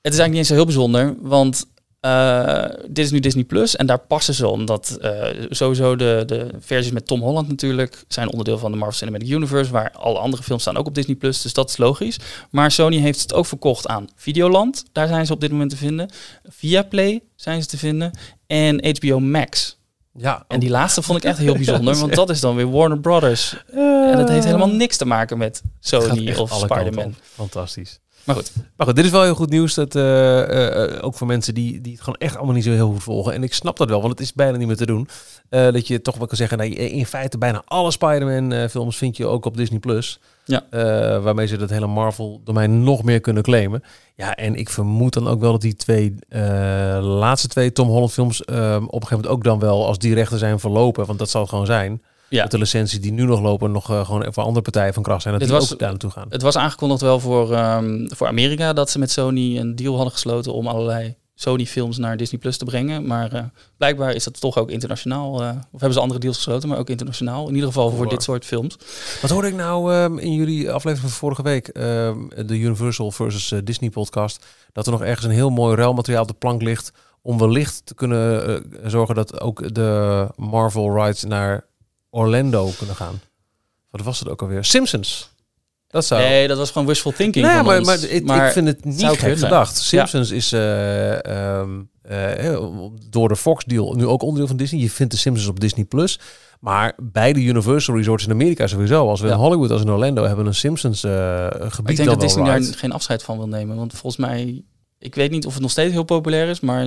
Het 0.00 0.12
is 0.12 0.18
eigenlijk 0.18 0.30
niet 0.30 0.38
eens 0.38 0.48
zo 0.48 0.54
heel 0.54 0.64
bijzonder, 0.64 1.14
want 1.20 1.66
eh, 2.02 2.64
dit 2.88 3.04
is 3.04 3.10
nu 3.10 3.20
Disney 3.20 3.44
Plus 3.44 3.76
en 3.76 3.86
daar 3.86 3.98
passen 3.98 4.34
ze 4.34 4.48
omdat 4.48 4.96
eh, 5.00 5.24
sowieso 5.50 5.96
de, 5.96 6.22
de 6.26 6.46
versies 6.60 6.92
met 6.92 7.06
Tom 7.06 7.20
Holland 7.20 7.48
natuurlijk 7.48 8.04
zijn 8.08 8.28
onderdeel 8.30 8.58
van 8.58 8.70
de 8.70 8.76
Marvel 8.76 8.96
Cinematic 8.98 9.28
Universe, 9.28 9.70
waar 9.70 9.90
alle 9.92 10.18
andere 10.18 10.42
films 10.42 10.62
staan 10.62 10.76
ook 10.76 10.86
op 10.86 10.94
Disney 10.94 11.16
Plus, 11.16 11.42
dus 11.42 11.52
dat 11.52 11.68
is 11.68 11.76
logisch. 11.76 12.16
Maar 12.50 12.70
Sony 12.70 12.96
heeft 12.96 13.20
het 13.22 13.34
ook 13.34 13.46
verkocht 13.46 13.86
aan 13.86 14.06
Videoland, 14.16 14.84
daar 14.92 15.08
zijn 15.08 15.26
ze 15.26 15.32
op 15.32 15.40
dit 15.40 15.50
moment 15.50 15.70
te 15.70 15.76
vinden. 15.76 16.10
Viaplay 16.48 17.22
zijn 17.36 17.62
ze 17.62 17.68
te 17.68 17.78
vinden 17.78 18.18
en 18.46 18.96
HBO 18.96 19.20
Max. 19.20 19.78
Ja, 20.16 20.44
En 20.48 20.60
die 20.60 20.70
laatste 20.70 21.02
vond 21.02 21.18
ik 21.18 21.24
echt 21.24 21.38
heel 21.38 21.54
bijzonder, 21.54 21.96
want 21.96 22.14
dat 22.14 22.30
is 22.30 22.40
dan 22.40 22.56
weer 22.56 22.70
Warner 22.70 23.00
Brothers. 23.00 23.56
Eh, 23.72 24.10
En 24.10 24.16
dat 24.16 24.28
heeft 24.28 24.44
helemaal 24.44 24.70
niks 24.70 24.96
te 24.96 25.04
maken 25.04 25.38
met 25.38 25.62
Sony 25.80 26.34
of 26.34 26.52
Spider-Man. 26.58 27.14
Fantastisch. 27.22 28.00
Maar 28.24 28.34
goed, 28.34 28.52
Maar 28.76 28.86
goed, 28.86 28.96
dit 28.96 29.04
is 29.04 29.10
wel 29.10 29.22
heel 29.22 29.34
goed 29.34 29.50
nieuws. 29.50 29.74
Dat, 29.74 29.94
eh, 29.94 30.40
eh, 30.40 30.96
eh, 30.96 31.04
ook 31.04 31.14
voor 31.14 31.26
mensen 31.26 31.54
die, 31.54 31.80
die 31.80 31.92
het 31.92 32.00
gewoon 32.02 32.18
echt 32.18 32.36
allemaal 32.36 32.54
niet 32.54 32.64
zo 32.64 32.70
heel 32.70 32.90
goed 32.90 33.02
volgen. 33.02 33.32
En 33.32 33.42
ik 33.42 33.54
snap 33.54 33.76
dat 33.76 33.88
wel, 33.88 34.00
want 34.00 34.12
het 34.12 34.20
is 34.20 34.32
bijna 34.32 34.56
niet 34.56 34.66
meer 34.66 34.76
te 34.76 34.86
doen. 34.86 35.08
Dat 35.48 35.86
je 35.86 36.02
toch 36.02 36.16
wel 36.16 36.26
kan 36.26 36.36
zeggen, 36.36 36.58
nou, 36.58 36.70
in 36.70 37.06
feite 37.06 37.38
bijna 37.38 37.62
alle 37.64 37.90
Spider-Man 37.90 38.68
films 38.68 38.96
vind 38.96 39.16
je 39.16 39.26
ook 39.26 39.44
op 39.44 39.56
Disney+. 39.56 39.78
Plus. 39.78 40.20
Ja. 40.44 40.64
Waarmee 41.20 41.46
ze 41.46 41.56
dat 41.56 41.70
hele 41.70 41.86
Marvel-domein 41.86 42.82
nog 42.82 43.02
meer 43.02 43.20
kunnen 43.20 43.42
claimen. 43.42 43.82
Ja, 44.16 44.34
en 44.34 44.54
ik 44.54 44.68
vermoed 44.68 45.12
dan 45.12 45.28
ook 45.28 45.40
wel 45.40 45.52
dat 45.52 45.60
die 45.60 45.74
twee 45.74 46.14
laatste 47.00 47.48
twee 47.48 47.72
Tom 47.72 47.88
Holland 47.88 48.12
films... 48.12 48.44
eh, 48.44 48.74
op 48.74 48.82
een 48.82 48.88
gegeven 48.90 49.16
moment 49.16 49.26
ook 49.26 49.44
dan 49.44 49.58
wel 49.58 49.86
als 49.86 49.98
die 49.98 50.14
rechten 50.14 50.38
zijn 50.38 50.60
verlopen. 50.60 51.06
Want 51.06 51.18
dat 51.18 51.30
zal 51.30 51.40
het 51.40 51.50
gewoon 51.50 51.66
zijn. 51.66 52.02
Ja. 52.32 52.42
Dat 52.42 52.50
de 52.50 52.58
licenties 52.58 53.00
die 53.00 53.12
nu 53.12 53.24
nog 53.24 53.40
lopen 53.40 53.70
nog 53.72 53.90
eh, 53.90 54.04
gewoon 54.04 54.32
voor 54.32 54.42
andere 54.42 54.62
partijen 54.62 54.94
van 54.94 55.02
kracht 55.02 55.22
zijn. 55.22 55.34
Dat 55.38 55.42
Dit 55.42 55.50
die 55.52 55.60
was- 55.60 55.72
ook 55.72 55.78
daar 55.78 55.88
naartoe 55.90 56.10
gaan. 56.10 56.26
Het 56.28 56.42
was 56.42 56.56
aangekondigd 56.56 57.00
wel 57.00 57.20
voor, 57.20 57.52
ehm, 57.52 58.06
voor 58.14 58.26
Amerika 58.26 58.72
dat 58.72 58.90
ze 58.90 58.98
met 58.98 59.10
Sony 59.10 59.58
een 59.58 59.76
deal 59.76 59.94
hadden 59.94 60.12
gesloten 60.12 60.52
om 60.54 60.66
allerlei 60.66 61.14
Sony-films 61.34 61.96
naar 61.98 62.16
Disney 62.16 62.40
Plus 62.40 62.56
te 62.56 62.64
brengen. 62.64 63.06
Maar 63.06 63.32
eh, 63.32 63.42
blijkbaar 63.76 64.12
is 64.14 64.24
dat 64.24 64.40
toch 64.40 64.56
ook 64.58 64.70
internationaal. 64.70 65.42
eh, 65.42 65.48
of 65.48 65.70
hebben 65.70 65.92
ze 65.92 66.00
andere 66.00 66.20
deals 66.20 66.36
gesloten, 66.36 66.68
maar 66.68 66.78
ook 66.78 66.90
internationaal. 66.90 67.48
In 67.48 67.54
ieder 67.54 67.68
geval 67.68 67.90
voor 67.90 68.08
dit 68.08 68.22
soort 68.22 68.44
films. 68.44 68.76
Wat 69.20 69.30
hoorde 69.30 69.48
ik 69.48 69.54
nou 69.54 69.92
ehm, 69.92 70.18
in 70.18 70.32
jullie 70.32 70.70
aflevering 70.70 71.10
van 71.10 71.18
vorige 71.18 71.42
week, 71.42 71.68
ehm, 71.68 72.18
de 72.46 72.58
Universal 72.58 73.10
versus 73.10 73.60
Disney 73.64 73.90
podcast, 73.90 74.46
dat 74.72 74.86
er 74.86 74.92
nog 74.92 75.02
ergens 75.02 75.24
een 75.26 75.30
heel 75.32 75.50
mooi 75.50 75.76
ruilmateriaal 75.76 76.22
op 76.22 76.28
de 76.28 76.34
plank 76.34 76.62
ligt 76.62 76.92
om 77.22 77.38
wellicht 77.38 77.86
te 77.86 77.94
kunnen 77.94 78.62
zorgen 78.84 79.14
dat 79.14 79.40
ook 79.40 79.74
de 79.74 80.28
Marvel 80.36 80.94
rights 80.94 81.24
naar 81.24 81.64
Orlando 82.14 82.70
kunnen 82.78 82.96
gaan. 82.96 83.20
Wat 83.90 84.00
was 84.02 84.18
het 84.18 84.28
ook 84.28 84.42
alweer? 84.42 84.64
Simpsons. 84.64 85.30
Dat 85.88 86.04
zou. 86.04 86.22
Nee, 86.22 86.48
dat 86.48 86.58
was 86.58 86.70
gewoon 86.70 86.86
wishful 86.86 87.12
thinking. 87.12 87.46
Nee, 87.46 87.54
van 87.56 87.64
maar, 87.64 87.78
ons. 87.78 87.86
maar, 87.86 88.02
ik- 88.02 88.24
Maar 88.24 88.46
ik 88.46 88.52
vind 88.52 88.66
het 88.66 88.84
niet 88.84 89.04
gek 89.04 89.38
gedacht. 89.38 89.76
Ja. 89.76 89.82
Simpsons 90.06 90.30
is 90.30 90.52
eh, 90.52 91.24
ehm, 91.58 91.70
eh, 92.02 92.58
door 93.08 93.28
de 93.28 93.36
Fox 93.36 93.64
deal 93.64 93.94
nu 93.94 94.06
ook 94.06 94.22
onderdeel 94.22 94.46
van 94.46 94.56
Disney. 94.56 94.80
Je 94.80 94.90
vindt 94.90 95.12
de 95.12 95.18
Simpsons 95.18 95.48
op 95.48 95.60
Disney 95.60 95.84
Plus. 95.84 96.18
Maar 96.60 96.92
bij 97.02 97.32
de 97.32 97.40
Universal 97.40 97.96
Resorts 97.96 98.24
in 98.24 98.30
Amerika 98.30 98.66
sowieso, 98.66 99.08
als 99.08 99.20
we 99.20 99.26
Ja. 99.26 99.32
in 99.32 99.38
Hollywood 99.38 99.70
als 99.70 99.80
in 99.80 99.90
Orlando 99.90 100.24
hebben 100.24 100.46
een 100.46 100.54
Simpsons 100.54 101.04
eh 101.04 101.46
gebied 101.50 101.90
ik 101.90 101.96
denk 101.96 102.08
dat 102.08 102.20
Disney 102.20 102.44
daar 102.44 102.62
geen 102.62 102.92
afscheid 102.92 103.22
van 103.22 103.36
wil 103.36 103.48
nemen. 103.48 103.76
Want 103.76 103.92
volgens 103.92 104.16
mij, 104.16 104.62
ik 104.98 105.14
weet 105.14 105.30
niet 105.30 105.46
of 105.46 105.52
het 105.52 105.62
nog 105.62 105.70
steeds 105.70 105.92
heel 105.92 106.02
populair 106.02 106.48
is, 106.48 106.60
maar 106.60 106.84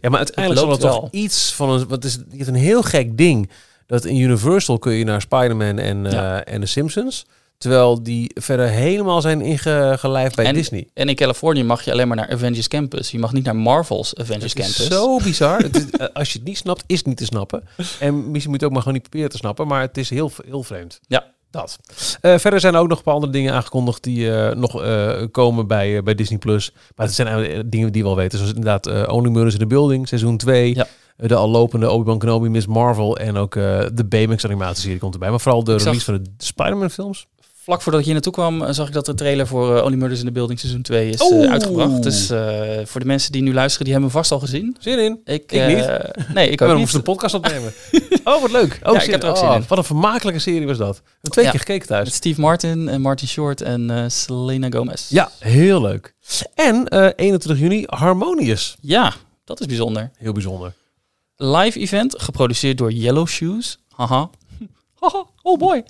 Ja, 0.00 0.08
maar 0.08 0.18
uiteindelijk 0.18 0.60
zal 0.60 0.70
het 0.70 0.80
toch 0.80 0.90
wel. 1.00 1.08
iets 1.12 1.52
van 1.52 1.70
een. 1.70 1.88
Wat 1.88 2.04
is 2.04 2.12
het? 2.12 2.24
Je 2.30 2.36
hebt 2.36 2.48
een 2.48 2.54
heel 2.54 2.82
gek 2.82 3.16
ding 3.16 3.50
dat 3.88 4.04
in 4.04 4.16
Universal 4.16 4.78
kun 4.78 4.92
je 4.92 5.04
naar 5.04 5.20
Spider-Man 5.20 5.78
en, 5.78 6.06
eh, 6.06 6.12
Ja. 6.12 6.44
en 6.44 6.60
de 6.60 6.66
Simpsons, 6.66 7.26
terwijl 7.58 8.02
die 8.02 8.30
verder 8.34 8.68
helemaal 8.68 9.20
zijn 9.20 9.40
ingelijfd 9.40 10.36
bij 10.36 10.44
En- 10.44 10.54
Disney. 10.54 10.88
En 10.94 11.08
in 11.08 11.14
Californië 11.14 11.64
mag 11.64 11.82
je 11.82 11.92
alleen 11.92 12.08
maar 12.08 12.16
naar 12.16 12.30
Avengers 12.30 12.68
Campus. 12.68 13.10
Je 13.10 13.18
mag 13.18 13.32
niet 13.32 13.44
naar 13.44 13.56
Marvel's 13.56 14.14
Avengers 14.14 14.54
Campus. 14.54 14.86
zo 14.88 15.16
bizar. 15.24 15.64
is, 15.72 15.90
eh, 15.90 16.06
als 16.12 16.32
je 16.32 16.38
het 16.38 16.48
niet 16.48 16.56
snapt, 16.56 16.84
is 16.86 16.98
het 16.98 17.06
niet 17.06 17.16
te 17.16 17.24
snappen. 17.24 17.62
En 18.00 18.30
misschien 18.30 18.50
moet 18.50 18.60
je 18.60 18.66
ook 18.66 18.72
maar 18.72 18.82
gewoon 18.82 18.96
niet 18.98 19.08
proberen 19.08 19.30
te 19.30 19.36
snappen. 19.36 19.66
Maar 19.66 19.80
het 19.80 19.98
is 19.98 20.10
heel, 20.10 20.30
heel 20.46 20.62
vreemd. 20.62 21.00
Ja. 21.06 21.36
Dat. 21.50 21.78
Eh, 22.20 22.38
verder 22.38 22.60
zijn 22.60 22.74
er 22.74 22.80
ook 22.80 22.88
nog 22.88 22.98
een 22.98 23.04
paar 23.04 23.14
andere 23.14 23.32
dingen 23.32 23.52
aangekondigd 23.54 24.02
die 24.02 24.30
nog 24.54 24.82
komen 25.30 25.66
bij, 25.66 26.02
bij 26.02 26.14
Disney+. 26.14 26.38
Plus. 26.38 26.72
Maar 26.96 27.06
het 27.06 27.14
zijn 27.14 27.64
dingen 27.70 27.92
die 27.92 28.02
we 28.02 28.08
al 28.08 28.16
weten. 28.16 28.38
Zoals 28.38 28.52
inderdaad 28.54 28.86
eh 28.86 29.12
Only 29.14 29.30
Murders 29.30 29.54
in 29.54 29.60
the 29.60 29.66
Building, 29.66 30.08
seizoen 30.08 30.36
2. 30.36 30.74
Ja. 30.74 30.86
De 31.20 31.34
al 31.34 31.48
lopende 31.48 31.90
Obi-Wan 31.90 32.18
Kenobi, 32.18 32.48
Miss 32.48 32.66
Marvel. 32.66 33.16
En 33.16 33.36
ook 33.36 33.56
eh, 33.56 33.80
de 33.92 34.04
Baymax 34.04 34.44
animatieserie 34.44 34.98
komt 34.98 35.14
erbij. 35.14 35.30
Maar 35.30 35.40
vooral 35.40 35.64
de 35.64 35.72
Ik 35.72 35.78
zag- 35.78 35.86
release 35.86 36.04
van 36.12 36.22
de 36.22 36.30
Spider-Man 36.44 36.90
films. 36.90 37.26
Vlak 37.62 37.82
voordat 37.82 38.00
ik 38.00 38.06
hier 38.06 38.14
naartoe 38.14 38.32
kwam, 38.32 38.62
eh, 38.62 38.72
zag 38.72 38.86
ik 38.86 38.92
dat 38.92 39.06
de 39.06 39.14
trailer 39.14 39.46
voor 39.46 39.76
eh, 39.76 39.84
Only 39.84 39.96
Murders 39.96 40.20
in 40.20 40.26
the 40.26 40.32
Building 40.32 40.58
seizoen 40.60 40.82
2 40.82 41.10
is 41.10 41.32
uitgebracht. 41.32 42.02
Dus 42.02 42.26
voor 42.90 43.00
de 43.00 43.06
mensen 43.06 43.32
die 43.32 43.42
nu 43.42 43.54
luisteren, 43.54 43.84
die 43.84 43.94
hebben 43.94 44.12
hem 44.12 44.20
vast 44.20 44.32
al 44.32 44.38
gezien. 44.38 44.76
Zin 44.80 44.98
in. 44.98 45.20
Ik, 45.24 45.52
Ik 45.52 45.66
niet. 45.66 45.86
nee, 46.34 46.48
ik 46.50 46.58
We 46.58 46.64
ook 46.64 46.78
moesten 46.78 46.78
niet. 46.78 46.94
een 46.94 47.02
podcast 47.14 47.34
opnemen. 47.34 47.72
oh, 48.24 48.40
wat 48.40 48.50
leuk. 48.50 48.80
Oh, 48.82 48.92
Ja, 48.92 48.98
ik 48.98 49.00
zin- 49.04 49.10
heb 49.12 49.22
er 49.22 49.28
ook 49.28 49.36
oh, 49.36 49.50
zin 49.50 49.60
in. 49.60 49.64
Wat 49.68 49.78
een 49.78 49.84
vermakelijke 49.84 50.40
serie 50.40 50.66
was 50.66 50.78
dat. 50.78 51.02
Hebben 51.12 51.30
twee 51.30 51.44
Ja. 51.44 51.50
keer 51.50 51.60
gekeken 51.60 51.86
thuis. 51.86 52.04
Met 52.04 52.14
Steve 52.14 52.40
Martin 52.40 52.88
en 52.88 53.00
Martin 53.00 53.28
Short 53.28 53.60
en 53.60 54.10
Selena 54.10 54.70
Gomez. 54.70 55.08
Ja, 55.10 55.30
heel 55.38 55.80
leuk. 55.80 56.14
En 56.54 56.88
eh 56.88 57.08
21 57.16 57.58
juni 57.58 57.84
Harmonious. 57.86 58.76
Ja, 58.80 59.14
dat 59.44 59.60
is 59.60 59.66
bijzonder. 59.66 60.10
Heel 60.16 60.32
bijzonder. 60.32 60.72
Live 61.40 61.78
event, 61.78 62.22
geproduceerd 62.22 62.78
door 62.78 62.92
Yellow 62.92 63.26
Shoes. 63.26 63.78
Haha. 63.94 64.30
Oh 65.42 65.58
boy. 65.58 65.84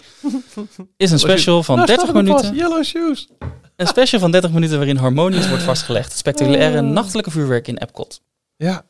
Is 0.96 1.10
een 1.10 1.18
special 1.18 1.62
van 1.62 1.74
Nou, 1.74 1.86
30 1.86 2.04
staat 2.08 2.16
er 2.16 2.22
minuten. 2.24 2.54
Yellow 2.54 2.84
Shoes. 2.84 3.28
Een 3.76 3.86
special 3.86 4.20
van 4.20 4.30
30 4.30 4.50
minuten 4.50 4.76
waarin 4.76 4.96
Harmonious 4.96 5.48
wordt 5.48 5.62
vastgelegd. 5.62 6.16
Spectaculaire 6.16 6.78
Oh. 6.80 6.84
nachtelijke 6.88 7.30
vuurwerk 7.30 7.68
in 7.68 7.76
Epcot. 7.76 8.20
Ja, 8.56 8.84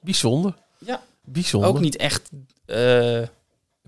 bijzonder. 0.00 0.54
Ja. 0.86 1.02
Bijzonder. 1.24 1.68
Ook 1.70 1.80
niet 1.80 1.96
echt 1.96 2.30
eh 2.66 3.20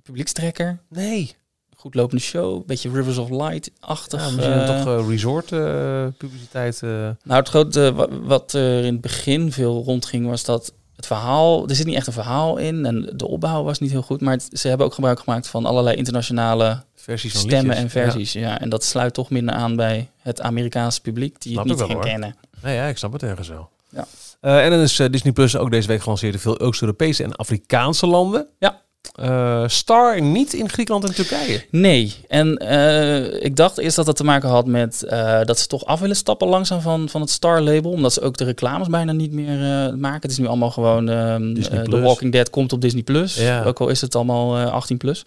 publiekstrekker. 0.03 0.79
Nee. 0.89 1.35
Goed 1.77 1.95
lopende 1.95 2.23
show. 2.23 2.67
Beetje 2.67 2.91
Rivers 2.91 3.17
of 3.19 3.31
Light-achtig. 3.31 4.21
Ja, 4.21 4.31
misschien 4.31 4.53
eh. 4.61 4.83
toch 4.85 5.09
resort 5.09 5.53
eh, 5.53 6.07
publiciteit. 6.19 6.83
eh. 6.83 6.91
Nou, 6.91 7.15
het 7.41 7.49
grote 7.49 7.93
wa- 7.95 8.09
wat 8.21 8.53
er 8.53 8.85
in 8.85 8.93
het 8.93 9.01
begin 9.01 9.53
veel 9.53 9.83
rondging 9.85 10.27
was 10.27 10.45
dat 10.45 10.73
het 10.97 11.07
verhaal, 11.07 11.69
er 11.69 11.75
zit 11.75 11.87
niet 11.87 11.95
echt 11.97 12.07
een 12.07 12.13
verhaal 12.13 12.57
in 12.57 12.87
en 12.87 13.11
de 13.17 13.27
opbouw 13.27 13.63
was 13.63 13.79
niet 13.79 13.91
heel 13.91 14.03
goed, 14.03 14.21
maar 14.21 14.33
het- 14.33 14.49
ze 14.53 14.69
hebben 14.69 14.87
ook 14.87 14.95
gebruik 14.95 15.19
gemaakt 15.21 15.49
van 15.49 15.67
allerlei 15.67 15.97
internationale 15.97 16.83
versies 16.95 17.33
van 17.33 17.41
stemmen 17.41 17.77
en 17.77 17.83
liedjes. 17.83 18.03
versies. 18.03 18.33
Ja. 18.33 18.61
en 18.61 18.69
dat 18.69 18.85
sluit 18.85 19.15
toch 19.15 19.31
minder 19.31 19.55
aan 19.55 19.77
bij 19.77 20.11
het 20.19 20.41
Amerikaanse 20.41 21.01
publiek 21.01 21.41
die 21.41 21.53
Snap 21.53 21.69
het 21.69 21.79
niet 21.79 21.89
herkennen. 21.89 22.37
Nee, 22.63 22.75
ja, 22.77 22.87
ik 22.87 22.99
snap 22.99 23.13
het 23.13 23.23
ergens 23.23 23.49
wel. 23.49 23.69
Ja. 23.91 24.07
Eh, 24.41 24.65
en 24.65 24.71
dan 24.71 24.81
is 24.81 24.99
eh, 24.99 25.11
Disney 25.11 25.33
Plus 25.33 25.57
ook 25.57 25.71
deze 25.71 25.89
week 25.89 26.01
gelanceerd 26.03 26.35
in 26.35 26.41
veel 26.41 26.59
Oost-Europese 26.61 27.23
en 27.23 27.37
Afrikaanse 27.37 28.07
landen. 28.07 28.47
Ja. 28.59 28.81
Eh, 29.15 29.65
Star 29.67 30.23
niet 30.23 30.53
in 30.53 30.69
Griekenland 30.69 31.05
en 31.05 31.15
Turkije. 31.15 31.65
Nee, 31.71 32.15
en 32.29 32.57
eh, 32.57 33.45
ik 33.45 33.57
dacht 33.57 33.79
eerst 33.79 33.97
dat 33.97 34.07
dat 34.07 34.17
te 34.17 34.25
maken 34.25 34.49
had 34.49 34.67
met 34.67 35.03
eh, 35.03 35.41
dat 35.45 35.59
ze 35.59 35.67
toch 35.67 35.85
af 35.85 36.01
willen 36.01 36.17
stappen 36.17 36.49
langzaam 36.49 36.81
van, 36.81 37.09
van 37.09 37.21
het 37.21 37.31
Star-label. 37.31 37.91
Omdat 37.91 38.13
ze 38.13 38.21
ook 38.21 38.37
de 38.37 38.45
reclames 38.45 38.89
bijna 38.89 39.13
niet 39.13 39.33
meer 39.33 39.61
eh, 39.63 39.95
maken. 39.95 40.21
Het 40.23 40.31
is 40.31 40.39
nu 40.39 40.47
allemaal 40.47 40.71
gewoon 40.71 41.09
ehm, 41.09 41.57
eh, 41.57 41.83
The. 41.83 42.01
Walking 42.01 42.33
Dead 42.33 42.51
komt 42.51 42.73
op 42.73 42.81
Disney+. 42.81 43.03
Plus. 43.03 43.37
Ja. 43.37 43.63
Ook 43.65 43.81
al 43.81 43.89
is 43.89 44.01
het 44.01 44.15
allemaal 44.15 44.57
eh, 44.59 44.73
18+. 44.93 44.97
Plus. 44.97 45.23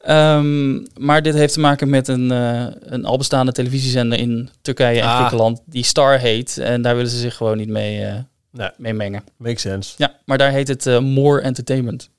Ehm, 0.00 0.72
maar 0.98 1.22
dit 1.22 1.34
heeft 1.34 1.52
te 1.52 1.60
maken 1.60 1.90
met 1.90 2.08
een, 2.08 2.30
eh, 2.30 2.66
een 2.80 3.04
al 3.04 3.16
bestaande 3.18 3.52
televisiezender 3.52 4.18
in 4.18 4.50
Turkije 4.62 5.00
en 5.00 5.06
Ah. 5.06 5.16
Griekenland 5.16 5.60
die 5.66 5.84
Star 5.84 6.18
heet. 6.18 6.58
En 6.58 6.82
daar 6.82 6.94
willen 6.94 7.10
ze 7.10 7.18
zich 7.18 7.34
gewoon 7.36 7.56
niet 7.56 7.68
mee, 7.68 8.04
eh, 8.04 8.14
Nee, 8.52 8.68
mee 8.76 8.92
mengen. 8.94 9.24
makes 9.36 9.60
sense. 9.62 9.94
Ja, 9.96 10.14
maar 10.24 10.38
daar 10.38 10.50
heet 10.50 10.68
het 10.68 10.86
eh, 10.86 10.98
More 10.98 11.40
Entertainment. 11.40 12.10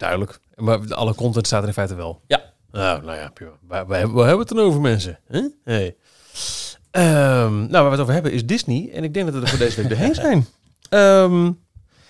Duidelijk. 0.00 0.38
Maar 0.54 0.94
alle 0.94 1.14
content 1.14 1.46
staat 1.46 1.62
er 1.62 1.68
in 1.68 1.74
feite 1.74 1.94
wel. 1.94 2.20
Ja. 2.26 2.42
Nou, 2.70 3.04
nou 3.04 3.18
ja, 3.18 3.28
prima. 3.28 3.50
Waar, 3.68 3.86
waar, 3.86 3.98
hebben- 3.98 4.16
we 4.24 4.38
het 4.38 4.48
dan 4.48 4.58
over, 4.58 4.80
mensen? 4.80 5.18
Huh? 5.28 5.44
Hey. 5.64 5.96
Ehm, 6.90 7.58
nou, 7.58 7.70
waar 7.70 7.84
we 7.84 7.90
het 7.90 8.00
over 8.00 8.12
hebben 8.12 8.32
is 8.32 8.46
Disney. 8.46 8.90
En 8.94 9.04
ik 9.04 9.14
denk 9.14 9.26
dat 9.26 9.34
we 9.34 9.40
er 9.40 9.48
voor 9.48 9.58
deze 9.58 9.76
week 9.76 9.88
doorheen 9.98 10.14
zijn. 10.14 10.46
Ehm, 10.88 11.50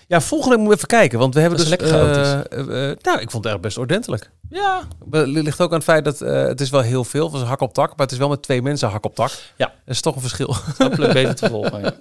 ja, 0.07 0.21
volgende 0.21 0.55
week 0.55 0.65
moeten 0.65 0.67
we 0.67 0.75
even 0.75 0.99
kijken. 0.99 1.19
Want 1.19 1.33
we 1.33 1.39
hebben 1.39 1.59
Dat 1.59 1.67
dus... 1.67 1.77
lekker 1.79 1.99
eh, 2.11 2.89
eh, 2.89 2.97
nou, 3.01 3.19
ik 3.19 3.31
vond 3.31 3.43
het 3.43 3.53
echt 3.53 3.61
best 3.61 3.77
ordentelijk. 3.77 4.31
Ja. 4.49 4.81
Het 5.11 5.27
ligt 5.27 5.61
ook 5.61 5.69
aan 5.69 5.75
het 5.75 5.83
feit 5.83 6.05
dat 6.05 6.21
eh, 6.21 6.33
het 6.43 6.61
is 6.61 6.69
wel 6.69 6.81
heel 6.81 7.03
veel. 7.03 7.23
Het 7.23 7.31
was 7.31 7.41
hak 7.43 7.61
op 7.61 7.73
tak. 7.73 7.89
Maar 7.89 7.97
het 8.05 8.11
is 8.11 8.17
wel 8.17 8.29
met 8.29 8.41
twee 8.41 8.61
mensen 8.61 8.89
hak 8.89 9.05
op 9.05 9.15
tak. 9.15 9.31
Ja. 9.57 9.65
Dat 9.65 9.95
is 9.95 10.01
toch 10.01 10.15
een 10.15 10.21
verschil. 10.21 10.55
Hopelijk 10.77 11.13
beter 11.13 11.35
te 11.35 11.49
volgen. 11.55 11.81
Ja. 11.81 11.93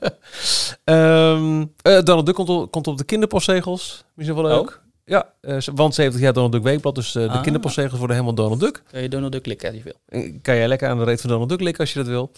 Eh, 0.85 2.03
Donald 2.05 2.27
Duck 2.27 2.35
komt 2.35 2.49
op, 2.49 2.71
komt 2.71 2.87
op 2.87 2.99
de 2.99 3.05
kinderpostzegels. 3.05 4.05
Misschien 4.15 4.43
wel 4.43 4.51
leuk. 4.51 4.81
Ja, 5.11 5.33
eh, 5.41 5.57
want 5.75 5.95
70 5.95 6.21
jaar 6.23 6.33
Donald 6.33 6.53
Duck 6.53 6.63
Weekblad. 6.63 6.95
Dus 6.95 7.15
eh, 7.15 7.23
de 7.23 7.29
Ah. 7.29 7.43
kinderpostzegels 7.43 7.99
worden 7.99 8.17
helemaal 8.17 8.37
Donald 8.37 8.61
Duck. 8.61 8.83
Kun 8.91 9.03
je 9.03 9.09
Donald 9.09 9.33
Duck 9.33 9.43
klikken 9.43 9.69
als 9.69 9.77
je 9.77 9.83
wil. 9.83 10.31
Kan 10.43 10.57
jij 10.57 10.69
lekker 10.69 10.89
aan 10.89 10.99
de 10.99 11.05
reet 11.05 11.21
van 11.21 11.31
Donald 11.31 11.49
Duck 11.49 11.61
likken 11.61 11.81
als 11.81 11.93
je 11.93 11.99
dat 11.99 12.09
wil. 12.09 12.33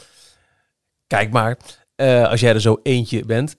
Kijk 1.07 1.31
maar. 1.31 1.57
eh, 1.97 2.28
als 2.28 2.40
jij 2.40 2.53
er 2.55 2.61
zo 2.61 2.81
eentje 2.82 3.24
bent. 3.24 3.57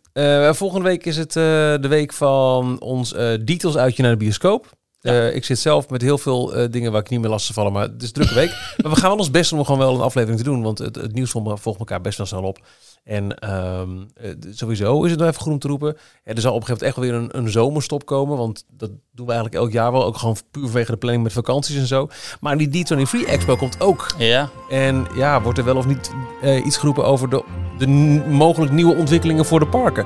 Volgende 0.57 0.85
week 0.87 1.05
is 1.05 1.17
het 1.17 1.31
de 1.33 1.87
week 1.89 2.13
van 2.13 2.81
ons 2.81 3.09
details 3.41 3.77
uitje 3.77 4.01
naar 4.01 4.11
de 4.11 4.17
bioscoop. 4.17 4.69
Ja. 4.99 5.27
Ik 5.27 5.45
zit 5.45 5.59
zelf 5.59 5.89
met 5.89 6.01
heel 6.01 6.17
veel 6.17 6.69
dingen 6.71 6.91
waar 6.91 7.01
ik 7.01 7.09
niet 7.09 7.19
meer 7.21 7.29
lastig 7.29 7.55
vallen, 7.55 7.71
maar 7.71 7.83
het 7.83 8.01
is 8.01 8.07
een 8.07 8.13
drukke 8.13 8.33
week. 8.33 8.49
maar 8.81 8.91
we 8.91 8.97
gaan 8.97 9.09
wel 9.09 9.17
ons 9.19 9.31
best 9.31 9.51
om 9.53 9.63
gewoon 9.65 9.79
wel 9.79 9.95
een 9.95 10.01
aflevering 10.01 10.37
te 10.39 10.45
doen, 10.45 10.61
want 10.61 10.77
het, 10.77 10.95
het 10.95 11.13
nieuws 11.13 11.31
volgt 11.31 11.79
elkaar 11.79 12.01
best 12.01 12.17
wel 12.17 12.27
snel 12.27 12.43
op. 12.43 12.59
En 13.03 13.39
ehm, 13.39 13.89
eh, 14.15 14.29
sowieso 14.51 15.03
is 15.03 15.11
het 15.11 15.19
nog 15.19 15.29
even 15.29 15.51
om 15.51 15.59
te 15.59 15.67
roepen. 15.67 15.97
Er 16.23 16.41
zal 16.41 16.53
op 16.53 16.61
een 16.61 16.65
gegeven 16.65 16.69
moment 16.69 16.81
echt 16.81 16.95
wel 16.95 17.05
weer 17.05 17.13
een, 17.13 17.45
een 17.45 17.51
zomerstop 17.51 18.05
komen, 18.05 18.37
want 18.37 18.65
dat 18.69 18.89
doen 19.11 19.25
we 19.25 19.31
eigenlijk 19.31 19.63
elk 19.63 19.71
jaar 19.71 19.91
wel. 19.91 20.05
Ook 20.05 20.17
gewoon 20.17 20.37
puur 20.51 20.63
vanwege 20.63 20.91
de 20.91 20.97
planning 20.97 21.23
met 21.23 21.33
vakanties 21.33 21.75
en 21.75 21.87
zo. 21.87 22.07
Maar 22.39 22.57
die 22.57 22.85
D23 22.85 23.27
Expo 23.27 23.55
komt 23.55 23.81
ook. 23.81 24.15
Ja, 24.17 24.49
En 24.69 25.07
ja, 25.15 25.41
wordt 25.41 25.57
er 25.57 25.65
wel 25.65 25.75
of 25.75 25.85
niet 25.85 26.11
eh, 26.41 26.65
iets 26.65 26.77
geroepen 26.77 27.05
over 27.05 27.29
de, 27.29 27.43
de 27.77 27.87
mogelijk 28.27 28.71
nieuwe 28.71 28.95
ontwikkelingen 28.95 29.45
voor 29.45 29.59
de 29.59 29.67
parken. 29.67 30.05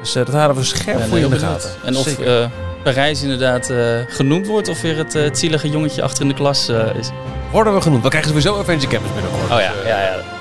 Dus 0.00 0.14
eh, 0.14 0.24
dat 0.24 0.34
houden 0.34 0.56
we 0.56 0.64
scherp 0.64 1.00
voor 1.00 1.18
in 1.18 1.30
de 1.30 1.38
gaten. 1.38 1.70
En 1.84 1.96
of 1.96 2.18
eh, 2.18 2.46
Parijs 2.82 3.22
inderdaad 3.22 3.72
genoemd 4.08 4.46
wordt 4.46 4.68
of 4.68 4.80
weer 4.80 4.96
het, 4.96 5.12
het 5.12 5.38
zielige 5.38 5.68
jongetje 5.68 6.02
achter 6.02 6.22
in 6.22 6.28
de 6.28 6.34
klas 6.34 6.68
is. 6.68 7.10
Worden 7.52 7.74
we 7.74 7.80
genoemd. 7.80 8.02
We 8.02 8.08
krijgen 8.08 8.30
sowieso 8.30 8.58
Adventure 8.58 8.92
Campus 8.92 9.12
binnenkort. 9.12 9.42
Oh 9.42 9.60
ja, 9.60 9.72
ja, 9.84 10.02
ja. 10.02 10.37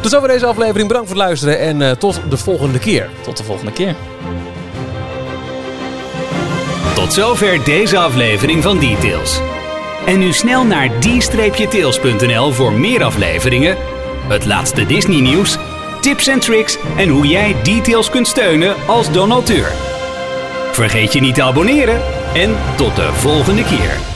Tot 0.00 0.10
zover 0.10 0.28
deze 0.28 0.46
aflevering. 0.46 0.88
Bedankt 0.88 1.08
voor 1.08 1.16
het 1.16 1.26
luisteren 1.26 1.58
en 1.58 1.82
eh, 1.82 1.90
tot 1.90 2.20
de 2.28 2.36
volgende 2.36 2.78
keer. 2.78 3.10
Tot 3.22 3.36
de 3.36 3.44
volgende 3.44 3.72
keer. 3.72 3.94
Tot 6.94 7.12
zover 7.12 7.64
deze 7.64 7.98
aflevering 7.98 8.62
van 8.62 8.78
Details. 8.78 9.40
En 10.06 10.18
nu 10.18 10.32
snel 10.32 10.64
naar 10.64 10.90
d-tails.nl 10.98 12.52
voor 12.52 12.72
meer 12.72 13.04
afleveringen, 13.04 13.76
het 14.28 14.44
laatste 14.44 14.86
Disney 14.86 15.20
nieuws, 15.20 15.56
tips 16.00 16.26
en 16.26 16.40
tricks 16.40 16.78
en 16.96 17.08
hoe 17.08 17.26
jij 17.26 17.56
Details 17.62 18.10
kunt 18.10 18.26
steunen 18.26 18.74
als 18.86 19.12
donateur. 19.12 19.72
Vergeet 20.72 21.12
je 21.12 21.20
niet 21.20 21.34
te 21.34 21.42
abonneren 21.42 22.00
en 22.34 22.56
tot 22.76 22.96
de 22.96 23.12
volgende 23.12 23.64
keer. 23.64 24.13